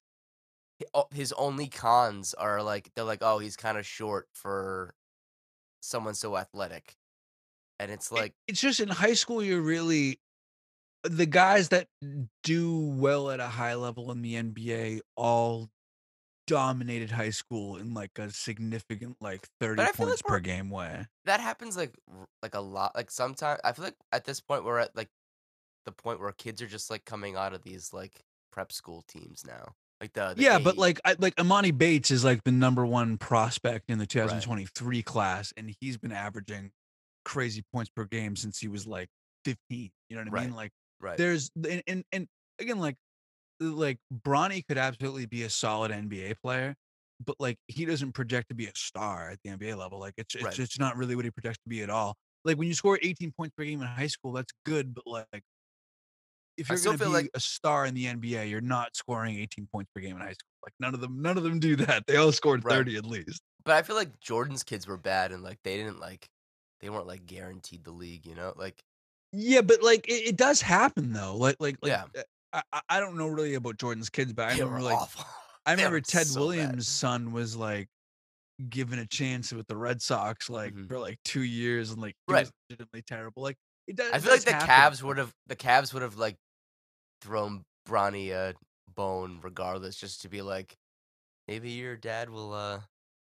his 1.12 1.32
only 1.32 1.68
cons 1.68 2.32
are 2.34 2.62
like 2.62 2.90
they're 2.94 3.04
like 3.04 3.22
oh 3.22 3.38
he's 3.38 3.56
kind 3.56 3.76
of 3.76 3.86
short 3.86 4.28
for 4.32 4.94
someone 5.82 6.14
so 6.14 6.36
athletic, 6.36 6.96
and 7.78 7.90
it's 7.90 8.10
like 8.10 8.34
it's 8.48 8.60
just 8.60 8.80
in 8.80 8.88
high 8.88 9.14
school, 9.14 9.42
you're 9.42 9.60
really 9.60 10.20
the 11.04 11.26
guys 11.26 11.70
that 11.70 11.88
do 12.42 12.78
well 12.78 13.30
at 13.30 13.40
a 13.40 13.46
high 13.46 13.74
level 13.74 14.10
in 14.12 14.22
the 14.22 14.34
NBA 14.34 15.00
all 15.16 15.68
dominated 16.46 17.10
high 17.12 17.30
school 17.30 17.76
in 17.76 17.94
like 17.94 18.18
a 18.18 18.30
significant 18.30 19.16
like 19.20 19.46
30 19.60 19.82
I 19.82 19.92
feel 19.92 20.06
like 20.06 20.08
points 20.08 20.22
per 20.22 20.40
game 20.40 20.68
way. 20.68 21.06
that 21.24 21.40
happens 21.40 21.76
like 21.76 21.94
like 22.42 22.54
a 22.56 22.60
lot 22.60 22.92
like 22.96 23.08
sometimes 23.10 23.60
i 23.62 23.70
feel 23.70 23.84
like 23.84 23.94
at 24.10 24.24
this 24.24 24.40
point 24.40 24.64
we're 24.64 24.78
at 24.78 24.96
like 24.96 25.08
the 25.86 25.92
point 25.92 26.18
where 26.18 26.32
kids 26.32 26.60
are 26.60 26.66
just 26.66 26.90
like 26.90 27.04
coming 27.04 27.36
out 27.36 27.52
of 27.52 27.62
these 27.62 27.92
like 27.92 28.20
prep 28.50 28.72
school 28.72 29.04
teams 29.06 29.44
now 29.46 29.74
like 30.00 30.12
the, 30.12 30.34
the 30.34 30.42
Yeah, 30.42 30.58
but 30.58 30.76
like 30.78 30.98
I, 31.04 31.14
like 31.18 31.38
Amani 31.38 31.70
Bates 31.70 32.10
is 32.10 32.24
like 32.24 32.42
the 32.44 32.52
number 32.52 32.84
one 32.84 33.16
prospect 33.18 33.90
in 33.90 33.98
the 33.98 34.06
2023 34.06 35.02
class, 35.02 35.52
and 35.56 35.74
he's 35.80 35.98
been 35.98 36.10
averaging 36.12 36.72
crazy 37.24 37.62
points 37.72 37.90
per 37.94 38.06
game 38.06 38.34
since 38.34 38.58
he 38.58 38.66
was 38.66 38.86
like 38.86 39.08
15. 39.44 39.58
You 40.08 40.16
know 40.16 40.22
what 40.22 40.28
I 40.28 40.30
Right. 40.30 40.46
mean? 40.46 40.56
Like 40.56 40.70
right 41.00 41.18
there's 41.18 41.50
and, 41.56 41.82
and 41.86 42.04
and 42.12 42.28
again 42.58 42.78
like 42.78 42.96
like 43.60 43.98
Bronny 44.12 44.66
could 44.66 44.78
absolutely 44.78 45.26
be 45.26 45.42
a 45.44 45.50
solid 45.50 45.90
NBA 45.92 46.34
player, 46.34 46.74
but 47.24 47.36
like 47.38 47.58
he 47.68 47.84
doesn't 47.84 48.12
project 48.12 48.48
to 48.48 48.54
be 48.54 48.66
a 48.66 48.72
star 48.74 49.30
at 49.30 49.38
the 49.44 49.50
NBA 49.50 49.76
level. 49.76 49.98
Like 50.00 50.14
it's 50.16 50.34
it's 50.34 50.44
Right. 50.44 50.54
just 50.54 50.78
not 50.80 50.96
really 50.96 51.16
what 51.16 51.24
he 51.26 51.30
projects 51.30 51.58
to 51.64 51.68
be 51.68 51.82
at 51.82 51.90
all. 51.90 52.16
Like 52.44 52.56
when 52.58 52.68
you 52.68 52.74
score 52.74 52.98
18 53.02 53.32
points 53.32 53.54
per 53.56 53.64
game 53.64 53.82
in 53.82 53.86
high 53.88 54.06
school, 54.08 54.32
that's 54.32 54.52
good, 54.64 54.94
but 54.94 55.06
like 55.06 55.42
if 56.56 56.68
you're 56.68 56.78
going 56.78 56.98
to 56.98 57.04
be 57.04 57.10
like- 57.10 57.30
a 57.34 57.40
star 57.40 57.86
in 57.86 57.94
the 57.94 58.06
NBA, 58.06 58.44
you're 58.44 58.60
not 58.60 58.96
scoring 58.96 59.36
18 59.38 59.66
points 59.66 59.90
per 59.94 60.00
game 60.00 60.16
in 60.16 60.22
high 60.22 60.32
school. 60.32 60.48
Like 60.62 60.74
none 60.78 60.94
of 60.94 61.00
them, 61.00 61.22
none 61.22 61.36
of 61.38 61.42
them 61.42 61.58
do 61.58 61.76
that. 61.76 62.06
They 62.06 62.16
all 62.16 62.32
scored 62.32 62.64
Right. 62.64 62.74
30 62.76 62.96
at 62.96 63.06
least. 63.06 63.40
but 63.64 63.74
i 63.76 63.82
feel 63.82 63.96
like 63.96 64.18
jordan's 64.20 64.62
kids 64.62 64.86
were 64.86 64.96
bad 64.96 65.32
and 65.32 65.42
like 65.42 65.58
they 65.64 65.76
didn't 65.76 66.00
like 66.00 66.26
they 66.80 66.88
weren't 66.90 67.06
like 67.06 67.26
guaranteed 67.26 67.84
the 67.84 67.90
league 67.90 68.26
you 68.26 68.34
know 68.34 68.52
like 68.56 68.82
Yeah, 69.32 69.60
but 69.62 69.82
like 69.82 70.08
it, 70.08 70.28
it 70.28 70.36
does 70.36 70.60
happen 70.60 71.12
though. 71.12 71.36
Like 71.36 71.56
like 71.60 71.76
like 71.82 71.90
Yeah. 71.90 72.04
uh, 72.52 72.62
I, 72.72 72.80
I- 72.88 73.00
don't 73.00 73.16
know 73.16 73.28
really 73.28 73.54
about 73.54 73.78
Jordan's 73.78 74.10
kids, 74.10 74.32
but 74.32 74.48
I 74.48 74.54
they 74.54 74.60
remember 74.62 74.82
like 74.82 74.96
awful. 74.98 75.24
I 75.66 75.72
remember 75.72 76.00
Ted 76.00 76.26
so 76.26 76.40
bad. 76.40 76.46
Williams' 76.46 76.88
son 76.88 77.32
was 77.32 77.54
like 77.56 77.88
given 78.68 78.98
a 78.98 79.06
chance 79.06 79.52
with 79.52 79.66
the 79.68 79.76
Red 79.76 80.02
Sox 80.02 80.50
like 80.50 80.74
Mhm. 80.74 80.88
for 80.88 80.98
like 80.98 81.18
two 81.24 81.42
years 81.42 81.90
and 81.92 82.00
like 82.02 82.14
Right. 82.28 82.40
was 82.46 82.52
legitimately 82.70 83.02
terrible. 83.02 83.42
Like 83.42 83.56
it 83.86 83.96
does. 83.96 84.12
i 84.12 84.18
feel 84.18 84.32
like 84.32 84.42
the 84.42 84.52
happen. 84.52 84.68
Cavs 84.68 85.02
would 85.02 85.18
have 85.18 85.32
the 85.46 85.56
Cavs 85.56 85.92
would 85.94 86.02
have 86.02 86.16
like 86.16 86.36
thrown 87.22 87.62
bronny 87.88 88.30
a 88.32 88.54
bone 88.94 89.40
regardless 89.42 89.96
just 89.96 90.22
to 90.22 90.28
be 90.28 90.42
like 90.42 90.74
maybe 91.48 91.70
your 91.70 91.96
dad 91.96 92.30
will 92.30 92.52
uh 92.52 92.80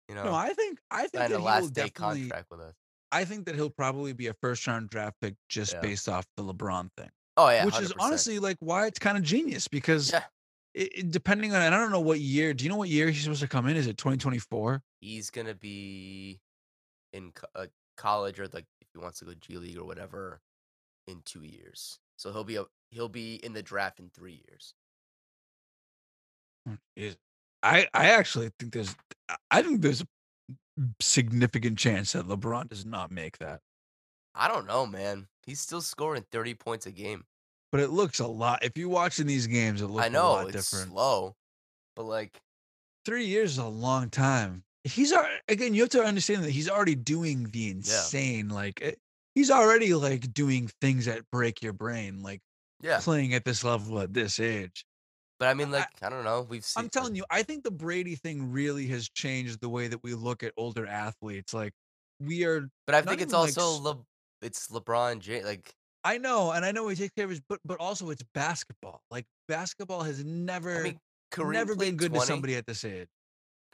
you 0.08 0.14
know 0.14 0.24
No, 0.24 0.34
I 0.34 0.52
think 0.54 0.80
I 0.90 1.02
think 1.02 1.12
that 1.14 1.30
a 1.32 1.34
he 1.34 1.38
will 1.38 1.44
last 1.44 1.74
day 1.74 1.90
definitely. 1.90 2.20
contract 2.22 2.50
with 2.50 2.60
us 2.60 2.74
I 3.12 3.24
think 3.24 3.46
that 3.46 3.54
he'll 3.54 3.70
probably 3.70 4.12
be 4.14 4.26
a 4.28 4.34
first 4.34 4.66
round 4.66 4.88
draft 4.90 5.16
pick 5.20 5.34
just 5.48 5.74
Yeah. 5.74 5.80
based 5.80 6.08
off 6.08 6.26
the 6.36 6.42
LeBron 6.42 6.90
thing, 6.96 7.10
oh 7.36 7.48
yeah 7.50 7.64
which 7.64 7.78
is 7.78 7.92
100%. 7.92 7.96
honestly 8.00 8.38
like 8.38 8.56
why 8.60 8.86
it's 8.86 8.98
kind 8.98 9.16
of 9.18 9.22
genius 9.22 9.68
because 9.68 10.10
Yeah. 10.10 10.24
it, 10.74 10.98
it- 10.98 11.10
depending 11.10 11.54
on 11.54 11.60
and 11.62 11.74
I 11.74 11.78
don't 11.78 11.92
know 11.92 12.00
what 12.00 12.18
year. 12.20 12.54
Do 12.54 12.64
you 12.64 12.70
know 12.70 12.76
what 12.76 12.88
year 12.88 13.10
he's 13.10 13.22
supposed 13.22 13.42
to 13.42 13.48
come 13.48 13.66
in? 13.68 13.76
Is 13.76 13.86
it 13.86 13.96
2024? 13.98 14.82
he's 15.00 15.30
gonna 15.30 15.54
be 15.54 16.40
in 17.12 17.30
co- 17.32 17.46
uh, 17.54 17.66
college 17.96 18.38
or 18.40 18.46
like 18.48 18.64
if 18.80 18.88
he 18.94 18.98
wants 18.98 19.18
to 19.18 19.24
go 19.26 19.34
G 19.34 19.58
League 19.58 19.76
or 19.76 19.84
whatever 19.84 20.40
in 21.08 21.20
two 21.24 21.42
years. 21.42 21.98
So 22.16 22.32
he'll 22.32 22.44
be 22.44 22.56
a, 22.56 22.64
he'll 22.92 23.08
be 23.08 23.34
in 23.44 23.52
the 23.52 23.62
draft 23.62 23.98
in 24.00 24.10
three 24.14 24.42
years. 24.48 24.74
Is 26.96 27.16
I 27.64 27.88
I 27.92 28.10
actually 28.10 28.50
think 28.58 28.72
there's 28.72 28.94
I- 29.28 29.36
I 29.50 29.62
think 29.62 29.80
there's 29.82 30.00
a 30.02 30.06
significant 31.00 31.78
chance 31.78 32.12
that 32.12 32.26
LeBron 32.26 32.68
does 32.68 32.86
not 32.86 33.10
make 33.10 33.38
that. 33.38 33.60
I 34.34 34.48
don't 34.48 34.66
know, 34.66 34.86
man. 34.86 35.26
He's 35.46 35.60
still 35.60 35.80
scoring 35.80 36.24
thirty 36.30 36.54
points 36.54 36.86
a 36.86 36.92
game. 36.92 37.24
But 37.70 37.80
it 37.80 37.90
looks 37.90 38.20
a 38.20 38.26
lot. 38.26 38.64
If 38.64 38.76
you're 38.76 38.88
watching 38.88 39.26
these 39.26 39.46
games, 39.46 39.80
it 39.80 39.86
looks 39.88 40.04
I 40.04 40.08
a 40.08 40.10
know 40.10 40.32
lot 40.32 40.48
it's 40.48 40.70
different. 40.70 40.92
slow, 40.92 41.34
but 41.96 42.04
like 42.04 42.40
Three 43.04 43.26
years 43.26 43.52
is 43.52 43.58
a 43.58 43.66
long 43.66 44.10
time. 44.10 44.62
He's 44.84 45.12
again. 45.48 45.74
You 45.74 45.82
have 45.82 45.90
to 45.90 46.04
understand 46.04 46.44
that 46.44 46.50
he's 46.50 46.68
already 46.68 46.94
doing 46.94 47.48
the 47.52 47.70
insane. 47.70 48.48
Like 48.48 48.80
eh, 48.82 48.92
he's 49.34 49.50
already 49.50 49.94
like 49.94 50.32
doing 50.32 50.70
things 50.80 51.06
that 51.06 51.22
break 51.32 51.62
your 51.62 51.72
brain. 51.72 52.22
Like 52.22 52.40
yeah. 52.80 53.00
playing 53.00 53.34
at 53.34 53.44
this 53.44 53.64
level 53.64 54.00
at 54.00 54.14
this 54.14 54.38
age. 54.38 54.84
But 55.42 55.48
I 55.48 55.54
mean, 55.54 55.72
like 55.72 55.88
I, 56.00 56.08
don't 56.08 56.22
know. 56.22 56.46
We've 56.48 56.64
seen. 56.64 56.84
I'm 56.84 56.88
telling 56.88 57.16
you, 57.16 57.24
I 57.28 57.42
think 57.42 57.64
the 57.64 57.72
Brady 57.72 58.14
thing 58.14 58.52
really 58.52 58.86
has 58.86 59.08
changed 59.08 59.60
the 59.60 59.68
way 59.68 59.88
that 59.88 60.00
we 60.04 60.14
look 60.14 60.44
at 60.44 60.52
older 60.56 60.86
athletes. 60.86 61.52
Like 61.52 61.72
we 62.20 62.44
are 62.44 62.68
but 62.86 62.94
I 62.94 63.02
think 63.02 63.20
it's 63.20 63.32
even, 63.32 63.46
like, 63.46 63.58
also 63.58 63.82
Le, 63.82 63.98
it's 64.40 64.68
LeBron 64.68 65.18
James. 65.18 65.44
Like 65.44 65.74
I 66.04 66.18
know, 66.18 66.52
and 66.52 66.64
I 66.64 66.70
know 66.70 66.86
he 66.86 66.94
takes 66.94 67.12
care 67.16 67.24
of 67.24 67.30
his, 67.30 67.40
but 67.48 67.58
but 67.64 67.80
also 67.80 68.10
it's 68.10 68.22
basketball. 68.32 69.02
Like 69.10 69.26
basketball 69.48 70.04
has 70.04 70.24
never, 70.24 70.78
I 70.78 70.82
mean, 70.84 71.00
never 71.36 71.74
been 71.74 71.96
good 71.96 72.12
20. 72.12 72.20
to 72.20 72.24
somebody 72.24 72.54
at 72.54 72.64
this 72.64 72.84
age. 72.84 73.08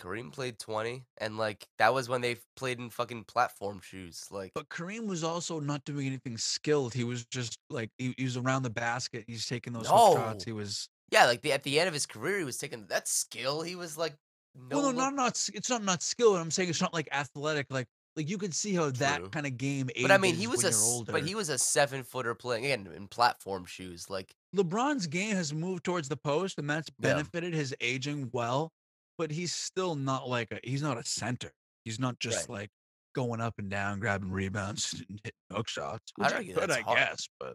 Kareem 0.01 0.33
played 0.33 0.59
twenty, 0.59 1.05
and 1.19 1.37
like 1.37 1.66
that 1.77 1.93
was 1.93 2.09
when 2.09 2.23
they 2.23 2.37
played 2.57 2.79
in 2.79 2.89
fucking 2.89 3.25
platform 3.25 3.81
shoes. 3.83 4.25
Like 4.31 4.53
But 4.55 4.71
Kareem 4.71 5.07
was 5.07 5.23
also 5.23 5.61
not 5.61 5.85
doing 5.85 6.07
anything 6.07 6.39
skilled. 6.39 6.95
He 6.95 7.05
was 7.05 7.27
just 7.27 7.59
like 7.69 7.91
he, 7.99 8.14
he 8.16 8.25
was 8.25 8.39
around 8.39 8.62
the 8.62 8.71
basket. 8.71 9.25
He's 9.27 9.45
taking 9.45 9.75
those 9.75 9.87
hook 9.87 10.16
shots. 10.16 10.47
No. 10.47 10.51
He 10.51 10.53
was 10.53 10.89
yeah, 11.11 11.26
like 11.26 11.42
the 11.42 11.52
at 11.52 11.62
the 11.62 11.78
end 11.78 11.88
of 11.88 11.94
his 11.94 12.06
career, 12.06 12.38
he 12.38 12.44
was 12.44 12.59
taking 12.59 12.86
that 12.88 13.09
skill. 13.09 13.62
He 13.62 13.76
was 13.76 13.96
like 13.98 14.14
no, 14.54 14.78
well, 14.78 14.80
no, 14.80 14.86
look- 14.88 14.96
not 14.96 15.14
not. 15.14 15.48
It's 15.54 15.70
not 15.70 15.82
not 15.84 16.02
skilled. 16.02 16.36
I'm 16.38 16.50
saying 16.50 16.68
it's 16.70 16.80
not 16.80 16.92
like 16.94 17.09
athletic. 17.12 17.66
Like 17.70 17.86
like 18.16 18.28
you 18.28 18.38
could 18.38 18.54
see 18.54 18.74
how 18.74 18.84
True. 18.84 18.92
that 18.92 19.30
kind 19.30 19.46
of 19.46 19.56
game. 19.56 19.88
But 20.02 20.11
I 20.11 20.18
mean, 20.18 20.34
he 20.34 20.46
was 20.48 20.64
a 20.64 20.72
older. 20.90 21.12
but 21.12 21.24
he 21.24 21.34
was 21.36 21.48
a 21.50 21.59
seven 21.59 22.02
footer 22.02 22.34
playing 22.34 22.64
again 22.64 22.88
in 22.96 23.06
platform 23.06 23.64
shoes. 23.64 24.11
Like 24.11 24.34
LeBron's 24.56 25.06
game 25.06 25.36
has 25.36 25.52
moved 25.54 25.84
towards 25.84 26.09
the 26.09 26.16
post, 26.16 26.59
and 26.59 26.68
that's 26.68 26.88
Yeah. 26.98 27.12
benefited 27.14 27.54
his 27.54 27.74
aging 27.80 28.30
well. 28.32 28.72
But 29.18 29.30
he's 29.30 29.52
still 29.52 29.94
not 29.94 30.28
like 30.28 30.50
a. 30.50 30.59
He's 30.64 30.82
not 30.82 30.98
a 30.98 31.04
center. 31.04 31.52
He's 31.84 32.00
not 32.00 32.18
just 32.18 32.48
Right. 32.48 32.61
like 32.62 32.70
going 33.14 33.40
up 33.40 33.54
and 33.59 33.70
down, 33.70 34.00
grabbing 34.00 34.30
rebounds, 34.32 34.92
and 35.09 35.20
hitting 35.22 35.38
hook 35.52 35.68
shots. 35.68 36.12
Which 36.16 36.32
argue 36.32 36.54
good, 36.54 36.68
that's 36.70 36.78
I 36.78 36.82
hard. 36.82 36.98
guess. 36.98 37.28
But 37.38 37.54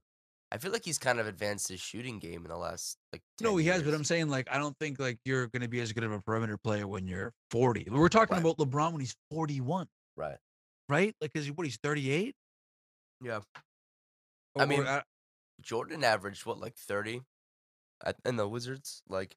I 0.53 0.57
feel 0.57 0.71
like 0.71 0.85
he's 0.85 0.99
kind 0.99 1.19
of 1.19 1.25
advanced 1.25 1.67
his 1.67 1.79
shooting 1.81 2.19
game 2.19 2.43
in 2.45 2.49
the 2.49 2.57
last 2.57 2.97
like. 3.11 3.21
10 3.39 3.45
no, 3.49 3.57
he 3.57 3.65
has. 3.67 3.81
But. 3.81 3.93
I'm 3.95 4.03
saying 4.03 4.29
like 4.29 4.47
I 4.51 4.59
don't 4.59 4.77
think 4.79 4.99
like 4.99 5.17
you're 5.25 5.47
going 5.47 5.63
to 5.63 5.67
be 5.67 5.79
as 5.81 5.91
good 5.91 6.03
of 6.03 6.11
a 6.11 6.21
perimeter 6.21 6.57
player 6.57 6.87
when 6.87 7.07
you're 7.07 7.33
40. 7.51 7.87
We're 7.89 8.07
talking 8.07 8.35
Right. 8.37 8.41
about 8.45 8.57
LeBron 8.57 8.91
when 8.91 8.99
he's 9.01 9.15
41, 9.31 9.87
right. 10.15 10.37
right? 10.87 11.15
Like, 11.19 11.31
is 11.33 11.45
he 11.45 11.51
what? 11.51 11.65
He's 11.65 11.77
38. 11.81 12.35
Yeah, 13.23 13.39
I 14.55 14.59
Or- 14.59 14.63
or, 14.63 14.67
mean, 14.67 14.85
uh, 14.85 15.01
Jordan 15.61 16.03
averaged 16.03 16.45
what 16.45 16.59
like 16.59 16.75
thirty, 16.75 17.21
at, 18.05 18.17
in 18.25 18.35
the 18.35 18.47
Wizards. 18.47 19.01
Like 19.09 19.35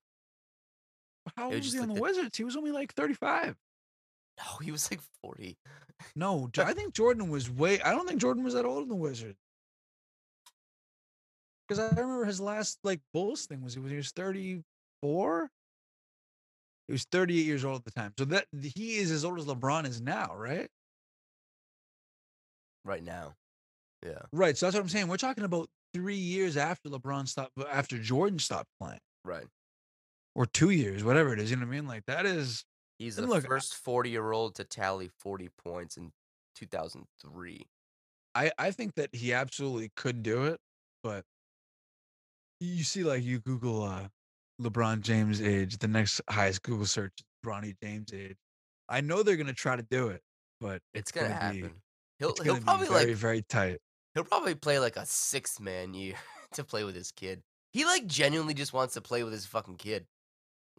how 1.37 1.47
old 1.47 1.55
was 1.55 1.65
was 1.67 1.73
he 1.73 1.79
on 1.79 1.89
like 1.89 1.89
the 1.89 1.95
the- 1.95 2.03
Wizards? 2.03 2.37
He 2.37 2.45
was 2.45 2.57
only 2.57 2.73
like 2.73 2.93
35. 2.95 3.57
no, 4.39 4.45
he 4.63 4.71
was 4.73 4.91
like 4.91 5.01
forty. 5.23 5.57
No, 6.15 6.51
I 6.59 6.75
think 6.75 6.93
Jordan 6.95 7.31
was 7.31 7.49
way. 7.49 7.81
I 7.81 7.93
don't 7.93 8.07
think 8.07 8.21
Jordan 8.21 8.43
was 8.45 8.55
that 8.55 8.65
old 8.67 8.83
in 8.83 8.89
the 8.89 8.95
Wizards. 8.97 9.39
Because 11.67 11.79
I 11.81 11.89
remember 11.89 12.25
his 12.25 12.41
last 12.41 12.79
like 12.85 13.01
Bulls 13.13 13.47
thing 13.47 13.63
was 13.63 13.75
he 13.75 13.81
was 13.81 13.91
he 13.91 13.97
was 13.97 14.11
34. 14.13 15.51
He 16.87 16.93
was 16.93 17.05
38 17.11 17.45
years 17.45 17.65
old 17.65 17.79
at 17.79 17.85
the 17.85 17.91
time. 17.91 18.13
So 18.19 18.25
that 18.27 18.47
he 18.61 18.97
is 18.97 19.11
as 19.11 19.25
old 19.25 19.39
as 19.39 19.47
LeBron 19.47 19.87
is 19.87 20.01
now, 20.01 20.35
right? 20.37 20.69
right 22.87 23.05
now. 23.05 23.35
Yeah, 24.05 24.21
Right. 24.33 24.57
So 24.57 24.67
that's 24.67 24.77
what 24.77 24.83
I'm 24.83 24.89
saying. 24.89 25.09
We're 25.09 25.17
talking 25.17 25.45
about 25.45 25.69
three 25.93 26.17
years 26.17 26.57
after 26.57 26.89
LeBron 26.89 27.27
stopped, 27.27 27.53
after 27.71 27.99
Jordan 27.99 28.39
stopped 28.39 28.69
playing, 28.81 29.01
right. 29.25 29.47
or 30.35 30.47
two 30.47 30.71
years, 30.71 31.03
whatever 31.03 31.33
it 31.33 31.41
is. 31.41 31.51
You 31.51 31.57
know 31.57 31.67
what 31.67 31.73
I 31.73 31.77
mean? 31.77 31.89
Like 31.89 32.05
that 32.07 32.25
is. 32.25 32.65
He's 32.99 33.17
the 33.17 33.27
look, 33.27 33.47
first 33.47 33.75
forty-year-old 33.75 34.55
to 34.55 34.65
tally 34.65 35.11
forty 35.19 35.51
points 35.65 35.97
in 35.97 36.13
two 36.55 36.67
thousand 36.67 37.05
three. 37.21 37.67
I 38.35 38.53
I 38.59 38.71
think 38.71 38.95
that 38.95 39.15
he 39.15 39.33
absolutely 39.33 39.91
could 39.97 40.23
do 40.23 40.45
it, 40.45 40.61
but 41.03 41.25
you 42.61 42.85
see, 42.85 43.05
like 43.05 43.23
you 43.23 43.39
Google 43.41 43.83
uh 43.83 44.09
LeBron 44.61 45.01
James 45.01 45.43
age, 45.43 45.79
the 45.79 45.89
next 45.89 46.21
highest 46.29 46.63
Google 46.63 46.87
search 46.87 47.13
is 47.19 47.25
Bronny 47.45 47.75
James 47.83 48.13
age. 48.13 48.37
I 48.89 49.01
know 49.01 49.23
they're 49.23 49.37
gonna 49.37 49.53
try 49.53 49.77
to 49.77 49.83
do 49.91 50.09
it, 50.09 50.23
but 50.61 50.81
It's 50.95 51.11
it's, 51.11 51.13
gonna, 51.13 51.29
be 51.29 51.35
happen. 51.35 51.75
He'll 52.19 52.31
it's 52.31 52.43
he'll 52.43 52.55
gonna 52.55 52.65
probably 52.65 52.87
be 52.87 52.93
very 52.93 53.07
like 53.07 53.17
very 53.17 53.43
tight. 53.43 53.79
he'll 54.15 54.25
probably 54.25 54.55
play 54.55 54.79
like 54.79 54.97
a 54.97 55.05
six 55.07 55.61
man 55.61 55.93
year 55.95 56.15
to 56.53 56.65
play 56.65 56.85
with 56.85 56.95
his 56.95 57.13
kid. 57.13 57.43
He 57.73 57.85
like 57.85 58.07
genuinely 58.07 58.55
just 58.55 58.73
wants 58.73 58.95
to 58.95 59.01
play 59.01 59.23
with 59.23 59.33
his 59.33 59.45
fucking 59.47 59.77
kid. 59.77 60.07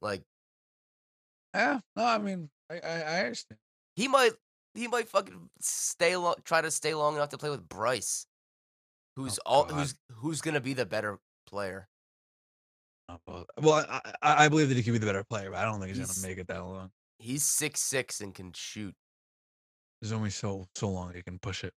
Like 0.02 0.24
Yeah, 1.54 1.80
no, 1.96 2.06
I 2.06 2.18
mean, 2.18 2.50
I 2.72 2.80
I, 2.80 3.02
I 3.02 3.20
understand. 3.26 3.60
he 3.96 4.08
might 4.08 4.32
he 4.74 4.88
might 4.88 5.08
fucking 5.10 5.50
stay 5.60 6.16
long 6.18 6.36
try 6.44 6.62
to 6.62 6.72
stay 6.72 6.94
long 6.94 7.16
enough 7.16 7.30
to 7.30 7.38
play 7.38 7.50
with 7.50 7.68
Bryce. 7.68 8.26
Who's 9.16 9.38
all 9.40 9.66
God. 9.66 9.76
who's 9.76 9.96
who's 10.12 10.42
gonna 10.42 10.62
be 10.62 10.74
the 10.74 10.86
better 10.86 11.20
player. 11.48 11.88
Uh, 13.10 13.18
Well, 13.62 13.86
I, 13.90 14.02
I 14.22 14.46
I 14.46 14.50
believe 14.50 14.68
that 14.70 14.76
he 14.78 14.84
could 14.84 14.92
be 14.94 14.98
the 15.00 15.06
better 15.06 15.24
player, 15.24 15.50
but 15.50 15.60
I 15.60 15.64
don't 15.66 15.80
think 15.80 15.90
he's, 15.90 15.98
He's- 15.98 16.18
gonna 16.20 16.28
make 16.28 16.38
it 16.38 16.48
that 16.48 16.60
long. 16.60 16.92
He's 17.20 17.44
six 17.44 17.80
six 17.82 18.22
and 18.22 18.36
can 18.36 18.52
shoot. 18.54 18.94
There's 20.02 20.12
only 20.12 20.30
so 20.30 20.68
so 20.76 20.90
long 20.90 21.14
he 21.16 21.24
can 21.24 21.40
push 21.40 21.64
it. 21.64 21.74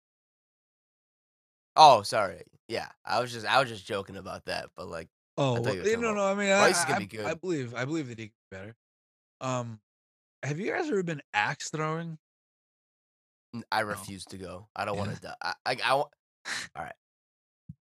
Oh, 1.76 2.02
sorry. 2.02 2.42
Yeah, 2.68 2.88
I 3.06 3.20
was 3.20 3.32
just 3.32 3.46
I 3.46 3.60
was 3.60 3.70
just 3.70 3.86
joking 3.86 4.18
about 4.18 4.46
that, 4.46 4.70
but 4.76 4.88
like 4.88 5.10
Oh 5.38 5.62
well, 5.62 5.76
you 5.76 5.84
eh, 5.84 5.96
no, 5.98 6.14
no. 6.14 6.24
I 6.24 6.34
mean, 6.34 6.50
I, 6.50 6.70
is 6.70 6.78
I, 6.88 6.98
be 6.98 7.20
I- 7.20 7.32
I 7.32 7.34
believe 7.36 7.76
I 7.76 7.86
believe 7.86 8.08
that 8.08 8.18
he 8.18 8.28
can 8.28 8.34
be 8.50 8.58
better. 8.58 8.76
Um, 9.42 9.80
have 10.44 10.60
you 10.60 10.72
guys 10.72 10.88
ever 10.90 11.04
been 11.04 11.22
axe 11.34 11.70
throwing? 11.70 12.18
I 13.72 13.82
No. 13.82 13.88
refuse 13.88 14.26
to 14.26 14.38
go. 14.38 14.68
I 14.76 14.86
don't 14.86 14.98
want 14.98 15.14
to 15.16 15.22
die. 15.22 15.36
I, 15.42 15.54
I, 15.66 15.78
I 15.86 15.94
wa- 15.94 16.10
all 16.76 16.84
right. 16.84 16.94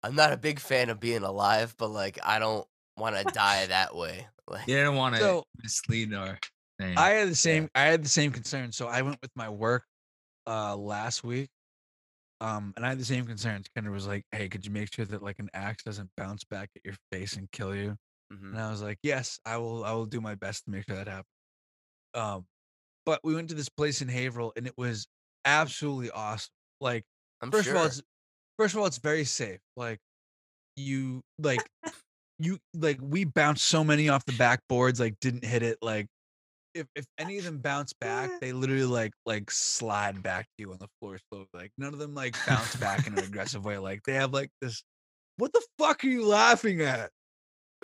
I'm 0.07 0.15
not 0.15 0.33
a 0.33 0.37
big 0.37 0.61
fan 0.61 0.89
of 0.91 1.01
being 1.01 1.23
alive, 1.23 1.75
but 1.79 1.89
like 1.91 2.19
I 2.25 2.39
don't 2.39 2.67
want 2.97 3.17
to 3.17 3.25
die 3.25 3.67
that 3.69 3.95
way. 3.97 4.27
Like 4.49 4.67
You 4.69 4.77
didn't 4.77 4.95
want 4.97 5.15
to 5.17 5.21
So- 5.21 5.45
mislead 5.63 6.15
our 6.15 6.39
thing. 6.79 6.97
I 6.97 7.11
had 7.11 7.29
the 7.29 7.35
same 7.35 7.69
I 7.75 7.83
had 7.83 8.05
the 8.05 8.09
same 8.09 8.31
concern. 8.33 8.73
So 8.73 8.87
I 8.87 9.03
went 9.03 9.19
with 9.23 9.31
my 9.35 9.49
work 9.49 9.85
uh 10.47 10.77
last 10.77 11.25
week. 11.25 11.49
Um 12.41 12.73
and 12.77 12.85
I 12.87 12.91
had 12.91 12.99
the 13.01 13.05
same 13.05 13.27
concerns. 13.27 13.67
Kendra 13.77 13.91
was 13.91 14.07
like, 14.07 14.25
Hey, 14.33 14.49
could 14.49 14.65
you 14.65 14.71
make 14.73 14.95
sure 14.95 15.05
that 15.07 15.23
like 15.23 15.39
an 15.39 15.51
axe 15.55 15.83
doesn't 15.83 16.11
bounce 16.17 16.45
back 16.45 16.71
at 16.77 16.83
your 16.85 16.95
face 17.11 17.35
and 17.37 17.51
kill 17.51 17.75
you? 17.75 17.97
mhm. 18.33 18.51
And 18.53 18.59
I 18.61 18.71
was 18.71 18.83
like, 18.83 18.99
Yes, 19.03 19.41
I 19.45 19.57
will 19.57 19.85
I 19.85 19.93
will 19.93 20.07
do 20.07 20.21
my 20.21 20.35
best 20.37 20.65
to 20.65 20.71
make 20.71 20.85
sure 20.87 20.97
that 20.97 21.09
happens. 21.09 21.27
Um 22.15 22.47
but 23.05 23.21
we 23.25 23.35
went 23.35 23.49
to 23.49 23.55
this 23.55 23.69
place 23.69 24.03
in 24.03 24.09
Haverhill 24.09 24.53
and 24.57 24.67
it 24.67 24.75
was 24.77 25.07
absolutely 25.45 26.11
awesome. 26.11 26.51
Like 26.81 27.05
I'm 27.41 27.51
first 27.51 27.65
sure. 27.65 27.75
of 27.75 27.81
all, 27.81 27.87
it's 27.87 28.03
first 28.59 28.75
of 28.75 28.81
all, 28.81 28.87
it's 28.87 28.99
very 28.99 29.25
safe. 29.25 29.61
Like 29.77 29.99
you 30.77 31.23
like 31.39 31.61
you 32.39 32.59
like 32.75 32.99
we 33.01 33.25
bounced 33.25 33.65
so 33.65 33.83
many 33.83 34.09
off 34.09 34.25
the 34.25 34.33
backboards, 34.33 35.01
like 35.01 35.15
didn't 35.21 35.45
hit 35.45 35.63
it. 35.63 35.79
Like 35.83 36.07
if 36.75 36.87
if 36.95 37.07
any 37.19 37.39
of 37.39 37.45
them 37.45 37.59
bounce 37.59 37.93
back, 37.93 38.31
they 38.41 38.53
literally 38.53 38.85
like 38.85 39.13
like 39.25 39.51
slide 39.51 40.23
back 40.23 40.45
to 40.45 40.63
you 40.63 40.73
on 40.73 40.79
the 40.79 40.89
floor 41.01 41.19
slowly. 41.31 41.47
Like 41.55 41.73
none 41.79 41.93
of 41.93 41.99
them 41.99 42.15
like 42.15 42.37
bounce 42.47 42.77
back 42.77 43.07
in 43.07 43.19
an 43.19 43.25
aggressive 43.25 43.65
way. 43.65 43.79
Like 43.79 44.03
they 44.07 44.15
have 44.15 44.33
like 44.33 44.51
this. 44.61 44.83
What 45.39 45.53
the 45.53 45.63
fuck 45.79 46.05
are 46.05 46.09
you 46.09 46.27
laughing 46.27 46.81
at? 46.81 47.11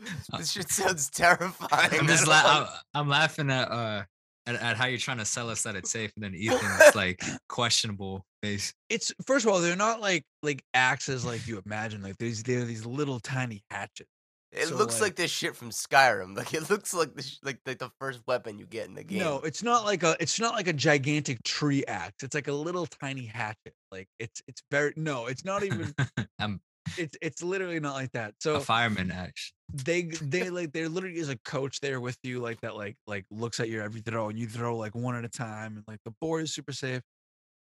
this 0.39 0.53
shit 0.53 0.71
sounds 0.71 1.11
terrifying. 1.11 2.01
I'm 2.01 2.07
just 2.07 2.25
don't 2.25 2.31
la- 2.31 2.43
I'm, 2.45 2.67
I'm 2.95 3.09
laughing 3.09 3.51
at 3.51 3.71
uh 3.71 4.03
at, 4.47 4.57
at 4.57 4.77
how 4.77 4.87
you're 4.87 4.99
trying 4.99 5.19
to 5.19 5.25
sell 5.25 5.51
us 5.51 5.63
that 5.63 5.77
it's 5.77 5.91
safe, 5.91 6.13
and 6.17 6.25
then 6.25 6.35
Ethan's 6.35 6.95
like 6.95 7.23
questionable 7.49 8.25
face. 8.43 8.75
It's 8.89 9.13
first 9.27 9.45
of 9.47 9.53
all, 9.53 9.61
they're 9.61 9.77
not 9.77 10.01
like 10.01 10.25
like 10.43 10.63
axes 10.75 11.25
like 11.25 11.47
you 11.47 11.63
imagine. 11.65 12.03
Like 12.03 12.19
these 12.19 12.43
they're 12.43 12.65
these 12.65 12.85
little 12.85 13.21
tiny 13.21 13.63
hatchets. 13.71 14.11
it 14.53 14.67
so, 14.69 14.77
looks 14.77 14.95
like- 14.95 15.03
like 15.11 15.17
this 15.17 15.31
shit 15.31 15.57
from 15.57 15.71
Skyrim. 15.71 16.37
Like 16.37 16.53
it 16.55 16.69
looks 16.71 16.93
like 16.93 17.15
the 17.15 17.23
sh- 17.23 17.39
like 17.43 17.59
the, 17.65 17.75
the 17.75 17.91
first 18.01 18.21
weapon 18.27 18.59
you 18.59 18.67
get 18.67 18.87
in 18.87 18.95
the 18.95 19.05
game. 19.05 19.21
No, 19.21 19.39
it's 19.39 19.63
not 19.63 19.85
like 19.85 20.03
a 20.03 20.17
it's 20.21 20.41
not 20.41 20.55
like 20.55 20.69
a 20.69 20.73
gigantic 20.73 21.43
tree 21.45 21.85
axe. 21.87 22.23
It's 22.23 22.35
like 22.35 22.49
a 22.49 22.53
little 22.53 22.87
tiny 22.87 23.27
hatchet. 23.27 23.75
Like 23.91 24.09
it's 24.19 24.43
it's 24.49 24.63
very 24.71 24.93
no, 24.97 25.27
it's 25.27 25.45
not 25.45 25.63
even 25.63 25.95
I'm 25.99 26.27
um 26.41 26.61
it's 26.99 27.17
it's 27.23 27.43
literally 27.43 27.79
not 27.79 27.95
like 27.95 28.11
that. 28.13 28.35
So 28.41 28.57
a 28.57 28.61
fireman, 28.61 29.13
axe. 29.13 29.53
they 29.73 30.03
they 30.23 30.51
like 30.51 30.73
there 30.73 30.89
literally 30.89 31.19
is 31.19 31.29
a 31.29 31.39
coach 31.39 31.81
there 31.81 32.01
with 32.01 32.19
you 32.25 32.41
like 32.41 32.61
that 32.63 32.75
like 32.77 32.97
like 33.07 33.25
looks 33.31 33.61
at 33.61 33.69
your 33.69 33.83
every 33.85 34.01
throw 34.01 34.29
and 34.29 34.39
you 34.39 34.47
throw 34.49 34.77
like 34.77 34.95
one 34.95 35.15
at 35.15 35.25
a 35.25 35.29
time 35.29 35.77
and 35.77 35.85
like 35.87 36.01
the 36.05 36.13
board 36.21 36.43
is 36.43 36.53
super 36.53 36.73
safe 36.73 37.01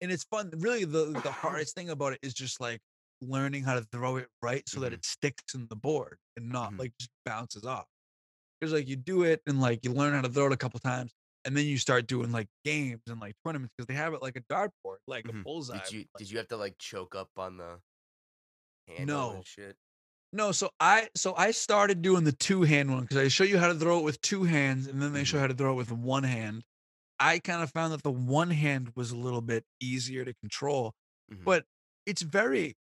and 0.00 0.10
it's 0.12 0.24
fun 0.24 0.50
really 0.58 0.84
the 0.84 1.06
the 1.24 1.30
hardest 1.42 1.74
thing 1.74 1.90
about 1.90 2.12
it 2.12 2.18
is 2.22 2.34
just 2.34 2.60
like 2.60 2.80
learning 3.22 3.62
how 3.62 3.74
to 3.74 3.82
throw 3.92 4.16
it 4.16 4.28
right 4.42 4.66
so 4.68 4.80
that 4.80 4.92
Mhm. 4.92 4.96
it 4.96 5.04
sticks 5.04 5.54
in 5.54 5.66
the 5.68 5.76
board 5.76 6.16
and 6.36 6.48
not 6.48 6.72
Mhm. 6.72 6.78
like 6.78 6.92
just 6.98 7.10
bounces 7.26 7.64
off 7.64 7.86
because 8.58 8.72
like 8.72 8.88
you 8.88 8.96
do 8.96 9.22
it 9.24 9.42
and 9.46 9.60
like 9.60 9.84
you 9.84 9.92
learn 9.92 10.14
how 10.14 10.22
to 10.22 10.28
throw 10.28 10.46
it 10.46 10.52
a 10.52 10.56
couple 10.56 10.80
times 10.80 11.12
and 11.44 11.56
then 11.56 11.64
you 11.66 11.76
start 11.78 12.06
doing 12.06 12.32
like 12.32 12.48
games 12.64 13.02
and 13.08 13.20
like 13.20 13.34
tournaments 13.44 13.72
because 13.76 13.86
they 13.86 13.94
have 13.94 14.14
it 14.14 14.22
like 14.22 14.36
a 14.36 14.40
dartboard 14.52 14.98
like 15.06 15.24
Mhm. 15.26 15.40
a 15.40 15.42
bullseye 15.44 15.78
Did 15.78 15.92
you 15.92 15.98
like- 16.00 16.08
did 16.18 16.30
you 16.30 16.38
have 16.38 16.48
to 16.48 16.56
like 16.56 16.76
choke 16.78 17.14
up 17.14 17.30
on 17.36 17.56
the 17.58 17.80
handle 18.88 19.30
No. 19.30 19.36
and 19.36 19.46
shit? 19.46 19.76
No, 20.32 20.52
so 20.52 20.70
I 20.78 21.10
so 21.16 21.34
I 21.34 21.50
started 21.50 22.02
doing 22.02 22.22
the 22.24 22.32
two 22.32 22.62
hand 22.62 22.90
one 22.92 23.02
because 23.02 23.16
I 23.16 23.26
show 23.28 23.42
you 23.42 23.58
how 23.58 23.66
to 23.66 23.74
throw 23.74 23.98
it 23.98 24.02
with 24.04 24.20
two 24.20 24.44
hands, 24.44 24.86
and 24.86 25.02
then 25.02 25.12
they 25.12 25.24
show 25.24 25.38
Mhm. 25.38 25.40
how 25.40 25.46
to 25.48 25.54
throw 25.54 25.72
it 25.72 25.76
with 25.76 25.90
one 25.90 26.22
hand. 26.22 26.64
I 27.20 27.38
kind 27.40 27.62
of 27.62 27.70
found 27.72 27.92
that 27.92 28.02
the 28.02 28.10
one 28.12 28.50
hand 28.50 28.92
was 28.96 29.10
a 29.12 29.16
little 29.16 29.42
bit 29.42 29.64
easier 29.80 30.24
to 30.24 30.34
control, 30.34 30.94
Mhm. 31.32 31.44
but 31.44 31.66
it's 32.06 32.22
very, 32.22 32.76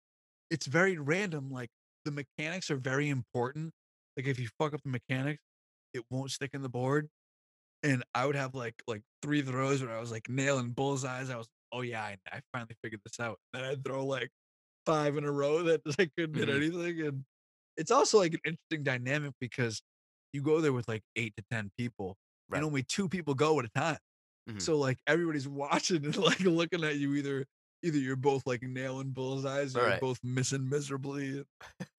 it's 0.50 0.66
very 0.66 0.98
random. 0.98 1.50
Like 1.50 1.70
the 2.04 2.12
mechanics 2.12 2.70
are 2.70 2.76
very 2.78 3.08
important. 3.10 3.72
Like 4.16 4.26
if 4.26 4.38
you 4.40 4.48
fuck 4.58 4.74
up 4.74 4.82
the 4.84 4.90
mechanics, 4.90 5.42
it 5.94 6.04
won't 6.10 6.30
stick 6.32 6.50
in 6.54 6.62
the 6.62 6.68
board. 6.70 7.08
And 7.82 8.04
I 8.14 8.26
would 8.26 8.36
have 8.36 8.54
like 8.54 8.82
like 8.88 9.02
three 9.22 9.42
throws 9.42 9.82
where 9.82 9.96
I 9.96 10.00
was 10.00 10.10
like 10.12 10.28
nailing 10.28 10.72
bullseyes. 10.72 11.30
I 11.30 11.36
was, 11.36 11.48
oh 11.72 11.82
yeah, 11.82 12.02
I, 12.04 12.18
I 12.32 12.42
finally 12.52 12.76
figured 12.82 13.02
this 13.04 13.20
out. 13.20 13.38
Then 13.52 13.64
I'd 13.64 13.84
throw 13.84 14.04
like 14.06 14.30
five 14.86 15.16
in 15.18 15.24
a 15.24 15.32
row 15.32 15.62
that 15.64 15.82
I 16.00 16.10
couldn't 16.18 16.36
hit 16.36 16.48
Mhm. 16.48 16.56
anything. 16.56 17.02
And 17.06 17.24
it's 17.76 17.90
also 17.92 18.18
like 18.18 18.34
an 18.34 18.40
interesting 18.46 18.84
dynamic 18.84 19.34
because 19.40 19.82
you 20.32 20.42
go 20.42 20.60
there 20.60 20.72
with 20.74 20.88
like 20.88 21.02
eight 21.16 21.34
to 21.38 21.44
ten 21.50 21.70
people, 21.78 22.16
Right. 22.48 22.58
and 22.58 22.66
only 22.66 22.82
two 22.84 23.08
people 23.08 23.34
go 23.34 23.58
at 23.60 23.66
a 23.66 23.70
time. 23.70 23.98
Mhm. 24.48 24.60
So 24.60 24.76
like 24.78 24.98
everybody's 25.06 25.48
watching 25.48 26.04
and 26.04 26.16
like 26.16 26.40
looking 26.40 26.84
at 26.84 26.96
you 26.96 27.14
either 27.14 27.46
either 27.82 27.98
you're 27.98 28.16
both 28.16 28.46
like 28.46 28.62
nailing 28.62 29.10
bullseyes 29.12 29.76
or 29.76 29.86
you're 29.88 29.98
both 30.00 30.18
missing 30.24 30.68
miserably. 30.68 31.44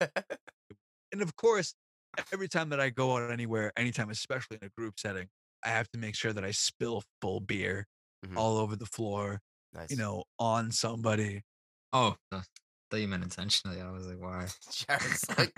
And 1.12 1.22
of 1.22 1.36
course, 1.36 1.74
every 2.32 2.48
time 2.48 2.68
that 2.70 2.80
I 2.80 2.90
go 2.90 3.16
out 3.16 3.30
anywhere, 3.30 3.72
anytime, 3.76 4.10
especially 4.10 4.58
in 4.60 4.66
a 4.66 4.70
group 4.70 4.98
setting, 4.98 5.28
I 5.64 5.68
have 5.70 5.90
to 5.90 5.98
make 5.98 6.14
sure 6.14 6.32
that 6.32 6.44
I 6.44 6.52
spill 6.52 7.02
full 7.20 7.40
beer 7.40 7.86
Mhm. 8.24 8.36
all 8.36 8.58
over 8.58 8.76
the 8.76 8.86
floor, 8.86 9.40
nice. 9.72 9.90
you 9.90 9.96
know, 9.96 10.24
on 10.38 10.70
somebody. 10.70 11.42
Oh, 11.92 12.16
I 12.32 12.42
thought 12.90 12.96
you 13.00 13.08
meant 13.08 13.24
intentionally. 13.24 13.80
I 13.80 13.90
was 13.90 14.06
like, 14.06 14.20
why? 14.20 14.48
Jared's 14.70 15.28
like 15.36 15.54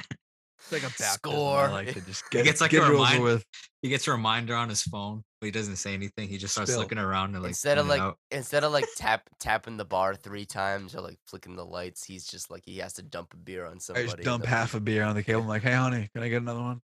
It's 0.62 0.72
like 0.72 0.82
a 0.82 0.86
baptism. 0.86 1.20
I 1.24 1.28
Score. 1.30 1.68
like 1.68 1.92
to 1.92 2.00
just 2.02 2.24
He 2.32 2.42
gets, 2.42 2.60
like, 2.60 2.70
get 2.70 2.82
a 2.82 2.84
it 2.84 2.86
over 2.86 2.92
remind- 2.94 3.22
with. 3.22 3.44
He 3.82 3.88
gets 3.88 4.06
a 4.06 4.12
reminder 4.12 4.54
on 4.54 4.68
his 4.68 4.82
phone, 4.82 5.24
but 5.40 5.46
he 5.46 5.50
doesn't 5.50 5.74
say 5.76 5.92
anything. 5.92 6.28
He 6.28 6.38
just 6.38 6.54
starts 6.54 6.70
Spill. 6.70 6.82
looking 6.82 6.98
around 6.98 7.34
and 7.34 7.42
like 7.42 7.50
instead 7.50 7.78
of 7.78 7.88
like 7.88 8.00
out. 8.00 8.16
instead 8.30 8.62
of 8.62 8.70
like 8.70 8.84
tap 8.96 9.28
tapping 9.40 9.76
the 9.76 9.84
bar 9.84 10.14
three 10.14 10.44
times 10.44 10.94
or 10.94 11.00
like 11.00 11.18
flicking 11.26 11.56
the 11.56 11.64
lights, 11.64 12.04
he's 12.04 12.24
just 12.24 12.48
like 12.48 12.62
he 12.64 12.78
has 12.78 12.92
to 12.94 13.02
dump 13.02 13.34
a 13.34 13.36
beer 13.36 13.66
on 13.66 13.74
I 13.74 13.78
somebody. 13.78 14.04
just 14.06 14.16
and 14.18 14.24
dump 14.24 14.44
half 14.46 14.74
a 14.74 14.80
beer 14.80 15.02
on 15.02 15.16
the 15.16 15.22
cable. 15.24 15.40
I'm 15.42 15.48
like, 15.48 15.62
hey, 15.62 15.72
honey, 15.74 16.08
can 16.14 16.22
I 16.22 16.28
get 16.28 16.42
another 16.42 16.60
one? 16.60 16.80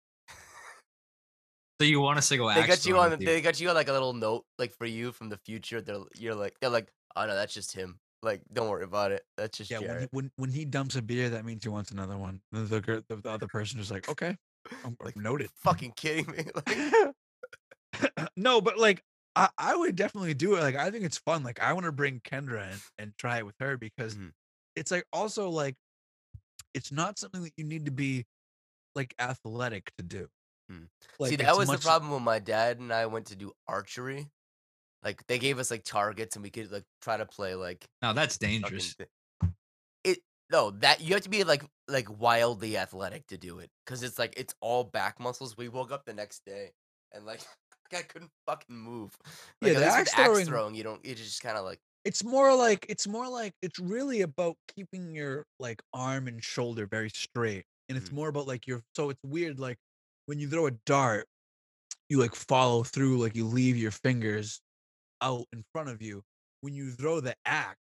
So 1.78 1.84
you 1.86 2.00
want 2.00 2.16
us 2.16 2.28
to 2.30 2.38
go? 2.38 2.52
They 2.54 2.66
got 2.66 2.86
you 2.86 2.96
on. 2.98 3.10
with 3.10 3.20
They 3.20 3.42
got 3.42 3.60
you 3.60 3.68
on 3.68 3.74
like 3.74 3.88
a 3.88 3.92
little 3.92 4.14
note 4.14 4.46
like 4.58 4.72
for 4.72 4.86
you 4.86 5.12
from 5.12 5.28
the 5.28 5.36
future. 5.36 5.82
They're 5.82 5.98
you're 6.16 6.34
like 6.34 6.54
they're 6.60 6.70
like 6.70 6.88
oh 7.14 7.26
no 7.26 7.34
that's 7.34 7.52
just 7.52 7.72
him. 7.74 7.98
Like 8.22 8.42
don't 8.52 8.68
worry 8.68 8.84
about 8.84 9.12
it. 9.12 9.24
That's 9.36 9.58
just 9.58 9.70
Yeah, 9.70 9.80
when 9.80 10.00
he, 10.00 10.08
when 10.10 10.30
when 10.36 10.50
he 10.50 10.64
dumps 10.64 10.96
a 10.96 11.02
beer, 11.02 11.28
that 11.30 11.44
means 11.44 11.62
he 11.62 11.68
wants 11.68 11.90
another 11.90 12.16
one. 12.16 12.40
And 12.52 12.68
the, 12.68 12.80
gir- 12.80 13.02
the, 13.08 13.16
the 13.16 13.30
other 13.30 13.46
person 13.46 13.78
is 13.80 13.90
like, 13.90 14.08
okay, 14.08 14.36
I'm, 14.84 14.96
Like, 15.02 15.16
noted. 15.16 15.50
Fucking 15.62 15.92
kidding 15.96 16.26
me. 16.30 16.44
Like, 16.54 18.28
no, 18.36 18.60
but 18.60 18.78
like 18.78 19.02
I, 19.34 19.48
I 19.58 19.76
would 19.76 19.96
definitely 19.96 20.34
do 20.34 20.56
it. 20.56 20.60
Like 20.60 20.76
I 20.76 20.90
think 20.90 21.04
it's 21.04 21.18
fun. 21.18 21.42
Like 21.42 21.60
I 21.60 21.72
want 21.72 21.86
to 21.86 21.92
bring 21.92 22.20
Kendra 22.20 22.70
in 22.72 22.78
and 22.98 23.12
try 23.18 23.38
it 23.38 23.46
with 23.46 23.54
her 23.60 23.76
because 23.76 24.14
Mhm. 24.14 24.32
it's 24.74 24.90
like 24.90 25.06
also 25.12 25.48
like 25.50 25.76
it's 26.74 26.92
not 26.92 27.18
something 27.18 27.42
that 27.42 27.52
you 27.56 27.64
need 27.64 27.86
to 27.86 27.90
be 27.90 28.26
like 28.94 29.14
athletic 29.18 29.90
to 29.98 30.04
do. 30.04 30.28
Mm. 30.70 30.88
Like 31.18 31.30
See, 31.30 31.36
that 31.36 31.56
was 31.56 31.68
the 31.70 31.78
problem 31.78 32.10
when 32.12 32.22
my 32.22 32.38
dad 32.38 32.80
and 32.80 32.92
I 32.92 33.06
went 33.06 33.26
to 33.26 33.36
do 33.36 33.52
archery. 33.68 34.28
Like 35.06 35.24
they 35.28 35.38
gave 35.38 35.60
us 35.60 35.70
like 35.70 35.84
targets 35.84 36.34
and 36.34 36.42
we 36.42 36.50
could 36.50 36.72
like 36.72 36.82
try 37.00 37.16
to 37.16 37.24
play 37.26 37.54
like 37.54 37.86
Now 38.02 38.12
that's 38.12 38.36
dangerous. 38.38 38.96
It 40.02 40.18
no 40.50 40.72
that 40.80 41.00
you 41.00 41.14
have 41.14 41.22
to 41.22 41.30
be 41.30 41.44
like 41.44 41.64
like 41.86 42.08
wildly 42.20 42.76
athletic 42.76 43.24
to 43.28 43.36
do 43.38 43.60
it 43.60 43.70
because 43.84 44.02
it's 44.02 44.18
like 44.18 44.34
it's 44.36 44.52
all 44.60 44.82
back 44.82 45.20
muscles. 45.20 45.56
We 45.56 45.68
woke 45.68 45.92
up 45.92 46.04
the 46.06 46.12
next 46.12 46.44
day 46.44 46.72
and 47.12 47.24
like 47.24 47.40
I 47.94 48.02
couldn't 48.02 48.32
fucking 48.48 48.76
move. 48.76 49.16
Yeah, 49.62 49.68
Like, 49.74 49.78
the 49.78 49.86
axe 49.86 49.98
with 50.10 50.18
axe 50.18 50.26
throwing- 50.26 50.46
throwing, 50.46 50.74
you 50.74 50.82
don't. 50.82 51.04
You 51.06 51.14
just 51.14 51.40
kind 51.40 51.56
of 51.56 51.64
like 51.64 51.78
It's 52.04 52.24
more 52.24 52.52
like 52.56 52.84
it's 52.88 53.06
more 53.06 53.28
like 53.28 53.52
it's 53.62 53.78
really 53.78 54.22
about 54.22 54.56
keeping 54.74 55.12
your 55.14 55.44
like 55.60 55.80
arm 55.94 56.26
and 56.26 56.42
shoulder 56.42 56.88
very 56.88 57.10
straight, 57.10 57.64
and 57.88 57.96
it's 57.96 58.08
Mhm. 58.10 58.14
more 58.14 58.28
about 58.30 58.48
like 58.48 58.66
your. 58.66 58.82
So 58.96 59.10
it's 59.10 59.22
weird. 59.24 59.60
Like 59.60 59.78
when 60.26 60.40
you 60.40 60.48
throw 60.50 60.66
a 60.66 60.72
dart, 60.84 61.28
you 62.08 62.18
like 62.18 62.34
follow 62.34 62.82
through, 62.82 63.18
like 63.22 63.36
you 63.36 63.46
leave 63.46 63.76
your 63.76 63.92
fingers 63.92 64.60
out 65.20 65.46
in 65.52 65.64
front 65.72 65.88
of 65.88 66.02
you. 66.02 66.22
When 66.60 66.74
you 66.74 66.90
throw 66.92 67.20
the 67.20 67.36
axe, 67.44 67.78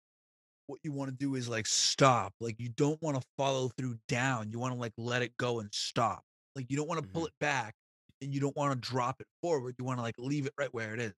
what 0.67 0.79
you 0.83 0.91
want 0.91 1.11
to 1.11 1.15
do 1.17 1.35
is 1.35 1.47
like 1.49 1.67
stop. 1.67 2.33
Like 2.39 2.55
you 2.59 2.69
don't 2.69 3.01
want 3.01 3.19
to 3.19 3.27
follow 3.37 3.69
through 3.77 3.97
down. 4.07 4.51
You 4.51 4.59
want 4.59 4.73
to 4.73 4.79
like 4.79 4.93
let 4.97 5.21
it 5.21 5.37
go 5.37 5.59
and 5.59 5.73
stop. 5.73 6.23
Like 6.55 6.67
you 6.69 6.77
don't 6.77 6.87
want 6.87 7.01
to 7.01 7.07
pull 7.07 7.23
Mhm. 7.23 7.27
it 7.27 7.33
back 7.39 7.75
and 8.21 8.33
you 8.33 8.39
don't 8.39 8.55
want 8.55 8.73
to 8.73 8.89
drop 8.89 9.21
it 9.21 9.27
forward. 9.41 9.75
You 9.79 9.85
want 9.85 9.99
to 9.99 10.03
like 10.03 10.15
leave 10.17 10.45
it 10.47 10.53
right 10.57 10.73
where 10.73 10.93
it 10.93 10.99
is, 10.99 11.13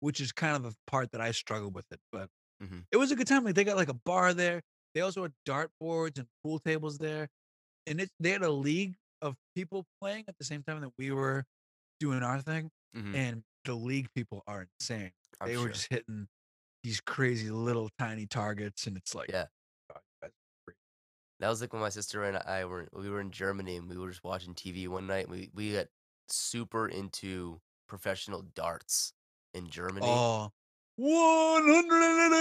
which 0.00 0.20
is 0.20 0.32
kind 0.32 0.56
of 0.56 0.62
the 0.62 0.74
part 0.86 1.10
that 1.12 1.20
I 1.20 1.32
struggle 1.32 1.70
with 1.70 1.86
it. 1.92 2.00
But 2.12 2.30
Mhm. 2.62 2.86
it 2.92 2.96
was 2.96 3.10
a 3.10 3.16
good 3.16 3.26
time. 3.26 3.44
Like 3.44 3.54
they 3.56 3.64
got 3.64 3.76
like 3.76 3.88
a 3.88 3.94
bar 3.94 4.34
there. 4.34 4.62
They 4.94 5.00
also 5.02 5.22
had 5.22 5.34
dart 5.44 5.70
boards 5.80 6.18
and 6.18 6.28
pool 6.44 6.60
tables 6.60 6.98
there. 6.98 7.28
And 7.86 8.00
it 8.00 8.10
they 8.20 8.30
had 8.32 8.42
a 8.42 8.50
league 8.50 8.96
of 9.22 9.36
people 9.56 9.86
playing 10.00 10.24
at 10.28 10.38
the 10.38 10.44
same 10.44 10.62
time 10.64 10.80
that 10.82 10.92
we 10.98 11.10
were 11.12 11.44
doing 12.00 12.22
our 12.22 12.40
thing. 12.42 12.70
Mhm. 12.96 13.14
And 13.14 13.44
the 13.64 13.74
league 13.74 14.12
people 14.14 14.42
are 14.46 14.62
insane. 14.80 15.12
I'm 15.40 15.48
they 15.48 15.56
were 15.56 15.68
just 15.68 15.88
hitting 15.90 16.28
these 16.82 17.00
crazy 17.00 17.50
little 17.50 17.90
tiny 17.98 18.26
targets, 18.26 18.86
and 18.86 18.96
it's 18.96 19.14
like, 19.14 19.30
Yeah. 19.30 19.46
"God, 19.90 20.00
you 20.02 20.18
guys 20.22 20.30
are 20.30 20.64
great." 20.66 20.76
That 21.40 21.48
was 21.48 21.60
like 21.60 21.72
when 21.72 21.82
my 21.82 21.88
sister 21.90 22.24
and 22.24 22.36
I 22.38 22.64
were 22.64 22.88
we 22.92 23.10
were 23.10 23.20
in 23.20 23.30
Germany 23.30 23.76
and 23.76 23.88
we 23.88 23.96
were 23.98 24.08
just 24.10 24.24
watching 24.24 24.54
TV 24.54 24.88
one 24.88 25.06
night. 25.06 25.26
And 25.26 25.32
we 25.32 25.50
we 25.54 25.72
got 25.72 25.88
super 26.28 26.88
into 26.88 27.60
professional 27.88 28.42
darts 28.42 29.12
in 29.54 29.68
Germany. 29.68 30.06
Oh, 30.08 30.52
100 30.96 32.32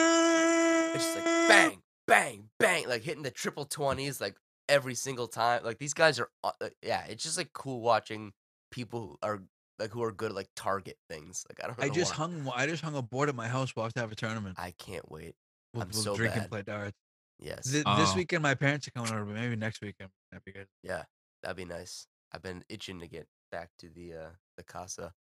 It's 0.96 1.04
just 1.04 1.16
like 1.16 1.26
bang, 1.26 1.82
bang, 2.08 2.50
bang, 2.60 2.88
like 2.88 3.04
hitting 3.04 3.24
the 3.24 3.32
triple 3.32 3.66
twenties 3.66 4.22
like 4.22 4.38
every 4.70 4.96
single 4.96 5.28
time. 5.28 5.64
Like 5.64 5.78
these 5.78 5.94
guys 5.94 6.20
are, 6.20 6.30
uh, 6.44 6.52
yeah. 6.82 7.06
It's 7.06 7.24
just 7.24 7.38
like 7.38 7.54
cool 7.54 7.82
watching 7.82 8.34
people 8.72 9.02
who 9.02 9.18
are 9.22 9.44
like 9.80 9.92
who 9.92 10.04
are 10.04 10.12
good 10.12 10.32
at 10.32 10.36
like 10.36 10.50
target 10.56 10.98
things. 11.10 11.46
Like 11.50 11.64
I 11.64 11.68
don't. 11.68 11.80
I 11.84 11.88
know 11.88 11.94
just 11.94 12.12
why. 12.12 12.28
hung. 12.28 12.52
I 12.56 12.68
just 12.68 12.84
hung 12.84 12.96
a 12.96 13.02
board 13.02 13.30
at 13.30 13.36
my 13.36 13.48
house. 13.48 13.72
Have 13.76 13.94
to 13.94 14.00
have 14.00 14.12
a 14.12 14.16
tournament. 14.16 14.56
I 14.60 14.72
can't 14.78 15.10
wait. 15.12 15.36
We'll, 15.74 15.84
I'm 15.84 15.90
we'll 15.94 16.02
so 16.04 16.16
drink 16.16 16.36
and 16.36 16.50
play 16.50 16.62
darts. 16.64 16.98
Yes. 17.40 17.64
Th- 17.70 17.84
This 17.84 18.12
Oh. 18.12 18.16
weekend, 18.16 18.44
my 18.44 18.56
parents 18.56 18.88
are 18.88 18.92
coming 18.92 19.12
over, 19.14 19.26
but 19.26 19.34
maybe 19.36 19.56
next 19.58 19.82
weekend. 19.82 20.10
That'd 20.32 20.46
be 20.46 20.54
good. 20.54 20.68
Yeah, 20.84 21.04
that'd 21.44 21.58
be 21.58 21.66
nice. 21.66 22.08
I've 22.32 22.42
been 22.42 22.64
itching 22.70 23.00
to 23.02 23.08
get 23.08 23.28
back 23.52 23.70
to 23.80 23.90
the 23.90 24.14
uh 24.14 24.30
the 24.58 24.64
casa. 24.64 25.14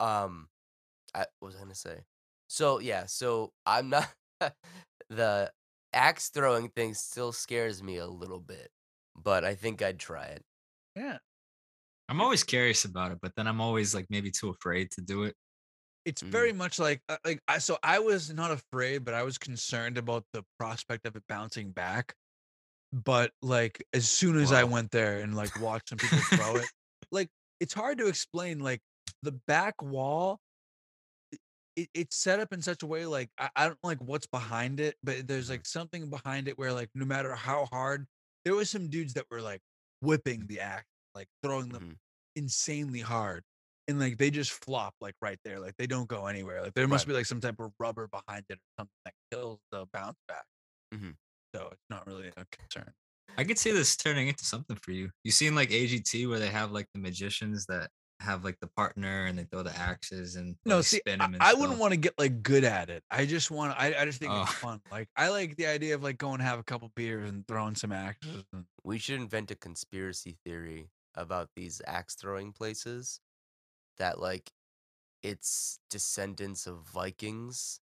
Um, 0.00 0.48
I 1.14 1.26
was 1.40 1.56
I 1.56 1.58
gonna 1.58 1.74
say? 1.74 2.04
So 2.48 2.78
yeah, 2.78 3.06
so 3.06 3.52
I'm 3.66 3.88
not 3.90 4.08
the 5.10 5.52
axe 5.92 6.28
throwing 6.30 6.68
thing 6.68 6.94
still 6.94 7.32
scares 7.32 7.82
me 7.82 7.96
a 7.96 8.06
little 8.06 8.40
bit, 8.40 8.70
but 9.16 9.44
I 9.44 9.54
think 9.54 9.82
I'd 9.82 9.98
try 9.98 10.24
it. 10.26 10.44
Yeah, 10.96 11.18
I'm 12.12 12.20
always 12.20 12.44
curious 12.44 12.84
about 12.84 13.12
it, 13.12 13.18
but 13.22 13.32
then 13.36 13.46
I'm 13.46 13.60
always 13.60 13.94
like 13.94 14.06
maybe 14.10 14.30
too 14.30 14.50
afraid 14.50 14.90
to 14.92 15.00
do 15.00 15.24
it. 15.24 15.34
it's 16.04 16.22
Mm. 16.22 16.30
very 16.30 16.52
much 16.52 16.78
like 16.78 17.02
uh, 17.08 17.18
like 17.24 17.40
I. 17.48 17.58
So 17.58 17.78
I 17.82 17.98
was 18.00 18.32
not 18.32 18.50
afraid, 18.50 19.04
but 19.04 19.14
I 19.14 19.22
was 19.22 19.38
concerned 19.38 19.98
about 19.98 20.24
the 20.32 20.44
prospect 20.58 21.06
of 21.06 21.16
it 21.16 21.24
bouncing 21.28 21.72
back. 21.72 22.14
But 22.92 23.32
like 23.42 23.84
as 23.94 24.08
soon 24.10 24.38
as 24.38 24.52
I 24.52 24.64
went 24.64 24.92
there 24.92 25.20
and 25.20 25.36
like 25.36 25.56
watched 25.56 25.90
some 25.90 26.00
people 26.00 26.24
throw 26.34 26.58
it, 26.58 26.70
like 27.12 27.30
it's 27.60 27.74
hard 27.74 27.98
to 27.98 28.08
explain. 28.08 28.60
Like 28.60 28.80
the 29.22 29.32
back 29.48 29.82
wall, 29.82 30.40
it, 31.76 31.88
it's 31.94 32.16
set 32.16 32.40
up 32.40 32.52
in 32.52 32.62
such 32.62 32.82
a 32.82 32.86
way 32.86 33.06
like 33.06 33.30
I, 33.38 33.50
I 33.56 33.66
don't 33.68 33.78
like 33.82 33.98
what's 34.00 34.26
behind 34.26 34.80
it, 34.80 34.96
but 35.02 35.26
there's 35.26 35.48
Mhm. 35.48 35.50
like 35.50 35.66
something 35.66 36.10
behind 36.10 36.48
it 36.48 36.58
where 36.58 36.72
like 36.72 36.90
no 36.94 37.04
matter 37.04 37.34
how 37.34 37.66
hard, 37.66 38.06
there 38.44 38.54
was 38.54 38.70
some 38.70 38.88
dudes 38.90 39.14
that 39.14 39.26
were 39.30 39.40
like 39.42 39.60
whipping 40.00 40.46
the 40.46 40.60
axe, 40.60 40.86
like 41.14 41.28
throwing 41.42 41.68
them 41.70 41.82
Mhm. 41.92 41.96
insanely 42.36 43.00
hard. 43.00 43.44
And 43.88 43.98
like 43.98 44.16
they 44.18 44.30
just 44.30 44.52
flop 44.64 44.94
like 45.00 45.14
right 45.20 45.38
there, 45.44 45.58
like 45.60 45.74
they 45.76 45.86
don't 45.86 46.08
go 46.08 46.26
anywhere. 46.26 46.62
Like 46.62 46.74
there 46.74 46.86
must 46.88 47.06
Right. 47.06 47.12
be 47.12 47.16
like 47.18 47.26
some 47.26 47.40
type 47.40 47.58
of 47.60 47.72
rubber 47.78 48.08
behind 48.08 48.44
it 48.48 48.58
or 48.58 48.68
something 48.78 48.94
that 49.04 49.14
kills 49.30 49.60
the 49.72 49.86
bounce 49.92 50.18
back. 50.28 50.44
Mhm. 50.94 51.16
So 51.54 51.68
it's 51.72 51.82
not 51.90 52.06
really 52.06 52.28
a 52.36 52.44
concern. 52.46 52.94
I 53.36 53.44
could 53.44 53.58
see 53.58 53.72
this 53.72 53.96
turning 53.96 54.28
into 54.28 54.44
something 54.44 54.76
for 54.76 54.92
you. 54.92 55.10
You 55.24 55.32
seen 55.32 55.54
like 55.54 55.70
AGT 55.70 56.26
where 56.28 56.38
they 56.38 56.50
have 56.50 56.70
like 56.72 56.86
the 56.94 57.00
magicians 57.00 57.66
that 57.66 57.90
have 58.20 58.44
like 58.44 58.56
the 58.60 58.68
partner 58.68 59.24
and 59.26 59.36
they 59.36 59.44
throw 59.44 59.62
the 59.64 59.76
axes 59.76 60.36
and 60.36 60.56
No, 60.64 60.76
like, 60.76 60.84
see, 60.84 60.98
spin 60.98 61.20
I, 61.20 61.24
them. 61.24 61.34
And 61.34 61.42
I 61.42 61.54
wouldn't 61.54 61.78
want 61.80 61.92
to 61.92 61.96
get 61.96 62.14
like 62.18 62.42
good 62.42 62.62
at 62.62 62.88
it. 62.88 63.02
I 63.10 63.26
just 63.26 63.50
want. 63.50 63.76
I, 63.78 64.00
I 64.00 64.04
just 64.04 64.20
think 64.20 64.32
it's 64.32 64.50
Oh. 64.50 64.54
fun. 64.54 64.80
Like 64.92 65.08
I 65.16 65.28
like 65.30 65.56
the 65.56 65.66
idea 65.66 65.94
of 65.96 66.02
like 66.04 66.18
going 66.18 66.40
have 66.40 66.58
a 66.60 66.62
couple 66.62 66.88
beers 66.94 67.28
and 67.28 67.46
throwing 67.48 67.74
some 67.74 67.90
axes. 67.90 68.44
We 68.84 68.98
should 68.98 69.20
invent 69.20 69.50
a 69.50 69.56
conspiracy 69.56 70.38
theory 70.44 70.88
about 71.14 71.50
these 71.56 71.80
axe 71.86 72.14
throwing 72.14 72.52
places 72.52 73.20
that 73.98 74.18
like 74.20 74.50
it's 75.22 75.78
descendants 75.90 76.66
of 76.66 76.78
Vikings 76.92 77.80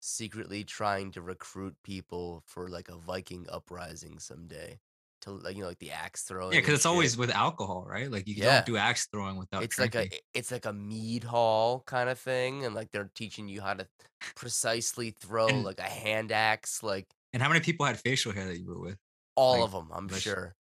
secretly 0.00 0.64
trying 0.64 1.12
to 1.12 1.22
recruit 1.22 1.74
people 1.84 2.42
for 2.46 2.68
like 2.68 2.88
a 2.88 2.96
Viking 2.96 3.46
uprising 3.50 4.18
someday 4.18 4.80
to 5.22 5.30
like 5.30 5.54
you 5.54 5.62
know 5.62 5.68
like 5.68 5.78
the 5.78 5.92
axe 5.92 6.22
throwing. 6.24 6.52
Yeah, 6.52 6.60
because 6.60 6.74
it's 6.74 6.86
always 6.86 7.16
with 7.16 7.30
alcohol, 7.30 7.86
right? 7.88 8.10
Like 8.10 8.26
you 8.26 8.34
Yeah. 8.36 8.56
don't 8.56 8.66
do 8.66 8.76
axe 8.76 9.06
throwing 9.06 9.36
without 9.36 9.62
it's 9.62 9.76
drinking. 9.76 10.00
like 10.00 10.12
a 10.14 10.20
it's 10.38 10.50
like 10.50 10.66
a 10.66 10.72
mead 10.72 11.22
hall 11.24 11.82
kind 11.86 12.08
of 12.10 12.18
thing 12.18 12.64
and 12.64 12.74
like 12.74 12.90
they're 12.90 13.10
teaching 13.14 13.48
you 13.48 13.60
how 13.62 13.74
to 13.74 13.86
precisely 14.34 15.10
throw 15.10 15.46
And- 15.48 15.64
like 15.64 15.78
a 15.78 15.82
hand 15.82 16.32
axe 16.32 16.82
like 16.82 17.06
and 17.32 17.42
how 17.42 17.48
many 17.48 17.60
people 17.60 17.86
had 17.86 17.98
facial 18.00 18.32
hair 18.32 18.46
that 18.46 18.58
you 18.58 18.66
were 18.66 18.78
with? 18.80 18.98
all 19.34 19.54
Like, 19.54 19.62
of 19.64 19.72
them 19.72 19.88
i'm 19.92 20.06
like- 20.08 20.20
sure 20.20 20.54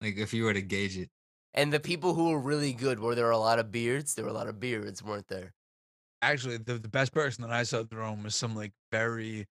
Like 0.00 0.16
if 0.16 0.32
you 0.32 0.44
were 0.44 0.54
to 0.54 0.62
gauge 0.62 0.96
it. 0.96 1.10
and 1.54 1.72
the 1.72 1.80
people 1.80 2.14
who 2.14 2.30
were 2.30 2.40
really 2.40 2.72
good 2.72 3.00
were 3.00 3.14
there 3.14 3.30
a 3.30 3.38
lot 3.38 3.58
of 3.58 3.70
beards 3.70 4.14
there 4.14 4.24
were 4.24 4.30
a 4.30 4.34
lot 4.34 4.48
of 4.48 4.58
beards 4.60 5.02
weren't 5.02 5.28
there 5.28 5.54
actually, 6.22 6.58
the, 6.58 6.78
the 6.78 6.88
best 6.88 7.12
person 7.12 7.42
that 7.42 7.50
I 7.52 7.62
saw 7.62 7.84
throwing 7.84 8.22
was 8.22 8.34
some 8.36 8.54
like 8.54 8.72
very 8.92 9.46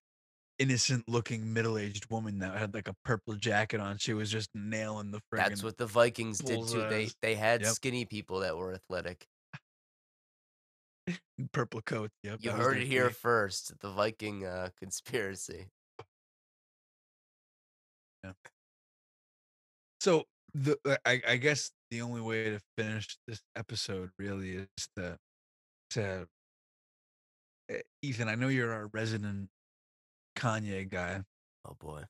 innocent 0.60 1.10
looking 1.10 1.54
middle 1.54 1.78
aged 1.78 2.10
woman 2.12 2.40
that 2.40 2.58
had 2.58 2.74
like 2.74 2.88
a 2.88 2.96
purple 3.06 3.36
jacket 3.36 3.80
on. 3.82 3.98
She 3.98 4.14
was 4.14 4.32
just 4.32 4.50
nailing 4.56 5.12
the 5.12 5.22
friggin' 5.34 5.40
that's 5.46 5.64
what 5.64 5.78
the 5.78 5.86
vikings 5.86 6.40
did 6.40 6.68
too 6.68 6.86
they 6.90 7.10
they 7.22 7.36
had 7.36 7.62
Yep. 7.62 7.76
skinny 7.76 8.06
people 8.06 8.40
that 8.40 8.58
were 8.58 8.74
athletic 8.74 9.28
purple 11.52 11.82
coat. 11.82 12.12
Yep, 12.24 12.40
you 12.42 12.52
heard 12.52 12.78
it 12.78 12.88
here 12.88 13.06
thing. 13.06 13.16
first 13.16 13.80
the 13.80 13.90
viking 13.92 14.46
uh 14.46 14.70
conspiracy 14.78 15.70
So 20.00 20.26
the 20.54 20.78
uh, 20.86 20.98
I, 21.06 21.22
I 21.28 21.36
guess 21.38 21.72
the 21.92 22.02
only 22.02 22.22
way 22.22 22.46
to 22.52 22.60
finish 22.78 23.18
this 23.28 23.42
episode 23.56 24.10
really 24.18 24.52
is 24.52 24.68
to 24.96 25.18
to 25.92 26.28
uh, 27.72 27.76
Ethan. 28.02 28.28
I 28.30 28.36
know 28.36 28.48
you're 28.48 28.72
our 28.74 28.88
resident 28.94 29.50
Kanye 30.38 30.90
guy. 30.90 31.22
oh 31.68 31.76
boy 31.80 32.04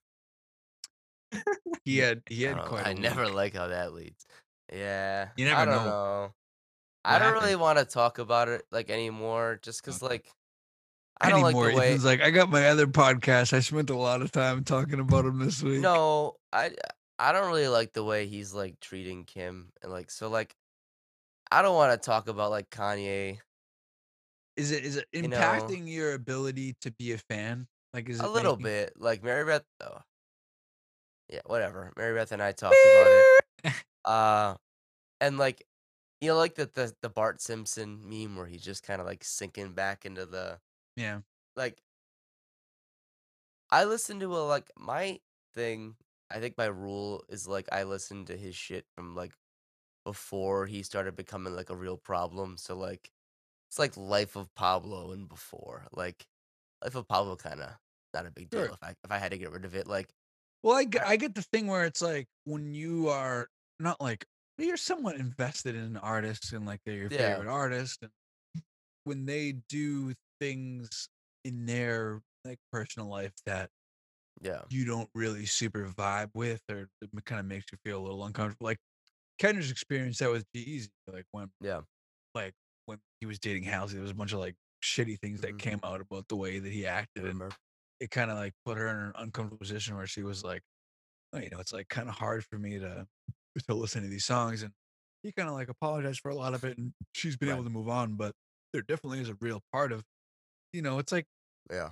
He 1.85 1.97
had 1.97 2.21
he 2.27 2.45
I, 2.45 2.49
had 2.49 2.57
don't- 2.57 2.67
quite. 2.67 2.87
I 2.87 2.93
never 2.93 3.25
week. 3.25 3.33
like 3.33 3.55
how 3.55 3.67
that 3.67 3.93
leads 3.93 4.25
yeah 4.71 5.29
You 5.35 5.47
i 5.47 5.49
never 5.49 5.65
don't 5.65 5.85
know. 5.85 5.89
know 5.89 6.33
i 7.03 7.13
don't 7.17 7.29
happened? 7.29 7.43
really 7.43 7.55
want 7.55 7.79
to 7.79 7.85
talk 7.85 8.19
about 8.19 8.49
it 8.49 8.63
like 8.71 8.91
anymore 8.91 9.57
just 9.63 9.83
because 9.83 9.99
like 10.03 10.29
i 11.19 11.29
don't 11.31 11.43
anymore. 11.43 11.63
like 11.65 11.73
the 11.73 11.79
way 11.79 11.87
Ethan's 11.87 12.05
like, 12.05 12.21
I 12.21 12.29
got 12.29 12.49
my 12.51 12.69
other 12.69 12.85
podcast. 12.87 13.51
I 13.53 13.61
spent 13.61 13.89
a 13.89 13.95
lot 13.97 14.21
of 14.21 14.31
time 14.31 14.63
talking 14.63 14.99
about 14.99 15.25
him 15.25 15.39
this 15.39 15.61
week. 15.63 15.81
No, 15.81 16.35
I 16.53 16.71
I 17.19 17.31
don't 17.33 17.47
really 17.47 17.67
like 17.67 17.91
the 17.93 18.03
way 18.03 18.27
he's 18.27 18.53
like 18.53 18.79
treating 18.79 19.25
Kim 19.25 19.71
and 19.83 19.91
like 19.91 20.09
so 20.09 20.29
like 20.29 20.55
I 21.51 21.61
don't 21.61 21.75
want 21.75 21.91
to 21.91 22.05
talk 22.05 22.29
about 22.29 22.49
like 22.49 22.69
Kanye 22.69 23.39
is 24.55 24.71
it 24.71 24.85
is 24.85 24.95
it 24.97 25.05
you 25.11 25.27
know, 25.27 25.37
impacting 25.37 25.87
your 25.91 26.13
ability 26.13 26.75
to 26.81 26.91
be 26.91 27.11
a 27.11 27.17
fan? 27.17 27.67
Like, 27.93 28.07
is 28.09 28.19
it 28.19 28.25
a 28.25 28.29
little 28.29 28.55
making- 28.55 28.63
bit 28.65 28.93
like 28.97 29.23
Mary 29.23 29.45
Beth 29.45 29.63
though. 29.79 30.01
Yeah, 31.29 31.41
whatever. 31.45 31.91
Mary 31.97 32.15
Beth 32.17 32.31
and 32.31 32.41
I 32.41 32.51
talked 32.53 32.75
about 32.85 33.07
it. 33.65 33.73
Uh 34.05 34.55
and 35.19 35.37
like 35.37 35.65
you 36.21 36.29
know 36.29 36.37
like 36.37 36.55
the 36.55 36.69
the, 36.73 36.93
the 37.01 37.09
Bart 37.09 37.41
Simpson 37.41 37.99
meme 38.09 38.37
where 38.37 38.45
he's 38.47 38.63
just 38.63 38.81
kind 38.81 39.01
of 39.01 39.05
like 39.05 39.23
sinking 39.25 39.73
back 39.73 40.05
into 40.05 40.25
the 40.25 40.57
Yeah, 40.95 41.19
like 41.57 41.77
I 43.69 43.83
listen 43.83 44.19
to 44.21 44.35
a 44.35 44.39
like 44.47 44.71
my 44.77 45.19
thing. 45.53 45.95
I 46.31 46.39
think 46.39 46.57
my 46.57 46.65
rule 46.65 47.23
is 47.29 47.47
like 47.47 47.67
I 47.71 47.83
listen 47.83 48.25
to 48.25 48.37
his 48.37 48.55
shit 48.55 48.87
from 48.95 49.15
like 49.15 49.33
before 50.05 50.67
he 50.67 50.83
started 50.83 51.15
becoming 51.15 51.55
like 51.55 51.69
a 51.71 51.77
real 51.77 51.97
problem. 51.97 52.57
So 52.57 52.77
like 52.77 53.11
it's 53.69 53.79
like 53.79 53.97
Life 53.97 54.35
of 54.37 54.53
Pablo 54.55 55.11
and 55.13 55.29
before. 55.29 55.87
Like 55.93 56.27
Life 56.83 56.95
of 56.95 57.07
Pablo 57.09 57.35
kind 57.37 57.61
of 57.61 57.77
not 58.13 58.27
a 58.27 58.31
big 58.31 58.51
deal 58.51 58.63
Sure. 58.63 58.73
if 58.73 58.83
I 58.83 58.91
if 59.03 59.11
I 59.11 59.19
had 59.19 59.31
to 59.33 59.39
get 59.39 59.51
rid 59.51 59.65
of 59.65 59.75
it. 59.75 59.87
Like 59.87 60.13
Well, 60.63 60.75
I 60.75 60.83
get, 60.83 61.05
I 61.05 61.15
get 61.15 61.35
the 61.35 61.41
thing 61.41 61.67
where 61.67 61.85
it's 61.85 62.01
like 62.01 62.27
when 62.45 62.73
you 62.73 63.07
are 63.09 63.47
not 63.79 64.01
like 64.01 64.25
you're 64.57 64.77
somewhat 64.77 65.15
invested 65.15 65.75
in 65.75 65.83
an 65.83 65.97
artist 65.97 66.51
and 66.51 66.65
like 66.65 66.81
they're 66.85 66.95
your 66.95 67.09
Yeah. 67.09 67.09
favorite 67.11 67.47
artist, 67.47 67.99
and 68.03 68.11
when 69.05 69.25
they 69.25 69.53
do 69.69 70.13
things 70.39 71.09
in 71.45 71.65
their 71.65 72.21
like 72.45 72.59
personal 72.71 73.09
life 73.09 73.33
that 73.45 73.69
yeah, 74.41 74.65
you 74.69 74.85
don't 74.85 75.09
really 75.15 75.45
super 75.45 75.85
vibe 75.87 76.31
with, 76.35 76.63
or 76.69 76.89
it 77.01 77.25
kind 77.25 77.39
of 77.39 77.45
makes 77.47 77.65
you 77.71 77.77
feel 77.85 77.99
a 78.01 78.03
little 78.03 78.23
uncomfortable. 78.25 78.65
Like 78.65 78.79
Kendra's 79.41 79.71
experienced 79.71 80.19
that 80.21 80.31
with 80.31 80.45
G-Eazy, 80.55 80.89
like 81.13 81.25
when 81.31 81.51
Yeah. 81.61 81.81
like 82.35 82.53
when 82.85 82.99
he 83.19 83.25
was 83.25 83.39
dating 83.39 83.63
Halsey, 83.63 83.95
there 83.95 84.01
was 84.03 84.11
a 84.11 84.15
bunch 84.15 84.33
of 84.33 84.39
like 84.39 84.55
shitty 84.83 85.19
things 85.19 85.41
that 85.41 85.57
Mhm. 85.57 85.59
came 85.59 85.79
out 85.83 86.01
about 86.01 86.27
the 86.27 86.35
way 86.35 86.59
that 86.59 86.71
he 86.71 86.85
acted, 86.85 87.25
and 87.25 87.41
it 87.99 88.11
kind 88.11 88.31
of 88.31 88.37
like 88.37 88.53
put 88.65 88.77
her 88.77 88.87
in 88.87 88.97
an 88.97 89.13
uncomfortable 89.15 89.57
position 89.59 89.95
where 89.95 90.07
she 90.07 90.23
was 90.23 90.43
like, 90.43 90.63
oh, 91.33 91.39
you 91.39 91.49
know, 91.49 91.59
it's 91.59 91.73
like 91.73 91.89
kind 91.89 92.09
of 92.09 92.15
hard 92.15 92.45
for 92.45 92.57
me 92.59 92.79
to 92.79 93.07
to 93.67 93.73
listen 93.75 94.03
to 94.03 94.09
these 94.09 94.25
songs, 94.25 94.63
and 94.63 94.73
he 95.23 95.31
kind 95.33 95.49
of 95.49 95.55
like 95.55 95.69
apologized 95.69 96.21
for 96.21 96.29
a 96.31 96.35
lot 96.35 96.53
of 96.53 96.63
it, 96.63 96.77
and 96.77 96.93
she's 97.13 97.37
been 97.37 97.49
able 97.49 97.63
to 97.63 97.69
move 97.69 97.89
on, 97.89 98.15
but 98.15 98.33
there 98.73 98.81
definitely 98.83 99.21
is 99.21 99.29
a 99.29 99.37
real 99.41 99.61
part 99.73 99.91
of, 99.91 100.03
you 100.73 100.81
know, 100.83 100.99
it's 100.99 101.11
like 101.13 101.25
Yeah. 101.69 101.91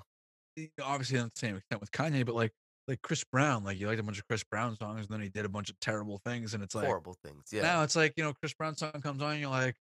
Obviously 0.82 1.18
not 1.18 1.34
the 1.34 1.40
same 1.40 1.56
extent 1.56 1.82
with 1.82 1.92
Kanye, 1.92 2.26
but 2.26 2.36
like 2.36 2.52
like 2.88 3.02
Chris 3.02 3.24
Brown, 3.24 3.64
like 3.64 3.80
you 3.80 3.88
liked 3.88 4.00
a 4.00 4.04
bunch 4.04 4.18
of 4.18 4.28
Chris 4.28 4.44
Brown 4.44 4.78
songs, 4.78 5.02
and 5.02 5.10
then 5.10 5.22
he 5.22 5.30
did 5.30 5.46
a 5.46 5.50
bunch 5.50 5.70
of 5.70 5.80
terrible 5.80 6.20
things, 6.26 6.54
and 6.54 6.64
it's 6.64 6.74
like 6.76 6.86
Horrible 6.86 7.18
things. 7.24 7.44
Yeah. 7.52 7.64
now 7.64 7.84
it's 7.84 7.96
like 7.96 8.14
you 8.18 8.24
know 8.24 8.34
Chris 8.34 8.54
Brown 8.54 8.76
song 8.76 8.92
comes 9.02 9.22
on, 9.22 9.32
and 9.34 9.42
you're 9.42 9.50
like, 9.50 9.76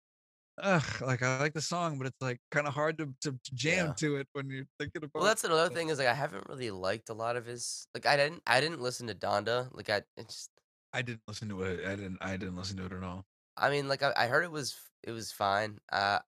ugh, 0.61 1.01
like 1.01 1.21
I 1.21 1.39
like 1.39 1.53
the 1.53 1.61
song, 1.61 1.97
but 1.97 2.07
it's 2.07 2.21
like 2.21 2.39
kind 2.51 2.67
of 2.67 2.73
hard 2.73 2.97
to, 2.97 3.13
to, 3.21 3.31
to 3.31 3.55
jam 3.55 3.87
Yeah. 3.87 3.93
to 3.93 4.15
it 4.17 4.27
when 4.33 4.49
you're 4.49 4.65
thinking 4.79 5.03
about. 5.03 5.11
Well, 5.13 5.23
that's 5.23 5.43
another 5.43 5.69
thing 5.73 5.89
is 5.89 5.99
like 5.99 6.07
I 6.07 6.13
haven't 6.13 6.47
really 6.49 6.71
liked 6.71 7.09
a 7.09 7.13
lot 7.13 7.35
of 7.35 7.45
his. 7.45 7.87
Like 7.93 8.05
I 8.05 8.17
didn't. 8.17 8.41
I 8.47 8.59
didn't 8.59 8.81
listen 8.81 9.07
to 9.07 9.15
Donda. 9.15 9.69
Like 9.71 9.89
I 9.89 9.97
it 10.17 10.27
just. 10.27 10.49
I 10.93 11.01
didn't 11.01 11.21
listen 11.27 11.49
to 11.49 11.61
it. 11.63 11.85
I 11.85 11.95
didn't. 11.95 12.17
I 12.21 12.37
didn't 12.37 12.55
listen 12.55 12.77
to 12.77 12.85
it 12.85 12.91
at 12.93 13.03
all. 13.03 13.25
I 13.57 13.69
mean, 13.69 13.87
like 13.87 14.01
I, 14.01 14.13
I 14.15 14.27
heard 14.27 14.43
it 14.45 14.51
was 14.51 14.75
it 15.03 15.11
was 15.11 15.31
fine. 15.31 15.77
Uh, 15.91 16.19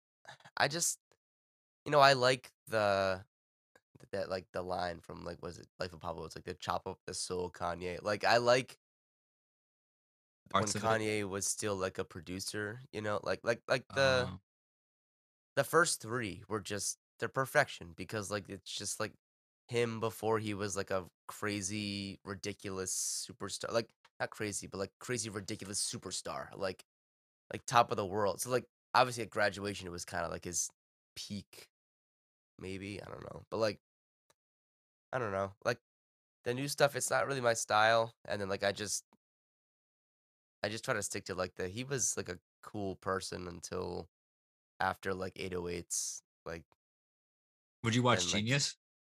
I 0.58 0.68
just, 0.68 1.00
you 1.86 1.92
know, 1.92 2.00
I 2.00 2.14
like 2.14 2.52
the 2.68 3.24
that 4.12 4.30
like 4.30 4.46
the 4.54 4.62
line 4.62 5.00
from 5.00 5.24
like 5.26 5.42
was 5.42 5.58
it 5.58 5.68
Life 5.80 5.94
of 5.94 6.02
Pablo? 6.02 6.26
It's 6.26 6.36
like 6.36 6.46
the 6.46 6.54
chop 6.54 6.88
up 6.88 7.00
the 7.06 7.14
soul 7.14 7.50
Kanye. 7.50 8.02
Like 8.02 8.24
I 8.24 8.38
like 8.38 8.78
when. 10.52 10.64
Kanye 10.64 11.28
was 11.28 11.46
still 11.46 11.76
like 11.76 11.98
a 11.98 12.04
producer. 12.04 12.82
You 12.92 13.02
know, 13.02 13.20
like 13.24 13.42
like 13.44 13.62
like 13.68 13.86
the 13.94 14.28
Oh, 14.30 14.40
the 15.58 15.64
first 15.64 16.02
three 16.02 16.44
were 16.48 16.62
just 16.62 17.00
they're 17.20 17.28
perfection 17.28 17.94
because 17.96 18.30
like 18.32 18.48
it's 18.48 18.72
just 18.72 19.00
like 19.00 19.12
him 19.68 20.00
before 20.00 20.40
he 20.40 20.54
was 20.54 20.78
like 20.78 20.92
a 20.92 21.04
crazy 21.28 22.20
ridiculous 22.24 23.28
superstar 23.28 23.74
like 23.74 23.90
not 24.20 24.30
crazy 24.30 24.68
but 24.68 24.78
like 24.78 24.92
crazy 25.00 25.30
ridiculous 25.30 25.82
superstar 25.82 26.48
like 26.56 26.86
like 27.52 27.66
top 27.66 27.92
of 27.92 27.98
the 27.98 28.06
world 28.06 28.40
so 28.40 28.50
like 28.50 28.66
obviously 28.94 29.24
at 29.24 29.30
graduation 29.30 29.88
it 29.88 29.92
was 29.92 30.06
kind 30.06 30.24
of 30.24 30.32
like 30.32 30.46
his 30.46 30.70
peak 31.16 31.68
maybe 32.60 33.02
i 33.02 33.10
don't 33.10 33.24
know 33.24 33.42
but 33.50 33.58
like 33.58 33.80
i 35.14 35.20
don't 35.20 35.32
know 35.32 35.52
like 35.66 35.80
the 36.44 36.54
new 36.54 36.68
stuff 36.68 36.96
it's 36.96 37.10
not 37.10 37.28
really 37.28 37.42
my 37.42 37.54
style 37.54 38.14
and 38.28 38.42
then 38.42 38.50
like 38.50 38.64
i 38.64 38.72
just 38.72 39.04
i 40.64 40.70
just 40.70 40.86
try 40.86 40.94
to 40.94 41.04
stick 41.04 41.26
to 41.26 41.36
like 41.36 41.56
the 41.56 41.68
he 41.68 41.84
was 41.84 42.16
like 42.18 42.30
a 42.30 42.40
cool 42.62 42.96
person 42.96 43.48
until 43.48 44.08
after 44.80 45.14
like 45.14 45.34
808s 45.36 46.22
like 46.46 46.64
would 47.84 47.96
you 47.96 48.04
watch 48.04 48.24
and, 48.24 48.34
like, 48.34 48.44
jeen-yuhs? 48.44 48.76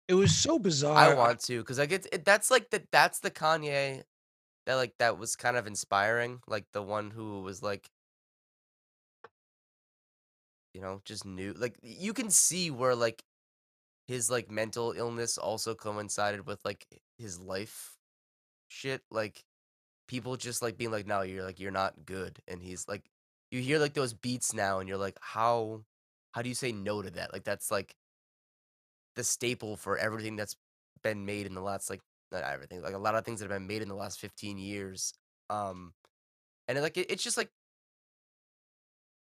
It 0.09 0.15
was 0.15 0.35
so 0.35 0.59
bizarre. 0.59 0.97
I 0.97 1.15
want 1.15 1.41
to 1.41 1.59
because 1.59 1.79
like 1.79 1.93
it's 1.93 2.09
it, 2.11 2.25
that's 2.25 2.51
like 2.51 2.71
the 2.71 2.83
that's 2.91 3.21
the 3.21 3.31
Kanye 3.31 4.05
that 4.67 4.75
like 4.75 4.95
that 4.99 5.19
was 5.19 5.37
kind 5.37 5.57
of 5.57 5.67
inspiring, 5.67 6.41
like 6.47 6.65
the 6.73 6.83
one 6.83 7.11
who 7.11 7.43
was 7.43 7.63
like, 7.63 7.91
you 10.73 10.81
know, 10.81 11.03
just 11.05 11.27
new. 11.27 11.53
Like 11.53 11.77
you 11.83 12.15
can 12.15 12.31
see 12.31 12.71
where 12.71 12.95
like 12.95 13.23
his 14.09 14.31
like 14.31 14.51
mental 14.51 14.93
illness 14.97 15.39
also 15.39 15.75
coincided 15.75 16.47
with 16.47 16.65
like 16.65 16.87
his 17.19 17.39
life 17.39 17.97
shit. 18.69 19.03
Like 19.11 19.45
people 20.09 20.37
just 20.37 20.63
like 20.63 20.79
being 20.79 20.91
like, 20.91 21.07
no, 21.07 21.23
you're 21.23 21.45
like 21.45 21.61
you're 21.61 21.71
not 21.71 22.07
good, 22.07 22.41
and 22.49 22.63
he's 22.63 22.89
like, 22.89 23.05
you 23.51 23.61
hear 23.61 23.79
like 23.79 23.95
those 23.95 24.15
beats 24.15 24.55
now, 24.55 24.81
and 24.81 24.89
you're 24.89 24.99
like, 24.99 25.19
how 25.21 25.85
how 26.33 26.43
do 26.43 26.49
you 26.49 26.55
say 26.55 26.73
no 26.73 27.03
to 27.03 27.11
that? 27.13 27.33
Like 27.33 27.45
that's 27.45 27.71
like 27.71 27.95
the 29.15 29.25
staple 29.25 29.77
for 29.77 29.99
everything 29.99 30.37
that's 30.37 30.57
been 31.03 31.27
made 31.27 31.47
in 31.47 31.55
the 31.55 31.61
last 31.61 31.91
like 31.91 32.01
not 32.31 32.43
everything 32.45 32.83
like 32.83 32.95
a 32.95 32.99
lot 32.99 33.15
of 33.15 33.25
things 33.25 33.41
that 33.41 33.51
have 33.51 33.59
been 33.59 33.67
made 33.67 33.83
in 33.83 33.89
the 33.89 33.95
last 33.95 34.21
15 34.21 34.59
years 34.59 35.13
um 35.51 35.93
and 36.69 36.81
like 36.81 36.97
it, 36.97 37.11
it's 37.11 37.23
just 37.23 37.37
like 37.37 37.51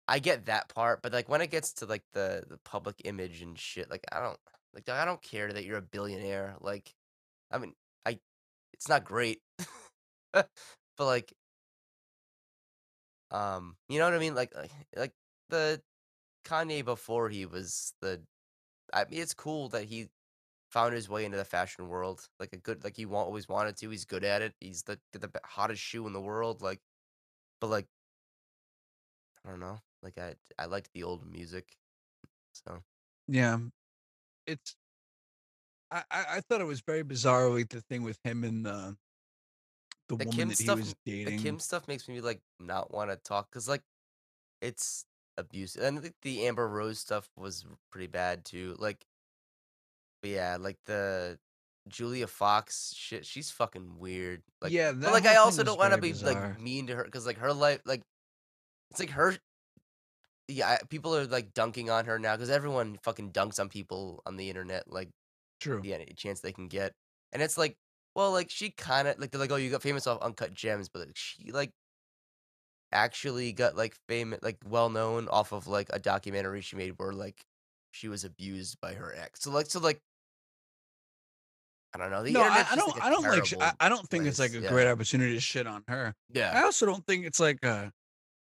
i 0.09 0.19
get 0.19 0.47
that 0.47 0.69
part 0.69 1.03
but 1.03 1.13
like 1.13 1.29
when 1.29 1.41
it 1.41 1.51
gets 1.51 1.73
to 1.73 1.87
like 1.87 2.03
the 2.15 2.43
the 2.49 2.59
public 2.59 2.97
image 3.05 3.43
and 3.43 3.59
shit 3.59 3.91
like 3.91 4.05
i 4.13 4.21
don't 4.21 4.39
like 4.77 4.91
i 4.91 5.07
don't 5.07 5.23
care 5.23 5.53
that 5.53 5.67
you're 5.67 5.79
a 5.79 5.83
billionaire 5.83 6.57
like 6.61 6.95
i 7.53 7.59
mean 7.59 7.75
i 8.07 8.21
it's 8.75 8.89
not 8.89 9.05
great 9.05 9.43
but 10.35 10.51
like 11.01 11.35
um 13.31 13.77
you 13.89 13.99
know 13.99 14.05
what 14.05 14.15
i 14.15 14.19
mean 14.19 14.35
like 14.35 14.55
like, 14.55 14.71
like 14.95 15.15
the 15.49 15.83
kanye 16.45 16.85
before 16.85 17.29
he 17.31 17.47
was 17.47 17.95
the 18.03 18.25
I 18.95 19.05
mean, 19.07 19.21
it's 19.23 19.35
cool 19.35 19.71
that 19.71 19.85
he 19.87 20.11
found 20.71 20.95
his 20.95 21.09
way 21.09 21.25
into 21.25 21.37
the 21.39 21.45
fashion 21.47 21.89
world. 21.89 22.29
Like 22.41 22.53
a 22.55 22.59
good, 22.59 22.85
like 22.85 22.97
he 22.97 23.07
wa- 23.07 23.23
always 23.25 23.49
wanted 23.49 23.77
to. 23.79 23.91
He's 23.91 24.05
good 24.07 24.25
at 24.25 24.43
it. 24.43 24.55
He's 24.61 24.85
the 24.85 25.01
the 25.13 25.31
hottest 25.45 25.83
shoe 25.83 26.07
in 26.07 26.13
the 26.15 26.21
world. 26.23 26.63
Like, 26.63 26.81
but 27.61 27.69
like, 27.69 27.89
I 29.45 29.51
don't 29.51 29.61
know. 29.61 29.81
Like 30.03 30.19
I 30.19 30.37
I 30.59 30.67
liked 30.67 30.93
the 30.93 31.03
old 31.05 31.27
music. 31.27 31.79
So 32.53 32.85
Yeah, 33.29 33.59
it's. 34.47 34.77
I, 35.91 36.03
I 36.11 36.41
thought 36.41 36.61
it 36.61 36.67
was 36.67 36.81
very 36.81 37.03
bizarre, 37.03 37.49
like 37.49 37.69
the 37.69 37.81
thing 37.81 38.03
with 38.03 38.19
him 38.25 38.43
and 38.43 38.67
the 38.67 38.97
the, 40.09 40.17
the 40.17 40.25
woman 40.25 40.33
Kim 40.33 40.49
that 40.49 40.59
stuff, 40.59 40.79
he 40.79 40.81
was 40.81 40.95
the. 41.05 41.39
Kim 41.39 41.59
stuff 41.59 41.89
makes 41.89 42.09
me 42.09 42.21
like 42.21 42.41
not 42.61 42.93
want 42.93 43.11
to 43.11 43.17
talk 43.17 43.49
because 43.51 43.69
like 43.69 43.83
it's 44.61 45.05
abusive. 45.37 45.83
And 45.83 45.99
I 45.99 46.03
think 46.03 46.15
the 46.23 46.47
Amber 46.47 46.69
Rose 46.69 46.99
stuff 46.99 47.29
was 47.37 47.65
pretty 47.91 48.07
bad 48.07 48.45
too. 48.45 48.77
Like, 48.79 49.05
yeah, 50.23 50.57
like 50.59 50.79
the 50.87 51.39
Julia 51.89 52.27
Fox 52.27 52.95
shit. 52.97 53.27
She's 53.27 53.51
fucking 53.51 53.99
weird. 53.99 54.43
Like, 54.61 54.73
yeah, 54.73 54.93
But 54.93 55.13
like 55.13 55.27
I 55.27 55.37
also 55.37 55.63
don't 55.63 55.79
want 55.79 55.95
to 55.95 56.01
be 56.01 56.13
bizarre. 56.13 56.33
like 56.33 56.61
mean 56.61 56.89
to 56.89 56.97
her 56.97 57.05
because 57.05 57.27
like 57.27 57.39
her 57.39 57.53
life 57.53 57.81
like 57.85 58.03
it's 58.91 59.01
like 59.01 59.11
her 59.11 59.37
yeah 60.49 60.79
people 60.89 61.15
are 61.17 61.27
like 61.27 61.53
dunking 61.55 61.91
on 61.91 62.05
her 62.05 62.19
now 62.19 62.35
because 62.35 62.51
everyone 62.51 62.99
fucking 63.03 63.33
dunks 63.33 63.59
on 63.59 63.69
people 63.69 64.23
on 64.27 64.37
the 64.37 64.49
internet 64.49 64.85
like 64.87 65.11
True. 65.61 65.81
the 65.81 65.95
any 65.95 66.13
chance 66.17 66.41
they 66.41 66.53
can 66.53 66.69
get 66.69 66.93
and 67.33 67.43
it's 67.43 67.59
like 67.59 67.77
well 68.15 68.31
like 68.33 68.51
she 68.51 68.71
kind 68.71 69.09
of 69.09 69.19
like 69.19 69.31
they're 69.31 69.41
like 69.41 69.51
oh 69.51 69.57
you 69.57 69.71
got 69.71 69.83
famous 69.83 70.07
off 70.07 70.23
uncut 70.23 70.55
gems 70.55 70.89
but 70.89 71.01
like, 71.01 71.17
she 71.17 71.51
like 71.51 71.71
actually 72.93 73.53
got 73.53 73.77
like 73.77 73.97
famous 74.09 74.39
like 74.43 74.59
well 74.69 74.89
known 74.89 75.29
off 75.29 75.53
of 75.53 75.67
like 75.67 75.89
a 75.93 75.99
documentary 75.99 76.61
she 76.61 76.77
made 76.77 76.95
where 76.97 77.13
like 77.13 77.45
she 77.91 78.09
was 78.09 78.25
abused 78.25 78.77
by 78.81 78.95
her 78.95 79.15
ex 79.17 79.41
so 79.43 79.51
like 79.51 79.67
so 79.67 79.81
like 79.81 80.01
I 81.95 81.99
don't 81.99 82.11
know 82.11 82.23
the 82.23 82.33
no, 82.33 82.43
I, 82.43 82.67
I 82.73 82.77
don't. 82.77 82.95
like, 82.95 83.03
I 83.03 83.11
don't 83.11 83.23
like. 83.23 83.55
I, 83.59 83.87
I 83.87 83.89
don't 83.89 84.07
think 84.11 84.27
it's 84.27 84.39
like 84.39 84.53
a 84.53 84.61
yeah. 84.61 84.69
great 84.69 84.87
opportunity 84.87 85.33
to 85.33 85.41
shit 85.41 85.67
on 85.67 85.83
her. 85.89 86.15
yeah 86.31 86.53
I 86.55 86.65
also 86.65 86.85
don't 86.85 87.07
think 87.07 87.25
it's 87.25 87.41
like 87.41 87.65
a 87.65 87.91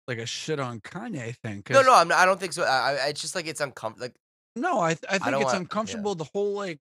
like 0.08 0.18
a 0.18 0.26
shit 0.26 0.60
on 0.60 0.80
Kanye 0.80 1.34
thing. 1.36 1.62
No, 1.70 1.82
no, 1.82 1.94
I'm 1.94 2.08
not, 2.08 2.18
I 2.18 2.26
don't 2.26 2.38
think 2.40 2.52
so. 2.52 2.62
I, 2.64 2.92
I, 3.04 3.06
it's 3.08 3.20
just 3.20 3.34
like 3.34 3.46
it's 3.46 3.60
uncomfortable. 3.60 4.06
Like, 4.06 4.14
No, 4.56 4.80
I 4.80 4.90
I 4.90 4.94
think 4.94 5.24
don't 5.24 5.34
it's 5.34 5.44
want- 5.44 5.54
yeah. 5.54 5.60
uncomfortable. 5.60 6.14
The 6.14 6.28
whole 6.34 6.52
like, 6.54 6.78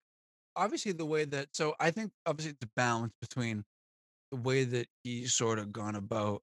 obviously 0.55 0.91
the 0.91 1.05
way 1.05 1.25
that. 1.25 1.47
So 1.53 1.73
I 1.79 1.91
think 1.91 2.11
obviously 2.25 2.55
the 2.59 2.69
balance 2.75 3.13
between 3.21 3.63
the 4.31 4.37
way 4.37 4.63
that 4.65 4.87
he's 5.03 5.33
sort 5.33 5.59
of 5.59 5.71
gone 5.71 5.95
about 5.95 6.41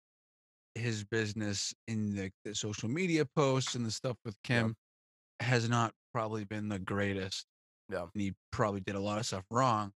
his 0.74 1.04
business 1.04 1.74
in 1.88 2.14
the, 2.14 2.30
the 2.44 2.54
social 2.54 2.88
media 2.88 3.24
posts 3.36 3.74
and 3.74 3.84
the 3.84 3.90
stuff 3.90 4.16
with 4.24 4.36
Yeah. 4.48 4.60
Kim 4.62 4.74
has 5.40 5.68
not 5.68 5.92
probably 6.14 6.44
been 6.44 6.68
the 6.68 6.78
greatest. 6.78 7.44
Yeah. 7.92 8.02
and 8.14 8.22
he 8.22 8.32
probably 8.52 8.80
did 8.80 8.94
a 8.94 9.00
lot 9.00 9.18
of 9.18 9.26
stuff 9.26 9.44
wrong. 9.50 9.90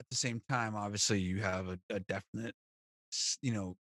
At 0.00 0.06
the 0.10 0.16
same 0.16 0.40
time, 0.50 0.76
obviously 0.76 1.18
you 1.18 1.40
have 1.40 1.68
a, 1.68 1.78
a 1.90 1.98
definite, 2.00 2.54
you 3.42 3.52
know, 3.52 3.74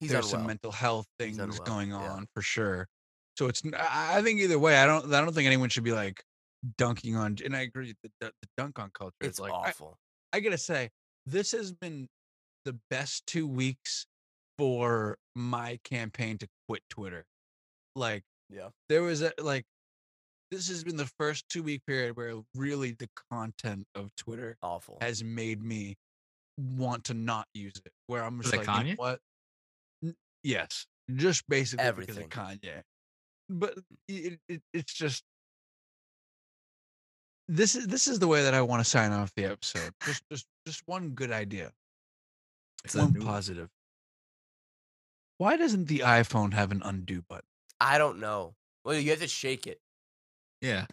he's 0.00 0.10
there's 0.10 0.28
some 0.28 0.46
mental 0.46 0.72
health 0.72 1.06
things 1.18 1.36
going 1.60 1.90
yeah. 1.90 1.96
on 1.96 2.26
for 2.34 2.42
sure. 2.42 2.88
So 3.36 3.46
it's 3.46 3.62
I 3.74 4.20
think 4.22 4.40
either 4.40 4.58
way, 4.58 4.76
I 4.76 4.86
don't 4.86 5.12
I 5.12 5.20
don't 5.20 5.34
think 5.34 5.46
anyone 5.46 5.68
should 5.68 5.84
be 5.84 5.92
like 5.92 6.22
dunking 6.76 7.16
on 7.16 7.36
and 7.44 7.56
I 7.56 7.60
agree 7.60 7.94
the, 8.02 8.10
the, 8.20 8.26
the 8.26 8.48
dunk 8.58 8.78
on 8.78 8.90
culture 8.92 9.14
It's 9.20 9.38
is 9.38 9.40
like 9.40 9.52
awful. 9.52 9.96
I 10.32 10.40
gotta 10.40 10.58
say 10.58 10.90
this 11.26 11.52
has 11.52 11.72
been 11.72 12.08
the 12.64 12.76
best 12.90 13.26
two 13.26 13.46
weeks 13.46 14.06
for 14.58 15.16
my 15.34 15.78
campaign 15.84 16.38
to 16.38 16.48
quit 16.68 16.82
Twitter. 16.90 17.24
Like 17.96 18.24
yeah. 18.50 18.68
there 18.88 19.02
was 19.02 19.22
a 19.22 19.32
like 19.40 19.64
this 20.50 20.68
has 20.68 20.84
been 20.84 20.96
the 20.96 21.10
first 21.18 21.48
two 21.48 21.62
week 21.62 21.82
period 21.86 22.16
where 22.16 22.34
really 22.54 22.92
the 22.98 23.08
content 23.30 23.86
of 23.94 24.14
Twitter 24.16 24.56
Awful. 24.62 24.98
has 25.00 25.22
made 25.22 25.62
me 25.62 25.96
want 26.76 27.04
to 27.04 27.14
not 27.14 27.46
use 27.54 27.80
it. 27.84 27.92
Where 28.08 28.22
I'm 28.22 28.40
just 28.42 28.54
like, 28.54 28.66
you 28.66 28.66
know 28.66 28.94
Kanye? 28.94 28.98
what? 28.98 29.20
Yes, 30.42 30.86
just 31.14 31.48
basically 31.48 31.84
Everything. 31.84 32.26
because 32.28 32.54
of 32.54 32.60
Kanye. 32.60 32.82
But 33.48 33.76
mm. 33.76 33.82
it, 34.08 34.40
it, 34.48 34.62
it's 34.72 34.92
just 34.92 35.24
this 37.48 37.74
is 37.74 37.86
this 37.88 38.06
is 38.06 38.20
the 38.20 38.28
way 38.28 38.44
that 38.44 38.54
I 38.54 38.62
want 38.62 38.82
to 38.82 38.88
sign 38.88 39.12
off 39.12 39.32
the 39.34 39.44
episode. 39.46 39.90
Just 40.04 40.22
just 40.30 40.46
just 40.66 40.82
one 40.86 41.10
good 41.10 41.32
idea, 41.32 41.72
It's 42.84 42.94
one 42.94 43.12
positive. 43.14 43.68
Why 45.38 45.56
doesn't 45.56 45.86
the 45.86 46.00
iPhone 46.00 46.52
have 46.52 46.70
an 46.70 46.82
undo 46.84 47.22
button? 47.28 47.44
I 47.80 47.98
don't 47.98 48.20
know. 48.20 48.54
Well, 48.84 48.94
you 48.94 49.10
have 49.10 49.20
to 49.20 49.26
shake 49.26 49.66
it. 49.66 49.80
Yeah. 50.60 50.84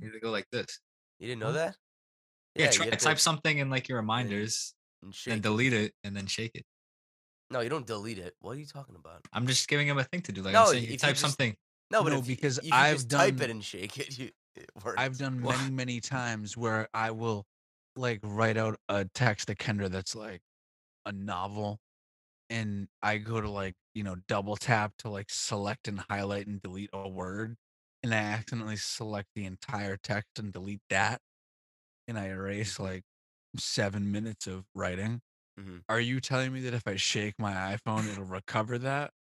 You 0.00 0.08
have 0.08 0.12
to 0.12 0.20
go 0.20 0.30
like 0.30 0.46
this. 0.50 0.80
You 1.20 1.28
didn't 1.28 1.40
know 1.40 1.52
that? 1.52 1.76
Yeah, 2.56 2.66
you 2.66 2.72
try, 2.72 2.84
have 2.86 2.98
to- 2.98 3.04
type 3.04 3.18
something 3.18 3.58
in 3.58 3.70
like 3.70 3.88
your 3.88 3.98
reminders 3.98 4.74
and 5.02 5.14
and 5.28 5.42
delete 5.42 5.72
it 5.72 5.92
and 6.02 6.16
then 6.16 6.26
shake 6.26 6.52
it. 6.54 6.64
No, 7.50 7.60
you 7.60 7.68
don't 7.68 7.86
delete 7.86 8.18
it. 8.18 8.34
What 8.40 8.56
are 8.56 8.60
you 8.60 8.66
talking 8.66 8.96
about? 8.96 9.20
I'm 9.32 9.46
just 9.46 9.68
giving 9.68 9.86
him 9.86 9.98
a 9.98 10.04
thing 10.04 10.22
to 10.22 10.32
do. 10.32 10.42
Like 10.42 10.54
No, 10.54 10.62
I'm 10.62 10.66
saying, 10.68 10.84
you 10.84 10.90
you 10.92 10.98
type 10.98 11.10
just- 11.10 11.20
something. 11.22 11.54
No, 11.90 12.02
but 12.02 12.12
No, 12.12 12.18
if, 12.18 12.26
because 12.26 12.58
if 12.58 12.64
you 12.64 12.70
I've 12.72 12.96
just 12.96 13.10
type 13.10 13.40
it 13.40 13.50
and 13.50 13.62
shake 13.62 13.98
it, 13.98 14.18
you, 14.18 14.30
it 14.56 14.70
works. 14.82 14.96
I've 14.98 15.18
done 15.18 15.40
many, 15.40 15.70
many 15.70 16.00
times 16.00 16.56
where 16.56 16.88
I 16.94 17.10
will 17.10 17.44
like 17.96 18.20
write 18.22 18.56
out 18.56 18.78
a 18.88 19.04
text 19.14 19.48
to 19.48 19.54
Kendra 19.54 19.88
that's 19.88 20.16
like 20.16 20.40
a 21.06 21.12
novel 21.12 21.78
and 22.50 22.88
I 23.02 23.18
go 23.18 23.40
to 23.40 23.50
like, 23.50 23.74
you 23.94 24.02
know, 24.02 24.16
double 24.28 24.56
tap 24.56 24.92
to 24.98 25.08
like 25.08 25.26
select 25.28 25.88
and 25.88 26.00
highlight 26.10 26.46
and 26.46 26.60
delete 26.60 26.90
a 26.92 27.08
word 27.08 27.56
and 28.02 28.14
I 28.14 28.18
accidentally 28.18 28.76
select 28.76 29.28
the 29.34 29.44
entire 29.44 29.96
text 29.96 30.38
and 30.38 30.52
delete 30.52 30.82
that 30.90 31.20
and 32.08 32.18
I 32.18 32.26
erase 32.28 32.74
mm-hmm. 32.74 32.84
like 32.84 33.02
seven 33.56 34.10
minutes 34.10 34.46
of 34.46 34.64
writing. 34.74 35.20
Mhm. 35.56 35.84
Are 35.88 36.00
you 36.00 36.20
telling 36.20 36.52
me 36.52 36.60
that 36.62 36.74
if 36.74 36.86
I 36.86 36.96
shake 36.96 37.38
my 37.38 37.52
iPhone 37.76 38.06
it'll 38.10 38.24
recover 38.24 38.78
that? 38.78 39.12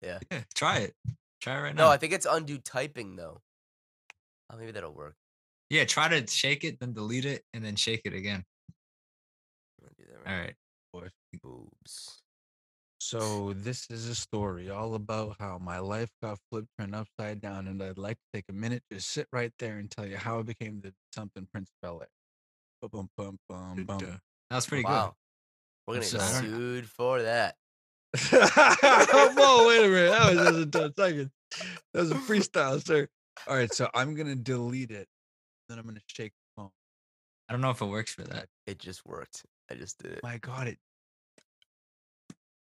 Yeah, 0.00 0.20
yeah. 0.30 0.44
try 0.54 0.78
it. 0.78 0.94
Try 1.40 1.58
it 1.58 1.60
right 1.62 1.74
No, 1.74 1.84
now. 1.84 1.88
No, 1.88 1.92
I 1.92 1.96
think 1.98 2.12
it's 2.12 2.26
undo 2.26 2.58
typing 2.58 3.16
though. 3.16 3.42
Oh, 4.50 4.56
maybe 4.56 4.72
that'll 4.72 4.94
work. 4.94 5.16
yeah, 5.70 5.84
try 5.84 6.08
to 6.08 6.26
shake 6.26 6.64
it, 6.64 6.78
then 6.80 6.92
delete 6.92 7.24
it, 7.24 7.44
and 7.52 7.64
then 7.64 7.76
shake 7.76 8.02
it 8.04 8.14
again. 8.14 8.44
That 9.78 9.96
All 10.26 10.32
right. 10.32 10.56
right. 10.94 11.12
Boobs. 11.42 12.22
So 13.00 13.52
this 13.52 13.88
is 13.90 14.06
a 14.08 14.14
story 14.14 14.70
all 14.70 14.94
about 14.94 15.36
how 15.38 15.58
my 15.58 15.78
life 15.78 16.10
got 16.22 16.38
flipped 16.50 16.68
turned 16.78 16.94
upside 16.94 17.40
down, 17.40 17.68
and 17.68 17.82
I'd 17.82 17.98
like 17.98 18.16
to 18.18 18.24
take 18.32 18.46
a 18.48 18.52
minute, 18.52 18.82
just 18.90 19.08
sit 19.10 19.28
right 19.32 19.52
there 19.58 19.78
and 19.78 19.90
tell 19.90 20.06
you 20.06 20.16
how 20.16 20.38
I 20.40 20.42
became 20.42 20.80
the 20.80 20.94
something 21.14 21.46
Prince 21.46 21.70
of 21.82 21.88
LA. 21.88 22.06
Bum 22.82 23.10
bum 23.16 23.38
bum 23.48 23.84
bum. 23.86 24.20
That 24.50 24.56
was 24.56 24.66
pretty 24.66 24.84
wow. 24.84 25.16
We're 25.86 25.94
gonna 25.94 26.06
get 26.10 26.20
sued 26.20 26.88
for 26.88 27.22
that. 27.22 27.54
Whoa, 28.30 29.68
wait 29.68 29.84
a 29.84 29.88
minute. 29.88 30.10
That 30.10 30.34
was 30.34 30.46
just 30.46 30.58
a 30.58 30.66
10 30.66 30.94
seconds. 30.96 31.30
That 31.92 32.00
was 32.00 32.10
a 32.10 32.14
freestyle, 32.14 32.84
sir. 32.84 33.08
All 33.46 33.56
right, 33.56 33.72
so 33.72 33.88
I'm 33.94 34.14
gonna 34.14 34.34
delete 34.34 34.90
it. 34.90 35.06
Then 35.68 35.78
I'm 35.78 35.84
gonna 35.84 36.00
shake 36.06 36.32
the 36.32 36.62
phone. 36.62 36.70
I 37.48 37.52
don't 37.52 37.60
know 37.60 37.70
if 37.70 37.80
it 37.80 37.86
works 37.86 38.12
for 38.12 38.22
that. 38.22 38.46
It 38.66 38.78
just 38.78 39.04
worked. 39.06 39.44
I 39.70 39.74
just 39.74 39.98
did 39.98 40.12
it. 40.12 40.22
My 40.22 40.38
God, 40.38 40.68
it. 40.68 40.78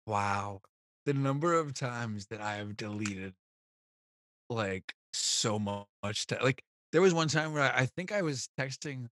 Wow, 0.06 0.60
the 1.06 1.14
number 1.14 1.54
of 1.54 1.74
times 1.74 2.26
that 2.26 2.40
I 2.40 2.56
have 2.56 2.76
deleted, 2.76 3.34
like 4.50 4.94
so 5.12 5.58
much. 5.58 5.86
Te- 6.26 6.42
like 6.42 6.62
there 6.92 7.02
was 7.02 7.14
one 7.14 7.28
time 7.28 7.52
where 7.52 7.62
I, 7.62 7.82
I 7.82 7.86
think 7.86 8.12
I 8.12 8.22
was 8.22 8.48
texting 8.58 9.06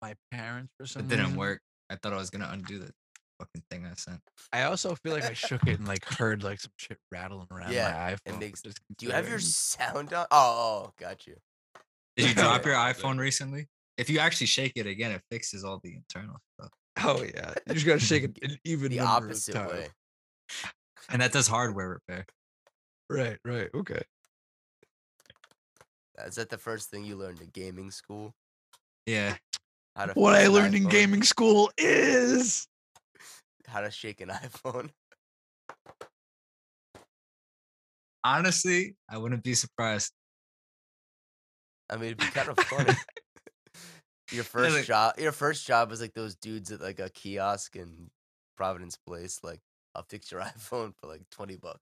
my 0.00 0.14
parents 0.30 0.72
for 0.78 0.86
some. 0.86 1.02
It 1.02 1.08
didn't 1.08 1.26
reason. 1.26 1.38
work. 1.38 1.60
I 1.90 1.96
thought 1.96 2.12
I 2.12 2.16
was 2.16 2.30
gonna 2.30 2.48
undo 2.52 2.78
the 2.78 2.92
fucking 3.38 3.62
thing 3.70 3.86
I 3.86 3.94
sent. 3.94 4.20
I 4.52 4.62
also 4.64 4.94
feel 4.96 5.12
like 5.12 5.24
I 5.24 5.32
shook 5.32 5.66
it 5.66 5.78
and 5.78 5.86
like 5.88 6.04
heard 6.04 6.42
like 6.42 6.60
some 6.60 6.72
shit 6.76 6.98
rattling 7.12 7.46
around 7.50 7.72
Yeah, 7.72 7.92
my 7.92 8.10
it 8.12 8.20
iPhone. 8.34 8.38
makes- 8.40 8.62
Do 8.62 8.72
you 9.06 9.10
have 9.12 9.28
your 9.28 9.38
sound 9.38 10.12
on? 10.12 10.26
Oh, 10.30 10.86
oh, 10.88 10.92
got 10.98 11.26
you. 11.26 11.36
Did 12.16 12.28
you 12.30 12.34
drop 12.34 12.64
your 12.66 12.74
iPhone 12.74 13.18
recently? 13.18 13.68
If 13.96 14.08
you 14.10 14.18
actually 14.18 14.46
shake 14.48 14.72
it 14.76 14.86
again, 14.86 15.10
it 15.12 15.22
fixes 15.30 15.64
all 15.64 15.80
the 15.82 15.94
internal 15.94 16.36
stuff. 16.58 16.70
Oh 17.04 17.22
yeah, 17.22 17.54
you 17.68 17.74
just 17.74 17.86
gotta 17.86 18.00
shake 18.00 18.24
it 18.24 18.38
an 18.42 18.58
even 18.64 18.90
The 18.90 19.00
opposite 19.00 19.54
way. 19.54 19.88
And 21.08 21.22
that 21.22 21.32
does 21.32 21.46
hardware 21.46 21.88
repair. 21.90 22.26
Right, 23.08 23.38
right, 23.44 23.68
okay. 23.74 24.02
Is 26.26 26.34
that 26.34 26.48
the 26.50 26.58
first 26.58 26.90
thing 26.90 27.04
you 27.04 27.16
learned 27.16 27.40
in 27.40 27.48
gaming 27.52 27.90
school? 27.90 28.34
Yeah. 29.06 29.36
What 30.14 30.34
I 30.34 30.46
learned 30.48 30.74
in 30.74 30.84
gaming 30.88 31.22
school 31.22 31.70
is 31.78 32.66
How 33.68 33.80
to 33.82 33.90
shake 33.90 34.20
an 34.20 34.28
iPhone. 34.28 34.90
Honestly, 38.24 38.96
I 39.08 39.18
wouldn't 39.18 39.42
be 39.44 39.54
surprised. 39.54 40.12
I 41.90 41.96
mean, 41.96 42.06
it'd 42.06 42.18
be 42.18 42.26
kind 42.26 42.48
of 42.48 42.58
funny. 42.60 42.92
your 44.32 44.44
first 44.44 44.76
like- 44.76 44.84
job, 44.84 45.14
your 45.18 45.32
first 45.32 45.66
job 45.66 45.92
is 45.92 46.00
like 46.00 46.14
those 46.14 46.34
dudes 46.34 46.70
at 46.72 46.80
like 46.80 46.98
a 46.98 47.08
kiosk 47.10 47.76
in 47.76 48.10
Providence 48.56 48.96
Place. 49.06 49.40
Like, 49.42 49.60
I'll 49.94 50.04
fix 50.08 50.30
your 50.32 50.40
iPhone 50.56 50.92
for 51.00 51.06
like 51.06 51.22
twenty 51.30 51.56
bucks. 51.56 51.80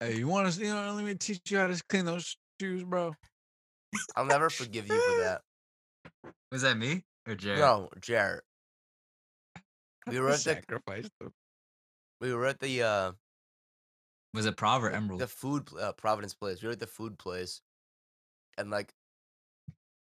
Hey, 0.00 0.16
you 0.16 0.28
want 0.28 0.52
to, 0.52 0.60
you 0.60 0.72
know, 0.72 0.92
let 0.94 1.04
me 1.04 1.14
teach 1.14 1.40
you 1.50 1.58
how 1.58 1.66
to 1.66 1.82
clean 1.88 2.04
those 2.04 2.36
shoes, 2.60 2.82
bro. 2.82 3.14
I'll 4.16 4.24
never 4.24 4.50
forgive 4.50 4.88
you 4.88 4.94
for 5.00 5.20
that. 5.22 5.40
Was 6.50 6.62
that 6.62 6.76
me 6.76 7.04
or 7.26 7.34
Jared? 7.34 7.60
No, 7.60 7.88
Jarrett. 8.00 8.42
We 10.06 10.20
were 10.20 10.30
at 10.30 10.40
the 10.40 10.62
them. 11.20 11.32
we 12.20 12.34
were 12.34 12.46
at 12.46 12.60
the 12.60 12.82
uh 12.82 13.12
Was 14.34 14.46
it 14.46 14.56
Prov 14.56 14.84
or 14.84 14.90
Emerald? 14.90 15.20
the 15.20 15.26
food 15.26 15.68
uh, 15.80 15.92
Providence 15.92 16.34
place. 16.34 16.62
We 16.62 16.68
were 16.68 16.72
at 16.72 16.80
the 16.80 16.86
food 16.86 17.18
place, 17.18 17.62
and 18.58 18.70
like, 18.70 18.92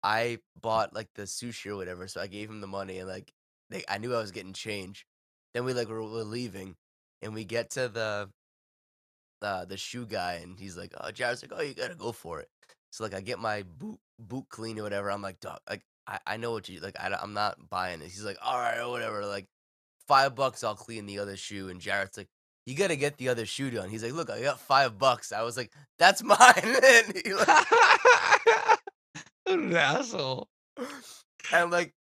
I 0.02 0.38
bought 0.60 0.94
like 0.94 1.08
the 1.14 1.22
sushi 1.22 1.66
or 1.66 1.76
whatever. 1.76 2.08
So 2.08 2.20
I 2.20 2.26
gave 2.26 2.48
him 2.48 2.60
the 2.60 2.66
money, 2.66 2.98
and 2.98 3.08
like, 3.08 3.32
they, 3.70 3.84
I 3.88 3.98
knew 3.98 4.14
I 4.14 4.20
was 4.20 4.32
getting 4.32 4.54
change. 4.54 5.06
Then 5.54 5.64
we 5.64 5.74
like 5.74 5.88
were, 5.88 6.02
were 6.02 6.24
leaving, 6.24 6.76
and 7.20 7.34
we 7.34 7.44
get 7.44 7.70
to 7.70 7.88
the 7.88 8.30
uh, 9.42 9.64
the 9.64 9.76
shoe 9.76 10.06
guy, 10.06 10.40
and 10.42 10.58
he's 10.58 10.76
like, 10.76 10.94
"Oh, 10.98 11.10
Jared's 11.10 11.42
like, 11.42 11.52
oh, 11.54 11.62
you 11.62 11.74
gotta 11.74 11.94
go 11.94 12.12
for 12.12 12.40
it." 12.40 12.48
So 12.90 13.04
like, 13.04 13.14
I 13.14 13.20
get 13.20 13.38
my 13.38 13.62
boot 13.78 13.98
boot 14.18 14.46
clean 14.48 14.78
or 14.78 14.82
whatever. 14.82 15.10
I'm 15.10 15.22
like, 15.22 15.40
dog, 15.40 15.58
like 15.68 15.82
I, 16.06 16.18
I 16.26 16.36
know 16.36 16.52
what 16.52 16.68
you 16.68 16.80
like. 16.80 16.96
I, 16.98 17.16
am 17.22 17.34
not 17.34 17.56
buying 17.68 18.00
it. 18.00 18.04
He's 18.04 18.24
like, 18.24 18.38
all 18.42 18.58
right, 18.58 18.78
or 18.78 18.90
whatever. 18.90 19.24
Like 19.26 19.46
five 20.12 20.34
bucks, 20.34 20.62
I'll 20.62 20.74
clean 20.74 21.06
the 21.06 21.20
other 21.20 21.38
shoe. 21.38 21.70
And 21.70 21.80
Jared's 21.80 22.18
like, 22.18 22.28
you 22.66 22.76
gotta 22.76 22.96
get 22.96 23.16
the 23.16 23.30
other 23.30 23.46
shoe 23.46 23.70
done. 23.70 23.88
He's 23.88 24.04
like, 24.04 24.12
look, 24.12 24.28
I 24.28 24.42
got 24.42 24.60
five 24.60 24.98
bucks. 24.98 25.32
I 25.32 25.42
was 25.42 25.56
like, 25.56 25.72
that's 25.98 26.22
mine. 26.24 26.38
and, 26.38 27.20
he 27.24 27.32
like, 27.32 27.66
an 29.46 29.74
asshole. 29.74 30.48
and 31.50 31.70
like, 31.70 31.94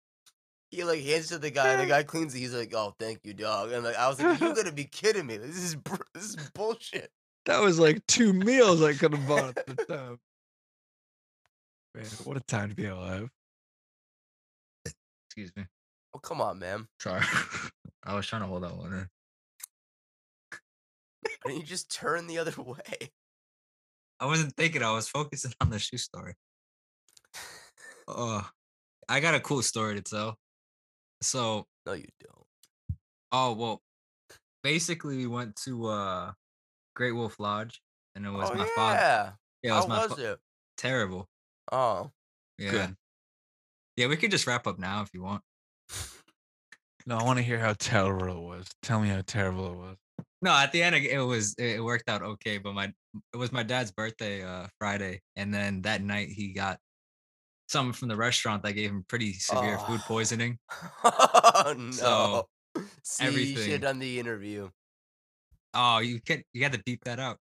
he 0.71 0.83
like 0.83 1.01
hands 1.01 1.31
it 1.31 1.35
to 1.35 1.37
the 1.39 1.51
guy. 1.51 1.77
The 1.77 1.85
guy 1.87 2.03
cleans 2.03 2.35
it. 2.35 2.39
He's 2.39 2.53
like, 2.53 2.73
oh, 2.75 2.93
thank 2.99 3.19
you, 3.23 3.33
dog. 3.33 3.71
And 3.71 3.85
like, 3.85 3.95
I 3.95 4.09
was 4.09 4.21
like, 4.21 4.41
you 4.41 4.53
gotta 4.53 4.73
be 4.73 4.83
kidding 4.83 5.25
me. 5.25 5.37
This 5.37 5.55
is 5.55 5.77
this 6.13 6.25
is 6.25 6.51
bullshit. 6.53 7.09
That 7.45 7.61
was 7.61 7.79
like 7.79 8.05
two 8.07 8.33
meals 8.33 8.83
I 8.83 8.91
could 8.91 9.13
have 9.13 9.25
bought 9.25 9.57
at 9.57 9.65
the 9.65 9.85
time. 9.85 10.19
Man, 11.95 12.05
what 12.25 12.35
a 12.35 12.41
time 12.41 12.69
to 12.69 12.75
be 12.75 12.87
alive. 12.87 13.29
Excuse 15.29 15.55
me. 15.55 15.63
Oh, 16.13 16.19
come 16.19 16.41
on, 16.41 16.59
man. 16.59 16.87
Sorry. 16.99 17.23
I 18.03 18.15
was 18.15 18.25
trying 18.27 18.41
to 18.41 18.47
hold 18.47 18.63
that 18.63 18.75
one 18.75 18.93
in. 18.93 19.09
Why 21.43 21.51
didn't 21.51 21.61
you 21.61 21.67
just 21.67 21.91
turn 21.91 22.27
the 22.27 22.39
other 22.39 22.53
way? 22.61 23.11
I 24.19 24.25
wasn't 24.25 24.55
thinking. 24.55 24.83
I 24.83 24.91
was 24.91 25.07
focusing 25.07 25.53
on 25.61 25.69
the 25.69 25.79
shoe 25.79 25.97
story. 25.97 26.35
Oh, 28.07 28.47
I 29.09 29.19
got 29.19 29.35
a 29.35 29.39
cool 29.39 29.61
story 29.61 29.95
to 29.95 30.01
tell. 30.01 30.37
So, 31.21 31.65
No, 31.85 31.93
you 31.93 32.07
don't. 32.19 32.45
oh 33.31 33.53
well, 33.53 33.81
basically 34.63 35.17
we 35.17 35.27
went 35.27 35.55
to 35.57 35.87
uh 35.87 36.31
Great 36.95 37.13
Wolf 37.13 37.39
Lodge, 37.39 37.81
and 38.15 38.25
it 38.25 38.29
was 38.31 38.49
oh, 38.49 38.55
my 38.55 38.65
yeah. 38.65 38.75
father. 38.75 39.37
Yeah, 39.63 39.73
it 39.73 39.75
was 39.75 39.85
How 39.85 39.89
my 39.89 40.07
was 40.07 40.15
fa- 40.17 40.31
it? 40.33 40.39
terrible. 40.77 41.29
Oh, 41.71 42.11
Yeah, 42.57 42.71
Good. 42.71 42.95
yeah. 43.97 44.07
We 44.07 44.17
could 44.17 44.31
just 44.31 44.47
wrap 44.47 44.65
up 44.67 44.79
now 44.79 45.01
if 45.03 45.13
you 45.13 45.21
want. 45.23 45.43
No, 47.05 47.17
I 47.17 47.23
want 47.23 47.37
to 47.37 47.43
hear 47.43 47.59
how 47.59 47.73
terrible 47.73 48.27
it 48.29 48.41
was. 48.41 48.67
Tell 48.81 48.99
me 49.01 49.09
how 49.09 49.21
terrible 49.25 49.73
it 49.73 49.77
was. 49.77 49.97
No, 50.41 50.51
at 50.51 50.71
the 50.71 50.81
end 50.81 50.95
it 50.95 51.19
was 51.19 51.55
it 51.59 51.83
worked 51.83 52.09
out 52.09 52.21
okay, 52.21 52.57
but 52.57 52.73
my 52.73 52.91
it 53.33 53.37
was 53.37 53.51
my 53.51 53.63
dad's 53.63 53.91
birthday 53.91 54.43
uh 54.43 54.67
Friday, 54.79 55.21
and 55.35 55.53
then 55.53 55.81
that 55.83 56.01
night 56.01 56.29
he 56.29 56.53
got 56.53 56.79
something 57.67 57.93
from 57.93 58.07
the 58.09 58.15
restaurant 58.15 58.63
that 58.63 58.73
gave 58.73 58.89
him 58.89 59.05
pretty 59.07 59.33
severe 59.33 59.77
food 59.79 59.99
Oh. 60.03 60.07
poisoning. 60.07 60.57
oh 61.03 61.73
no. 61.77 61.91
So, 61.91 62.47
See, 63.03 63.25
you 63.29 63.55
should 63.57 63.71
have 63.73 63.81
done 63.81 63.99
the 63.99 64.19
interview. 64.19 64.69
Oh, 65.73 65.99
you 65.99 66.19
can 66.21 66.43
you 66.53 66.61
got 66.61 66.73
to 66.73 66.81
beep 66.85 67.03
that 67.05 67.19
out 67.19 67.37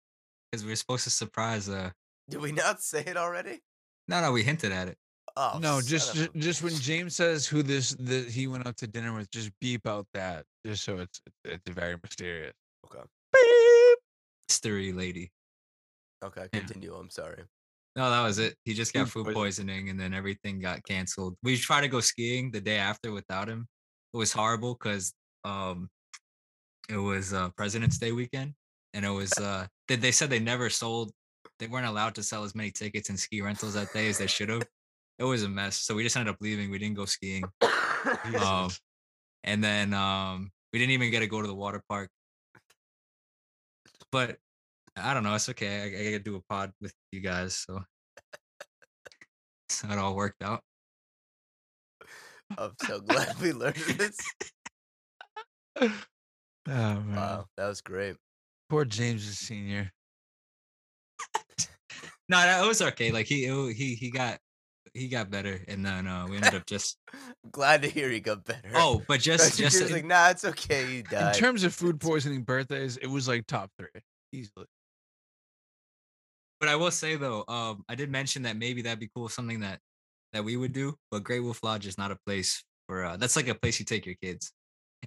because 0.50 0.64
we 0.64 0.70
were 0.70 0.76
supposed 0.76 1.04
to 1.04 1.10
surprise. 1.10 1.68
Uh, 1.68 1.90
Did 2.28 2.40
we 2.40 2.52
not 2.52 2.80
say 2.82 3.02
it 3.06 3.16
already? 3.16 3.60
no, 4.08 4.20
no, 4.20 4.32
we 4.32 4.42
hinted 4.42 4.72
at 4.72 4.88
it. 4.88 4.98
Oh 5.36 5.58
no, 5.60 5.80
just 5.80 6.14
just, 6.14 6.34
just 6.34 6.62
when. 6.62 6.74
James 6.74 7.16
says 7.16 7.46
who 7.46 7.62
this 7.62 7.90
that 8.00 8.28
he 8.28 8.46
went 8.46 8.66
out 8.66 8.76
to 8.78 8.86
dinner 8.86 9.14
with, 9.14 9.30
just 9.30 9.50
beep 9.60 9.86
out 9.86 10.06
that, 10.14 10.44
just 10.66 10.84
so 10.84 10.98
it's 10.98 11.20
it's 11.44 11.68
very 11.70 11.96
mysterious. 12.02 12.54
Okay. 12.86 13.04
Beep. 13.32 13.98
Mystery 14.48 14.92
lady. 14.92 15.30
Okay, 16.24 16.48
Yeah. 16.52 16.60
continue. 16.60 16.94
I'm 16.94 17.10
sorry. 17.10 17.44
No, 17.96 18.10
that 18.10 18.22
was 18.22 18.38
it. 18.38 18.56
He 18.64 18.74
just 18.74 18.92
got 18.92 19.08
Food 19.08 19.26
food 19.26 19.34
poisoning, 19.34 19.88
and 19.88 19.98
then 19.98 20.14
everything 20.14 20.60
got 20.60 20.84
canceled. 20.84 21.36
We 21.42 21.56
tried 21.56 21.82
to 21.82 21.88
go 21.88 22.00
skiing 22.00 22.50
the 22.50 22.60
day 22.60 22.76
after 22.76 23.10
without 23.10 23.48
him. 23.48 23.66
It 24.12 24.16
was 24.16 24.32
horrible 24.32 24.74
because 24.74 25.12
um, 25.44 25.88
it 26.88 26.98
was 26.98 27.32
uh 27.32 27.50
President's 27.50 27.98
Day 27.98 28.12
weekend, 28.12 28.54
and 28.94 29.04
it 29.04 29.10
was 29.10 29.32
uh 29.38 29.66
they, 29.88 29.96
they 29.96 30.12
said 30.12 30.30
they 30.30 30.38
never 30.38 30.70
sold, 30.70 31.10
they 31.58 31.66
weren't 31.66 31.86
allowed 31.86 32.14
to 32.16 32.22
sell 32.22 32.44
as 32.44 32.54
many 32.54 32.70
tickets 32.70 33.08
and 33.08 33.18
ski 33.18 33.40
rentals 33.40 33.74
that 33.74 33.92
day 33.92 34.08
as 34.08 34.18
they 34.18 34.26
should 34.26 34.48
have. 34.48 34.62
It 35.20 35.24
was 35.24 35.42
a 35.42 35.48
mess, 35.50 35.76
so 35.76 35.94
we 35.94 36.02
just 36.02 36.16
ended 36.16 36.32
up 36.34 36.40
leaving. 36.40 36.70
We 36.70 36.78
didn't 36.78 36.96
go 36.96 37.04
skiing, 37.04 37.44
um, 38.40 38.70
and 39.44 39.62
then 39.62 39.92
um 39.92 40.50
we 40.72 40.78
didn't 40.78 40.92
even 40.92 41.10
get 41.10 41.20
to 41.20 41.26
go 41.26 41.42
to 41.42 41.46
the 41.46 41.54
water 41.54 41.82
park. 41.90 42.08
But 44.10 44.38
I 44.96 45.12
don't 45.12 45.22
know. 45.22 45.34
It's 45.34 45.50
okay. 45.50 45.82
I, 45.82 45.84
I 45.84 45.90
get 45.90 46.24
to 46.24 46.30
do 46.30 46.36
a 46.36 46.40
pod 46.48 46.72
with 46.80 46.94
you 47.12 47.20
guys, 47.20 47.54
so 47.54 47.84
so 49.68 49.88
it 49.88 49.98
all 49.98 50.16
worked 50.16 50.42
out. 50.42 50.62
I'm 52.56 52.72
so 52.82 53.00
glad 53.06 53.38
we 53.42 53.52
learned 53.52 53.76
this. 53.76 54.16
Oh 55.80 55.90
man. 56.66 57.14
Wow, 57.14 57.44
that 57.58 57.68
was 57.68 57.82
great. 57.82 58.16
Poor 58.70 58.86
James 58.86 59.28
is 59.28 59.38
senior. 59.38 59.90
No, 62.30 62.36
that 62.36 62.64
was 62.64 62.80
okay. 62.80 63.10
Like 63.10 63.26
he 63.26 63.44
it- 63.44 63.74
he 63.76 63.96
he 63.96 64.08
got 64.08 64.38
he 64.94 65.08
got 65.08 65.30
better, 65.30 65.60
and 65.68 65.84
then 65.84 66.06
uh, 66.06 66.26
we 66.28 66.36
ended 66.36 66.54
up 66.54 66.66
just 66.66 66.96
Glad 67.52 67.82
to 67.82 67.88
hear 67.88 68.08
he 68.10 68.20
got 68.20 68.44
better. 68.44 68.70
oh, 68.74 69.02
but 69.08 69.20
just 69.30 69.58
just 69.58 69.80
in- 69.80 69.92
like, 69.92 70.04
nah, 70.04 70.28
it's 70.30 70.44
okay. 70.44 70.86
He 70.86 71.16
In 71.16 71.32
terms 71.34 71.64
of 71.64 71.74
food 71.80 72.00
poisoning 72.00 72.42
birthdays, 72.42 72.96
it 72.96 73.06
was 73.06 73.26
like 73.28 73.46
top 73.46 73.70
three 73.78 73.88
easily. 74.32 74.66
But 76.60 76.68
I 76.68 76.76
will 76.76 76.90
say 76.90 77.16
though, 77.16 77.44
um, 77.48 77.84
I 77.88 77.94
did 77.94 78.10
mention 78.10 78.42
that 78.42 78.56
maybe 78.56 78.82
that'd 78.82 78.98
be 79.00 79.08
cool, 79.14 79.28
something 79.28 79.60
that 79.60 79.78
that 80.32 80.44
we 80.44 80.56
would 80.56 80.72
do. 80.72 80.94
But 81.10 81.24
Great 81.24 81.40
Wolf 81.40 81.62
Lodge 81.62 81.86
is 81.86 81.96
not 81.98 82.10
a 82.10 82.18
place 82.26 82.62
for. 82.86 83.04
Uh, 83.04 83.16
that's 83.16 83.36
like 83.36 83.48
a 83.48 83.54
place 83.54 83.78
you 83.78 83.86
take 83.86 84.04
your 84.06 84.16
kids. 84.22 84.52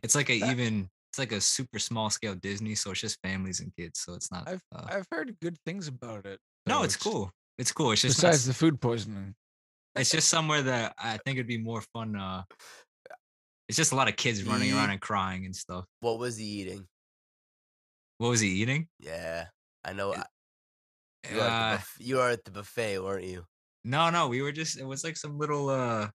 It's 0.01 0.15
like 0.15 0.30
a 0.30 0.39
That- 0.39 0.51
even. 0.51 0.89
It's 1.11 1.19
like 1.19 1.31
a 1.31 1.41
super 1.41 1.77
small 1.77 2.10
scale 2.10 2.34
Disney, 2.34 2.73
so 2.73 2.89
it's 2.89 3.01
just 3.01 3.19
families 3.22 3.60
and 3.60 3.72
kids. 3.77 3.99
So 3.99 4.15
it's 4.15 4.31
not. 4.31 4.47
I've 4.49 4.64
uh, 4.76 4.85
I've 4.88 5.05
heard 5.11 5.35
good 5.43 5.55
things 5.64 5.88
about 5.88 6.26
it. 6.26 6.39
no, 6.65 6.80
so 6.80 6.84
it's 6.85 6.95
cool. 6.97 7.31
It's 7.60 7.72
cool. 7.72 7.91
It's 7.91 8.01
just 8.01 8.15
Besides 8.18 8.38
s- 8.38 8.45
the 8.47 8.53
food 8.55 8.81
poisoning. 8.81 9.35
It's 9.95 10.11
just 10.11 10.30
somewhere 10.30 10.61
that 10.64 10.95
I 10.98 11.18
think 11.18 11.38
it'd 11.38 11.48
be 11.48 11.57
more 11.57 11.82
fun. 11.94 12.15
Uh, 12.15 12.44
it's 13.70 13.78
just 13.78 13.91
a 13.91 13.95
lot 13.95 14.07
of 14.10 14.15
kids 14.15 14.44
running 14.44 14.74
around 14.74 14.90
and 14.90 14.99
crying 15.02 15.45
and 15.45 15.56
stuff. 15.56 15.86
What 16.02 16.20
was 16.20 16.38
he 16.38 16.45
eating? 16.45 16.86
What 18.18 18.30
was 18.30 18.40
he 18.40 18.49
eating? 18.49 18.88
Yeah, 18.99 19.48
I 19.84 19.94
know. 19.94 20.14
It- 20.14 20.20
I- 20.20 20.26
You, 21.32 21.40
are 21.40 21.41
at 21.41 21.52
Uh, 21.52 21.72
the 21.72 21.78
buff- 21.78 21.98
you 21.99 22.22
at 22.22 22.44
the 22.44 22.52
buffet, 22.52 22.99
weren't 22.99 23.24
you? 23.26 23.45
No, 23.86 24.10
no, 24.10 24.28
we 24.28 24.41
were 24.41 24.52
just 24.52 24.78
it 24.78 24.86
was 24.86 25.03
like 25.03 25.15
some 25.18 25.38
little 25.38 25.70
uh 25.70 26.10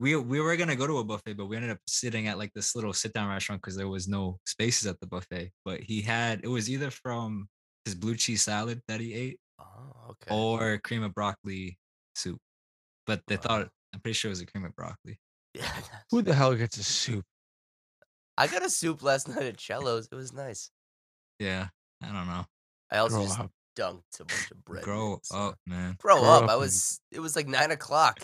we 0.00 0.16
we 0.16 0.40
were 0.40 0.56
gonna 0.56 0.76
go 0.76 0.86
to 0.86 0.98
a 0.98 1.04
buffet, 1.04 1.34
but 1.34 1.46
we 1.46 1.56
ended 1.56 1.70
up 1.72 1.78
sitting 1.86 2.26
at 2.26 2.38
like 2.38 2.52
this 2.54 2.74
little 2.74 2.92
sit 2.92 3.12
down 3.12 3.28
restaurant 3.28 3.60
because 3.62 3.76
there 3.76 3.88
was 3.88 4.08
no 4.08 4.38
spaces 4.46 4.86
at 4.86 4.98
the 5.00 5.06
buffet. 5.06 5.52
But 5.64 5.80
he 5.80 6.00
had 6.02 6.40
it 6.42 6.48
was 6.48 6.68
either 6.70 6.90
from 6.90 7.48
his 7.84 7.94
blue 7.94 8.16
cheese 8.16 8.42
salad 8.42 8.80
that 8.88 9.00
he 9.00 9.12
ate 9.14 9.38
Oh, 9.58 10.10
okay. 10.10 10.34
or 10.34 10.78
cream 10.78 11.02
of 11.02 11.14
broccoli 11.14 11.78
soup. 12.14 12.40
But 13.06 13.22
they 13.26 13.36
thought 13.36 13.68
I'm 13.94 14.00
pretty 14.00 14.14
sure 14.14 14.28
it 14.28 14.32
was 14.32 14.40
a 14.40 14.46
cream 14.46 14.64
of 14.64 14.74
broccoli. 14.76 15.18
Yeah. 15.54 15.70
Who 16.10 16.22
the 16.22 16.32
hell 16.34 16.54
gets 16.54 16.78
a 16.78 16.82
soup? 16.82 17.26
I 18.38 18.46
got 18.46 18.64
a 18.64 18.70
soup 18.70 19.02
last 19.02 19.28
night 19.28 19.42
at 19.42 19.60
Cello's. 19.60 20.08
It 20.10 20.14
was 20.14 20.32
nice. 20.32 20.70
Yeah, 21.38 21.68
I 22.02 22.06
don't 22.06 22.26
know. 22.26 22.46
I 22.90 22.98
also 22.98 23.16
Grow 23.16 23.24
just 23.26 23.40
up. 23.40 23.50
dunked 23.78 24.20
a 24.20 24.24
bunch 24.24 24.50
of 24.50 24.64
bread. 24.64 24.82
Grow 24.84 25.18
so- 25.22 25.36
up, 25.36 25.56
man. 25.66 25.96
Grow, 25.98 26.20
Grow 26.20 26.28
up. 26.30 26.44
up 26.44 26.50
I 26.50 26.56
was. 26.56 27.00
It 27.10 27.20
was 27.20 27.36
like 27.36 27.46
nine 27.48 27.70
o'clock. 27.70 28.20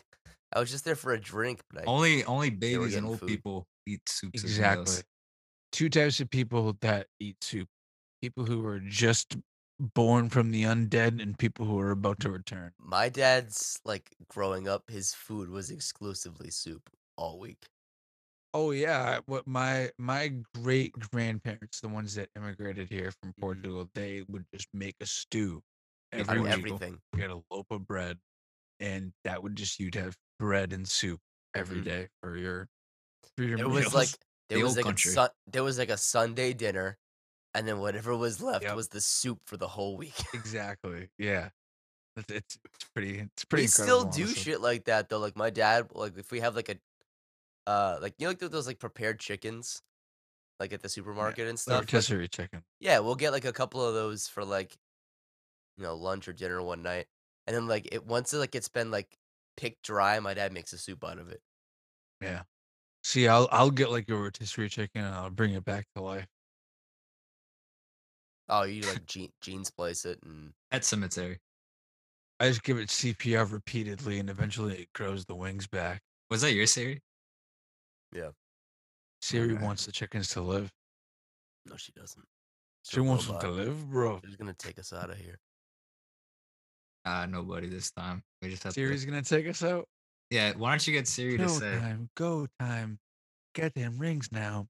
I 0.55 0.61
was 0.61 0.71
just 0.71 0.87
there 0.87 0.95
for 0.97 1.13
a 1.13 1.21
drink, 1.21 1.61
but 1.71 1.83
I, 1.83 1.85
Only 1.85 2.25
only 2.25 2.49
babies 2.49 2.95
and 2.95 3.07
old 3.07 3.21
food. 3.21 3.29
people 3.29 3.67
eat 3.87 4.01
soups. 4.09 4.43
as 4.43 4.51
Exactly. 4.51 5.03
Two 5.73 5.91
types 5.91 6.21
of 6.21 6.31
people 6.31 6.79
that 6.81 7.09
eat 7.21 7.37
soup. 7.43 7.69
People 8.23 8.47
who 8.47 8.63
were 8.63 8.81
just 8.81 9.37
born 9.81 10.29
from 10.31 10.51
the 10.51 10.63
undead 10.65 11.21
and 11.23 11.39
people 11.39 11.67
who 11.67 11.79
are 11.81 11.91
about 11.91 12.21
to 12.21 12.31
return. 12.31 12.73
my 12.79 13.09
dad's 13.09 13.81
like 13.85 14.17
growing 14.29 14.67
up. 14.69 14.91
His 14.91 15.15
food 15.15 15.49
was 15.51 15.71
exclusively 15.71 16.51
soup 16.51 16.91
all 17.17 17.39
week. 17.39 17.69
Oh 18.55 18.71
yeah, 18.71 19.21
what 19.27 19.47
my 19.47 19.91
my 19.99 20.29
great 20.55 20.93
grandparents, 20.93 21.81
the 21.81 21.89
ones 21.89 22.15
that 22.15 22.31
immigrated 22.35 22.89
here 22.89 23.11
from 23.23 23.35
Mhm. 23.37 23.41
Portugal, 23.41 23.91
they 23.95 24.23
would 24.23 24.47
just 24.55 24.69
make 24.73 24.97
a 25.01 25.07
stew 25.07 25.63
Every 26.13 26.39
every 26.39 26.41
week. 26.41 26.63
week. 26.63 26.75
everything. 26.77 27.03
Get 27.17 27.31
a 27.31 27.43
loaf 27.51 27.67
of 27.71 27.87
bread, 27.87 28.19
and 28.81 29.15
that 29.25 29.43
would 29.43 29.57
just 29.57 29.81
you'd 29.81 29.97
have 29.97 30.17
bread 30.39 30.73
and 30.73 30.89
soup 30.89 31.21
every 31.55 31.81
Mhm. 31.81 31.85
day 31.85 32.09
for 32.23 32.37
your 32.39 32.69
for 33.37 33.45
your 33.45 33.59
There 33.59 33.69
meals. 33.69 33.85
was 33.85 33.95
like 33.95 34.19
there 34.49 34.61
The 34.61 34.61
was 34.61 34.77
like 34.77 34.87
country. 34.87 35.13
a 35.13 35.13
sun, 35.13 35.31
there 35.47 35.65
was 35.65 35.79
like 35.79 35.91
a 35.91 35.97
Sunday 35.99 36.53
dinner, 36.55 36.99
and 37.59 37.69
then 37.69 37.79
whatever 37.81 38.17
was 38.17 38.41
left 38.43 38.65
Yep. 38.65 38.77
was 38.77 38.89
the 38.89 39.01
soup 39.01 39.41
for 39.47 39.57
the 39.57 39.69
whole 39.69 39.97
week. 39.97 40.15
exactly 40.35 41.09
yeah. 41.19 41.51
It's, 42.17 42.31
it's 42.31 42.59
it's 42.65 42.85
pretty 42.95 43.19
it's 43.21 43.45
pretty. 43.45 43.65
we 43.65 43.67
still 43.69 44.05
do 44.05 44.23
honestly. 44.25 44.43
shit 44.43 44.61
like 44.61 44.85
that 44.87 45.09
though. 45.09 45.19
Like 45.21 45.37
my 45.37 45.51
dad, 45.51 45.89
like 45.95 46.19
if 46.19 46.31
we 46.33 46.41
have 46.41 46.57
like 46.57 46.69
a, 46.69 46.77
uh, 47.71 47.99
like 48.03 48.15
you 48.19 48.25
know, 48.27 48.31
like 48.31 48.39
those 48.41 48.67
like 48.67 48.79
prepared 48.81 49.21
chickens, 49.21 49.83
like 50.59 50.73
at 50.73 50.83
the 50.83 50.89
supermarket 50.89 51.47
and 51.47 51.57
The 51.57 51.63
stuff. 51.63 51.79
like, 51.81 51.93
rotisserie 51.93 52.27
chicken. 52.29 52.65
yeah, 52.81 52.99
we'll 52.99 53.15
get 53.15 53.31
like 53.33 53.45
a 53.45 53.53
couple 53.53 53.85
of 53.87 53.95
those 53.95 54.27
for 54.27 54.45
like, 54.45 54.77
you 55.77 55.85
know, 55.85 55.95
lunch 55.95 56.27
or 56.27 56.33
dinner 56.33 56.61
one 56.61 56.83
night, 56.83 57.07
and 57.47 57.55
then 57.55 57.69
like 57.69 57.89
it 57.93 58.05
once 58.05 58.35
it 58.35 58.39
like 58.39 58.55
it's 58.57 58.69
been 58.69 58.91
like 58.91 59.17
picked 59.57 59.83
dry, 59.85 60.19
my 60.19 60.35
dad 60.35 60.53
makes 60.53 60.73
a 60.73 60.79
soup 60.79 61.05
out 61.05 61.19
of 61.19 61.29
it. 61.29 61.41
Yeah. 62.21 62.43
See, 63.05 63.29
I'll 63.29 63.49
I'll 63.53 63.71
get 63.71 63.91
like 63.93 64.09
a 64.11 64.17
rotisserie 64.17 64.69
chicken 64.71 65.05
and 65.05 65.15
I'll 65.15 65.31
bring 65.31 65.53
it 65.55 65.65
back 65.65 65.87
to 65.95 66.03
life. 66.03 66.27
Oh, 68.49 68.63
you 68.65 68.83
like 68.83 69.05
je- 69.07 69.31
jeans 69.43 69.71
place 69.71 70.05
it 70.05 70.19
and 70.25 70.53
at 70.71 70.85
cemetery. 70.85 71.39
I 72.41 72.49
just 72.49 72.63
give 72.63 72.79
it 72.79 72.89
CPR 72.89 73.51
repeatedly 73.51 74.19
and 74.21 74.31
eventually 74.31 74.83
it 74.83 74.93
grows 74.95 75.25
the 75.25 75.35
wings 75.35 75.67
back. 75.67 76.01
Was 76.31 76.41
that 76.43 76.53
your 76.55 76.67
Siri? 76.67 77.03
Yeah. 78.13 78.31
Siri 79.21 79.55
Okay. 79.55 79.65
wants 79.65 79.85
the 79.87 79.93
chickens 79.93 80.29
to 80.31 80.41
live. 80.41 80.71
no, 81.67 81.77
she 81.77 81.93
doesn't. 81.93 82.25
She's 82.85 82.95
She 82.95 83.01
a 83.01 83.03
wants 83.03 83.27
them 83.27 83.35
robot. 83.35 83.43
to 83.49 83.51
live, 83.51 83.91
bro. 83.91 84.21
She's 84.25 84.37
gonna 84.37 84.55
take 84.55 84.79
us 84.79 84.93
out 84.93 85.11
of 85.11 85.17
here. 85.19 85.39
Uh 87.05 87.27
nobody 87.27 87.69
this 87.69 87.91
time. 87.91 88.23
We 88.41 88.51
just 88.51 88.63
have 88.65 88.73
Siri's 88.73 89.05
to 89.05 89.11
gonna 89.11 89.23
take 89.23 89.47
us 89.49 89.63
out. 89.63 89.87
Yeah, 90.31 90.53
why 90.57 90.71
don't 90.71 90.87
you 90.87 90.93
get 90.93 91.09
Siri 91.09 91.33
to 91.39 91.45
Go 91.45 91.49
say 91.49 91.79
time, 91.79 92.09
go 92.17 92.47
time. 92.61 92.99
Get 93.55 93.75
them 93.75 93.99
rings 93.99 94.31
now. 94.31 94.69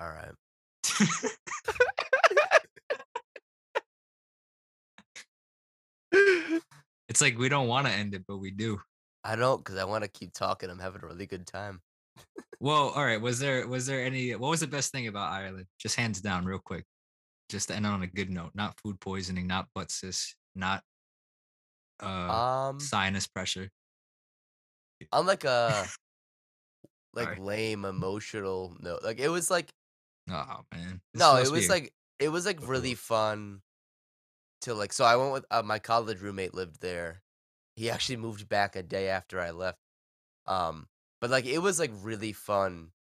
All 0.00 0.08
right. 0.08 0.32
It's 7.08 7.20
like 7.20 7.36
we 7.36 7.50
don't 7.50 7.68
want 7.68 7.86
to 7.86 7.92
end 7.92 8.14
it, 8.14 8.24
but 8.26 8.38
we 8.38 8.50
do. 8.50 8.80
I 9.22 9.36
don't 9.36 9.58
because 9.58 9.76
I 9.76 9.84
want 9.84 10.02
to 10.02 10.10
keep 10.10 10.32
talking. 10.32 10.70
I'm 10.70 10.78
having 10.78 11.02
a 11.02 11.06
really 11.06 11.26
good 11.26 11.46
time. 11.46 11.82
Well, 12.58 12.88
all 12.88 13.04
right. 13.04 13.20
Was 13.20 13.38
there 13.38 13.66
was 13.66 13.86
there 13.86 14.02
any 14.02 14.34
what 14.34 14.48
was 14.48 14.60
the 14.60 14.66
best 14.66 14.92
thing 14.92 15.08
about 15.08 15.30
Ireland? 15.30 15.66
Just 15.78 15.96
hands 15.96 16.20
down, 16.20 16.46
real 16.46 16.58
quick. 16.58 16.86
Just 17.50 17.68
to 17.68 17.74
end 17.74 17.86
on 17.86 18.02
a 18.02 18.06
good 18.06 18.30
note. 18.30 18.52
Not 18.54 18.80
food 18.80 18.98
poisoning, 19.00 19.46
not 19.46 19.68
butt 19.74 19.90
cysts, 19.90 20.36
not 20.54 20.82
uh 22.00 22.68
Um, 22.70 22.80
sinus 22.80 23.26
pressure. 23.26 23.68
I'm 25.12 25.26
like 25.26 25.44
a 25.44 25.84
like 27.14 27.26
Sorry. 27.26 27.40
lame 27.40 27.84
emotional 27.84 28.76
note. 28.80 29.02
Like 29.02 29.18
it 29.18 29.28
was 29.28 29.50
like 29.50 29.70
Oh 30.32 30.64
man. 30.72 31.00
This 31.12 31.20
no, 31.20 31.36
it 31.36 31.50
was 31.50 31.68
like 31.68 31.92
it 32.18 32.30
was 32.30 32.46
like 32.46 32.66
really 32.66 32.94
fun 32.94 33.60
to 34.62 34.74
like. 34.74 34.92
So 34.92 35.04
I 35.04 35.16
went 35.16 35.32
with 35.32 35.44
uh, 35.50 35.62
my 35.62 35.78
college 35.78 36.20
roommate 36.20 36.54
lived 36.54 36.80
there. 36.80 37.22
He 37.76 37.90
actually 37.90 38.16
moved 38.16 38.48
back 38.48 38.76
a 38.76 38.82
day 38.82 39.08
after 39.08 39.40
I 39.40 39.50
left. 39.50 39.78
Um, 40.46 40.88
but 41.20 41.30
like 41.30 41.46
it 41.46 41.58
was 41.58 41.78
like 41.78 41.90
really 42.02 42.32
fun 42.32 42.92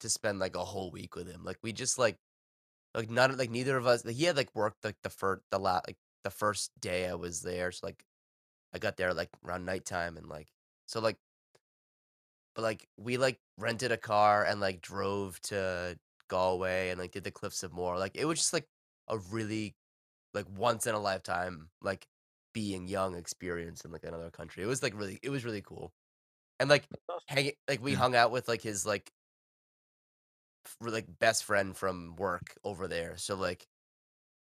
to 0.00 0.08
spend 0.08 0.38
like 0.38 0.54
a 0.54 0.64
whole 0.64 0.90
week 0.90 1.16
with 1.16 1.28
him. 1.30 1.44
Like 1.44 1.58
we 1.62 1.72
just 1.72 1.98
like 1.98 2.18
like 2.94 3.10
none 3.10 3.36
like 3.36 3.50
neither 3.50 3.76
of 3.76 3.86
us. 3.86 4.04
Like, 4.04 4.16
he 4.16 4.24
had 4.24 4.36
like 4.36 4.54
worked 4.54 4.84
like 4.84 4.96
the 5.02 5.10
first 5.10 5.42
the 5.50 5.58
la 5.58 5.80
like 5.86 5.96
the 6.24 6.30
first 6.30 6.72
day 6.78 7.08
I 7.08 7.14
was 7.14 7.40
there. 7.40 7.72
So 7.72 7.86
like 7.86 8.04
I 8.74 8.78
got 8.78 8.96
there 8.96 9.14
like 9.14 9.30
around 9.44 9.64
nighttime 9.64 10.16
and 10.16 10.28
like 10.28 10.48
so 10.86 11.00
like 11.00 11.16
but 12.54 12.62
like 12.62 12.88
we 12.96 13.16
like 13.16 13.38
rented 13.56 13.92
a 13.92 13.96
car 13.96 14.44
and 14.44 14.60
like 14.60 14.80
drove 14.80 15.40
to 15.42 15.96
Galway 16.28 16.90
and 16.90 17.00
like 17.00 17.12
did 17.12 17.24
the 17.24 17.30
Cliffs 17.30 17.62
of 17.62 17.72
Moher. 17.72 17.98
Like 17.98 18.16
it 18.16 18.24
was 18.26 18.38
just 18.38 18.52
like 18.52 18.66
a 19.08 19.18
really 19.18 19.76
like 20.34 20.46
once 20.50 20.86
in 20.86 20.94
a 20.94 21.00
lifetime 21.00 21.70
like 21.82 22.06
being 22.54 22.88
young 22.88 23.16
experience 23.16 23.84
in 23.84 23.92
like 23.92 24.04
another 24.04 24.30
country. 24.30 24.62
It 24.64 24.66
was 24.66 24.82
like 24.82 24.94
really 24.96 25.18
it 25.22 25.30
was 25.30 25.44
really 25.44 25.62
cool. 25.62 25.92
And 26.60 26.70
like 26.70 26.88
hanging 27.28 27.54
like 27.68 27.82
we 27.82 27.92
Yeah. 27.92 27.96
hung 27.96 28.16
out 28.16 28.32
with 28.32 28.48
like 28.48 28.62
his 28.62 28.86
like 28.86 29.12
f- 30.66 30.76
like 30.80 31.06
best 31.18 31.44
friend 31.44 31.76
from 31.76 32.16
work 32.16 32.56
over 32.64 32.88
there. 32.88 33.16
So 33.16 33.34
like 33.36 33.66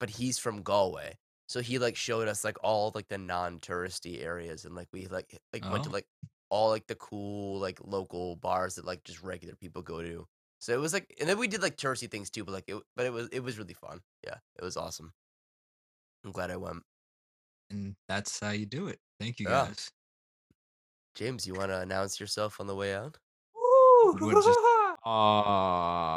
but 0.01 0.11
he's 0.11 0.39
from 0.39 0.63
Galway. 0.63 1.19
So 1.49 1.61
he 1.63 1.79
like 1.79 1.97
showed 1.97 2.29
us 2.29 2.45
like 2.45 2.59
all 2.65 2.93
like 2.95 3.09
the 3.09 3.19
non-touristy 3.19 4.23
areas 4.23 4.65
and 4.65 4.75
like 4.75 4.89
we 4.93 5.07
like 5.09 5.39
like 5.53 5.69
went 5.69 5.85
to 5.85 5.91
Oh. 5.91 5.93
like 5.93 6.07
all 6.51 6.71
like 6.71 6.87
the 6.87 6.97
cool 6.97 7.59
like 7.61 7.81
local 7.85 8.37
bars 8.37 8.77
that 8.77 8.85
like 8.87 9.05
just 9.05 9.23
regular 9.23 9.57
people 9.57 9.83
go 9.83 10.03
to. 10.03 10.27
So 10.65 10.73
it 10.73 10.81
was 10.81 10.95
like, 10.95 11.15
and 11.21 11.29
then 11.29 11.37
we 11.37 11.47
did 11.47 11.61
like 11.61 11.77
touristy 11.77 12.11
things 12.11 12.31
too, 12.31 12.43
but 12.43 12.53
like, 12.53 12.65
it, 12.69 12.83
but 12.97 13.05
it 13.05 13.13
was 13.13 13.29
it 13.29 13.41
was 13.41 13.59
really 13.59 13.75
fun. 13.75 14.01
Yeah, 14.27 14.37
it 14.59 14.65
was 14.65 14.79
awesome. 14.79 15.13
I'm 16.25 16.33
glad 16.33 16.51
I 16.51 16.57
went. 16.57 16.83
And 17.71 17.95
that's 18.09 18.41
how 18.41 18.53
you 18.53 18.65
do 18.65 18.87
it. 18.89 18.99
Thank 19.21 19.41
you 19.41 19.47
Yeah. 19.47 19.67
guys. 19.67 19.91
James, 21.17 21.47
you 21.47 21.53
want 21.53 21.69
to 21.69 21.81
announce 21.81 22.19
yourself 22.19 22.61
on 22.61 22.67
the 22.67 22.75
way 22.75 22.95
out? 22.95 23.19
Would 23.55 24.43
just- 24.43 24.59
ah. 25.05 26.15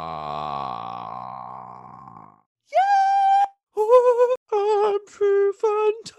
I'm 4.50 4.98
free 5.06 5.52
fantastic. 5.60 6.16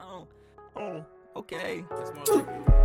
Oh, 0.00 0.28
oh, 0.76 1.06
okay. 1.40 1.84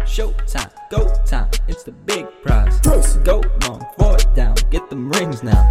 Showtime, 0.05 0.71
go 0.89 1.11
time, 1.25 1.49
it's 1.67 1.83
the 1.83 1.91
big 1.91 2.25
prize. 2.41 2.79
Go 3.17 3.43
long, 3.63 3.85
for 3.97 4.15
it 4.15 4.27
down, 4.33 4.55
get 4.71 4.89
them 4.89 5.11
rings 5.11 5.43
now. 5.43 5.67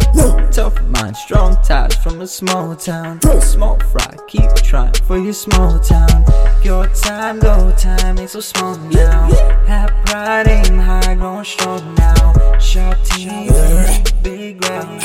Tough 0.51 0.79
mind, 0.83 1.17
strong 1.17 1.55
ties 1.63 1.95
from 1.95 2.21
a 2.21 2.27
small 2.27 2.75
town. 2.75 3.21
Small 3.41 3.79
fry, 3.91 4.15
keep 4.27 4.53
trying 4.55 4.93
for 5.07 5.17
your 5.17 5.33
small 5.33 5.79
town. 5.79 6.25
Your 6.63 6.87
time, 6.87 7.39
go 7.39 7.73
time, 7.75 8.19
ain't 8.19 8.29
so 8.29 8.39
small 8.39 8.77
now. 8.77 9.31
Have 9.65 9.93
pride, 10.05 10.47
aim 10.47 10.77
high, 10.77 11.15
growing 11.15 11.45
strong 11.45 11.95
now. 11.95 12.59
Sharp 12.59 13.01
team, 13.03 13.51
big 14.21 14.63
round, 14.63 15.01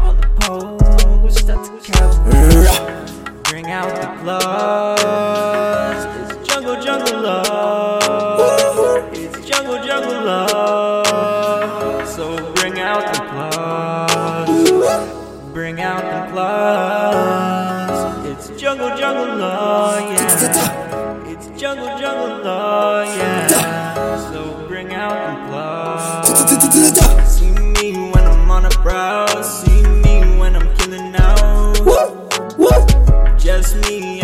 all 0.00 0.14
the 0.14 0.28
poles 0.40 1.38
start 1.38 1.64
to 1.66 1.92
count. 1.92 3.44
Bring 3.44 3.66
out 3.66 3.90
the 4.00 4.22
gloves. 4.22 5.81
It's 6.92 7.00
jungle, 7.00 7.22
jungle 7.22 7.22
love. 7.22 9.14
It's 9.14 9.48
jungle, 9.48 9.82
jungle 9.82 10.24
love. 10.26 12.06
So 12.06 12.52
bring 12.52 12.78
out 12.78 13.14
the 13.14 13.20
gloves. 13.30 14.68
Bring 15.54 15.80
out 15.80 16.02
the 16.02 16.32
gloves. 16.32 18.28
It's 18.28 18.60
jungle, 18.60 18.94
jungle 18.98 19.38
love, 19.38 20.00
yeah. 20.12 21.28
It's 21.28 21.48
jungle, 21.58 21.98
jungle 21.98 22.44
love, 22.44 23.06
yeah. 23.16 24.30
So 24.30 24.66
bring 24.68 24.92
out 24.92 25.14
the 25.16 25.36
gloves. 25.48 27.26
See 27.26 27.50
me 27.50 28.10
when 28.10 28.24
I'm 28.24 28.50
on 28.50 28.66
a 28.66 28.70
brow. 28.82 29.40
See 29.40 29.82
me 29.82 30.38
when 30.38 30.56
I'm 30.56 30.76
killing 30.76 31.14
out. 31.16 31.78
Just 33.38 33.76
me 33.88 34.21